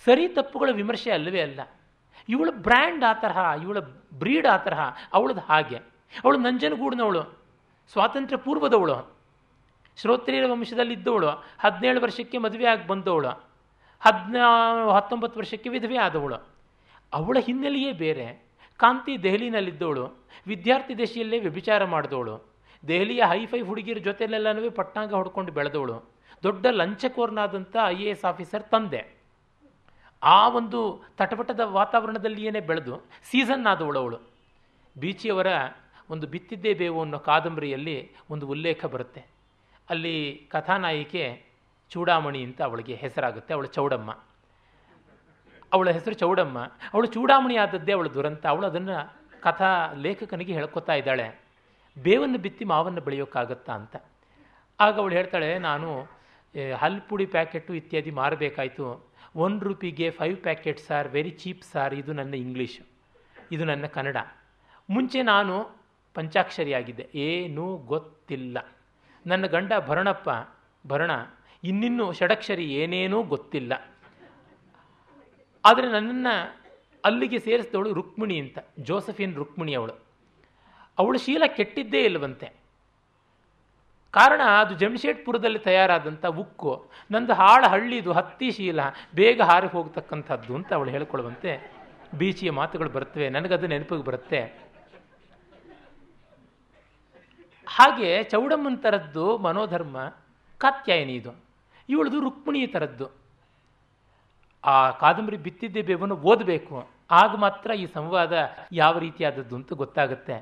ಸರಿ 0.05 0.29
ತಪ್ಪುಗಳ 0.29 0.71
ವಿಮರ್ಶೆ 0.73 1.11
ಅಲ್ಲವೇ 1.11 1.41
ಅಲ್ಲ. 1.41 1.61
ಇವಳ 2.29 2.49
ಬ್ರ್ಯಾಂಡ್ 2.51 3.05
ಆ 3.05 3.13
ತರಹ, 3.13 3.63
ಇವಳ 3.63 3.79
ಬ್ರೀಡ್ 4.15 4.47
ಆ 4.47 4.57
ತರಹ, 4.57 4.81
ಅವಳದು 5.13 5.41
ಹಾಗೆ. 5.41 5.77
ಅವಳು 6.25 6.39
ನಂಜನಗೂಡಿನವಳು 6.39 7.23
ಸ್ವಾತಂತ್ರ್ಯ 7.93 8.37
ಪೂರ್ವದವಳು 8.37 9.17
ಶ್ರೋತ್ರಿಯರ 10.01 10.45
ವಂಶದಲ್ಲಿದ್ದವಳು, 10.47 11.29
ಹದಿನೇಳು 11.59 12.01
ವರ್ಷಕ್ಕೆ 12.01 12.39
ಮದುವೆ 12.39 12.67
ಆಗಿ 12.67 12.87
ಬಂದವಳು, 12.87 13.29
ಹದಿನಾ, 14.01 14.47
ಹತ್ತೊಂಬತ್ತು 14.91 15.39
ವರ್ಷಕ್ಕೆ 15.39 15.69
ವಿಧವೆ 15.69 15.99
ಆದವಳು. 15.99 16.35
ಅವಳ 17.13 17.37
ಹಿನ್ನೆಲೆಯೇ 17.41 17.93
ಬೇರೆ. 17.93 18.47
ಕಾಂತಿ 18.77 19.23
ದೆಹಲಿನಲ್ಲಿದ್ದವಳು, 19.23 20.29
ವಿದ್ಯಾರ್ಥಿ 20.47 20.99
ದಶೆಯಲ್ಲೇ 20.99 21.39
ವ್ಯಭಿಚಾರ 21.39 21.85
ಮಾಡಿದವಳು. 21.85 22.56
ದೆಹಲಿಯ 22.89 23.23
ಹೈಫೈ 23.29 23.61
ಹುಡುಗಿರ 23.61 23.99
ಜೊತೆಲೆಲ್ಲನೂ 23.99 24.71
ಪಟ್ಟಾಂಗ 24.71 25.13
ಹೊಡ್ಕೊಂಡು 25.13 25.53
ಬೆಳೆದವಳು. 25.53 26.11
ದೊಡ್ಡ 26.43 26.67
ಲಂಚಕೋರ್ನಾದಂಥ 26.67 27.77
ಐ 27.87 27.95
ಎ 27.95 28.11
ಎಸ್ 28.11 28.25
ಆಫೀಸರ್ 28.25 28.65
ತಂದೆ. 28.65 29.17
ಆ 30.23 30.49
ಒಂದು 30.49 31.03
ತಟಪಟದ 31.17 31.61
ವಾತಾವರಣದಲ್ಲಿಯೇ 31.61 32.61
ಬೆಳೆದು 32.61 33.05
ಸೀಸನ್ 33.31 33.67
ಆದವಳು 33.67 33.99
ಅವಳು. 33.99 34.19
ಬೀಚಿಯವರ 34.99 35.47
ಒಂದು 36.11 36.27
ಬಿತ್ತಿದ್ದೇ 36.27 36.75
ಬೇವು 36.75 37.01
ಅನ್ನೋ 37.01 37.19
ಕಾದಂಬರಿಯಲ್ಲಿ 37.19 38.13
ಒಂದು 38.31 38.49
ಉಲ್ಲೇಖ 38.49 38.85
ಬರುತ್ತೆ. 38.85 39.27
ಅಲ್ಲಿ 39.91 40.49
ಕಥಾನಾಯಿಕೆ 40.51 41.45
ಚೂಡಾಮಣಿ 41.91 42.45
ಅಂತ 42.45 42.63
ಅವಳಿಗೆ 42.63 42.95
ಹೆಸರಾಗುತ್ತೆ, 42.95 43.55
ಅವಳು 43.55 43.67
ಚೌಡಮ್ಮ. 43.67 44.19
ಅವಳ 45.73 45.91
ಹೆಸರು 45.91 46.15
ಚೌಡಮ್ಮ. 46.15 46.59
ಅವಳು 46.95 47.07
ಚೂಡಾಮಣಿ 47.07 47.57
ಆದದ್ದೇ 47.57 47.93
ಅವಳು 47.93 48.15
ದುರಂತ. 48.15 48.47
ಅವಳು 48.47 48.67
ಅದನ್ನು 48.67 48.97
ಕಥಾ 49.43 49.93
ಲೇಖಕನಿಗೆ 49.93 50.53
ಹೇಳ್ಕೊತಾ 50.53 50.95
ಇದ್ದಾಳೆ. 50.95 51.46
ಬೇವನ್ನು 51.97 52.39
ಬಿತ್ತಿ 52.39 52.65
ಮಾವನ್ನು 52.65 53.01
ಬೆಳೆಯೋಕ್ಕಾಗತ್ತಾ 53.01 53.73
ಅಂತ. 53.73 53.97
ಆಗ 54.81 54.95
ಅವಳು 54.99 55.15
ಹೇಳ್ತಾಳೆ, 55.15 55.51
ನಾನು 55.59 55.89
ಹಲ್ಪುಡಿ 56.83 57.27
ಪ್ಯಾಕೆಟು 57.27 57.73
ಇತ್ಯಾದಿ 57.75 58.11
ಮಾರಬೇಕಾಯಿತು. 58.11 58.85
One 59.37 59.57
ರುಪಿಗೆ 59.61 60.07
five 60.11 60.37
packet 60.37 60.81
sir 60.81 61.09
very 61.09 61.31
cheap 61.31 61.65
sir, 61.73 61.95
ಇದು 61.95 62.13
ನನ್ನ 62.13 62.35
ಇಂಗ್ಲೀಷ್ 62.35 62.79
ಇದು 63.53 63.65
ನನ್ನ 63.65 63.87
ಕನ್ನಡ. 63.87 64.17
ಮುಂಚೆ 64.89 65.23
ನಾನು 65.23 65.57
ಪಂಚಾಕ್ಷರಿಯಾಗಿದ್ದೆ. 66.17 67.05
ಏನೂ 67.15 67.65
ಗೊತ್ತಿಲ್ಲ. 67.77 68.59
ನನ್ನ 69.27 69.47
ಗಂಡ 69.47 69.73
ಭರಣಪ್ಪ, 69.89 70.29
ಭರಣ, 70.87 71.11
ಇನ್ನಿನ್ನೂ 71.65 72.07
ಷಡಕ್ಷರಿ 72.13 72.67
ಏನೇನೂ 72.75 73.23
ಗೊತ್ತಿಲ್ಲ. 73.23 73.73
ಆದರೆ 75.65 75.87
ನನ್ನನ್ನು 75.93 76.35
ಅಲ್ಲಿಗೆ 77.05 77.39
ಸೇರಿಸಿದವಳು 77.39 77.93
ರುಕ್ಮಿಣಿ 77.93 78.37
ಅಂತ, 78.41 78.59
ಜೋಸಫಿನ್ 78.79 79.35
ರುಕ್ಮಿಣಿ 79.35 79.75
ಅವಳು. 79.75 80.06
ಅವಳು 80.99 81.19
ಶೀಲ 81.25 81.45
ಕೆಟ್ಟಿದ್ದೇ 81.57 82.01
ಇಲ್ಲವಂತೆ. 82.09 82.49
ಕಾರಣ 84.15 84.43
ಅದು 84.61 84.75
ಜಮ್ಶೇಡ್ಪುರದಲ್ಲಿ 84.81 85.61
ತಯಾರಾದಂಥ 85.67 86.25
ಉಕ್ಕು, 86.43 86.73
ನಂದು 87.11 87.35
ಹಾಳ 87.41 87.63
ಹಳ್ಳಿದು 87.73 88.11
ಹತ್ತಿ 88.19 88.49
ಶೀಲ, 88.57 88.81
ಬೇಗ 89.19 89.41
ಹಾರಿ 89.51 89.69
ಹೋಗ್ತಕ್ಕಂಥದ್ದು 89.75 90.53
ಅಂತ 90.59 90.71
ಅವಳು 90.79 90.91
ಹೇಳ್ಕೊಳ್ಳುವಂತೆ 90.95 91.53
ಬೀಚಿಯ 92.21 92.51
ಮಾತುಗಳು 92.61 92.91
ಬರ್ತವೆ 92.97 93.27
ನನಗದು 93.37 93.67
ನೆನಪಿಗೆ 93.73 94.05
ಬರುತ್ತೆ. 94.09 94.41
ಹಾಗೆ 97.67 98.11
ಚೌಡಮ್ಮನ 98.33 98.77
ಥರದ್ದು 98.85 99.25
ಮನೋಧರ್ಮ, 99.47 99.97
ಕಾತ್ಯಾಯನಿ 100.61 101.15
ಇದು. 101.21 101.33
ಇವಳದು 101.89 102.19
ರುಕ್ಮಿಣಿಯ 102.27 102.67
ಥರದ್ದು 102.75 103.07
ಆ 104.65 104.77
ಕಾದಂಬರಿ 105.03 105.39
ಬಿತ್ತಿದ್ದೆ 105.47 105.83
ಬೇವನ್ನು 105.89 106.17
ಓದಬೇಕು, 106.31 106.77
ಆಗ 107.21 107.33
ಮಾತ್ರ 107.45 107.71
ಈ 107.83 107.87
ಸಂವಾದ 107.97 108.35
ಯಾವ 108.83 108.95
ರೀತಿಯಾದದ್ದು 109.07 109.55
ಅಂತ 109.59 109.73
ಗೊತ್ತಾಗುತ್ತೆ. 109.83 110.37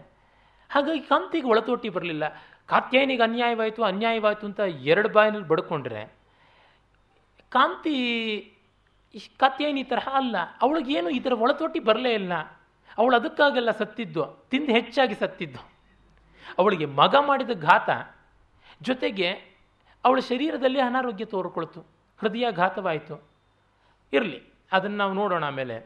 ಹಾಗಾಗಿ 0.70 1.02
ಕಾಂತಿಗೆ 1.08 1.46
ಒಳತೋಟಿ 1.46 1.88
ಬರಲಿಲ್ಲ. 1.88 2.24
ಕಾತ್ಯಾಯನಿಗೆ 2.68 3.22
ಅನ್ಯಾಯವಾಯಿತು 3.22 3.80
ಅನ್ಯಾಯವಾಯಿತು 3.84 4.44
ಅಂತ 4.46 4.60
ಎರಡು 4.90 5.08
ಬಾಯಿನಲ್ಲಿ 5.08 5.48
ಬಡ್ಕೊಂಡ್ರೆ, 5.48 6.02
ಕಾಂತಿ 7.52 7.96
ಕಾತ್ಯಾಯಿನಿ 9.38 9.82
ತರಹ 9.84 10.08
ಅಲ್ಲ. 10.14 10.36
ಅವಳಿಗೇನು 10.62 11.10
ಇದರ 11.10 11.34
ಒಳತೋಟಿ 11.38 11.80
ಬರಲೇ 11.80 12.12
ಇಲ್ಲ. 12.14 12.34
ಅವಳು 12.98 13.14
ಅದಕ್ಕಾಗೆಲ್ಲ 13.16 13.70
ಸತ್ತಿದ್ದು, 13.70 14.24
ತಿಂದು 14.50 14.70
ಹೆಚ್ಚಾಗಿ 14.72 15.14
ಸತ್ತಿದ್ದು. 15.14 15.60
ಅವಳಿಗೆ 16.58 16.86
ಮಗ 17.00 17.14
ಮಾಡಿದ 17.20 17.52
ಘಾತ, 17.62 17.90
ಜೊತೆಗೆ 18.82 19.28
ಅವಳ 20.04 20.18
ಶರೀರದಲ್ಲಿ 20.28 20.80
ಅನಾರೋಗ್ಯ 20.80 21.24
ತೋರ್ಕೊಳ್ತು. 21.24 21.80
ಹೃದಯ 22.20 22.46
ಘಾತವಾಯಿತು 22.52 23.16
ಇರಲಿ, 24.12 24.40
ಅದನ್ನು 24.72 24.96
ನಾವು 24.96 25.12
ನೋಡೋಣ 25.12 25.44
ಆಮೇಲೆ. 25.44 25.76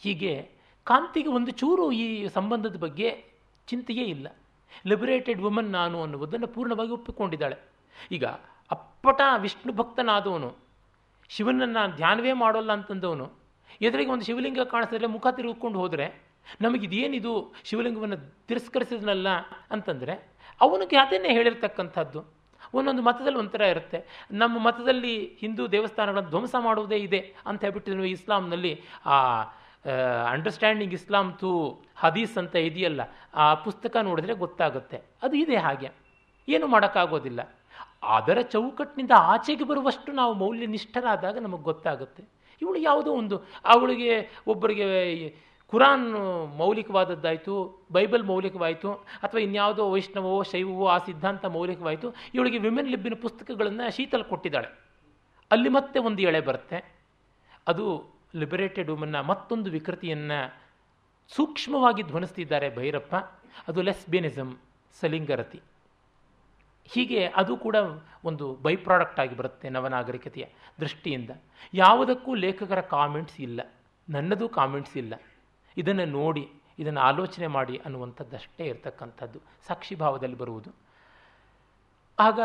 ಹೀಗೆ 0.00 0.32
ಕಾಂತಿಗೆ 0.86 1.28
ಒಂದು 1.28 1.50
ಚೂರು 1.50 1.84
ಈ 1.92 2.06
ಸಂಬಂಧದ 2.28 2.76
ಬಗ್ಗೆ 2.76 3.08
ಚಿಂತೆಯೇ 3.66 4.04
ಇಲ್ಲ. 4.04 4.28
ಲಿಬರೇಟೆಡ್ 4.86 5.42
ವುಮನ್ 5.42 5.72
ನಾನು 5.72 6.02
ಅನ್ನುವುದನ್ನು 6.02 6.46
ಪೂರ್ಣವಾಗಿ 6.46 6.90
ಒಪ್ಪಿಕೊಂಡಿದ್ದಾಳೆ. 6.90 7.56
ಈಗ 8.12 8.24
ಅಪ್ಪಟ 8.70 9.20
ವಿಷ್ಣು 9.38 9.72
ಭಕ್ತನಾದವನು, 9.72 10.56
ಶಿವನನ್ನು 11.28 11.96
ಧ್ಯಾನವೇ 11.96 12.32
ಮಾಡೋಲ್ಲ 12.32 12.72
ಅಂತಂದವನು, 12.72 13.32
ಎದುರಿಗೆ 13.80 14.10
ಒಂದು 14.10 14.24
ಶಿವಲಿಂಗ 14.24 14.60
ಕಾಣಿಸಿದ್ರೆ 14.60 15.06
ಮುಖ 15.06 15.26
ತಿರುಗಿಕೊಂಡು 15.26 15.78
ಹೋದರೆ 15.78 16.30
ನಮಗಿದೇನಿದು 16.60 17.54
ಶಿವಲಿಂಗವನ್ನು 17.64 18.16
ತಿರಸ್ಕರಿಸಿದ್ನಲ್ಲ 18.46 19.28
ಅಂತಂದರೆ 19.70 20.30
ಅವನಿಗೆ 20.60 20.96
ಅದನ್ನೇ 20.96 21.28
ಹೇಳಿರ್ತಕ್ಕಂಥದ್ದು. 21.28 22.40
ಒಂದೊಂದು 22.74 23.02
ಮತದಲ್ಲಿ 23.02 23.38
ಒಂಥರ 23.38 23.60
ಇರುತ್ತೆ. 23.60 24.26
ನಮ್ಮ 24.32 24.58
ಮತದಲ್ಲಿ 24.58 25.36
ಹಿಂದೂ 25.40 25.66
ದೇವಸ್ಥಾನಗಳನ್ನು 25.66 26.30
ಧ್ವಂಸ 26.30 26.54
ಮಾಡುವುದೇ 26.58 26.96
ಇದೆ 26.96 27.34
ಅಂತ 27.46 27.64
ಹೇಳ್ಬಿಟ್ಟು 27.64 28.04
ಇಸ್ಲಾಂನಲ್ಲಿ 28.04 28.82
ಆ 29.06 29.42
ಅಂಡರ್ಸ್ಟ್ಯಾಂಡಿಂಗ್ 30.30 30.94
ಇಸ್ಲಾಂ 30.94 31.32
ತು 31.32 31.82
ಹದೀಸ್ 31.96 32.38
ಅಂತ 32.38 32.56
ಇದೆಯಲ್ಲ, 32.56 33.00
ಆ 33.34 33.54
ಪುಸ್ತಕ 33.54 33.96
ನೋಡಿದ್ರೆ 33.96 34.34
ಗೊತ್ತಾಗುತ್ತೆ. 34.34 35.02
ಅದು 35.22 35.36
ಇದೆ 35.36 35.56
ಹಾಗೆ. 35.56 35.90
ಏನು 36.48 36.66
ಮಾಡೋಕ್ಕಾಗೋದಿಲ್ಲ. 36.66 37.40
ಅದರ 38.02 38.38
ಚೌಕಟ್ಟಿನಿಂದ 38.40 39.10
ಆಚೆಗೆ 39.16 39.64
ಬರುವಷ್ಟು 39.64 40.12
ನಾವು 40.12 40.34
ಮೌಲ್ಯನಿಷ್ಠರಾದಾಗ 40.34 41.38
ನಮಗೆ 41.38 41.62
ಗೊತ್ತಾಗುತ್ತೆ. 41.62 42.22
ಇವಳು 42.62 42.78
ಯಾವುದೋ 42.78 43.12
ಒಂದು, 43.12 43.38
ಅವಳಿಗೆ 43.64 44.28
ಒಬ್ಬರಿಗೆ 44.46 45.50
ಕುರಾನ್ 45.66 46.06
ಮೌಲಿಕವಾದದ್ದಾಯಿತು 46.58 47.86
ಬೈಬಲ್ 47.92 48.24
ಮೌಲಿಕವಾಯಿತು, 48.24 48.92
ಅಥವಾ 48.94 49.40
ಇನ್ಯಾವುದೋ 49.40 49.90
ವೈಷ್ಣವೋ, 49.90 50.42
ಶೈವವೋ 50.42 50.86
ಆ 50.86 50.98
ಸಿದ್ಧಾಂತ 50.98 51.44
ಮೌಲಿಕವಾಯಿತು, 51.46 52.14
ಇವಳಿಗೆ 52.34 52.58
ವಿಮೆನ್ 52.58 52.88
ಲಿಬ್ಬಿನ 52.88 53.14
ಪುಸ್ತಕಗಳನ್ನು 53.14 53.96
ಶೀತಲ್ 53.96 54.24
ಕೊಟ್ಟಿದ್ದಾಳೆ. 54.24 54.70
ಅಲ್ಲಿ 55.50 55.68
ಮತ್ತೆ 55.68 55.98
ಒಂದು 55.98 56.22
ಎಳೆ 56.22 56.40
ಬರುತ್ತೆ. 56.40 56.98
ಅದು 57.68 58.19
ಲಿಬರೇಟೆಡ್ 58.36 58.90
ವುಮನ್ನ 58.90 59.20
ಮತ್ತೊಂದು 59.20 59.70
ವಿಕೃತಿಯನ್ನು 59.70 60.54
ಸೂಕ್ಷ್ಮವಾಗಿ 61.28 62.02
ಧ್ವನಿಸ್ತಿದ್ದಾರೆ 62.02 62.76
ಭೈರಪ್ಪ. 62.76 63.14
ಅದು 63.68 63.82
ಲೆಸ್ಬಿಯನಿಸಮ್ 63.82 64.58
ಸಲಿಂಗರತಿ. 65.00 65.60
ಹೀಗೆ 66.84 67.26
ಅದು 67.26 67.56
ಕೂಡ 67.56 67.76
ಒಂದು 68.24 68.54
ಬೈ 68.54 68.76
ಪ್ರಾಡಕ್ಟ್ 68.76 69.20
ಆಗಿ 69.20 69.36
ಬರುತ್ತೆ 69.36 69.68
ನವನಾಗರಿಕತೆಯ 69.68 70.46
ದೃಷ್ಟಿಯಿಂದ. 70.80 71.30
ಯಾವುದಕ್ಕೂ 71.74 72.34
ಲೇಖಕರ 72.34 72.80
ಕಾಮೆಂಟ್ಸ್ 72.80 73.40
ಇಲ್ಲ. 73.40 73.60
ನನ್ನದು 74.08 74.48
ಕಾಮೆಂಟ್ಸ್ 74.48 74.96
ಇಲ್ಲ. 74.96 75.14
ಇದನ್ನು 75.76 76.04
ನೋಡಿ, 76.04 76.52
ಇದನ್ನು 76.78 77.00
ಆಲೋಚನೆ 77.00 77.46
ಮಾಡಿ 77.46 77.76
ಅನ್ನುವಂಥದ್ದಷ್ಟೇ 77.84 78.64
ಇರತಕ್ಕಂಥದ್ದು. 78.64 79.40
ಸಾಕ್ಷಿಭಾವದಲ್ಲಿ 79.66 80.36
ಬರುವುದು. 80.36 80.70
ಆಗ 82.18 82.40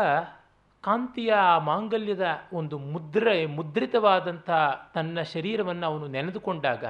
ಕಾಂತಿಯ 0.86 1.34
ಮಾಂಗಲ್ಯದ 1.58 2.26
ಒಂದು 2.52 2.78
ಮುದ್ರೆ, 2.78 3.46
ಮುದ್ರಿತವಾದಂಥ 3.46 4.50
ತನ್ನ 4.94 5.20
ಶರೀರವನ್ನು 5.20 5.86
ಅವನು 5.86 6.06
ನೆನೆದುಕೊಂಡಾಗ 6.06 6.84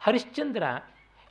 ಹರಿಶ್ಚಂದ್ರ 0.00 0.62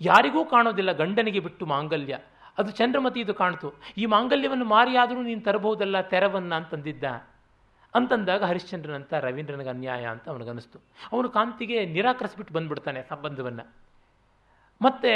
ಯಾರಿಗೂ 0.02 0.46
ಕಾಣೋದಿಲ್ಲ 0.46 0.92
ಗಂಡನಿಗೆ 0.92 1.40
ಬಿಟ್ಟು 1.40 1.66
ಮಾಂಗಲ್ಯ. 1.66 2.20
ಅದು 2.58 2.72
ಚಂದ್ರಮತಿ 2.72 3.20
ಇದು 3.20 3.34
ಕಾಣ್ತು. 3.34 3.74
ಈ 3.98 4.06
ಮಾಂಗಲ್ಯವನ್ನು 4.06 4.66
ಮಾರಿಯಾದರೂ 4.66 5.22
ನೀನು 5.22 5.42
ತರಬಹುದಲ್ಲ 5.42 6.02
ತೆರವನ್ನ 6.02 6.56
ಅಂತಂದಿದ್ದ. 6.56 7.04
ಅಂತಂದಾಗ 7.96 8.44
ಹರಿಶ್ಚಂದ್ರನಂತ 8.44 9.14
ರವೀಂದ್ರನಿಗೆ 9.14 9.70
ಅನ್ಯಾಯ 9.70 10.06
ಅಂತ 10.06 10.30
ಅವನಿಗನ್ನಿಸ್ತು. 10.30 10.80
ಅವನು 11.14 11.30
ಕಾಂತಿಗೆ 11.30 11.86
ನಿರಾಕರಿಸ್ಬಿಟ್ಟು 11.86 12.54
ಬಂದ್ಬಿಡ್ತಾನೆ 12.54 13.04
ಸಂಬಂಧವನ್ನು. 13.04 13.74
ಮತ್ತೆ 14.82 15.14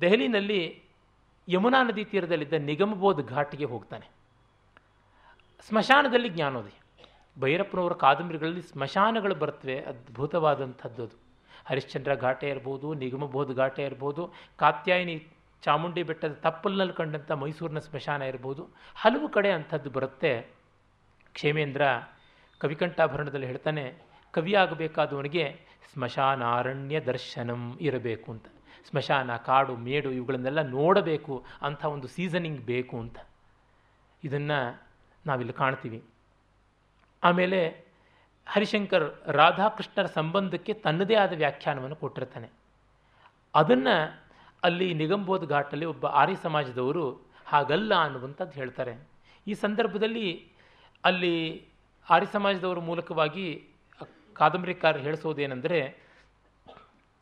ದೆಹಲಿನಲ್ಲಿ 0.00 0.82
ಯಮುನಾ 1.48 1.82
ನದಿ 1.82 2.04
ತೀರದಲ್ಲಿದ್ದ 2.04 2.52
ನಿಗಮಬೋಧ್ 2.52 3.28
ಘಾಟ್ಗೆ 3.28 3.64
ಹೋಗ್ತಾನೆ. 3.64 4.21
ಸ್ಮಶಾನದಲ್ಲಿ 5.68 6.28
ಜ್ಞಾನೋದಯ 6.28 6.78
ಭೈರಪ್ಪನವರ 7.40 7.92
ಕಾದಂಬರಿಗಳಲ್ಲಿ 7.92 8.62
ಸ್ಮಶಾನಗಳು 8.62 9.34
ಬರ್ತವೆ 9.34 9.80
ಅದ್ಭುತವಾದಂಥದ್ದು 9.80 11.02
ಅದು. 11.04 11.16
ಹರಿಶ್ಚಂದ್ರ 11.64 12.14
ಘಾಟೆ 12.14 12.48
ಇರ್ಬೋದು 12.48 12.94
ನಿಗಮಬೋಧ 12.94 13.56
ಘಾಟೆ 13.56 13.82
ಇರ್ಬೋದು, 13.82 14.32
ಕಾತ್ಯಾಯಿನಿ 14.56 15.26
ಚಾಮುಂಡಿ 15.62 16.02
ಬೆಟ್ಟದ 16.02 16.32
ತಪ್ಪಲಿನಲ್ಲಿ 16.32 16.94
ಕಂಡಂಥ 16.94 17.32
ಮೈಸೂರಿನ 17.32 17.78
ಸ್ಮಶಾನ 17.78 18.22
ಇರ್ಬೋದು. 18.22 18.68
ಹಲವು 18.94 19.28
ಕಡೆ 19.28 19.50
ಅಂಥದ್ದು 19.50 19.90
ಬರುತ್ತೆ. 19.90 20.40
ಕ್ಷೇಮೇಂದ್ರ 21.34 21.82
ಕವಿಕಂಠಾಭರಣದಲ್ಲಿ 22.58 23.46
ಹೇಳ್ತಾನೆ, 23.46 24.02
ಕವಿಯಾಗಬೇಕಾದವನಿಗೆ 24.32 25.60
ಸ್ಮಶಾನಾರಣ್ಯ 25.92 27.00
ದರ್ಶನಂ 27.00 27.78
ಇರಬೇಕು 27.80 28.32
ಅಂತ. 28.32 28.46
ಸ್ಮಶಾನ, 28.90 29.36
ಕಾಡು, 29.36 29.76
ಮೇಡು 29.76 30.10
ಇವುಗಳನ್ನೆಲ್ಲ 30.10 30.62
ನೋಡಬೇಕು. 30.62 31.44
ಅಂಥ 31.62 31.84
ಒಂದು 31.84 32.08
ಸೀಸನಿಂಗ್ 32.08 32.60
ಬೇಕು 32.60 32.98
ಅಂತ. 32.98 33.18
ಇದನ್ನು 34.24 34.91
ನಾವಿಲ್ಲಿ 35.26 35.52
ಕಾಣ್ತೀವಿ. 35.52 36.04
ಆಮೇಲೆ 37.24 37.84
ಹರಿಶಂಕರ್ 38.48 39.22
ರಾಧಾಕೃಷ್ಣರ 39.26 40.06
ಸಂಬಂಧಕ್ಕೆ 40.06 40.72
ತನ್ನದೇ 40.74 41.14
ಆದ 41.14 41.32
ವ್ಯಾಖ್ಯಾನವನ್ನು 41.32 41.96
ಕೊಟ್ಟಿರ್ತಾನೆ. 41.96 42.50
ಅದನ್ನು 43.54 44.22
ಅಲ್ಲಿ 44.62 44.94
ನಿಗಂಬೋಧ 44.94 45.44
ಘಾಟಲ್ಲಿ 45.44 45.84
ಒಬ್ಬ 45.84 46.06
ಆರ್ಯ 46.06 46.34
ಸಮಾಜದವರು 46.34 47.32
ಹಾಗಲ್ಲ 47.46 47.94
ಅನ್ನುವಂಥದ್ದು 47.94 48.52
ಹೇಳ್ತಾರೆ. 48.52 49.08
ಈ 49.46 49.54
ಸಂದರ್ಭದಲ್ಲಿ 49.54 50.52
ಅಲ್ಲಿ 51.04 51.66
ಆರ್ಯ 52.10 52.26
ಸಮಾಜದವರ 52.32 52.78
ಮೂಲಕವಾಗಿ 52.78 53.68
ಕಾದಂಬರಿಕಾರ 54.32 54.96
ಹೇಳಿಸೋದೇನೆಂದರೆ, 54.96 56.02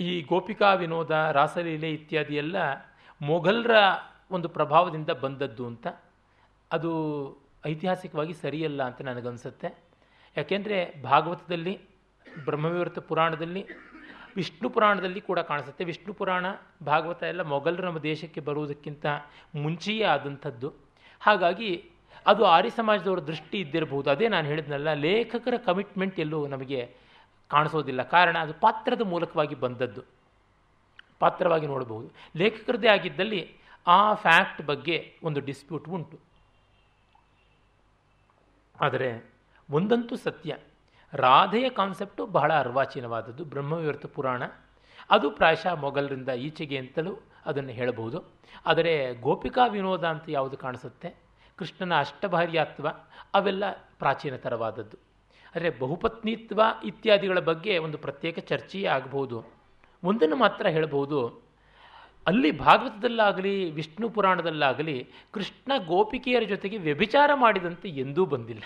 ಈ 0.00 0.22
ಗೋಪಿಕಾ 0.22 0.74
ವಿನೋದ, 0.74 1.10
ರಾಸಲೀಲೆ 1.10 1.90
ಇತ್ಯಾದಿ 1.90 2.36
ಎಲ್ಲ 2.36 2.56
ಮೊಘಲರ 3.22 3.74
ಒಂದು 4.30 4.48
ಪ್ರಭಾವದಿಂದ 4.48 5.10
ಬಂದದ್ದು 5.10 5.66
ಅಂತ. 5.66 5.86
ಅದು 6.72 6.92
ಐತಿಹಾಸಿಕವಾಗಿ 7.66 8.34
ಸರಿಯಲ್ಲ 8.34 8.82
ಅಂತ 8.82 9.02
ನನಗನ್ಸುತ್ತೆ. 9.02 9.78
ಯಾಕೆಂದರೆ 10.36 11.02
ಭಾಗವತದಲ್ಲಿ 11.02 11.80
ಬ್ರಹ್ಮವಿವೃತ 12.44 12.98
ಪುರಾಣದಲ್ಲಿ, 12.98 13.66
ವಿಷ್ಣು 14.36 14.70
ಪುರಾಣದಲ್ಲಿ 14.70 15.20
ಕೂಡ 15.20 15.38
ಕಾಣಿಸುತ್ತೆ. 15.38 15.84
ವಿಷ್ಣು 15.84 16.14
ಪುರಾಣ, 16.14 16.46
ಭಾಗವತ 16.86 17.22
ಎಲ್ಲ 17.22 17.42
ಮೊಘಲರು 17.42 17.82
ನಮ್ಮ 17.82 17.98
ದೇಶಕ್ಕೆ 17.98 18.40
ಬರುವುದಕ್ಕಿಂತ 18.40 19.06
ಮುಂಚೆಯೇ 19.54 20.02
ಆದಂಥದ್ದು. 20.02 20.72
ಹಾಗಾಗಿ 21.20 21.90
ಅದು 22.26 22.44
ಆರ್ಯ 22.44 22.70
ಸಮಾಜದವರ 22.70 23.18
ದೃಷ್ಟಿ 23.18 23.60
ಇದ್ದಿರಬಹುದು. 23.60 24.10
ಅದೇ 24.10 24.28
ನಾನು 24.28 24.48
ಹೇಳಿದ್ನಲ್ಲ, 24.48 24.92
ಲೇಖಕರ 24.92 25.54
ಕಮಿಟ್ಮೆಂಟ್ 25.66 26.20
ಎಲ್ಲೂ 26.20 26.46
ನಮಗೆ 26.46 26.94
ಕಾಣಿಸೋದಿಲ್ಲ. 27.48 28.02
ಕಾರಣ 28.02 28.38
ಅದು 28.38 28.54
ಪಾತ್ರದ 28.54 29.00
ಮೂಲಕವಾಗಿ 29.00 29.54
ಬಂದದ್ದು. 29.54 30.02
ಪಾತ್ರವಾಗಿ 31.18 31.66
ನೋಡಬಹುದು. 31.66 32.10
ಲೇಖಕರದೇ 32.36 32.88
ಆಗಿದ್ದಲ್ಲಿ 32.88 33.54
ಆ 33.86 34.14
ಫ್ಯಾಕ್ಟ್ 34.14 34.62
ಬಗ್ಗೆ 34.62 35.16
ಒಂದು 35.22 35.40
ಡಿಸ್ಪ್ಯೂಟ್ 35.40 35.88
ಉಂಟು. 35.88 36.29
ಆದರೆ 38.80 39.30
ಒಂದಂತೂ 39.70 40.16
ಸತ್ಯ. 40.16 40.56
ರಾಧೆಯ 41.12 41.70
ಕಾನ್ಸೆಪ್ಟು 41.70 42.26
ಬಹಳ 42.26 42.52
ಅರ್ವಾಚೀನವಾದದ್ದು. 42.52 43.44
ಬ್ರಹ್ಮವಿವರ್ತ 43.44 44.06
ಪುರಾಣ. 44.06 44.42
ಅದು 45.10 45.30
ಪ್ರಾಯಶಃ 45.30 45.74
ಮೊಘಲರಿಂದ 45.74 46.28
ಈಚೆಗೆ 46.28 46.78
ಅಂತಲೂ 46.78 47.16
ಅದನ್ನು 47.46 47.70
ಹೇಳಬಹುದು. 47.70 48.24
ಆದರೆ 48.66 49.14
ಗೋಪಿಕಾ 49.14 49.66
ವಿನೋದ 49.66 50.04
ಅಂತ 50.04 50.24
ಯಾವುದು 50.28 50.56
ಕಾಣಿಸುತ್ತೆ? 50.56 51.14
ಕೃಷ್ಣನ 51.56 51.98
ಅಷ್ಟಭಾರ್ಯಾತ್ವ 51.98 52.88
ಅವೆಲ್ಲ 53.34 53.72
ಪ್ರಾಚೀನತರವಾದದ್ದು. 53.98 54.96
ಆದರೆ 55.56 55.70
ಬಹುಪತ್ನಿತ್ವ 55.70 56.62
ಇತ್ಯಾದಿಗಳ 56.84 57.38
ಬಗ್ಗೆ 57.38 57.78
ಒಂದು 57.78 57.98
ಪ್ರತ್ಯೇಕ 57.98 58.38
ಚರ್ಚೆಯೇ 58.38 58.86
ಆಗಬಹುದು. 58.86 59.44
ಒಂದನ್ನು 60.04 60.36
ಮಾತ್ರ 60.36 60.66
ಹೇಳಬಹುದು. 60.66 61.49
ಅಲ್ಲಿ 62.26 62.50
ಭಾಗವತದಲ್ಲಾಗಲಿ, 62.50 63.70
ವಿಷ್ಣು 63.70 64.10
ಪುರಾಣದಲ್ಲಾಗಲಿ, 64.10 65.08
ಕೃಷ್ಣ 65.32 65.72
ಗೋಪಿಕೆಯರ 65.86 66.42
ಜೊತೆಗೆ 66.42 66.78
ವ್ಯಭಿಚಾರ 66.78 67.30
ಮಾಡಿದಂತೆ 67.34 67.88
ಎಂದೂ 67.88 68.26
ಬಂದಿಲ್ಲ. 68.26 68.62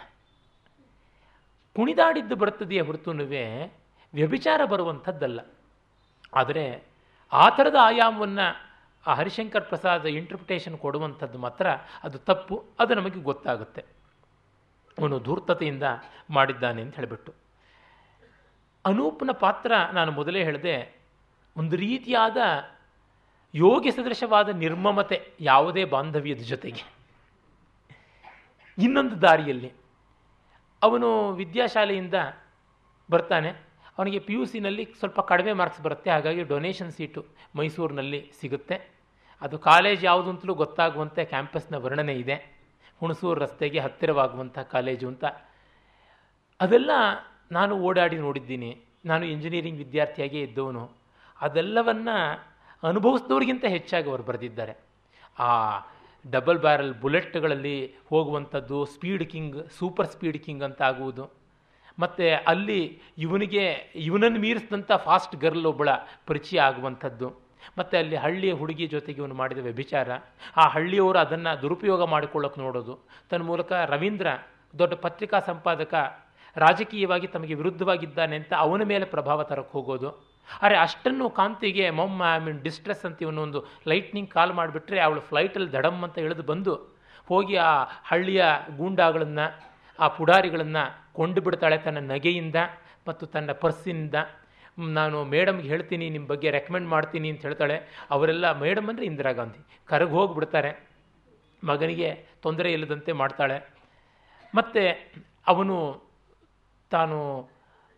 ಕುಣಿದಾಡಿದ್ದು 1.76 2.36
ಬರ್ತದೆಯೇ 2.36 2.81
ಹೊರತುನುವೆ 2.81 3.44
ವ್ಯಭಿಚಾರ 4.14 4.64
ಬರುವಂಥದ್ದಲ್ಲ. 4.64 5.40
ಆದರೆ 6.35 6.82
ಆ 7.32 7.48
ಥರದ 7.48 7.76
ಆಯಾಮವನ್ನು 7.81 8.47
ಆ 9.06 9.14
ಹರಿಶಂಕರ್ 9.14 9.64
ಪ್ರಸಾದ್ 9.64 10.06
ಇಂಟರ್ಪ್ರಿಟೇಷನ್ 10.06 10.78
ಕೊಡುವಂಥದ್ದು 10.78 11.39
ಮಾತ್ರ 11.39 11.66
ಅದು 12.02 12.18
ತಪ್ಪು, 12.18 12.64
ಅದು 12.78 12.94
ನಮಗೆ 12.94 13.20
ಗೊತ್ತಾಗುತ್ತೆ. 13.20 13.85
ಅವನು 14.98 15.18
ಧೂರ್ತತೆಯಿಂದ 15.18 15.82
ಮಾಡಿದ್ದಾನೆ 16.31 16.82
ಅಂತ 16.82 16.94
ಹೇಳಿಬಿಟ್ಟು. 16.94 17.32
ಅನೂಪ್ನ 18.85 19.31
ಪಾತ್ರ 19.31 19.72
ನಾನು 19.93 20.12
ಮೊದಲೇ 20.12 20.44
ಹೇಳಿದೆ, 20.44 21.01
ಒಂದು 21.56 21.76
ರೀತಿಯಾದ 21.76 22.36
ಯೋಗ್ಯ 23.55 23.90
ಸದೃಶವಾದ 23.90 24.48
ನಿರ್ಮಮತೆ 24.48 25.32
ಯಾವುದೇ 25.40 25.85
ಬಾಂಧವ್ಯದ 25.85 26.39
ಜೊತೆಗೆ. 26.39 26.94
ಇನ್ನೊಂದು 28.78 29.22
ದಾರಿಯಲ್ಲಿ. 29.22 29.72
ಅವನು 30.82 31.32
ವಿದ್ಯಾಶಾಲೆಯಿಂದ 31.32 32.14
ಬರ್ತಾನೆ. 33.10 33.48
ಅವನಿಗೆ 33.98 34.18
ಪಿ 34.18 34.32
ಯು 34.32 34.44
ಸಿನಲ್ಲಿ 34.44 34.94
ಸ್ವಲ್ಪ 34.98 35.20
ಕಡಿಮೆ 35.20 35.52
ಮಾರ್ಕ್ಸ್ 35.52 35.82
ಬರುತ್ತೆ. 35.82 36.10
ಹಾಗಾಗಿ 36.10 36.43
ಡೊನೇಷನ್ 36.43 36.90
ಸೀಟು 36.90 37.26
ಮೈಸೂರಿನಲ್ಲಿ 37.56 38.32
ಸಿಗುತ್ತೆ. 38.40 38.94
ಅದು 39.40 39.59
ಕಾಲೇಜ್ 39.59 40.05
ಯಾವುದು 40.05 40.31
ಅಂತಲೂ 40.31 40.55
ಗೊತ್ತಾಗುವಂತೆ 40.55 41.24
ಕ್ಯಾಂಪಸ್ನ 41.24 41.74
ವರ್ಣನೆ 41.74 42.14
ಇದೆ. 42.14 42.60
ಹುಣಸೂರು 43.01 43.40
ರಸ್ತೆಗೆ 43.40 43.78
ಹತ್ತಿರವಾಗುವಂಥ 43.78 44.59
ಕಾಲೇಜು 44.59 45.09
ಅಂತ. 45.09 45.24
ಅದೆಲ್ಲ 46.60 46.90
ನಾನು 47.52 47.76
ಓಡಾಡಿ 47.76 48.18
ನೋಡಿದ್ದೀನಿ. 48.18 48.85
ನಾನು 49.05 49.26
ಇಂಜಿನಿಯರಿಂಗ್ 49.26 49.78
ವಿದ್ಯಾರ್ಥಿಯಾಗೇ 49.78 50.40
ಇದ್ದವನು. 50.40 50.90
ಅದೆಲ್ಲವನ್ನು 51.40 52.53
ಅನುಭವಿಸಿದವ್ರಿಗಿಂತ 52.82 53.64
ಹೆಚ್ಚಾಗಿ 53.64 54.10
ಅವರು 54.10 54.22
ಬರೆದಿದ್ದಾರೆ. 54.22 54.74
ಆ 55.38 55.78
ಡಬಲ್ 56.30 56.59
ಬ್ಯಾರಲ್ 56.59 57.01
ಬುಲೆಟ್ಗಳಲ್ಲಿ 57.01 57.94
ಹೋಗುವಂಥದ್ದು 58.09 58.84
speed 58.84 59.30
king, 59.30 59.70
super 59.70 60.06
speed 60.06 60.38
king 60.38 60.62
ಅಂತ 60.62 60.82
ಆಗುವುದು. 60.82 61.30
ಮತ್ತು 61.98 62.44
ಅಲ್ಲಿ 62.46 63.01
ಇವನಿಗೆ, 63.18 63.92
ಇವನನ್ನು 63.94 64.40
ಮೀರಿಸಿದಂಥ 64.40 64.92
ಫಾಸ್ಟ್ 64.92 65.36
ಗರ್ಲ್ 65.36 65.66
ಒಬ್ಬಳ 65.66 65.88
ಪರಿಚಯ 66.26 66.60
ಆಗುವಂಥದ್ದು. 66.60 67.44
ಮತ್ತು 67.78 67.96
ಅಲ್ಲಿ 67.96 68.16
ಹಳ್ಳಿಯ 68.16 68.52
ಹುಡುಗಿ 68.52 68.86
ಜೊತೆಗೆ 68.86 69.20
ಇವನು 69.20 69.34
ಮಾಡಿದ 69.34 69.59
ವ್ಯಭಿಚಾರ. 69.59 70.09
ಆ 70.56 70.68
ಹಳ್ಳಿಯವರು 70.68 71.18
ಅದನ್ನು 71.18 71.62
ದುರುಪಯೋಗ 71.62 72.05
ಮಾಡಿಕೊಳ್ಳೋಕೆ 72.05 72.60
ನೋಡೋದು. 72.60 72.98
ತನ್ನ 73.30 73.42
ಮೂಲಕ 73.42 73.72
ರವೀಂದ್ರ, 73.72 74.26
ದೊಡ್ಡ 74.78 74.94
ಪತ್ರಿಕಾ 74.94 75.40
ಸಂಪಾದಕ, 75.40 75.94
ರಾಜಕೀಯವಾಗಿ 76.56 77.26
ತಮಗೆ 77.26 77.55
ವಿರುದ್ಧವಾಗಿದ್ದಾನೆ 77.55 78.36
ಅಂತ 78.36 78.55
ಅವನ 78.55 78.82
ಮೇಲೆ 78.82 79.05
ಪ್ರಭಾವ 79.05 79.42
ತರಕ್ಕೆ 79.42 79.72
ಹೋಗೋದು. 79.72 80.34
ಅರೆ 80.65 80.77
ಅಷ್ಟನ್ನು 80.77 81.27
ಕಾಂತಿಗೆ 81.31 81.87
ಮೊಮ್ಮ 81.99 82.23
ಐ 82.37 82.39
ಮೀನ್ 82.47 82.61
ಡಿಸ್ಟ್ರೆಸ್ 82.66 83.05
ಅಂತ 83.09 83.23
ಇವನೊಂದು 83.27 83.61
ಲೈಟ್ನಿಂಗ್ 83.91 84.31
ಕಾಲ್ 84.31 84.53
ಮಾಡಿಬಿಟ್ರೆ 84.53 84.99
ಅವಳು 85.01 85.21
ಫ್ಲೈಟಲ್ಲಿ 85.21 85.71
ದಡಮ್ 85.73 86.01
ಅಂತ 86.05 86.19
ಇಳಿದು 86.19 86.43
ಬಂದು 86.53 86.75
ಹೋಗಿ 87.31 87.55
ಆ 87.57 87.71
ಹಳ್ಳಿಯ 88.11 88.45
ಗೂಂಡಾಗಳನ್ನು, 88.79 89.47
ಆ 89.99 90.09
ಪುಡಾರಿಗಳನ್ನು 90.09 90.83
ಕೊಂಡು 91.16 91.41
ಬಿಡ್ತಾಳೆ 91.41 91.77
ತನ್ನ 91.79 91.99
ನಗೆಯಿಂದ 92.12 92.59
ಮತ್ತು 93.09 93.27
ತನ್ನ 93.27 93.53
ಪರ್ಸಿನಿಂದ. 93.53 94.15
ನಾನು 94.99 95.25
ಮೇಡಮ್ಗೆ 95.25 95.69
ಹೇಳ್ತೀನಿ 95.69 96.11
ನಿಮ್ಮ 96.11 96.27
ಬಗ್ಗೆ 96.27 96.51
ರೆಕಮೆಂಡ್ 96.51 96.89
ಮಾಡ್ತೀನಿ 96.89 97.29
ಅಂತ 97.31 97.43
ಹೇಳ್ತಾಳೆ. 97.43 97.77
ಅವರೆಲ್ಲ, 98.11 98.47
ಮೇಡಮ್ 98.65 98.89
ಅಂದರೆ 98.89 99.05
ಇಂದಿರಾ 99.07 99.33
ಗಾಂಧಿ, 99.33 99.61
ಕರಗಿ 99.87 100.11
ಹೋಗಿಬಿಡ್ತಾರೆ. 100.11 100.73
ಮಗನಿಗೆ 101.65 102.09
ತೊಂದರೆ 102.43 102.73
ಇಲ್ಲದಂತೆ 102.73 103.12
ಮಾಡ್ತಾಳೆ. 103.12 103.59
ಮತ್ತು 104.55 104.83
ಅವನು 105.47 105.77
ತಾನು 106.91 107.19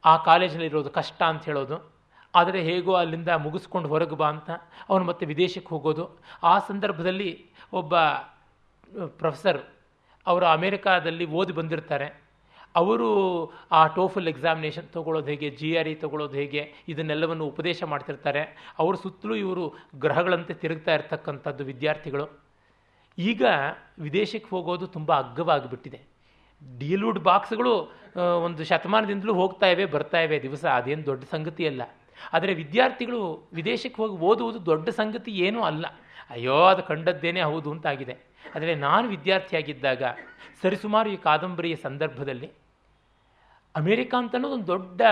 ಆ 0.05 0.17
ಕಾಲೇಜಲ್ಲಿರೋದು 0.17 0.91
ಕಷ್ಟ 0.91 1.23
ಅಂತ 1.23 1.45
ಹೇಳೋದು. 1.45 1.96
ಆದರೆ 2.39 2.61
ಹೇಗೋ 2.63 2.93
ಅಲ್ಲಿಂದ 2.93 3.31
ಮುಗಿಸ್ಕೊಂಡು 3.47 3.89
ಹೊರಗೆ 3.89 4.17
ಬಾ 4.21 4.29
ಅಂತ 4.29 4.51
ಅವನು 4.91 5.05
ಮತ್ತೆ 5.05 5.25
ವಿದೇಶಕ್ಕೆ 5.27 5.71
ಹೋಗೋದು. 5.75 6.05
ಆ 6.43 6.55
ಸಂದರ್ಭದಲ್ಲಿ 6.69 7.31
ಒಬ್ಬ 7.73 7.95
ಪ್ರೊಫೆಸರ್ 9.21 9.61
ಅವರು 10.27 10.47
ಅಮೇರಿಕಾದಲ್ಲಿ 10.47 11.27
ಓದಿ 11.39 11.53
ಬಂದಿರ್ತಾರೆ. 11.53 12.09
ಅವರು 12.75 13.09
ಆ 13.73 13.83
ಟೋಫಲ್ 13.97 14.29
ಎಕ್ಸಾಮಿನೇಷನ್ 14.29 14.89
ತೊಗೊಳ್ಳೋದು 14.93 15.27
ಹೇಗೆ 15.27 15.49
ಜಿ 15.51 15.69
ಆರ್ 15.77 15.89
ಇ 15.89 15.95
ತೊಗೊಳ್ಳೋದು 15.95 16.37
ಹೇಗೆ, 16.41 16.63
ಇದನ್ನೆಲ್ಲವನ್ನು 16.89 17.45
ಉಪದೇಶ 17.47 17.83
ಮಾಡ್ತಿರ್ತಾರೆ. 17.83 18.43
ಅವ್ರ 18.79 18.95
ಸುತ್ತಲೂ 18.95 19.35
ಇವರು 19.35 19.65
ಗ್ರಹಗಳಂತೆ 19.97 20.55
ತಿರುಗ್ತಾ 20.55 20.95
ಇರ್ತಕ್ಕಂಥದ್ದು 20.95 21.65
ವಿದ್ಯಾರ್ಥಿಗಳು. 21.65 22.27
ಈಗ 23.19 23.43
ವಿದೇಶಕ್ಕೆ 23.99 24.51
ಹೋಗೋದು 24.55 24.87
ತುಂಬ 24.87 25.11
ಅಗ್ಗವಾಗಿಬಿಟ್ಟಿದೆ. 25.15 26.01
ಡೀಲುಡ್ 26.63 27.21
ಬಾಕ್ಸ್ಗಳು 27.21 27.73
ಒಂದು 28.45 28.63
ಶತಮಾನದಿಂದಲೂ 28.65 29.33
ಹೋಗ್ತಾ 29.35 29.67
ಇವೆ, 29.67 29.87
ಬರ್ತಾ 29.87 30.21
ಇವೆ, 30.21 30.37
ದಿವಸ, 30.43 30.65
ಅದೇನು 30.79 31.05
ದೊಡ್ಡ 31.07 31.25
ಸಂಗತಿ 31.31 31.65
ಅಲ್ಲ 31.67 31.83
ಆದರೆ 32.33 32.55
ವಿದ್ಯಾರ್ಥಿಗಳು 32.55 33.51
ವಿದೇಶಕ್ಕೆ 33.53 34.03
ಹೋಗಿ 34.03 34.17
ಓದುವುದು 34.17 34.67
ದೊಡ್ಡ 34.67 34.89
ಸಂಗತಿ 34.89 35.31
ಏನೂ 35.31 35.63
ಅಲ್ಲ. 35.63 35.87
ಅಯ್ಯೋ, 36.31 36.55
ಅದು 36.55 36.83
ಕಂಡದ್ದೇನೆ 36.83 37.43
ಹೌದು 37.43 37.71
ಅಂತಾಗಿದೆ. 37.71 38.17
ಆದರೆ 38.57 38.75
ನಾನು 38.75 39.09
ವಿದ್ಯಾರ್ಥಿಯಾಗಿದ್ದಾಗ, 39.09 40.03
ಸರಿಸುಮಾರು 40.63 41.11
ಈ 41.11 41.17
ಕಾದಂಬರಿಯ 41.17 41.77
ಸಂದರ್ಭದಲ್ಲಿ 41.77 42.51
ಅಮೇರಿಕಾ 43.77 44.19
ಅಂತ 44.19 44.35
ಅನ್ನೋದು 44.35 44.55
ಒಂದು 44.55 44.67
ದೊಡ್ಡ 44.67 45.03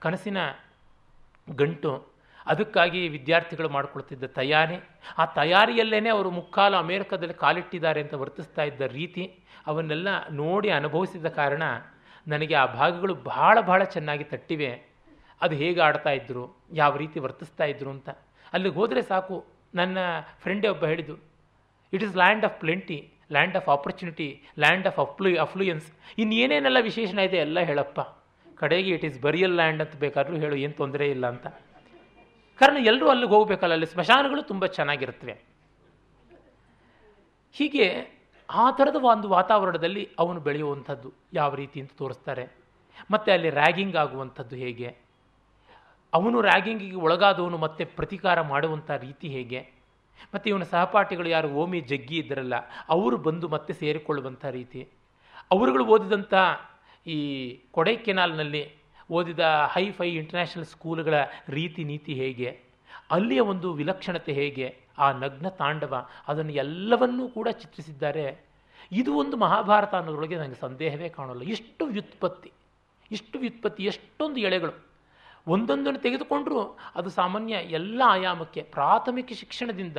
ಕನಸಿನ 0.00 0.36
ಗಂಟು. 1.54 2.14
ಅದಕ್ಕಾಗಿ 2.46 3.08
ವಿದ್ಯಾರ್ಥಿಗಳು 3.08 3.68
ಮಾಡಿಕೊಳ್ತಿದ್ದ 3.68 4.24
ತಯಾರಿ. 4.24 4.74
ಆ 5.18 5.24
ತಯಾರಿಯಲ್ಲೇ 5.24 6.08
ಅವರು 6.08 6.30
ಮುಕ್ಕಾಲು 6.30 6.76
ಅಮೇರಿಕದಲ್ಲಿ 6.76 7.34
ಕಾಲಿಟ್ಟಿದ್ದಾರೆ 7.34 8.00
ಅಂತ 8.00 8.14
ವರ್ತಿಸ್ತಾ 8.14 8.62
ಇದ್ದ 8.62 8.80
ರೀತಿ 8.80 9.38
ಅವನ್ನೆಲ್ಲ 9.66 10.28
ನೋಡಿ 10.28 10.70
ಅನುಭವಿಸಿದ 10.70 11.26
ಕಾರಣ 11.26 11.62
ನನಗೆ 12.28 12.54
ಆ 12.54 12.66
ಭಾಗಗಳು 12.66 13.14
ಬಹಳ 13.14 13.60
ಬಹಳ 13.60 13.84
ಚೆನ್ನಾಗಿ 13.84 14.24
ತಟ್ಟಿವೆ. 14.24 14.93
ಅದು 15.40 15.54
ಹೇಗೆ 15.62 15.80
ಆಡ್ತಾ 15.86 16.12
ಇದ್ರು, 16.18 16.44
ಯಾವ 16.82 16.92
ರೀತಿ 17.02 17.18
ವರ್ತಿಸ್ತಾ 17.26 17.64
ಇದ್ರು 17.72 17.90
ಅಂತ. 17.96 18.08
ಅಲ್ಲಿಗೆ 18.52 18.76
ಹೋದರೆ 18.80 19.02
ಸಾಕು, 19.12 19.36
ನನ್ನ 19.80 19.98
ಫ್ರೆಂಡೇ 20.42 20.68
ಒಬ್ಬ 20.74 20.84
ಹೇಳಿದ್ದು 20.92 21.16
it 21.92 22.04
is 22.06 22.16
land 22.22 22.44
of 22.48 22.56
plenty 22.64 22.98
land 23.34 23.56
of 23.60 23.68
opportunity 23.74 24.28
land 24.62 24.86
of 24.90 24.98
ಅಫ್ಲು 25.04 25.30
affluence 25.44 25.86
ಇನ್ನೇನೇನೆಲ್ಲ 26.22 26.80
ವಿಶೇಷಣ 26.90 27.18
ಇದೆ 27.28 27.38
ಎಲ್ಲ 27.46 27.58
ಹೇಳಪ್ಪ. 27.70 28.00
ಕಡೆಗೆ 28.60 28.90
ಇಟ್ 28.96 29.04
ಈಸ್ 29.08 29.16
ಬರಿಯಲ್ 29.26 29.54
ಲ್ಯಾಂಡ್ 29.60 29.80
ಅಂತ 29.84 29.94
ಬೇಕಾದರೂ 30.04 30.36
ಹೇಳು, 30.44 30.56
ಏನು 30.64 30.74
ತೊಂದರೆ 30.82 31.06
ಇಲ್ಲ 31.14 31.26
ಅಂತ. 31.34 31.46
ಕಾರಣ 32.60 32.76
ಎಲ್ಲರೂ 32.90 33.06
ಅಲ್ಲಿಗೆ 33.12 33.32
ಹೋಗಬೇಕಲ್ಲ, 33.34 33.72
ಅಲ್ಲಿ 33.72 33.88
ಸ್ಮಶಾನಗಳು 33.94 34.42
ತುಂಬ 34.50 34.66
ಚೆನ್ನಾಗಿರುತ್ತವೆ. 34.78 35.34
ಹೀಗೆ 37.58 37.86
ಆ 38.48 38.64
ಥರದ 38.70 38.98
ಒಂದು 39.12 39.28
ವಾತಾವರಣದಲ್ಲಿ 39.28 40.02
ಅವನು 40.22 40.40
ಬೆಳೆಯುವಂಥದ್ದು 40.40 41.10
ಯಾವ 41.32 41.50
ರೀತಿ 41.54 41.78
ಅಂತ 41.80 41.92
ತೋರಿಸ್ತಾರೆ. 42.02 42.44
ಮತ್ತು 43.12 43.28
ಅಲ್ಲಿ 43.32 43.50
ರ್ಯಾಗಿಂಗ್ 43.60 43.96
ಆಗುವಂಥದ್ದು 44.02 44.56
ಹೇಗೆ? 44.56 44.88
ಅವನು 46.14 46.40
ರ್ಯಾಗಿಂಗಿಗೆ 46.40 46.96
ಒಳಗಾದವನು 46.96 47.58
ಮತ್ತೆ 47.58 47.84
ಪ್ರತಿಕಾರ 47.84 48.40
ಮಾಡುವಂಥ 48.40 48.90
ರೀತಿ 48.90 49.28
ಹೇಗೆ? 49.28 49.60
ಮತ್ತು 50.34 50.50
ಇವನ 50.50 50.62
ಸಹಪಾಠಿಗಳು 50.62 51.28
ಯಾರು? 51.28 51.48
ಓಮಿ, 51.48 51.80
ಜಗ್ಗಿ 51.80 52.16
ಇದ್ದರಲ್ಲ, 52.18 52.54
ಅವರು 52.88 53.16
ಬಂದು 53.16 53.48
ಮತ್ತೆ 53.48 53.72
ಸೇರಿಕೊಳ್ಳುವಂಥ 53.72 54.44
ರೀತಿ. 54.44 54.88
ಅವರುಗಳು 55.50 55.84
ಓದಿದಂಥ 55.86 56.34
ಈ 57.06 57.18
ಕೊಡೈಕೆನಾಲ್ನಲ್ಲಿ 57.70 58.62
ಓದಿದ 59.10 59.40
ಹೈ 59.70 59.90
ಫೈ 59.90 60.08
ಇಂಟರ್ನ್ಯಾಷನಲ್ 60.10 60.64
ಸ್ಕೂಲ್ಗಳ 60.64 61.14
ರೀತಿ 61.48 61.84
ನೀತಿ 61.84 62.14
ಹೇಗೆ? 62.14 62.60
ಅಲ್ಲಿಯ 63.10 63.40
ಒಂದು 63.40 63.72
ವಿಲಕ್ಷಣತೆ 63.72 64.32
ಹೇಗೆ? 64.32 64.76
ಆ 64.98 65.12
ನಗ್ನ 65.12 65.48
ತಾಂಡವ, 65.48 65.94
ಅದನ್ನು 66.28 66.52
ಎಲ್ಲವನ್ನೂ 66.52 67.28
ಕೂಡ 67.28 67.48
ಚಿತ್ರಿಸಿದ್ದಾರೆ. 67.48 68.44
ಇದು 68.92 69.14
ಒಂದು 69.14 69.36
ಮಹಾಭಾರತ 69.36 69.94
ಅನ್ನೋದ್ರೊಳಗೆ 69.94 70.36
ನನಗೆ 70.36 70.60
ಸಂದೇಹವೇ 70.60 71.08
ಕಾಣೋಲ್ಲ. 71.08 71.42
ಇಷ್ಟು 71.42 71.84
ವ್ಯುತ್ಪತ್ತಿ 71.86 72.52
ಇಷ್ಟು 73.10 73.38
ವ್ಯುತ್ಪತ್ತಿ, 73.38 73.84
ಎಷ್ಟೊಂದು 73.84 74.40
ಎಳೆಗಳು. 74.40 74.93
ಒಂದೊಂದನ್ನು 75.46 76.00
ತೆಗೆದುಕೊಂಡರೂ. 76.00 76.78
ಅದು 76.94 77.10
ಸಾಮಾನ್ಯ 77.10 77.54
ಎಲ್ಲ 77.54 78.02
ಆಯಾಮಕ್ಕೆ, 78.06 78.62
ಪ್ರಾಥಮಿಕ 78.62 79.32
ಶಿಕ್ಷಣದಿಂದ 79.32 79.96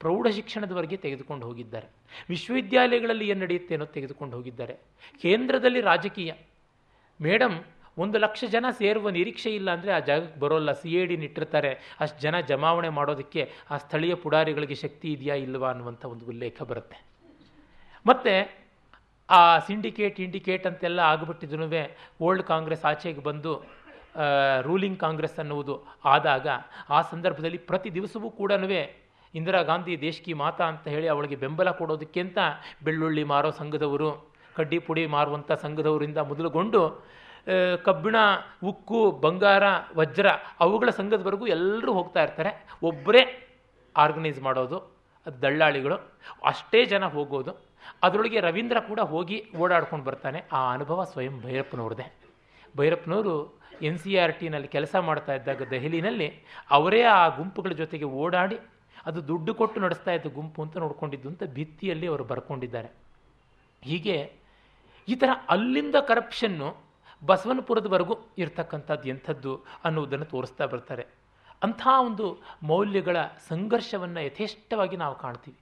ಪ್ರೌಢ 0.00 0.26
ಶಿಕ್ಷಣದವರೆಗೆ 0.28 0.96
ತೆಗೆದುಕೊಂಡು 0.96 1.46
ಹೋಗಿದ್ದಾರೆ. 1.46 1.88
ವಿಶ್ವವಿದ್ಯಾಲಯಗಳಲ್ಲಿ 2.28 3.28
ಏನು 3.28 3.40
ನಡೆಯುತ್ತೆ 3.40 3.74
ಅನ್ನೋದು 3.74 3.92
ತೆಗೆದುಕೊಂಡು 3.92 4.36
ಹೋಗಿದ್ದಾರೆ. 4.36 4.74
ಕೇಂದ್ರದಲ್ಲಿ 5.22 5.80
ರಾಜಕೀಯ. 5.80 6.32
ಮೇಡಮ್ 7.22 7.64
ಒಂದು 7.98 8.18
ಲಕ್ಷ 8.18 8.44
ಜನ 8.44 8.64
ಸೇರುವ 8.78 9.10
ನಿರೀಕ್ಷೆ 9.10 9.50
ಇಲ್ಲ 9.50 9.70
ಅಂದರೆ 9.70 9.92
ಆ 9.92 9.98
ಜಾಗಕ್ಕೆ 9.98 10.40
ಬರೋಲ್ಲ. 10.40 10.72
ಸಿ 10.72 10.94
ಎ 10.94 11.06
ಡಿ 11.06 11.16
ನಿಟ್ಟಿರ್ತಾರೆ. 11.16 11.96
ಅಷ್ಟು 12.00 12.20
ಜನ 12.20 12.40
ಜಮಾವಣೆ 12.40 12.88
ಮಾಡೋದಕ್ಕೆ 12.88 13.52
ಆ 13.70 13.76
ಸ್ಥಳೀಯ 13.76 14.14
ಪುಡಾರಿಗಳಿಗೆ 14.14 14.74
ಶಕ್ತಿ 14.74 15.12
ಇದೆಯಾ 15.12 15.34
ಇಲ್ವಾ 15.34 15.70
ಅನ್ನುವಂಥ 15.70 16.04
ಒಂದು 16.04 16.26
ಉಲ್ಲೇಖ 16.26 16.62
ಬರುತ್ತೆ. 16.62 17.04
ಮತ್ತು 18.06 18.58
ಆ 19.30 19.58
ಸಿಂಡಿಕೇಟ್, 19.58 20.20
ಇಂಡಿಕೇಟ್ 20.20 20.66
ಅಂತೆಲ್ಲ 20.66 21.00
ಆಗಿಬಿಟ್ಟಿದ್ರು 21.00 21.66
ಓಲ್ಡ್ 22.20 22.42
ಕಾಂಗ್ರೆಸ್ 22.42 22.84
ಆಚೆಗೆ 22.84 23.20
ಬಂದು 23.20 23.64
ರೂಲಿಂಗ್ 24.62 24.98
ಕಾಂಗ್ರೆಸ್ 24.98 25.38
ಅನ್ನುವುದು 25.38 25.86
ಆದಾಗ 26.04 26.48
ಆ 26.90 27.00
ಸಂದರ್ಭದಲ್ಲಿ 27.02 27.58
ಪ್ರತಿ 27.58 27.90
ದಿವಸವೂ 27.94 28.30
ಕೂಡ 28.30 28.52
ಇಂದಿರಾ 29.34 29.62
ಗಾಂಧಿ 29.62 30.00
ದೇಶಕಿ 30.00 30.32
ಮಾತಾ 30.32 30.64
ಅಂತ 30.64 30.88
ಹೇಳಿ 30.88 31.08
ಅವಳಿಗೆ 31.08 31.36
ಬೆಂಬಲ 31.36 31.70
ಕೊಡೋದಕ್ಕಿಂತ 31.70 32.38
ಬೆಳ್ಳುಳ್ಳಿ 32.84 33.24
ಮಾರೋ 33.24 33.50
ಸಂಘದವರು, 33.50 34.32
ಕಡ್ಡಿ 34.56 34.78
ಪುಡಿ 34.78 35.06
ಮಾರುವಂಥ 35.06 35.52
ಸಂಘದವರಿಂದ 35.52 36.18
ಮೊದಲುಗೊಂಡು 36.18 36.80
ಕಬ್ಬಿಣ, 37.84 38.16
ಉಕ್ಕು, 38.64 39.10
ಬಂಗಾರ, 39.10 39.62
ವಜ್ರ 39.96 40.28
ಅವುಗಳ 40.60 40.90
ಸಂಘದವರೆಗೂ 40.90 41.46
ಎಲ್ಲರೂ 41.46 41.92
ಹೋಗ್ತಾ 41.92 42.22
ಇರ್ತಾರೆ. 42.22 42.66
ಒಬ್ಬರೇ 42.82 43.22
ಆರ್ಗನೈಸ್ 43.96 44.40
ಮಾಡೋದು, 44.42 44.78
ಅದು 45.26 45.42
ದಳ್ಳಾಳಿಗಳು, 45.42 45.96
ಅಷ್ಟೇ 46.44 46.84
ಜನ 46.84 47.04
ಹೋಗೋದು. 47.04 47.52
ಅದರೊಳಗೆ 48.02 48.40
ರವೀಂದ್ರ 48.40 48.80
ಕೂಡ 48.80 49.00
ಹೋಗಿ 49.00 49.50
ಓಡಾಡ್ಕೊಂಡು 49.56 50.04
ಬರ್ತಾನೆ. 50.04 50.44
ಆ 50.52 50.72
ಅನುಭವ 50.72 51.04
ಸ್ವಯಂ 51.04 51.40
ಭೈರಪ್ಪನವ್ರದೇ 51.42 52.06
ಭೈರಪ್ಪನವರು 52.76 53.60
ಎನ್ 53.82 53.98
ಸಿ 53.98 54.16
ಆರ್ 54.16 54.38
ಟಿನಲ್ಲಿ 54.38 54.68
ಕೆಲಸ 54.68 54.96
ಮಾಡ್ತಾ 54.96 55.34
ಇದ್ದಾಗ 55.34 55.62
ದೆಹಲಿನಲ್ಲಿ 55.62 56.44
ಅವರೇ 56.70 57.02
ಆ 57.02 57.28
ಗುಂಪುಗಳ 57.28 57.70
ಜೊತೆಗೆ 57.70 58.04
ಓಡಾಡಿ 58.04 58.58
ಅದು 59.06 59.28
ದುಡ್ಡು 59.28 59.54
ಕೊಟ್ಟು 59.54 59.80
ನಡೆಸ್ತಾ 59.80 60.10
ಇದ್ದ 60.10 60.34
ಗುಂಪು 60.34 60.62
ಅಂತ 60.62 60.76
ನೋಡ್ಕೊಂಡಿದ್ದು 60.76 61.28
ಅಂತ 61.28 61.42
ಭಿತ್ತಿಯಲ್ಲಿ 61.44 62.06
ಅವರು 62.06 62.24
ಬರ್ಕೊಂಡಿದ್ದಾರೆ. 62.24 62.88
ಹೀಗೆ 63.84 64.32
ಈ 65.08 65.14
ಥರ 65.14 65.28
ಅಲ್ಲಿಂದ 65.48 65.94
ಕರಪ್ಷನ್ನು 65.94 66.84
ಬಸವನಪುರದವರೆಗೂ 67.26 68.16
ಇರ್ತಕ್ಕಂಥದ್ದು 68.38 69.08
ಎಂಥದ್ದು 69.08 69.64
ಅನ್ನುವುದನ್ನು 69.84 70.24
ತೋರಿಸ್ತಾ 70.24 70.66
ಬರ್ತಾರೆ. 70.66 71.06
ಅಂಥ 71.62 71.86
ಒಂದು 72.06 72.42
ಮೌಲ್ಯಗಳ 72.62 73.22
ಸಂಘರ್ಷವನ್ನು 73.48 74.20
ಯಥೇಷ್ಟವಾಗಿ 74.20 74.96
ನಾವು 74.96 75.14
ಕಾಣ್ತೀವಿ. 75.14 75.56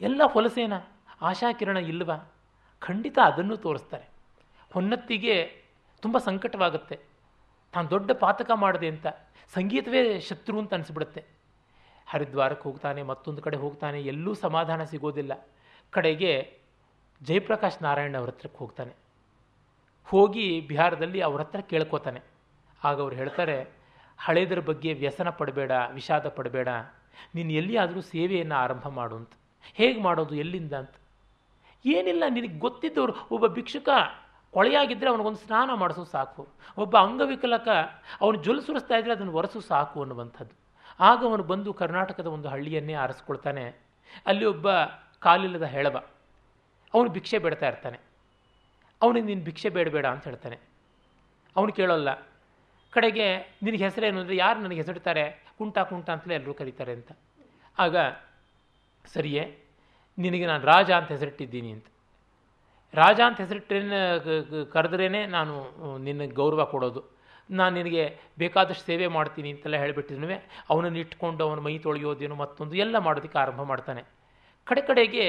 ಎಲ್ಲ 0.00 0.22
ಹೊಲಸೇನ? 0.24 0.72
ಆಶಾಕಿರಣ 1.22 1.76
ಇಲ್ವಾ? 1.76 2.32
ಖಂಡಿತ 2.80 3.18
ಅದನ್ನು 3.24 3.56
ತೋರಿಸ್ತಾರೆ. 3.56 4.04
ಹೊನ್ನತ್ತಿಗೆ 4.72 5.63
ತುಂಬ 6.04 6.18
ಸಂಕಟವಾಗುತ್ತೆ. 6.18 6.96
ತಾನು 7.72 7.90
ದೊಡ್ಡ 7.90 8.10
ಪಾತಕ 8.12 8.50
ಮಾಡಿದೆ 8.54 8.88
ಅಂತ. 8.88 9.06
ಸಂಗೀತವೇ 9.54 10.20
ಶತ್ರು 10.20 10.58
ಅಂತ 10.58 10.74
ಅನಿಸ್ಬಿಡುತ್ತೆ. 10.74 11.22
ಹರಿದ್ವಾರಕ್ಕೆ 12.06 12.68
ಹೋಗ್ತಾನೆ, 12.68 13.02
ಮತ್ತೊಂದು 13.02 13.42
ಕಡೆ 13.42 13.56
ಹೋಗ್ತಾನೆ, 13.56 13.98
ಎಲ್ಲೂ 14.00 14.34
ಸಮಾಧಾನ 14.34 14.84
ಸಿಗೋದಿಲ್ಲ. 14.84 15.48
ಕಡೆಗೆ 15.90 16.58
ಜಯಪ್ರಕಾಶ್ 17.22 17.82
ನಾರಾಯಣ 17.82 18.16
ಅವ್ರ 18.18 18.30
ಹತ್ರಕ್ಕೆ 18.30 18.58
ಹೋಗ್ತಾನೆ. 18.58 18.92
ಹೋಗಿ 20.04 20.60
ಬಿಹಾರದಲ್ಲಿ 20.60 21.20
ಅವ್ರ 21.20 21.40
ಹತ್ರ 21.40 21.60
ಕೇಳ್ಕೋತಾನೆ. 21.60 22.20
ಆಗ 22.84 23.00
ಅವ್ರು 23.00 23.16
ಹೇಳ್ತಾರೆ, 23.16 23.56
ಹಳೇದರ 24.18 24.60
ಬಗ್ಗೆ 24.60 24.92
ವ್ಯಸನ 24.92 25.30
ಪಡಬೇಡ, 25.30 25.72
ವಿಷಾದ 25.92 26.28
ಪಡಬೇಡ. 26.28 26.68
ನೀನು 27.34 27.52
ಎಲ್ಲಿಯಾದರೂ 27.52 28.00
ಸೇವೆಯನ್ನು 28.00 28.54
ಆರಂಭ 28.54 28.88
ಮಾಡು 28.88 29.16
ಅಂತ. 29.16 29.32
ಹೇಗೆ 29.74 30.00
ಮಾಡೋದು, 30.02 30.34
ಎಲ್ಲಿಂದ 30.34 30.72
ಅಂತ? 30.72 30.96
ಏನಿಲ್ಲ, 31.84 32.24
ನಿನಗೆ 32.28 32.58
ಗೊತ್ತಿದ್ದವರು, 32.58 33.14
ಒಬ್ಬ 33.30 33.46
ಭಿಕ್ಷುಕ. 33.46 33.88
ಕೊಳೆಯಾಗಿದ್ದರೆ 34.54 35.10
ಅವನಿಗೊಂದು 35.10 35.38
ಸ್ನಾನ 35.38 35.72
ಮಾಡಿಸೋ 35.74 36.04
ಸಾಕು. 36.04 36.48
ಒಬ್ಬ 36.78 36.98
ಅಂಗವಿಕಲಕ 36.98 37.68
ಅವನು 38.20 38.42
ಜೊಲ್ 38.42 38.62
ಸುರಿಸ್ತಾ 38.62 38.96
ಇದ್ದರೆ 38.96 39.12
ಅದನ್ನು 39.12 39.32
ಒರೆಸು 39.32 39.60
ಸಾಕು 39.60 40.00
ಅನ್ನುವಂಥದ್ದು. 40.00 40.54
ಆಗ 41.00 41.24
ಅವನು 41.24 41.42
ಬಂದು 41.42 41.74
ಕರ್ನಾಟಕದ 41.74 42.26
ಒಂದು 42.26 42.48
ಹಳ್ಳಿಯನ್ನೇ 42.48 42.94
ಆರಿಸ್ಕೊಳ್ತಾನೆ. 42.94 43.64
ಅಲ್ಲಿ 44.26 44.44
ಒಬ್ಬ 44.44 44.74
ಕಾಲಿಲ್ಲದ 45.20 45.62
ಹೆಳವ. 45.62 46.02
ಅವನು 46.94 47.10
ಭಿಕ್ಷೆ 47.10 47.38
ಬೇಡ್ತಾ 47.38 47.68
ಇರ್ತಾನೆ. 47.68 47.98
ಅವನಿಗೆ 49.02 49.26
ನೀನು 49.26 49.44
ಭಿಕ್ಷೆ 49.44 49.68
ಬೇಡಬೇಡ 49.68 50.06
ಅಂತ 50.06 50.24
ಹೇಳ್ತಾನೆ. 50.24 50.58
ಅವನು 51.56 51.72
ಕೇಳೋಲ್ಲ. 51.72 52.14
ಕಡೆಗೆ 52.90 53.38
ನಿನಗೆ 53.62 53.84
ಹೆಸರೇನು 53.84 54.20
ಅಂದರೆ 54.20 54.36
ಯಾರು 54.36 54.60
ನನಗೆ 54.60 54.76
ಹೆಸರಿಡ್ತಾರೆ? 54.76 55.44
ಕುಂಟ 55.58 55.78
ಕುಂಟ 55.78 56.10
ಅಂತಲೇ 56.10 56.34
ಎಲ್ಲರೂ 56.34 56.54
ಕರೀತಾರೆ 56.54 56.92
ಅಂತ. 56.92 57.12
ಆಗ 57.78 57.96
ಸರಿಯೇ, 59.06 59.64
ನಿನಗೆ 60.18 60.46
ನಾನು 60.46 60.64
ರಾಜ 60.64 60.90
ಅಂತ 60.90 61.12
ಹೆಸರಿಟ್ಟಿದ್ದೀನಿ 61.12 61.70
ಅಂತ. 61.70 61.86
ರಾಜ 63.00 63.20
ಅಂತ 63.26 63.38
ಹೆಸರಿಟ್ಟರೆ 63.44 63.80
ಕರೆದ್ರೇ 64.74 65.08
ನಾನು 65.36 65.54
ನಿನಗೆ 66.06 66.34
ಗೌರವ 66.40 66.64
ಕೊಡೋದು. 66.72 67.00
ನಾನು 67.58 67.72
ನಿನಗೆ 67.78 68.04
ಬೇಕಾದಷ್ಟು 68.42 68.84
ಸೇವೆ 68.90 69.06
ಮಾಡ್ತೀನಿ 69.16 69.48
ಅಂತೆಲ್ಲ 69.54 69.78
ಹೇಳಿಬಿಟ್ಟಿದ್ನು 69.82 70.28
ಅವನನ್ನು 70.72 70.98
ಇಟ್ಕೊಂಡು 71.04 71.42
ಅವನ 71.48 71.60
ಮೈ 71.66 71.74
ತೊಳೆಯೋದೇನು 71.86 72.36
ಮತ್ತೊಂದು 72.42 72.76
ಎಲ್ಲ 72.84 72.96
ಮಾಡೋದಕ್ಕೆ 73.06 73.38
ಆರಂಭ 73.42 73.62
ಮಾಡ್ತಾನೆ. 73.72 74.02
ಕಡೆ 74.68 74.82
ಕಡೆಗೆ 74.90 75.26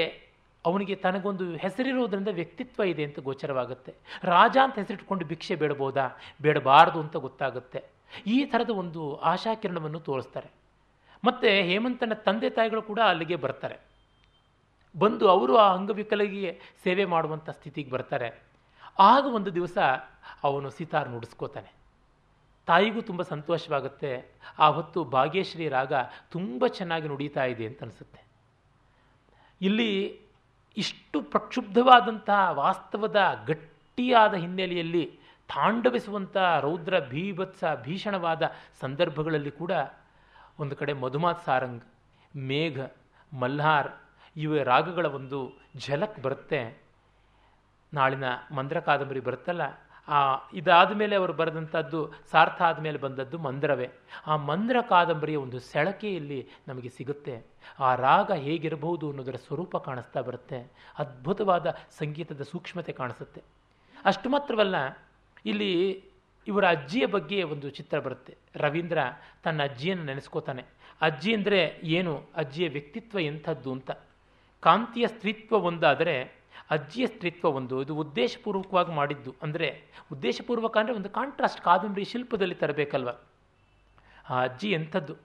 ಅವನಿಗೆ 0.64 0.94
ತನಗೊಂದು 1.02 1.44
ಹೆಸರಿರುವುದರಿಂದ 1.64 2.30
ವ್ಯಕ್ತಿತ್ವ 2.38 2.82
ಇದೆ 2.92 3.02
ಅಂತ 3.08 3.18
ಗೋಚರವಾಗುತ್ತೆ. 3.26 3.92
ರಾಜ 4.32 4.56
ಅಂತ 4.62 4.76
ಹೆಸರಿಟ್ಕೊಂಡು 4.82 5.24
ಭಿಕ್ಷೆ 5.32 5.54
ಬೇಡಬೋದಾ? 5.62 6.06
ಬೇಡಬಾರ್ದು 6.42 6.98
ಅಂತ 7.04 7.16
ಗೊತ್ತಾಗುತ್ತೆ. 7.26 7.80
ಈ 8.34 8.38
ಥರದ 8.52 8.72
ಒಂದು 8.82 9.02
ಆಶಾಕಿರಣವನ್ನು 9.32 10.00
ತೋರಿಸ್ತಾರೆ. 10.08 10.48
ಮತ್ತು 11.24 11.46
ಹೇಮಂತನ 11.70 12.14
ತಂದೆ 12.26 12.50
ತಾಯಿಗಳು 12.56 12.82
ಕೂಡ 12.90 13.00
ಅಲ್ಲಿಗೆ 13.10 13.36
ಬರ್ತಾರೆ. 13.44 13.76
ಬಂದು 14.98 15.28
ಅವರು 15.28 15.56
ಆ 15.56 15.74
ಅಂಗವಿಕಲಿಗೆ 15.74 16.60
ಸೇವೆ 16.84 17.04
ಮಾಡುವಂಥ 17.04 17.50
ಸ್ಥಿತಿಗೆ 17.50 17.90
ಬರ್ತಾರೆ. 17.90 18.42
ಆಗ 18.98 19.26
ಒಂದು 19.26 19.54
ದಿವಸ 19.54 19.78
ಅವನು 20.44 20.70
ಸಿತಾರ್ 20.70 21.08
ನುಡಿಸ್ಕೋತಾನೆ. 21.08 21.72
ತಾಯಿಗೂ 22.66 23.00
ತುಂಬ 23.00 23.22
ಸಂತೋಷವಾಗುತ್ತೆ. 23.22 24.26
ಆ 24.58 24.68
ಹೊತ್ತು 24.68 25.04
ಭಾಗ್ಯಶ್ರೀ 25.04 25.68
ರಾಗ 25.68 25.92
ತುಂಬ 26.30 26.66
ಚೆನ್ನಾಗಿ 26.66 27.08
ನುಡಿತಾ 27.08 27.44
ಇದೆ 27.44 27.66
ಅಂತ 27.66 27.82
ಅನಿಸುತ್ತೆ. 27.82 28.20
ಇಲ್ಲಿ 29.60 30.20
ಇಷ್ಟು 30.76 31.22
ಪ್ರಕ್ಷುಬ್ಧವಾದಂತಹ 31.22 32.50
ವಾಸ್ತವದ 32.50 33.44
ಗಟ್ಟಿಯಾದ 33.46 34.34
ಹಿನ್ನೆಲೆಯಲ್ಲಿ 34.34 35.18
ತಾಂಡವಿಸುವಂಥ 35.48 36.36
ರೌದ್ರ 36.36 37.00
ಭೀಭತ್ಸ 37.00 37.64
ಭೀಷಣವಾದ 37.82 38.42
ಸಂದರ್ಭಗಳಲ್ಲಿ 38.80 39.50
ಕೂಡ 39.50 39.70
ಒಂದು 40.58 40.76
ಕಡೆ 40.76 40.92
ಮಧುಮಾತ್ 40.92 41.44
ಸಾರಂಗ್, 41.44 41.84
ಮೇಘ, 42.36 42.80
ಮಲ್ಹಾರ್ 43.32 43.88
ಇವ 44.36 44.62
ರಾಗಗಳ 44.62 45.06
ಒಂದು 45.18 45.38
ಝಲಕ್ 45.86 46.18
ಬರುತ್ತೆ. 46.20 46.60
ನಾಳಿನ 47.92 48.24
ಮಂದ್ರ 48.50 48.80
ಕಾದಂಬರಿ 48.80 49.20
ಬರುತ್ತಲ್ಲ, 49.20 49.64
ಆ 50.08 50.18
ಇದಾದ 50.52 50.90
ಮೇಲೆ 50.92 51.14
ಅವರು 51.16 51.32
ಬರೆದಂಥದ್ದು, 51.32 52.00
ಸಾರ್ಥ 52.32 52.60
ಆದಮೇಲೆ 52.62 52.98
ಬಂದದ್ದು 52.98 53.36
ಮಂದ್ರವೇ. 53.38 53.88
ಆ 54.26 54.36
ಮಂದ್ರ 54.50 54.76
ಕಾದಂಬರಿಯ 54.88 55.36
ಒಂದು 55.36 55.58
ಸೆಳಕೆಯಲ್ಲಿ 55.60 56.40
ನಮಗೆ 56.68 56.88
ಸಿಗುತ್ತೆ. 56.88 57.34
ಆ 57.80 57.88
ರಾಗ 57.94 58.30
ಹೇಗಿರಬಹುದು 58.46 59.04
ಅನ್ನೋದರ 59.10 59.38
ಸ್ವರೂಪ 59.46 59.76
ಕಾಣಿಸ್ತಾ 59.76 60.20
ಬರುತ್ತೆ. 60.20 60.58
ಅದ್ಭುತವಾದ 60.98 61.66
ಸಂಗೀತದ 61.98 62.42
ಸೂಕ್ಷ್ಮತೆ 62.42 62.92
ಕಾಣಿಸುತ್ತೆ. 62.92 63.42
ಅಷ್ಟು 64.04 64.28
ಮಾತ್ರವಲ್ಲ, 64.28 64.76
ಇಲ್ಲಿ 65.46 65.72
ಇವರ 66.46 66.64
ಅಜ್ಜಿಯ 66.68 67.04
ಬಗ್ಗೆ 67.06 67.38
ಒಂದು 67.42 67.70
ಚಿತ್ರ 67.70 67.98
ಬರುತ್ತೆ. 67.98 68.32
ರವೀಂದ್ರ 68.56 68.98
ತನ್ನ 69.44 69.60
ಅಜ್ಜಿಯನ್ನು 69.62 70.04
ನೆನೆಸ್ಕೋತಾನೆ. 70.04 70.64
ಅಜ್ಜಿ 71.00 71.30
ಅಂದರೆ 71.34 71.60
ಏನು? 71.98 72.12
ಅಜ್ಜಿಯ 72.36 72.66
ವ್ಯಕ್ತಿತ್ವ 72.68 73.18
ಎಂಥದ್ದು 73.20 73.70
ಅಂತ. 73.72 73.90
ಕಾಂತಿಯ 74.60 75.06
ಸ್ತ್ರೀತ್ವ 75.06 75.56
ಒಂದಾದರೆ 75.56 76.32
ಅಜ್ಜಿಯ 76.70 77.06
ಸ್ತ್ರೀತ್ವ 77.06 77.48
ಒಂದು. 77.48 77.82
ಇದು 77.82 77.96
ಉದ್ದೇಶಪೂರ್ವಕವಾಗಿ 77.96 78.92
ಮಾಡಿದ್ದು. 78.92 79.34
ಅಂದರೆ 79.42 79.84
ಉದ್ದೇಶಪೂರ್ವಕ 80.12 80.76
ಅಂದರೆ 80.76 80.94
ಒಂದು 80.94 81.10
ಕಾಂಟ್ರಾಸ್ಟ್ 81.10 81.60
ಕಾದಂಬರಿ 81.60 82.04
ಶಿಲ್ಪದಲ್ಲಿ 82.04 82.54
ತರಬೇಕಲ್ವ? 82.54 83.08
ಆ 84.30 84.42
ಅಜ್ಜಿ 84.42 84.70
ಎಂಥದ್ದು? 84.70 85.16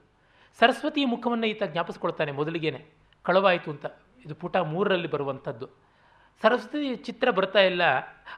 ಸರಸ್ವತಿಯ 0.59 1.05
ಮುಖವನ್ನು 1.05 1.47
ಈತ 1.47 1.63
ಜ್ಞಾಪಿಸ್ಕೊಳ್ತಾನೆ 1.63 2.31
ಮೊದಲಿಗೇನೆ. 2.31 2.85
ಕಳವಾಯಿತು 3.23 3.71
ಅಂತ. 3.71 3.85
ಇದು 4.25 4.35
ಪುಟ 4.35 4.57
ಮೂರರಲ್ಲಿ 4.57 5.07
ಬರುವಂಥದ್ದು. 5.07 5.67
ಸರಸ್ವತಿ 6.41 6.95
ಚಿತ್ರ 6.95 7.31
ಬರ್ತಾ 7.31 7.59
ಇಲ್ಲ. 7.59 7.81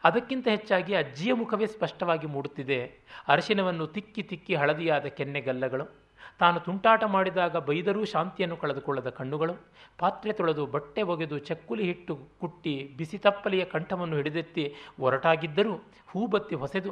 ಅದಕ್ಕಿಂತ 0.03 0.47
ಹೆಚ್ಚಾಗಿ 0.47 0.95
ಅಜ್ಜಿಯ 0.95 1.33
ಮುಖವೇ 1.33 1.65
ಸ್ಪಷ್ಟವಾಗಿ 1.65 2.27
ಮೂಡುತ್ತಿದೆ. 2.27 2.99
ಅರಶಿನವನ್ನು 3.27 3.87
ತಿಕ್ಕಿ 3.87 4.23
ತಿಕ್ಕಿ 4.23 4.55
ಹಳದಿಯಾದ 4.55 5.05
ಕೆನ್ನೆಗಲ್ಲಗಳು. 5.05 6.02
ತಾನು 6.39 6.59
ತುಂಟಾಟ 6.59 7.03
ಮಾಡಿದಾಗ 7.03 7.57
ಬೈದರೂ 7.57 8.05
ಶಾಂತಿಯನ್ನು 8.05 8.57
ಕಳೆದುಕೊಳ್ಳದ 8.57 9.09
ಕಣ್ಣುಗಳು, 9.09 9.53
ಪಾತ್ರೆ 9.99 10.33
ತೊಳೆದು 10.33 10.65
ಬಟ್ಟೆ 10.65 11.01
ಒಗೆದು 11.01 11.37
ಚಕ್ಕುಲಿ 11.39 11.83
ಹಿಟ್ಟು 11.83 12.15
ಕುಟ್ಟಿ 12.41 12.73
ಬಿಸಿ 12.97 13.17
ತಪ್ಪಲಿಯ 13.17 13.65
ಕಂಠವನ್ನು 13.65 14.15
ಹಿಡಿದೆತ್ತಿ 14.15 14.75
ಒರಟಾಗಿದ್ದರೂ 14.99 15.73
ಹೂಬತ್ತಿ 16.07 16.55
ಹೊಸೆದು, 16.55 16.91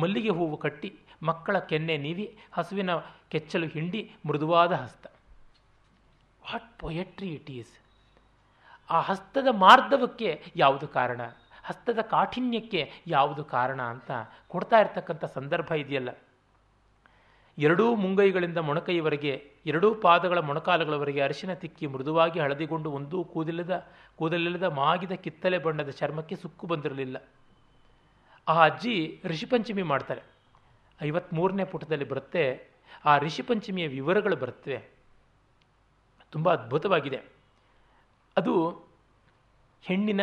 ಮಲ್ಲಿಗೆ 0.00 0.30
ಹೂವು 0.30 0.56
ಕಟ್ಟಿ, 0.56 0.90
ಮಕ್ಕಳ 1.22 1.58
ಕೆನ್ನೆ 1.58 1.96
ನೀವಿ, 1.96 2.38
ಹಸುವಿನ 2.52 2.90
ಕೆಚ್ಚಲು 3.28 3.66
ಹಿಂಡಿ, 3.66 4.02
ಮೃದುವಾದ 4.26 4.72
ಹಸ್ತ. 4.72 5.06
ವಾಟ್ 6.42 6.78
ಪೊಯೆಟ್ರಿ 6.78 7.28
ಇಟ್ 7.28 7.50
ಈಸ್ 7.50 7.74
ಆ 8.90 9.00
ಹಸ್ತದ 9.00 9.48
ಮಾರ್ಧವಕ್ಕೆ 9.50 10.30
ಯಾವುದು 10.56 10.88
ಕಾರಣ? 10.88 11.20
ಹಸ್ತದ 11.64 12.00
ಕಾಠಿಣ್ಯಕ್ಕೆ 12.00 12.80
ಯಾವುದು 13.06 13.44
ಕಾರಣ 13.44 13.80
ಅಂತ 13.82 14.10
ಕೊಡ್ತಾ 14.48 14.80
ಇರ್ತಕ್ಕಂಥ 14.80 15.24
ಸಂದರ್ಭ 15.24 15.72
ಇದೆಯಲ್ಲ. 15.72 16.10
ಎರಡೂ 17.58 17.94
ಮುಂಗೈಗಳಿಂದ 17.94 18.58
ಮೊಣಕೈವರೆಗೆ 18.58 19.50
ಎರಡೂ 19.66 19.94
ಪಾದಗಳ 19.94 20.38
ಮೊಣಕಾಲುಗಳವರೆಗೆ 20.38 21.20
ಅರಿಶಿನ 21.20 21.54
ತಿಕ್ಕಿ 21.54 21.86
ಮೃದುವಾಗಿ 21.86 22.40
ಹಳದಿಗೊಂಡು 22.40 22.92
ಒಂದೂ 22.92 23.24
ಕೂದಲಿಲ್ಲದ 23.24 23.86
ಕೂದಲಿಲ್ಲದ 24.16 24.62
ಮಾಗಿದ 24.62 25.12
ಕಿತ್ತಲೆ 25.12 25.58
ಬಣ್ಣದ 25.58 25.90
ಚರ್ಮಕ್ಕೆ 25.90 26.36
ಸುಕ್ಕು 26.36 26.66
ಬಂದಿರಲಿಲ್ಲ. 26.66 27.16
ಆ 28.48 28.64
ಅಜ್ಜಿ 28.64 29.20
ಋಷಿಪಂಚಮಿ 29.24 29.82
ಮಾಡ್ತಾರೆ. 29.82 30.22
ಐವತ್ಮೂರನೇ 31.02 31.64
ಪುಟದಲ್ಲಿ 31.64 32.04
ಬರುತ್ತೆ, 32.04 32.68
ಆ 33.04 33.18
ಋಷಿಪಂಚಮಿಯ 33.18 33.88
ವಿವರಗಳು 33.88 34.36
ಬರುತ್ತವೆ 34.36 34.90
ತುಂಬ 36.30 36.52
ಅದ್ಭುತವಾಗಿದೆ. 36.52 37.20
ಅದು 38.36 38.70
ಹೆಣ್ಣಿನ 39.82 40.20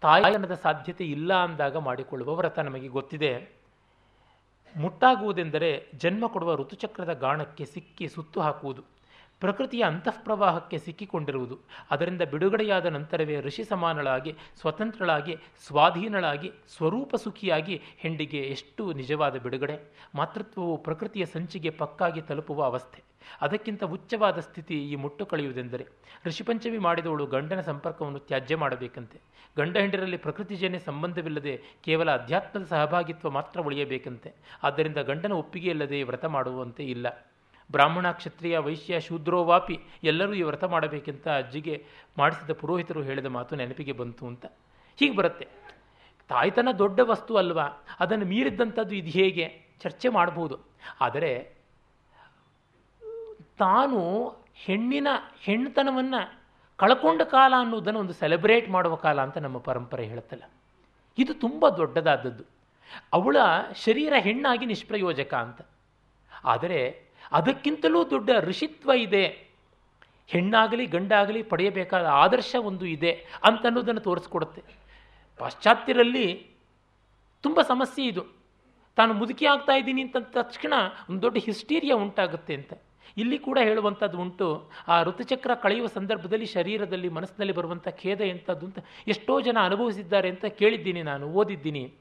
ತಾಯನದ 0.00 0.54
ಸಾಧ್ಯತೆ 0.54 1.04
ಇಲ್ಲ 1.04 1.34
ಅಂದಾಗ 1.34 1.76
ಮಾಡಿಕೊಳ್ಳುವ 1.76 2.34
ವ್ರತ 2.34 2.58
ನಮಗೆ 2.58 2.88
ಗೊತ್ತಿದೆ. 2.88 3.61
ಮುಟ್ಟಾಗುವುದೆಂದರೆ 4.76 5.92
ಜನ್ಮ 5.98 6.26
ಕೊಡುವ 6.26 6.54
ಋತುಚಕ್ರದ 6.54 7.12
ಗಾಣಕ್ಕೆ 7.12 7.64
ಸಿಕ್ಕಿ 7.64 8.08
ಸುತ್ತು 8.08 8.40
ಹಾಕುವುದು. 8.40 8.91
ಪ್ರಕೃತಿಯ 9.42 9.82
ಅಂತಃಪ್ರವಾಹಕ್ಕೆ 9.82 10.78
ಸಿಕ್ಕಿಕೊಂಡಿರುವುದು. 10.78 11.58
ಅದರಿಂದ 11.90 12.22
ಬಿಡುಗಡೆಯಾದ 12.22 12.86
ನಂತರವೇ 12.86 13.40
ಋಷಿ 13.40 13.64
ಸಮಾನಳಾಗಿ, 13.64 14.34
ಸ್ವತಂತ್ರಳಾಗಿ, 14.60 15.36
ಸ್ವಾಧೀನಳಾಗಿ, 15.66 16.52
ಸ್ವರೂಪ 16.76 17.16
ಸುಖಿಯಾಗಿ 17.16 17.80
ಹೆಂಡಿಗೆ 17.96 18.38
ಎಷ್ಟು 18.38 18.92
ನಿಜವಾದ 18.92 19.36
ಬಿಡುಗಡೆ. 19.36 19.76
ಮಾತೃತ್ವವು 20.14 20.76
ಪ್ರಕೃತಿಯ 20.76 21.24
ಸಂಚಿಗೆ 21.26 21.70
ಪಕ್ಕಾಗಿ 21.70 22.20
ತಲುಪುವ 22.20 22.64
ಅವಸ್ಥೆ. 22.64 23.02
ಅದಕ್ಕಿಂತ 23.40 23.84
ಉಚ್ಚವಾದ 23.84 24.38
ಸ್ಥಿತಿ 24.38 24.92
ಈ 24.92 24.94
ಮುಟ್ಟು 24.94 25.26
ಕಳೆಯುವುದೆಂದರೆ 25.26 25.86
ಋಷಿಪಂಚಮಿ 26.26 26.78
ಮಾಡಿದವಳು 26.78 27.26
ಗಂಡನ 27.26 27.60
ಸಂಪರ್ಕವನ್ನು 27.60 28.18
ತ್ಯಾಜ್ಯ 28.18 28.56
ಮಾಡಬೇಕಂತೆ. 28.56 29.20
ಗಂಡ 29.58 29.76
ಹೆಂಡರಲ್ಲಿ 29.76 30.16
ಪ್ರಕೃತಿಜೇನೆ 30.16 30.78
ಸಂಬಂಧವಿಲ್ಲದೆ 30.78 31.60
ಕೇವಲ 31.82 32.10
ಅಧ್ಯಾತ್ಮದ 32.10 32.64
ಸಹಭಾಗಿತ್ವ 32.64 33.30
ಮಾತ್ರ 33.30 33.60
ಉಳಿಯಬೇಕಂತೆ. 33.60 34.32
ಆದ್ದರಿಂದ 34.62 34.96
ಗಂಡನ 34.96 35.32
ಒಪ್ಪಿಗೆಯಿಲ್ಲದೆ 35.32 36.02
ವ್ರತ 36.02 36.24
ಮಾಡುವಂತೆ 36.24 36.84
ಇಲ್ಲ. 36.84 37.31
ಬ್ರಾಹ್ಮಣ 37.72 38.10
ಕ್ಷತ್ರಿಯ 38.10 38.58
ವೈಶ್ಯ 38.58 39.00
ಶೂದ್ರೋವಾಪಿ 39.00 39.80
ಎಲ್ಲರೂ 40.02 40.34
ಈ 40.34 40.42
ವ್ರತ 40.42 40.64
ಮಾಡಬೇಕೆಂತ 40.64 41.28
ಅಜ್ಜಿಗೆ 41.28 41.86
ಮಾಡಿಸಿದ 42.18 42.50
ಪುರೋಹಿತರು 42.50 43.02
ಹೇಳಿದ 43.02 43.26
ಮಾತು 43.26 43.56
ನೆನಪಿಗೆ 43.56 43.92
ಬಂತು 43.92 44.26
ಅಂತ. 44.26 44.46
ಹೀಗೆ 44.96 45.16
ಬರುತ್ತೆ. 45.16 45.48
ತಾಯ್ತನ 46.28 46.68
ದೊಡ್ಡ 46.78 47.00
ವಸ್ತು 47.00 47.36
ಅಲ್ವಾ? 47.36 47.68
ಅದನ್ನು 48.00 48.24
ಮೀರಿದ್ದಂಥದ್ದು 48.24 48.94
ಇದು 48.94 49.10
ಹೇಗೆ? 49.10 49.62
ಚರ್ಚೆ 49.80 50.08
ಮಾಡಬಹುದು 50.08 50.58
ಆದರೆ 51.00 51.52
ತಾನು 53.58 54.28
ಹೆಣ್ಣಿನ 54.54 55.08
ಹೆಣ್ಣುತನವನ್ನು 55.40 56.42
ಕಳ್ಕೊಂಡ 56.76 57.22
ಕಾಲ 57.22 57.54
ಅನ್ನೋದನ್ನು 57.58 58.00
ಒಂದು 58.00 58.12
ಸೆಲೆಬ್ರೇಟ್ 58.12 58.70
ಮಾಡುವ 58.70 58.94
ಕಾಲ 58.94 59.20
ಅಂತ 59.20 59.38
ನಮ್ಮ 59.38 59.58
ಪರಂಪರೆ 59.58 60.04
ಹೇಳುತ್ತಲ್ಲ. 60.04 60.42
ಇದು 61.18 61.34
ತುಂಬ 61.34 61.68
ದೊಡ್ಡದಾದದ್ದು. 61.68 62.44
ಅವಳ 63.12 63.36
ಶರೀರ 63.84 64.12
ಹೆಣ್ಣಾಗಿ 64.18 64.66
ನಿಷ್ಪ್ರಯೋಜಕ 64.66 65.34
ಅಂತ. 65.34 65.60
ಆದರೆ 66.44 67.01
ಅದಕ್ಕಿಂತಲೂ 67.32 68.10
ದೊಡ್ಡ 68.10 68.30
ಋಷಿತ್ವ 68.40 68.90
ಇದೆ. 68.90 69.52
ಹೆಣ್ಣಾಗಲಿ 70.26 70.86
ಗಂಡಾಗಲಿ 70.86 71.42
ಪಡೆಯಬೇಕಾದ 71.42 72.06
ಆದರ್ಶ 72.06 72.56
ಒಂದು 72.60 72.86
ಇದೆ 72.86 73.26
ಅಂತ 73.44 73.66
ಅನ್ನೋದನ್ನು 73.66 74.00
ತೋರಿಸ್ಕೊಡುತ್ತೆ. 74.00 74.62
ಪಾಶ್ಚಾತ್ಯರಲ್ಲಿ 75.38 76.46
ತುಂಬ 77.42 77.62
ಸಮಸ್ಯೆ 77.62 78.06
ಇದು. 78.06 78.42
ತಾನು 78.96 79.14
ಮುದುಕಿ 79.14 79.46
ಆಗ್ತಾ 79.46 79.72
ಇದ್ದೀನಿ 79.72 80.02
ಅಂತ 80.02 80.16
ತಕ್ಷಣ 80.16 80.72
ಒಂದು 81.10 81.22
ದೊಡ್ಡ 81.22 81.38
ಹಿಸ್ಟೀರಿಯಾ 81.38 81.96
ಉಂಟಾಗುತ್ತೆ 81.96 82.54
ಅಂತ. 82.54 82.72
ಇಲ್ಲಿ 83.16 83.38
ಕೂಡ 83.38 83.58
ಹೇಳುವಂಥದ್ದು 83.62 84.20
ಉಂಟು, 84.20 84.70
ಆ 84.88 85.02
ಋತುಚಕ್ರ 85.02 85.54
ಕಳೆಯುವ 85.54 85.86
ಸಂದರ್ಭದಲ್ಲಿ 85.86 86.46
ಶರೀರದಲ್ಲಿ 86.46 87.08
ಮನಸ್ಸಿನಲ್ಲಿ 87.08 87.54
ಬರುವಂಥ 87.54 87.88
ಖೇದ 87.88 88.20
ಎಂಥದ್ದು 88.20 88.66
ಅಂತ 88.66 88.78
ಎಷ್ಟೋ 89.08 89.40
ಜನ 89.40 89.58
ಅನುಭವಿಸಿದ್ದಾರೆ 89.60 90.28
ಅಂತ 90.28 90.44
ಕೇಳಿದ್ದೀನಿ 90.44 91.02
ನಾನು, 91.02 91.26
ಓದಿದ್ದೀನಿ. 91.26 91.92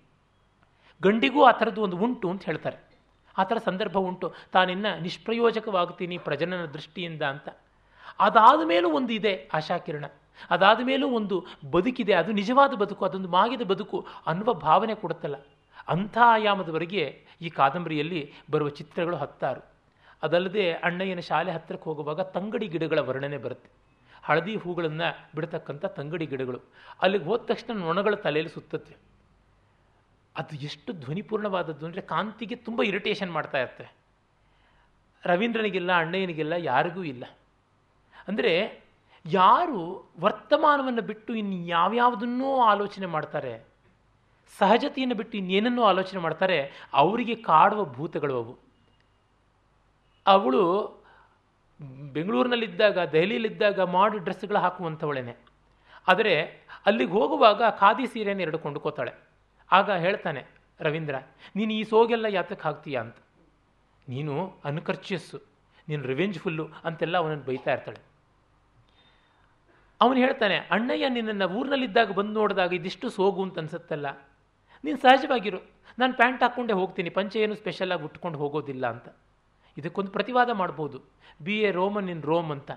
ಗಂಡಿಗೂ 1.01 1.43
ಆ 1.43 1.51
ಥರದ್ದು 1.51 1.81
ಒಂದು 1.81 1.97
ಉಂಟು 1.97 2.29
ಅಂತ 2.29 2.45
ಹೇಳ್ತಾರೆ. 2.45 2.90
ಆ 3.37 3.43
ಥರ 3.43 3.57
ಸಂದರ್ಭ 3.57 3.97
ಉಂಟು. 3.97 4.33
ತಾನಿನ್ನ 4.51 4.85
ನಿಷ್ಪ್ರಯೋಜಕವಾಗ್ತೀನಿ 5.01 6.17
ಪ್ರಜನನ 6.17 6.65
ದೃಷ್ಟಿಯಿಂದ 6.65 7.21
ಅಂತ. 7.21 7.49
ಅದಾದ 8.19 8.67
ಮೇಲೂ 8.67 8.89
ಒಂದು 8.89 9.13
ಇದೆ 9.13 9.49
ಆಶಾಕಿರಣ. 9.53 10.05
ಅದಾದ 10.49 10.79
ಮೇಲೂ 10.83 11.07
ಒಂದು 11.07 11.45
ಬದುಕಿದೆ. 11.71 12.13
ಅದು 12.13 12.31
ನಿಜವಾದ 12.31 12.73
ಬದುಕು, 12.73 13.05
ಅದೊಂದು 13.05 13.29
ಮಾಗಿದ 13.29 13.61
ಬದುಕು 13.61 14.07
ಅನ್ನುವ 14.27 14.53
ಭಾವನೆ 14.53 14.95
ಕೊಡುತ್ತಲ್ಲ. 14.95 15.35
ಅಂಥ 15.87 16.17
ಆಯಾಮದವರೆಗೆ 16.21 17.25
ಈ 17.41 17.49
ಕಾದಂಬರಿಯಲ್ಲಿ 17.49 18.33
ಬರುವ 18.51 18.69
ಚಿತ್ರಗಳು 18.69 19.15
ಹತ್ತಾರು. 19.15 19.61
ಅದಲ್ಲದೆ 20.23 20.71
ಅಣ್ಣಯ್ಯನ 20.71 21.19
ಶಾಲೆ 21.19 21.51
ಹತ್ತಿರಕ್ಕೆ 21.51 21.89
ಹೋಗುವಾಗ 21.89 22.21
ತಂಗಡಿ 22.21 22.67
ಗಿಡಗಳ 22.67 22.99
ವರ್ಣನೆ 22.99 23.37
ಬರುತ್ತೆ. 23.37 23.69
ಹಳದಿ 24.23 24.55
ಹೂಗಳನ್ನು 24.55 25.29
ಬಿಡ್ತಕ್ಕಂಥ 25.35 25.85
ತಂಗಡಿ 25.85 26.25
ಗಿಡಗಳು. 26.25 26.59
ಅಲ್ಲಿಗೆ 27.01 27.25
ಹೋದ 27.25 27.41
ತಕ್ಷಣ 27.45 27.73
ನೊಣಗಳ 27.73 28.15
ತಲೆಯಲ್ಲಿ 28.15 28.53
ಸುತ್ತತ್ವೆ 28.53 29.10
ಅದು 30.35 30.55
ಎಷ್ಟು 30.67 30.91
ಧ್ವನಿಪೂರ್ಣವಾದದ್ದು 31.03 31.83
ಅಂದರೆ 31.87 32.03
ಕಾಂತಿಗೆ 32.11 32.55
ತುಂಬ 32.67 32.81
ಇರಿಟೇಷನ್ 32.89 33.31
ಮಾಡ್ತಾ 33.37 33.57
ಇರುತ್ತೆ. 33.63 33.85
ರವೀಂದ್ರನಿಗಿಲ್ಲ, 35.23 35.91
ಅಣ್ಣಯ್ಯನಿಗಿಲ್ಲ, 36.03 36.53
ಯಾರಿಗೂ 36.71 37.01
ಇಲ್ಲ. 37.13 37.23
ಅಂದರೆ 38.29 38.53
ಯಾರು 39.25 39.81
ವರ್ತಮಾನವನ್ನು 40.23 41.03
ಬಿಟ್ಟು 41.09 41.31
ಇನ್ನು 41.41 41.57
ಯಾವ್ಯಾವುದನ್ನೂ 41.75 42.47
ಆಲೋಚನೆ 42.71 43.07
ಮಾಡ್ತಾರೆ, 43.15 43.53
ಸಹಜತೆಯನ್ನು 44.59 45.15
ಬಿಟ್ಟು 45.19 45.35
ಇನ್ನೇನನ್ನೂ 45.41 45.83
ಆಲೋಚನೆ 45.91 46.21
ಮಾಡ್ತಾರೆ, 46.25 46.57
ಅವರಿಗೆ 47.01 47.35
ಕಾಡುವ 47.49 47.81
ಭೂತಗಳು 47.97 48.35
ಅವು. 48.41 48.53
ಅವಳು 50.25 50.63
ಬೆಂಗಳೂರಿನಲ್ಲಿದ್ದಾಗ, 52.15 52.97
ದೆಹಲಿಯಲ್ಲಿದ್ದಾಗ 53.15 53.79
ಮಾಡಿ 53.97 54.17
ಡ್ರೆಸ್ಗಳು 54.25 54.59
ಹಾಕುವಂಥವಳೇನೆ 54.65 55.35
ಆದರೆ 56.07 56.33
ಅಲ್ಲಿಗೆ 56.89 57.13
ಹೋಗುವಾಗ 57.17 57.61
ಖಾದಿ 57.81 58.05
ಸೀರೆಯನ್ನು 58.13 58.43
ಎರಡು 58.45 58.59
ಕೊಂಡುಕೋತಾಳೆ 58.63 59.13
ಆಗ 59.71 59.89
ಹೇಳ್ತಾನೆ, 60.05 60.41
ರವೀಂದ್ರ, 60.79 61.15
ನೀನು 61.57 61.71
ಈ 61.79 61.81
ಸೋಗೆಲ್ಲ 61.91 62.27
ಯಾತಕ್ಕೆ 62.37 62.65
ಹಾಕ್ತೀಯ 62.67 62.97
ಅಂತ? 63.03 63.17
ನೀನು 64.07 64.33
ಅನ್ಕರ್ಚಿಯಸ್ಸು, 64.69 65.37
ನೀನು 65.87 66.03
ರಿವೆಂಜ್ಫುಲ್ಲು 66.11 66.65
ಅಂತೆಲ್ಲ 66.87 67.15
ಅವನನ್ನು 67.21 67.45
ಬೈತಾ 67.49 67.71
ಇರ್ತಾಳೆ. 67.75 68.01
ಅವನು 70.01 70.17
ಹೇಳ್ತಾನೆ, 70.25 70.57
ಅಣ್ಣಯ್ಯ 70.75 71.07
ನಿನ್ನನ್ನು 71.15 71.47
ಊರಿನಲ್ಲಿದ್ದಾಗ 71.57 72.11
ಬಂದು 72.19 72.35
ನೋಡಿದಾಗ 72.39 72.71
ಇದಿಷ್ಟು 72.79 73.07
ಸೋಗು 73.17 73.41
ಅಂತ 73.45 73.59
ಅನ್ಸುತ್ತಲ್ಲ. 73.63 74.07
ನೀನು 74.83 74.97
ಸಹಜವಾಗಿರು, 74.97 75.59
ನಾನು 75.99 76.13
ಪ್ಯಾಂಟ್ 76.13 76.43
ಹಾಕ್ಕೊಂಡೇ 76.43 76.75
ಹೋಗ್ತೀನಿ, 76.81 77.09
ಪಂಚೆ 77.17 77.39
ಏನು 77.45 77.55
ಸ್ಪೆಷಲಾಗಿ 77.55 78.03
ಉಟ್ಕೊಂಡು 78.09 78.37
ಹೋಗೋದಿಲ್ಲ 78.43 78.85
ಅಂತ. 78.93 79.07
ಇದಕ್ಕೊಂದು 79.77 80.11
ಪ್ರತಿವಾದ 80.11 80.49
ಮಾಡ್ಬೋದು. 80.61 80.97
Be 81.45 81.55
a 81.67 81.69
Roman 81.71 82.09
in 82.09 82.23
Rome 82.31 82.49
ಅಂತ. 82.51 82.71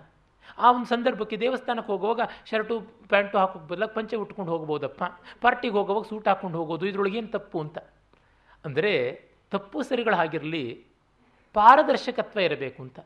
ಆ 0.58 0.72
ಒಂದು 0.72 0.86
ಸಂದರ್ಭಕ್ಕೆ 0.86 1.36
ದೇವಸ್ಥಾನಕ್ಕೆ 1.36 1.92
ಹೋಗುವಾಗ 1.92 2.20
ಶರ್ಟು, 2.50 2.80
ಪ್ಯಾಂಟು 2.80 3.38
ಹಾಕೋಕೆ 3.38 3.66
ಬದಲಾಗಿ 3.66 3.94
ಪಂಚೆ 3.94 4.16
ಉಟ್ಕೊಂಡು 4.16 4.52
ಹೋಗ್ಬೋದಪ್ಪ. 4.52 5.02
ಪಾರ್ಟಿಗೆ 5.40 5.74
ಹೋಗುವಾಗ 5.74 6.04
ಸೂಟ್ 6.04 6.28
ಹಾಕ್ಕೊಂಡು 6.28 6.58
ಹೋಗೋದು, 6.58 6.86
ಇದ್ರೊಳಗೆ 6.86 7.18
ಏನು 7.18 7.28
ತಪ್ಪು 7.28 7.60
ಅಂತ? 7.60 7.78
ಅಂದರೆ 8.64 8.92
ತಪ್ಪು 9.50 9.82
ಸರಿಗಳಾಗಿರಲಿ 9.82 10.86
ಪಾರದರ್ಶಕತ್ವ 11.54 12.40
ಇರಬೇಕು 12.40 12.82
ಅಂತ. 12.82 12.98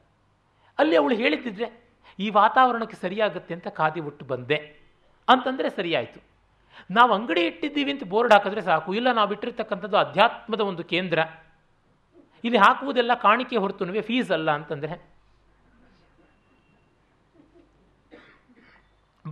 ಅಲ್ಲಿ 0.79 0.97
ಅವಳು 0.97 1.15
ಹೇಳಿದ್ದಿದ್ರೆ, 1.15 1.89
ಈ 2.19 2.31
ವಾತಾವರಣಕ್ಕೆ 2.31 2.97
ಸರಿಯಾಗುತ್ತೆ 2.97 3.55
ಅಂತ 3.55 3.69
ಖಾದಿ 3.69 4.01
ಉಟ್ಟು 4.01 4.25
ಬಂದೆ. 4.25 4.57
ಅಂತಂದರೆ 5.29 5.71
ಸರಿಯಾಯಿತು. 5.71 6.21
ನಾವು 6.91 7.13
ಅಂಗಡಿ 7.13 7.47
ಇಟ್ಟಿದ್ದೀವಿ 7.47 7.91
ಅಂತ 7.93 8.05
ಬೋರ್ಡ್ 8.05 8.33
ಹಾಕಿದ್ರೆ 8.33 8.61
ಸಾಕು. 8.61 8.95
ಇಲ್ಲ, 8.95 9.13
ನಾವು 9.13 9.33
ಇಟ್ಟಿರ್ತಕ್ಕಂಥದ್ದು 9.33 9.97
ಅಧ್ಯಾತ್ಮದ 9.97 10.61
ಒಂದು 10.61 10.85
ಕೇಂದ್ರ. 10.85 11.19
ಇಲ್ಲಿ 12.45 12.59
ಹಾಕುವುದೆಲ್ಲ 12.59 13.15
ಕಾಣಿಕೆ 13.15 13.57
ಹೊರತು 13.57 14.03
ಫೀಸ್ 14.03 14.31
ಅಲ್ಲ 14.31 14.51
ಅಂತಂದರೆ 14.51 15.18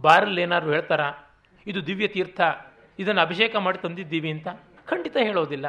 ಬಾರಲ್ಲಿ 0.05 0.41
ಏನಾದ್ರು 0.47 0.71
ಹೇಳ್ತಾರ? 0.77 1.03
ಇದು 1.67 1.81
ದಿವ್ಯ 1.87 2.09
ತೀರ್ಥ, 2.15 2.41
ಇದನ್ನು 2.99 3.21
ಅಭಿಷೇಕ 3.27 3.55
ಮಾಡಿ 3.65 3.79
ತಂದಿದ್ದೀವಿ 3.85 4.31
ಅಂತ 4.37 4.49
ಖಂಡಿತ 4.91 5.17
ಹೇಳೋದಿಲ್ಲ. 5.29 5.67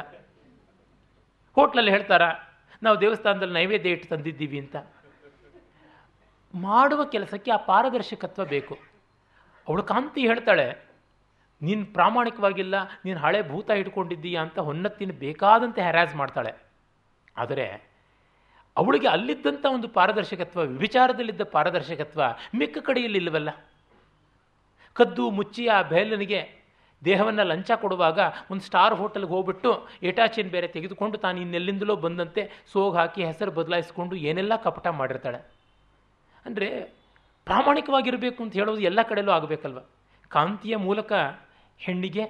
ಹೋಟ್ಲಲ್ಲಿ 1.56 1.92
ಹೇಳ್ತಾರ, 1.94 2.22
ನಾವು 2.82 2.96
ದೇವಸ್ಥಾನದಲ್ಲಿ 3.00 3.54
ನೈವೇದ್ಯ 3.58 3.94
ಇಟ್ಟು 3.94 4.08
ತಂದಿದ್ದೀವಿ 4.12 4.58
ಅಂತ. 4.64 4.76
ಮಾಡುವ 6.54 7.00
ಕೆಲಸಕ್ಕೆ 7.14 7.50
ಆ 7.56 7.58
ಪಾರದರ್ಶಕತ್ವ 7.70 8.44
ಬೇಕು. 8.54 8.74
ಅವಳು 9.66 9.82
ಕಾಂತಿ 9.92 10.20
ಹೇಳ್ತಾಳೆ, 10.30 10.66
ನೀನು 11.62 11.84
ಪ್ರಾಮಾಣಿಕವಾಗಿಲ್ಲ, 11.96 12.76
ನೀನು 13.04 13.18
ಹಳೆ 13.24 13.40
ಭೂತ 13.50 13.70
ಇಟ್ಕೊಂಡಿದ್ದೀಯಾ 13.82 14.40
ಅಂತ 14.46 14.58
ಹೊನ್ನತ್ತಿನ 14.68 15.12
ಬೇಕಾದಂತೆ 15.24 15.80
ಹ್ಯಾರಾಸ್ 15.86 16.14
ಮಾಡ್ತಾಳೆ. 16.20 16.52
ಆದರೆ 17.36 17.66
ಅವಳಿಗೆ 18.76 19.08
ಅಲ್ಲಿದ್ದಂಥ 19.14 19.64
ಒಂದು 19.76 19.88
ಪಾರದರ್ಶಕತ್ವ 19.96 20.64
ವಿಚಾರದಲ್ಲಿದ್ದ 20.84 21.44
ಪಾರದರ್ಶಕತ್ವ 21.54 22.22
ಮಿಕ್ಕ 22.60 22.78
ಕಡೆಯಲ್ಲಿ 22.88 23.18
ಇಲ್ಲವಲ್ಲ? 23.22 23.50
ಕದ್ದು 24.98 25.30
ಮುಚ್ಚಿ 25.30 25.66
ಆ 25.66 25.82
ಬೇಲನಿಗೆ 25.82 26.40
ದೇಹವನ್ನು 27.04 27.44
ಲಂಚ 27.44 27.70
ಕೊಡುವಾಗ 27.70 28.20
ಒಂದು 28.50 28.64
ಸ್ಟಾರ್ 28.64 28.94
ಹೋಟೆಲ್ಗೆ 28.94 29.30
ಹೋಗ್ಬಿಟ್ಟು 29.30 29.88
ಏಟಾಚಿನ್ 30.02 30.50
ಬೇರೆ 30.50 30.68
ತೆಗೆದುಕೊಂಡು 30.68 31.18
ತಾನು 31.18 31.40
ಇನ್ನೆಲ್ಲಿಂದಲೋ 31.40 31.96
ಬಂದಂತೆ 31.96 32.42
ಸೋಗ್ 32.72 32.96
ಹಾಕಿ 32.96 33.24
ಹೆಸರು 33.24 33.50
ಬದಲಾಯಿಸಿಕೊಂಡು 33.50 34.16
ಏನೆಲ್ಲ 34.16 34.56
ಕಪಟ 34.56 34.86
ಮಾಡಿರ್ತಾಳೆ. 34.86 35.40
ಅಂದರೆ 36.46 36.68
ಪ್ರಾಮಾಣಿಕವಾಗಿರಬೇಕು 37.46 38.42
ಅಂತ 38.42 38.52
ಹೇಳೋದು 38.52 38.80
ಎಲ್ಲ 38.80 39.02
ಕಡೆಯಲ್ಲೂ 39.02 39.32
ಆಗಬೇಕಲ್ವ? 39.32 39.78
ಕಾಂತಿಯ 40.28 40.76
ಮೂಲಕ 40.76 41.12
ಹೆಣ್ಣಿಗೆ, 41.78 42.24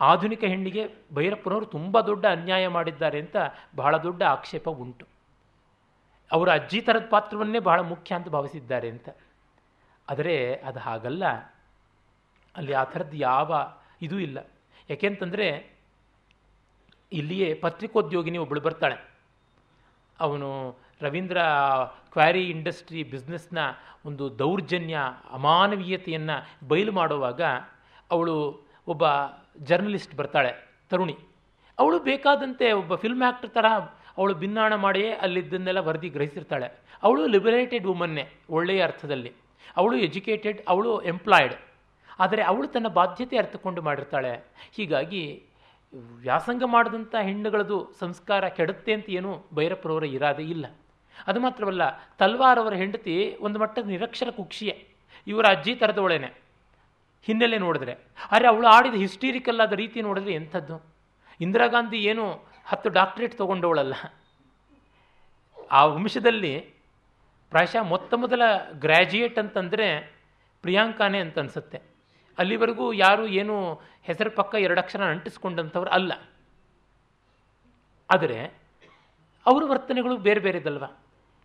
ಆಧುನಿಕ 0.00 0.44
ಹೆಣ್ಣಿಗೆ 0.44 0.82
ಭೈರಪ್ಪನವರು 1.14 1.66
ತುಂಬ 1.66 2.00
ದೊಡ್ಡ 2.00 2.26
ಅನ್ಯಾಯ 2.26 2.68
ಮಾಡಿದ್ದಾರೆ 2.68 3.18
ಅಂತ 3.18 3.36
ಬಹಳ 3.76 3.96
ದೊಡ್ಡ 3.96 4.22
ಆಕ್ಷೇಪ 4.22 4.68
ಉಂಟು. 4.68 5.06
ಅವರ 6.32 6.48
ಅಜ್ಜಿ 6.50 6.80
ಥರದ 6.80 7.06
ಪಾತ್ರವನ್ನೇ 7.10 7.58
ಬಹಳ 7.58 7.80
ಮುಖ್ಯ 7.80 8.14
ಅಂತ 8.14 8.28
ಭಾವಿಸಿದ್ದಾರೆ 8.28 8.88
ಅಂತ. 8.88 9.08
ಆದರೆ 10.10 10.54
ಅದು 10.54 10.78
ಹಾಗಲ್ಲ. 10.78 11.24
ಅಲ್ಲಿ 12.56 12.72
ಆ 12.72 12.84
ಥರದ್ದು 12.84 13.16
ಯಾವ 13.16 13.54
ಇದೂ 14.02 14.18
ಇಲ್ಲ. 14.18 14.38
ಯಾಕೆಂತಂದರೆ 14.90 15.46
ಇಲ್ಲಿಯೇ 17.12 17.54
ಪತ್ರಿಕೋದ್ಯೋಗಿನಿ 17.54 18.38
ಒಬ್ಬಳು 18.38 18.60
ಬರ್ತಾಳೆ. 18.60 18.96
ಅವನು 20.20 20.76
ರವೀಂದ್ರ 21.00 21.40
ಕ್ವಾರಿ 22.12 22.42
ಇಂಡಸ್ಟ್ರಿ 22.44 23.02
ಬಿಸ್ನೆಸ್ನ 23.02 23.58
ಒಂದು 24.04 24.38
ದೌರ್ಜನ್ಯ, 24.38 24.98
ಅಮಾನವೀಯತೆಯನ್ನು 25.30 26.68
ಬಯಲು 26.68 26.92
ಮಾಡುವಾಗ 26.92 27.40
ಅವಳು 28.10 28.36
ಒಬ್ಬ 28.86 29.04
ಜರ್ನಲಿಸ್ಟ್ 29.62 30.14
ಬರ್ತಾಳೆ, 30.14 30.52
ತರುಣಿ. 30.90 31.16
ಅವಳು 31.78 31.98
ಬೇಕಾದಂತೆ 31.98 32.72
ಒಬ್ಬ 32.72 32.94
ಫಿಲ್ಮ್ 32.94 33.22
ಆ್ಯಕ್ಟರ್ 33.22 33.50
ಥರ 33.50 33.66
ಅವಳು 34.18 34.34
ಭಿನ್ನಾಣ 34.34 34.74
ಮಾಡಿಯೇ 34.74 35.10
ಅಲ್ಲಿದ್ದನ್ನೆಲ್ಲ 35.12 35.78
ವರದಿ 35.78 36.08
ಗ್ರಹಿಸಿರ್ತಾಳೆ. 36.08 36.68
ಅವಳು 37.02 37.26
ಲಿಬರೇಟೆಡ್ 37.26 37.86
ವುಮನ್ನೇ 37.86 38.24
ಒಳ್ಳೆಯ 38.50 38.82
ಅರ್ಥದಲ್ಲಿ. 38.82 39.32
ಅವಳು 39.76 39.96
ಎಜುಕೇಟೆಡ್ 39.96 40.60
ಅವಳು 40.68 41.02
ಎಂಪ್ಲಾಯ್ಡ್ 41.02 41.54
ಆದರೆ 42.20 42.42
ಅವಳು 42.42 42.66
ತನ್ನ 42.68 42.88
ಬಾಧ್ಯತೆ 42.88 43.36
ಅರ್ಥಕೊಂಡು 43.38 43.82
ಮಾಡಿರ್ತಾಳೆ. 43.82 44.44
ಹೀಗಾಗಿ 44.72 45.42
ವ್ಯಾಸಂಗ 45.94 46.62
ಮಾಡಿದಂಥ 46.66 47.14
ಹೆಣ್ಣುಗಳದು 47.22 47.92
ಸಂಸ್ಕಾರ 48.00 48.48
ಕೆಡುತ್ತೆ 48.48 48.92
ಅಂತ 48.92 49.10
ಏನು 49.10 49.46
ಭೈರಪ್ಪರವರ 49.54 50.04
ಇರಾದೆ 50.04 50.42
ಇಲ್ಲ. 50.42 50.66
ಅದು 51.26 51.40
ಮಾತ್ರವಲ್ಲ 51.40 51.82
ತಲ್ವಾರ್ 52.18 52.58
ಅವರ 52.58 52.74
ಹೆಂಡತಿ 52.74 53.36
ಒಂದು 53.40 53.58
ಮಟ್ಟದ 53.58 53.86
ನಿರಕ್ಷರ 53.86 54.30
ಕುಕ್ಷಿಯೇ. 54.30 54.88
ಇವರ 55.26 55.44
ಅಜ್ಜಿ 55.48 55.74
ಥರದವಳೇನೆ 55.74 56.40
ಹಿನ್ನೆಲೆ 57.22 57.58
ನೋಡಿದ್ರೆ. 57.58 57.98
ಆದರೆ 58.30 58.48
ಅವಳು 58.48 58.66
ಆಡಿದ 58.66 58.94
ಹಿಸ್ಟೀರಿಕಲ್ 58.94 59.60
ಆದ 59.60 59.72
ರೀತಿ 59.72 60.02
ನೋಡಿದ್ರೆ 60.02 60.32
ಎಂಥದ್ದು? 60.32 60.94
ಇಂದಿರಾ 61.40 61.66
ಗಾಂಧಿ 61.66 61.98
ಏನು 61.98 62.46
ಹತ್ತು 62.64 62.88
ಡಾಕ್ಟ್ರೇಟ್ 62.88 63.38
ತೊಗೊಂಡವಳಲ್ಲ. 63.38 63.94
ಆ 65.70 65.84
ವಂಶದಲ್ಲಿ 65.84 66.60
ಪ್ರಾಯಶಃ 67.50 67.82
ಮೊತ್ತ 67.82 68.14
ಮೊದಲ 68.14 68.42
ಗ್ರ್ಯಾಜುಯೇಟ್ 68.72 69.38
ಅಂತಂದರೆ 69.38 70.20
ಪ್ರಿಯಾಂಕಾನೇ 70.62 71.18
ಅಂತ 71.18 71.38
ಅನಿಸುತ್ತೆ. 71.38 71.89
ಅಲ್ಲಿವರೆಗೂ 72.38 72.92
ಯಾರು 72.92 73.26
ಏನು 73.26 73.80
ಹೆಸರು 74.02 74.30
ಪಕ್ಕ 74.30 74.54
ಎರಡು 74.54 74.80
ಅಕ್ಷರ 74.80 75.04
ಅಂಟಿಸ್ಕೊಂಡಂಥವ್ರು 75.04 75.90
ಅಲ್ಲ. 75.90 76.12
ಆದರೆ 78.10 78.60
ಅವರ 79.46 79.62
ವರ್ತನೆಗಳು 79.66 80.16
ಬೇರೆ 80.16 80.40
ಬೇರೆದಲ್ವ 80.40 80.84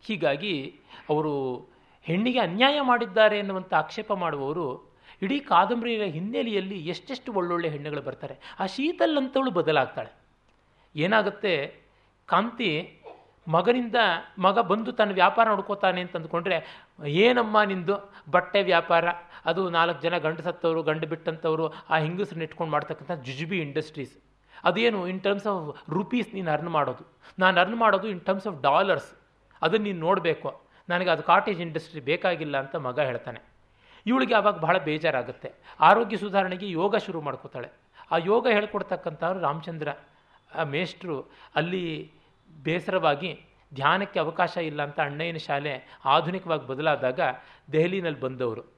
ಹೀಗಾಗಿ 0.01 0.79
ಅವರು 1.09 1.59
ಹೆಣ್ಣಿಗೆ 2.01 2.39
ಅನ್ಯಾಯ 2.39 2.81
ಮಾಡಿದ್ದಾರೆ 2.81 3.39
ಎನ್ನುವಂಥ 3.39 3.73
ಆಕ್ಷೇಪ 3.73 4.13
ಮಾಡುವವರು 4.13 4.95
ಇಡೀ 5.21 5.39
ಕಾದಂಬರಿಯ 5.39 6.03
ಹಿನ್ನೆಲೆಯಲ್ಲಿ 6.03 6.79
ಎಷ್ಟೆಷ್ಟು 6.79 7.33
ಒಳ್ಳೊಳ್ಳೆ 7.33 7.69
ಹೆಣ್ಣುಗಳು 7.69 8.01
ಬರ್ತಾರೆ. 8.01 8.55
ಆ 8.59 8.65
ಶೀತಲ್ 8.65 9.17
ಅಂತವಳು 9.17 9.51
ಬದಲಾಗ್ತಾಳೆ. 9.51 10.09
ಏನಾಗುತ್ತೆ? 10.95 11.81
ಕಾಂತಿ 12.25 13.01
ಮಗನಿಂದ 13.47 13.95
ಮಗ 14.39 14.59
ಬಂದು 14.59 14.91
ತನ್ನ 14.91 15.11
ವ್ಯಾಪಾರ 15.11 15.47
ನೋಡ್ಕೋತಾನೆ 15.47 16.01
ಅಂತ 16.01 16.15
ಅಂದ್ಕೊಂಡ್ರೆ 16.15 16.85
ಏನಮ್ಮ 17.05 17.63
ನಿಂದು 17.63 18.13
ಬಟ್ಟೆ 18.31 18.63
ವ್ಯಾಪಾರ? 18.63 19.05
ಅದು 19.45 19.69
ನಾಲ್ಕು 19.69 20.01
ಜನ 20.01 20.17
ಗಂಡು 20.17 20.41
ಸತ್ತವರು, 20.41 20.83
ಗಂಡು 20.83 21.07
ಬಿಟ್ಟಂಥವರು 21.07 21.73
ಆ 21.89 21.97
ಹಿಂಗಸರನ್ನ 21.97 22.41
ಇಟ್ಕೊಂಡು 22.41 22.71
ಮಾಡ್ತಕ್ಕಂಥ 22.71 23.11
ಜುಜುಬಿ 23.11 23.61
ಇಂಡಸ್ಟ್ರೀಸ್. 23.61 24.17
ಅದೇನು 24.63 25.07
ಇನ್ 25.07 25.21
ಟರ್ಮ್ಸ್ 25.21 25.47
ಆಫ್ 25.47 25.89
ರುಪೀಸ್ 25.89 26.33
ನೀನು 26.33 26.51
ಅರ್ನ್ 26.51 26.69
ಮಾಡೋದು. 26.69 27.19
ನಾನು 27.39 27.59
ಅರ್ನ್ 27.59 27.75
ಮಾಡೋದು 27.75 28.07
ಇನ್ 28.07 28.21
ಟರ್ಮ್ಸ್ 28.21 28.47
ಆಫ್ 28.47 28.61
ಡಾಲರ್ಸ್ 28.61 29.15
ಅದನ್ನು 29.61 29.85
ನೀನು 29.85 29.99
ನೋಡಬೇಕು. 29.99 30.61
ನನಗೆ 30.89 31.09
ಅದು 31.09 31.23
ಕಾಟೇಜ್ 31.23 31.61
ಇಂಡಸ್ಟ್ರಿ 31.61 32.01
ಬೇಕಾಗಿಲ್ಲ 32.01 32.59
ಅಂತ 32.59 32.75
ಮಗ 32.75 32.99
ಹೇಳ್ತಾನೆ. 32.99 33.41
ಇವಳಿಗೆ 34.05 34.35
ಆವಾಗ 34.35 34.59
ಬಹಳ 34.59 34.77
ಬೇಜಾರಾಗುತ್ತೆ. 34.77 35.53
ಆರೋಗ್ಯ 35.79 36.17
ಸುಧಾರಣೆಗೆ 36.17 36.69
ಯೋಗ 36.69 36.95
ಶುರು 36.95 37.21
ಮಾಡ್ಕೋತಾಳೆ. 37.21 37.69
ಆ 38.11 38.17
ಯೋಗ 38.17 38.47
ಹೇಳ್ಕೊಡ್ತಕ್ಕಂಥವ್ರು 38.47 39.39
ರಾಮಚಂದ್ರ 39.39 39.87
ಮೇಷ್ಟ್ರು. 40.63 41.31
ಅಲ್ಲಿ 41.55 42.11
ಬೇಸರವಾಗಿ 42.63 43.45
ಧ್ಯಾನಕ್ಕೆ 43.73 44.19
ಅವಕಾಶ 44.19 44.57
ಇಲ್ಲ 44.57 44.83
ಅಂತ 44.83 44.99
ಅಣ್ಣಯ್ಯನ 44.99 45.37
ಶಾಲೆ 45.37 45.99
ಆಧುನಿಕವಾಗಿ 46.05 46.67
ಬದಲಾದಾಗ 46.67 47.19
ದೆಹಲಿನಲ್ಲಿ 47.71 48.19
ಬಂದವರು. 48.19 48.74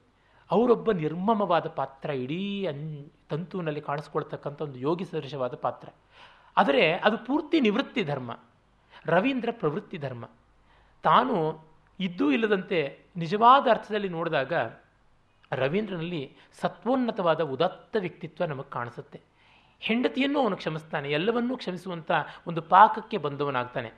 ಅವರೊಬ್ಬ 0.50 0.92
ನಿರ್ಮಮವಾದ 0.92 1.66
ಪಾತ್ರ, 1.66 2.10
ಇಡೀ 2.10 2.66
ಅನ್, 2.66 3.10
ತಂತುವಿನಲ್ಲಿ 3.28 3.80
ಕಾಣಿಸ್ಕೊಳ್ತಕ್ಕಂಥ 3.80 4.62
ಒಂದು 4.62 4.78
ಯೋಗಿ 4.78 5.04
ಸದೃಶವಾದ 5.04 5.54
ಪಾತ್ರ. 5.54 5.88
ಆದರೆ 6.56 6.92
ಅದು 6.92 7.16
ಪೂರ್ತಿ 7.18 7.60
ನಿವೃತ್ತಿ 7.60 8.04
ಧರ್ಮ, 8.04 8.30
ರವೀಂದ್ರ 9.06 9.48
ಪ್ರವೃತ್ತಿ 9.52 9.98
ಧರ್ಮ. 9.98 10.24
ತಾನು 11.02 11.36
ಇದ್ದೂ 12.00 12.30
ಇಲ್ಲದಂತೆ 12.30 12.78
ನಿಜವಾದ 13.16 13.66
ಅರ್ಥದಲ್ಲಿ 13.70 14.08
ನೋಡಿದಾಗ 14.08 14.52
ರವೀಂದ್ರನಲ್ಲಿ 15.52 16.36
ಸತ್ವೋನ್ನತವಾದ 16.60 17.40
ಉದತ್ತ 17.40 17.96
ವ್ಯಕ್ತಿತ್ವ 17.98 18.44
ನಮಗೆ 18.44 18.70
ಕಾಣಿಸುತ್ತೆ. 18.70 19.20
ಹೆಂಡತಿಯನ್ನು 19.80 20.38
ಅವನು 20.40 20.56
ಕ್ಷಮಿಸ್ತಾನೆ, 20.56 21.10
ಎಲ್ಲವನ್ನೂ 21.10 21.56
ಕ್ಷಮಿಸುವಂಥ 21.56 22.10
ಒಂದು 22.46 22.62
ಪಾಕಕ್ಕೆ 22.62 23.18
ಬಂದವನಾಗ್ತಾನೆ. 23.18 23.90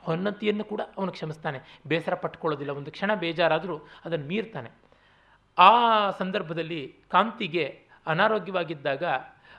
ಹೊನ್ನತಿಯನ್ನು 0.00 0.64
ಕೂಡ 0.64 0.80
ಅವನು 0.98 1.12
ಕ್ಷಮಿಸ್ತಾನೆ. 1.12 1.80
ಬೇಸರ 1.86 2.14
ಪಟ್ಕೊಳ್ಳೋದಿಲ್ಲ, 2.14 2.72
ಒಂದು 2.72 2.90
ಕ್ಷಣ 2.90 3.14
ಬೇಜಾರಾದರೂ 3.14 3.78
ಅದನ್ನು 4.04 4.26
ಮೀರ್ತಾನೆ. 4.26 4.87
ಆ 5.58 5.70
ಸಂದರ್ಭದಲ್ಲಿ 6.10 6.82
ಕಾಂತಿಗೆ 7.10 7.64
ಅನಾರೋಗ್ಯವಾಗಿದ್ದಾಗ 8.06 9.04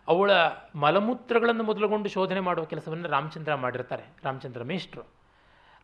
ಅವಳ 0.08 0.32
ಮಲಮೂತ್ರಗಳನ್ನು 0.76 1.64
ಮೊದಲುಗೊಂಡು 1.64 2.10
ಶೋಧನೆ 2.10 2.40
ಮಾಡುವ 2.40 2.66
ಕೆಲಸವನ್ನು 2.66 3.08
ರಾಮಚಂದ್ರ 3.10 3.56
ಮಾಡಿರ್ತಾರೆ. 3.56 4.06
ರಾಮಚಂದ್ರ 4.24 4.64
ಮೇಷ್ಟ್ರು. 4.64 5.04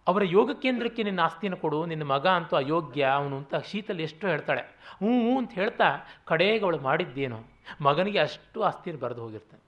ಅವರ 0.08 0.24
ಯೋಗ 0.24 0.52
ಕೇಂದ್ರಕ್ಕೆ 0.62 1.04
ನಿನ್ನ 1.04 1.20
ಆಸ್ತಿನ 1.20 1.56
ಕೊಡು, 1.56 1.86
ನಿನ್ನ 1.86 2.04
ಮಗ 2.04 2.26
ಅಂತೂ 2.28 2.56
ಅಯೋಗ್ಯ, 2.56 3.04
ಅವನು 3.04 3.36
ಅಂತ 3.38 3.56
ಶೀತಲ್ 3.56 4.00
ಎಷ್ಟು 4.00 4.28
ಹೇಳ್ತಾಳೆ. 4.28 4.64
ಹ್ಞೂ 4.98 5.14
ಹ್ಞೂ 5.22 5.38
ಅಂತ 5.38 5.52
ಹೇಳ್ತಾ 5.52 5.88
ಕಡೆಗೆ 6.26 6.64
ಅವಳು 6.64 6.80
ಮಾಡಿದ್ದೇನು? 6.80 7.40
ಮಗನಿಗೆ 7.82 8.20
ಅಷ್ಟು 8.20 8.62
ಆಸ್ತಿನ 8.64 8.98
ಬರೆದು 9.00 9.22
ಹೋಗಿರ್ತಾನೆ, 9.22 9.64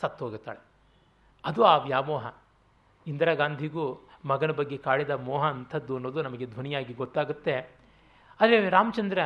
ಸತ್ತು 0.00 0.24
ಹೋಗುತ್ತಾಳೆ 0.24 0.60
ಅದು 1.44 1.64
ಆ 1.64 1.76
ವ್ಯಾಮೋಹ. 1.76 2.26
ಇಂದಿರಾ 3.06 3.34
ಗಾಂಧಿಗೂ 3.34 3.84
ಮಗನ 4.24 4.50
ಬಗ್ಗೆ 4.50 4.76
ಕಾಡಿದ 4.76 5.10
ಮೋಹ 5.10 5.44
ಅಂಥದ್ದು 5.46 5.94
ಅನ್ನೋದು 5.96 6.22
ನಮಗೆ 6.22 6.46
ಧ್ವನಿಯಾಗಿ 6.46 6.94
ಗೊತ್ತಾಗುತ್ತೆ. 6.94 7.56
ಆದರೆ 8.40 8.68
ರಾಮಚಂದ್ರ 8.68 9.18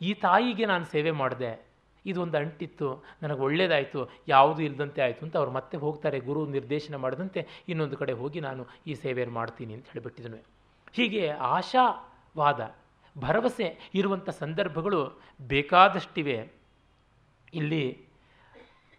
ಈ 0.00 0.14
ತಾಯಿಗೆ 0.14 0.66
ನಾನು 0.66 0.84
ಸೇವೆ 0.84 1.10
ಮಾಡಿದೆ. 1.10 1.68
ಇದೊಂದು 2.06 2.38
ಅಂಟಿತ್ತು, 2.38 3.04
ನನಗೆ 3.22 3.40
ಒಳ್ಳೇದಾಯಿತು, 3.40 4.10
ಯಾವುದು 4.28 4.62
ಇಲ್ಲದಂತೆ 4.62 5.02
ಆಯಿತು 5.02 5.24
ಅಂತ 5.24 5.36
ಅವ್ರು 5.36 5.52
ಮತ್ತೆ 5.52 5.76
ಹೋಗ್ತಾರೆ, 5.76 6.20
ಗುರು 6.20 6.46
ನಿರ್ದೇಶನ 6.46 6.96
ಮಾಡಿದಂತೆ 6.96 7.46
ಇನ್ನೊಂದು 7.68 7.96
ಕಡೆ 7.96 8.12
ಹೋಗಿ 8.12 8.40
ನಾನು 8.40 8.66
ಈ 8.86 8.94
ಸೇವೆಯನ್ನು 8.94 9.34
ಮಾಡ್ತೀನಿ 9.34 9.74
ಅಂತ 9.74 9.86
ಹೇಳಿಬಿಟ್ಟಿದನು. 9.86 10.36
ಹೀಗೆ 10.92 11.28
ಆಶಾವಾದ, 11.28 12.74
ಭರವಸೆ 13.18 13.90
ಇರುವಂಥ 13.94 14.28
ಸಂದರ್ಭಗಳು 14.28 15.20
ಬೇಕಾದಷ್ಟಿವೆ. 15.40 16.52
ಇಲ್ಲಿ 17.54 18.04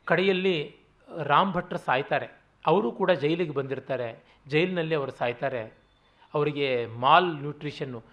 ಕಡೆಯಲ್ಲಿ 0.06 0.76
ರಾಮ್ 1.24 1.54
ಭಟ್ರು 1.54 1.80
ಸಾಯ್ತಾರೆ. 1.80 2.28
ಅವರು 2.66 2.92
ಕೂಡ 2.92 3.12
ಜೈಲಿಗೆ 3.12 3.52
ಬಂದಿರ್ತಾರೆ. 3.52 4.24
ಜೈಲಿನಲ್ಲಿ 4.48 4.96
ಅವರು 4.96 5.12
ಸಾಯ್ತಾರೆ. 5.12 5.74
ಅವರಿಗೆ 6.34 6.86
ಮಾಲ್ 6.86 7.36
ನ್ಯೂಟ್ರಿಷನ್ನು 7.36 8.04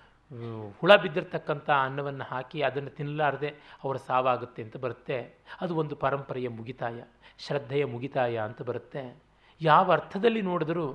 ಹುಳ 0.81 0.93
ಬಿದ್ದಿರ್ತಕ್ಕಂಥ 0.97 1.69
ಅನ್ನವನ್ನು 1.87 2.25
ಹಾಕಿ 2.25 2.59
ಅದನ್ನು 2.61 2.91
ತಿನ್ನಲಾರದೆ 2.91 3.51
ಅವರ 3.85 3.97
ಸಾವಾಗುತ್ತೆ 4.09 4.61
ಅಂತ 4.63 4.77
ಬರುತ್ತೆ. 4.77 5.19
ಅದು 5.61 5.73
ಒಂದು 5.77 5.95
ಪರಂಪರೆಯ 5.97 6.49
ಮುಗಿತಾಯ, 6.49 6.99
ಶ್ರದ್ಧೆಯ 7.39 7.85
ಮುಗಿತಾಯ 7.85 8.37
ಅಂತ 8.49 8.63
ಬರುತ್ತೆ. 8.63 9.03
ಯಾವ 9.61 9.87
ಅರ್ಥದಲ್ಲಿ 9.93 10.43
ನೋಡಿದರೂ 10.43 10.87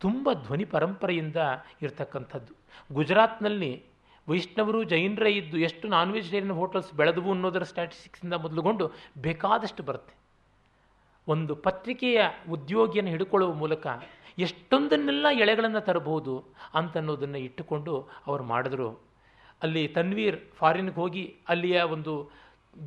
ತುಂಬ 0.00 0.28
ಧ್ವನಿ 0.46 0.64
ಪರಂಪರೆಯಿಂದ 0.64 1.36
ಇರತಕ್ಕಂಥದ್ದು. 1.82 2.52
ಗುಜರಾತ್ನಲ್ಲಿ 2.92 3.72
ವೈಷ್ಣವರು 4.28 4.78
ಜೈನರೇ 4.84 5.30
ಇದ್ದು 5.30 5.56
ಎಷ್ಟು 5.58 5.86
ನಾನ್ 5.88 6.12
ವೆಜಿಟೇರಿಯನ್ 6.12 6.56
ಹೋಟೆಲ್ಸ್ 6.60 6.92
ಬೆಳೆದವು 6.94 7.30
ಅನ್ನೋದರ 7.30 7.62
ಸ್ಟ್ಯಾಟಿಸ್ಟಿಕ್ಸಿಂದ 7.62 8.34
ಮೊದಲುಗೊಂಡು 8.44 8.84
ಬೇಕಾದಷ್ಟು 9.18 9.82
ಬರುತ್ತೆ. 9.82 10.14
ಒಂದು 11.28 11.52
ಪತ್ರಿಕೆಯ 11.66 12.20
ಉದ್ಯೋಗಿಯನ್ನು 12.50 13.10
ಹಿಡ್ಕೊಳ್ಳುವ 13.10 13.52
ಮೂಲಕ 13.62 13.86
ಎಷ್ಟೊಂದನ್ನೆಲ್ಲ 14.38 15.26
ಎಳೆಗಳನ್ನು 15.32 15.80
ತರಬಹುದು 15.80 16.44
ಅಂತನ್ನೋದನ್ನು 16.74 17.38
ಇಟ್ಟುಕೊಂಡು 17.38 18.08
ಅವರು 18.26 18.44
ಮಾಡಿದ್ರು. 18.44 19.00
ಅಲ್ಲಿ 19.62 19.88
ತನ್ವೀರ್ 19.88 20.40
ಫಾರಿನ್ಗೆ 20.54 20.94
ಹೋಗಿ 20.94 21.36
ಅಲ್ಲಿಯ 21.48 21.82
ಒಂದು 21.82 22.30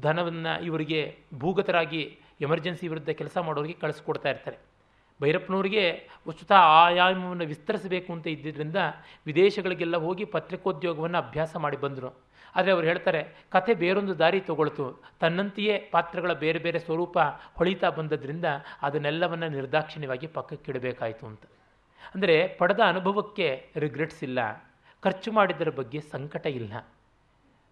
ಧನವನ್ನು 0.02 0.64
ಇವರಿಗೆ 0.64 1.18
ಭೂಗತರಾಗಿ 1.34 2.18
ಎಮರ್ಜೆನ್ಸಿ 2.42 2.88
ವಿರುದ್ಧ 2.88 3.10
ಕೆಲಸ 3.10 3.38
ಮಾಡೋರಿಗೆ 3.38 3.74
ಕಳಿಸ್ಕೊಡ್ತಾ 3.74 4.30
ಇರ್ತಾರೆ. 4.30 4.58
ಭೈರಪ್ಪನವರಿಗೆ 5.22 6.10
ವಸ್ತುತ 6.28 6.52
ಆಯಾಮವನ್ನು 6.52 7.46
ವಿಸ್ತರಿಸಬೇಕು 7.46 8.14
ಅಂತ 8.14 8.28
ಇದ್ದಿದ್ದರಿಂದ 8.28 8.76
ವಿದೇಶಗಳಿಗೆಲ್ಲ 9.26 9.98
ಹೋಗಿ 9.98 10.26
ಪತ್ರಿಕೋದ್ಯೋಗವನ್ನು 10.26 11.18
ಅಭ್ಯಾಸ 11.18 11.56
ಮಾಡಿ 11.56 11.78
ಬಂದರು. 11.78 12.27
ಆದರೆ 12.56 12.72
ಅವರು 12.72 12.88
ಹೇಳ್ತಾರೆ 12.88 13.46
ಕತೆ 13.50 13.74
ಬೇರೊಂದು 13.74 14.20
ದಾರಿ 14.20 14.40
ತಗೊಳ್ತು. 14.42 15.02
ತನ್ನಂತೆಯೇ 15.20 15.90
ಪಾತ್ರಗಳ 15.92 16.34
ಬೇರೆ 16.34 16.60
ಬೇರೆ 16.60 16.80
ಸ್ವರೂಪ 16.80 17.18
ಹೊಳಿತಾ 17.56 17.90
ಬಂದದ್ರಿಂದ 17.90 18.46
ಅದನ್ನೆಲ್ಲವನ್ನು 18.82 19.50
ನಿರ್ದಾಕ್ಷಿಣ್ಯವಾಗಿ 19.50 20.28
ಪಕ್ಕಕ್ಕಿಡಬೇಕಾಯಿತು 20.28 21.26
ಅಂತ. 21.26 21.42
ಅಂದರೆ 22.16 22.48
ಪಡೆದ 22.48 22.80
ಅನುಭವಕ್ಕೆ 22.88 23.70
ರಿಗ್ರೆಟ್ಸ್ 23.76 24.24
ಇಲ್ಲ. 24.24 24.40
ಖರ್ಚು 25.04 25.32
ಮಾಡಿದ್ದರ 25.32 25.70
ಬಗ್ಗೆ 25.70 26.02
ಸಂಕಟ 26.02 26.46
ಇಲ್ಲ. 26.46 26.88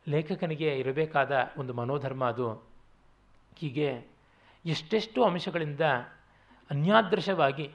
ಲೇಖಕನಿಗೆ 0.07 0.80
ಇರಬೇಕಾದ 0.80 1.52
ಒಂದು 1.57 1.73
ಮನೋಧರ್ಮ 1.73 2.26
ಅದು. 2.26 2.53
ಹೀಗೆ 3.57 4.07
ಎಷ್ಟೆಷ್ಟು 4.65 5.23
ಅಂಶಗಳಿಂದ 5.23 5.81
ಅನ್ಯಾದೃಶವಾಗಿ 6.72 7.72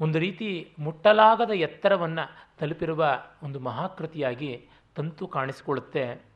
ಒಂದು 0.00 0.18
ರೀತಿ 0.18 0.72
ಮುಟ್ಟಲಾಗದ 0.78 1.50
ಎತ್ತರವನ್ನು 1.50 2.48
ತಲುಪಿರುವ 2.58 3.22
ಒಂದು 3.42 3.60
ಮಹಾಕೃತಿಯಾಗಿ 3.60 4.68
ತಂತು 4.94 5.26
ಕಾಣಿಸಿಕೊಳ್ಳುತ್ತೆ. 5.26 6.31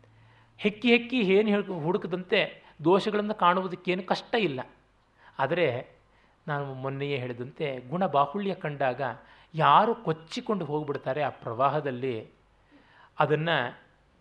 ಹೆಕ್ಕಿ 0.59 0.89
ಹೆಕ್ಕಿ 0.91 1.21
ಏನು 1.21 1.49
ಹೇಳಿ 1.49 1.67
ಹುಡುಕದಂತೆ 1.67 2.63
ದೋಷಗಳನ್ನು 2.85 3.35
ಕಾಣುವುದಕ್ಕೇನು 3.35 4.03
ಕಷ್ಟ 4.03 4.35
ಇಲ್ಲ. 4.35 4.61
ಆದರೆ 5.39 5.97
ನಾನು 6.49 6.75
ಮೊನ್ನೆಯೇ 6.75 7.19
ಹೇಳಿದಂತೆ 7.19 7.89
ಗುಣ 7.91 8.07
ಬಾಹುಳ್ಯ 8.07 8.55
ಕಂಡಾಗ 8.55 9.03
ಯಾರು 9.55 9.95
ಕೊಚ್ಚಿಕೊಂಡು 9.95 10.65
ಹೋಗ್ಬಿಡ್ತಾರೆ 10.65 11.23
ಆ 11.23 11.29
ಪ್ರವಾಹದಲ್ಲಿ, 11.29 12.31
ಅದನ್ನು 13.19 13.57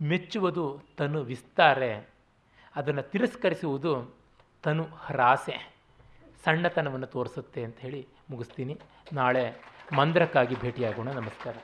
ಮೆಚ್ಚುವುದು 0.02 0.82
ತನು 0.98 1.22
ವಿಸ್ತಾರೆ, 1.22 2.10
ಅದನ್ನು 2.76 3.02
ತಿರಸ್ಕರಿಸುವುದು 3.02 4.16
ತನು 4.64 4.84
ಹ್ರಾಸೆ. 4.84 5.76
ಸಣ್ಣತನವನ್ನು 6.46 7.08
ತೋರಿಸುತ್ತೆ 7.08 7.64
ಅಂತ 7.64 7.80
ಹೇಳಿ 7.80 8.08
ಮುಗಿಸ್ತೀನಿ. 8.30 8.80
ನಾಳೆ 9.14 9.56
ಮಂದ್ರಕ್ಕಾಗಿ 9.96 10.56
ಭೇಟಿಯಾಗೋಣ. 10.56 11.10
ನಮಸ್ಕಾರ. 11.12 11.56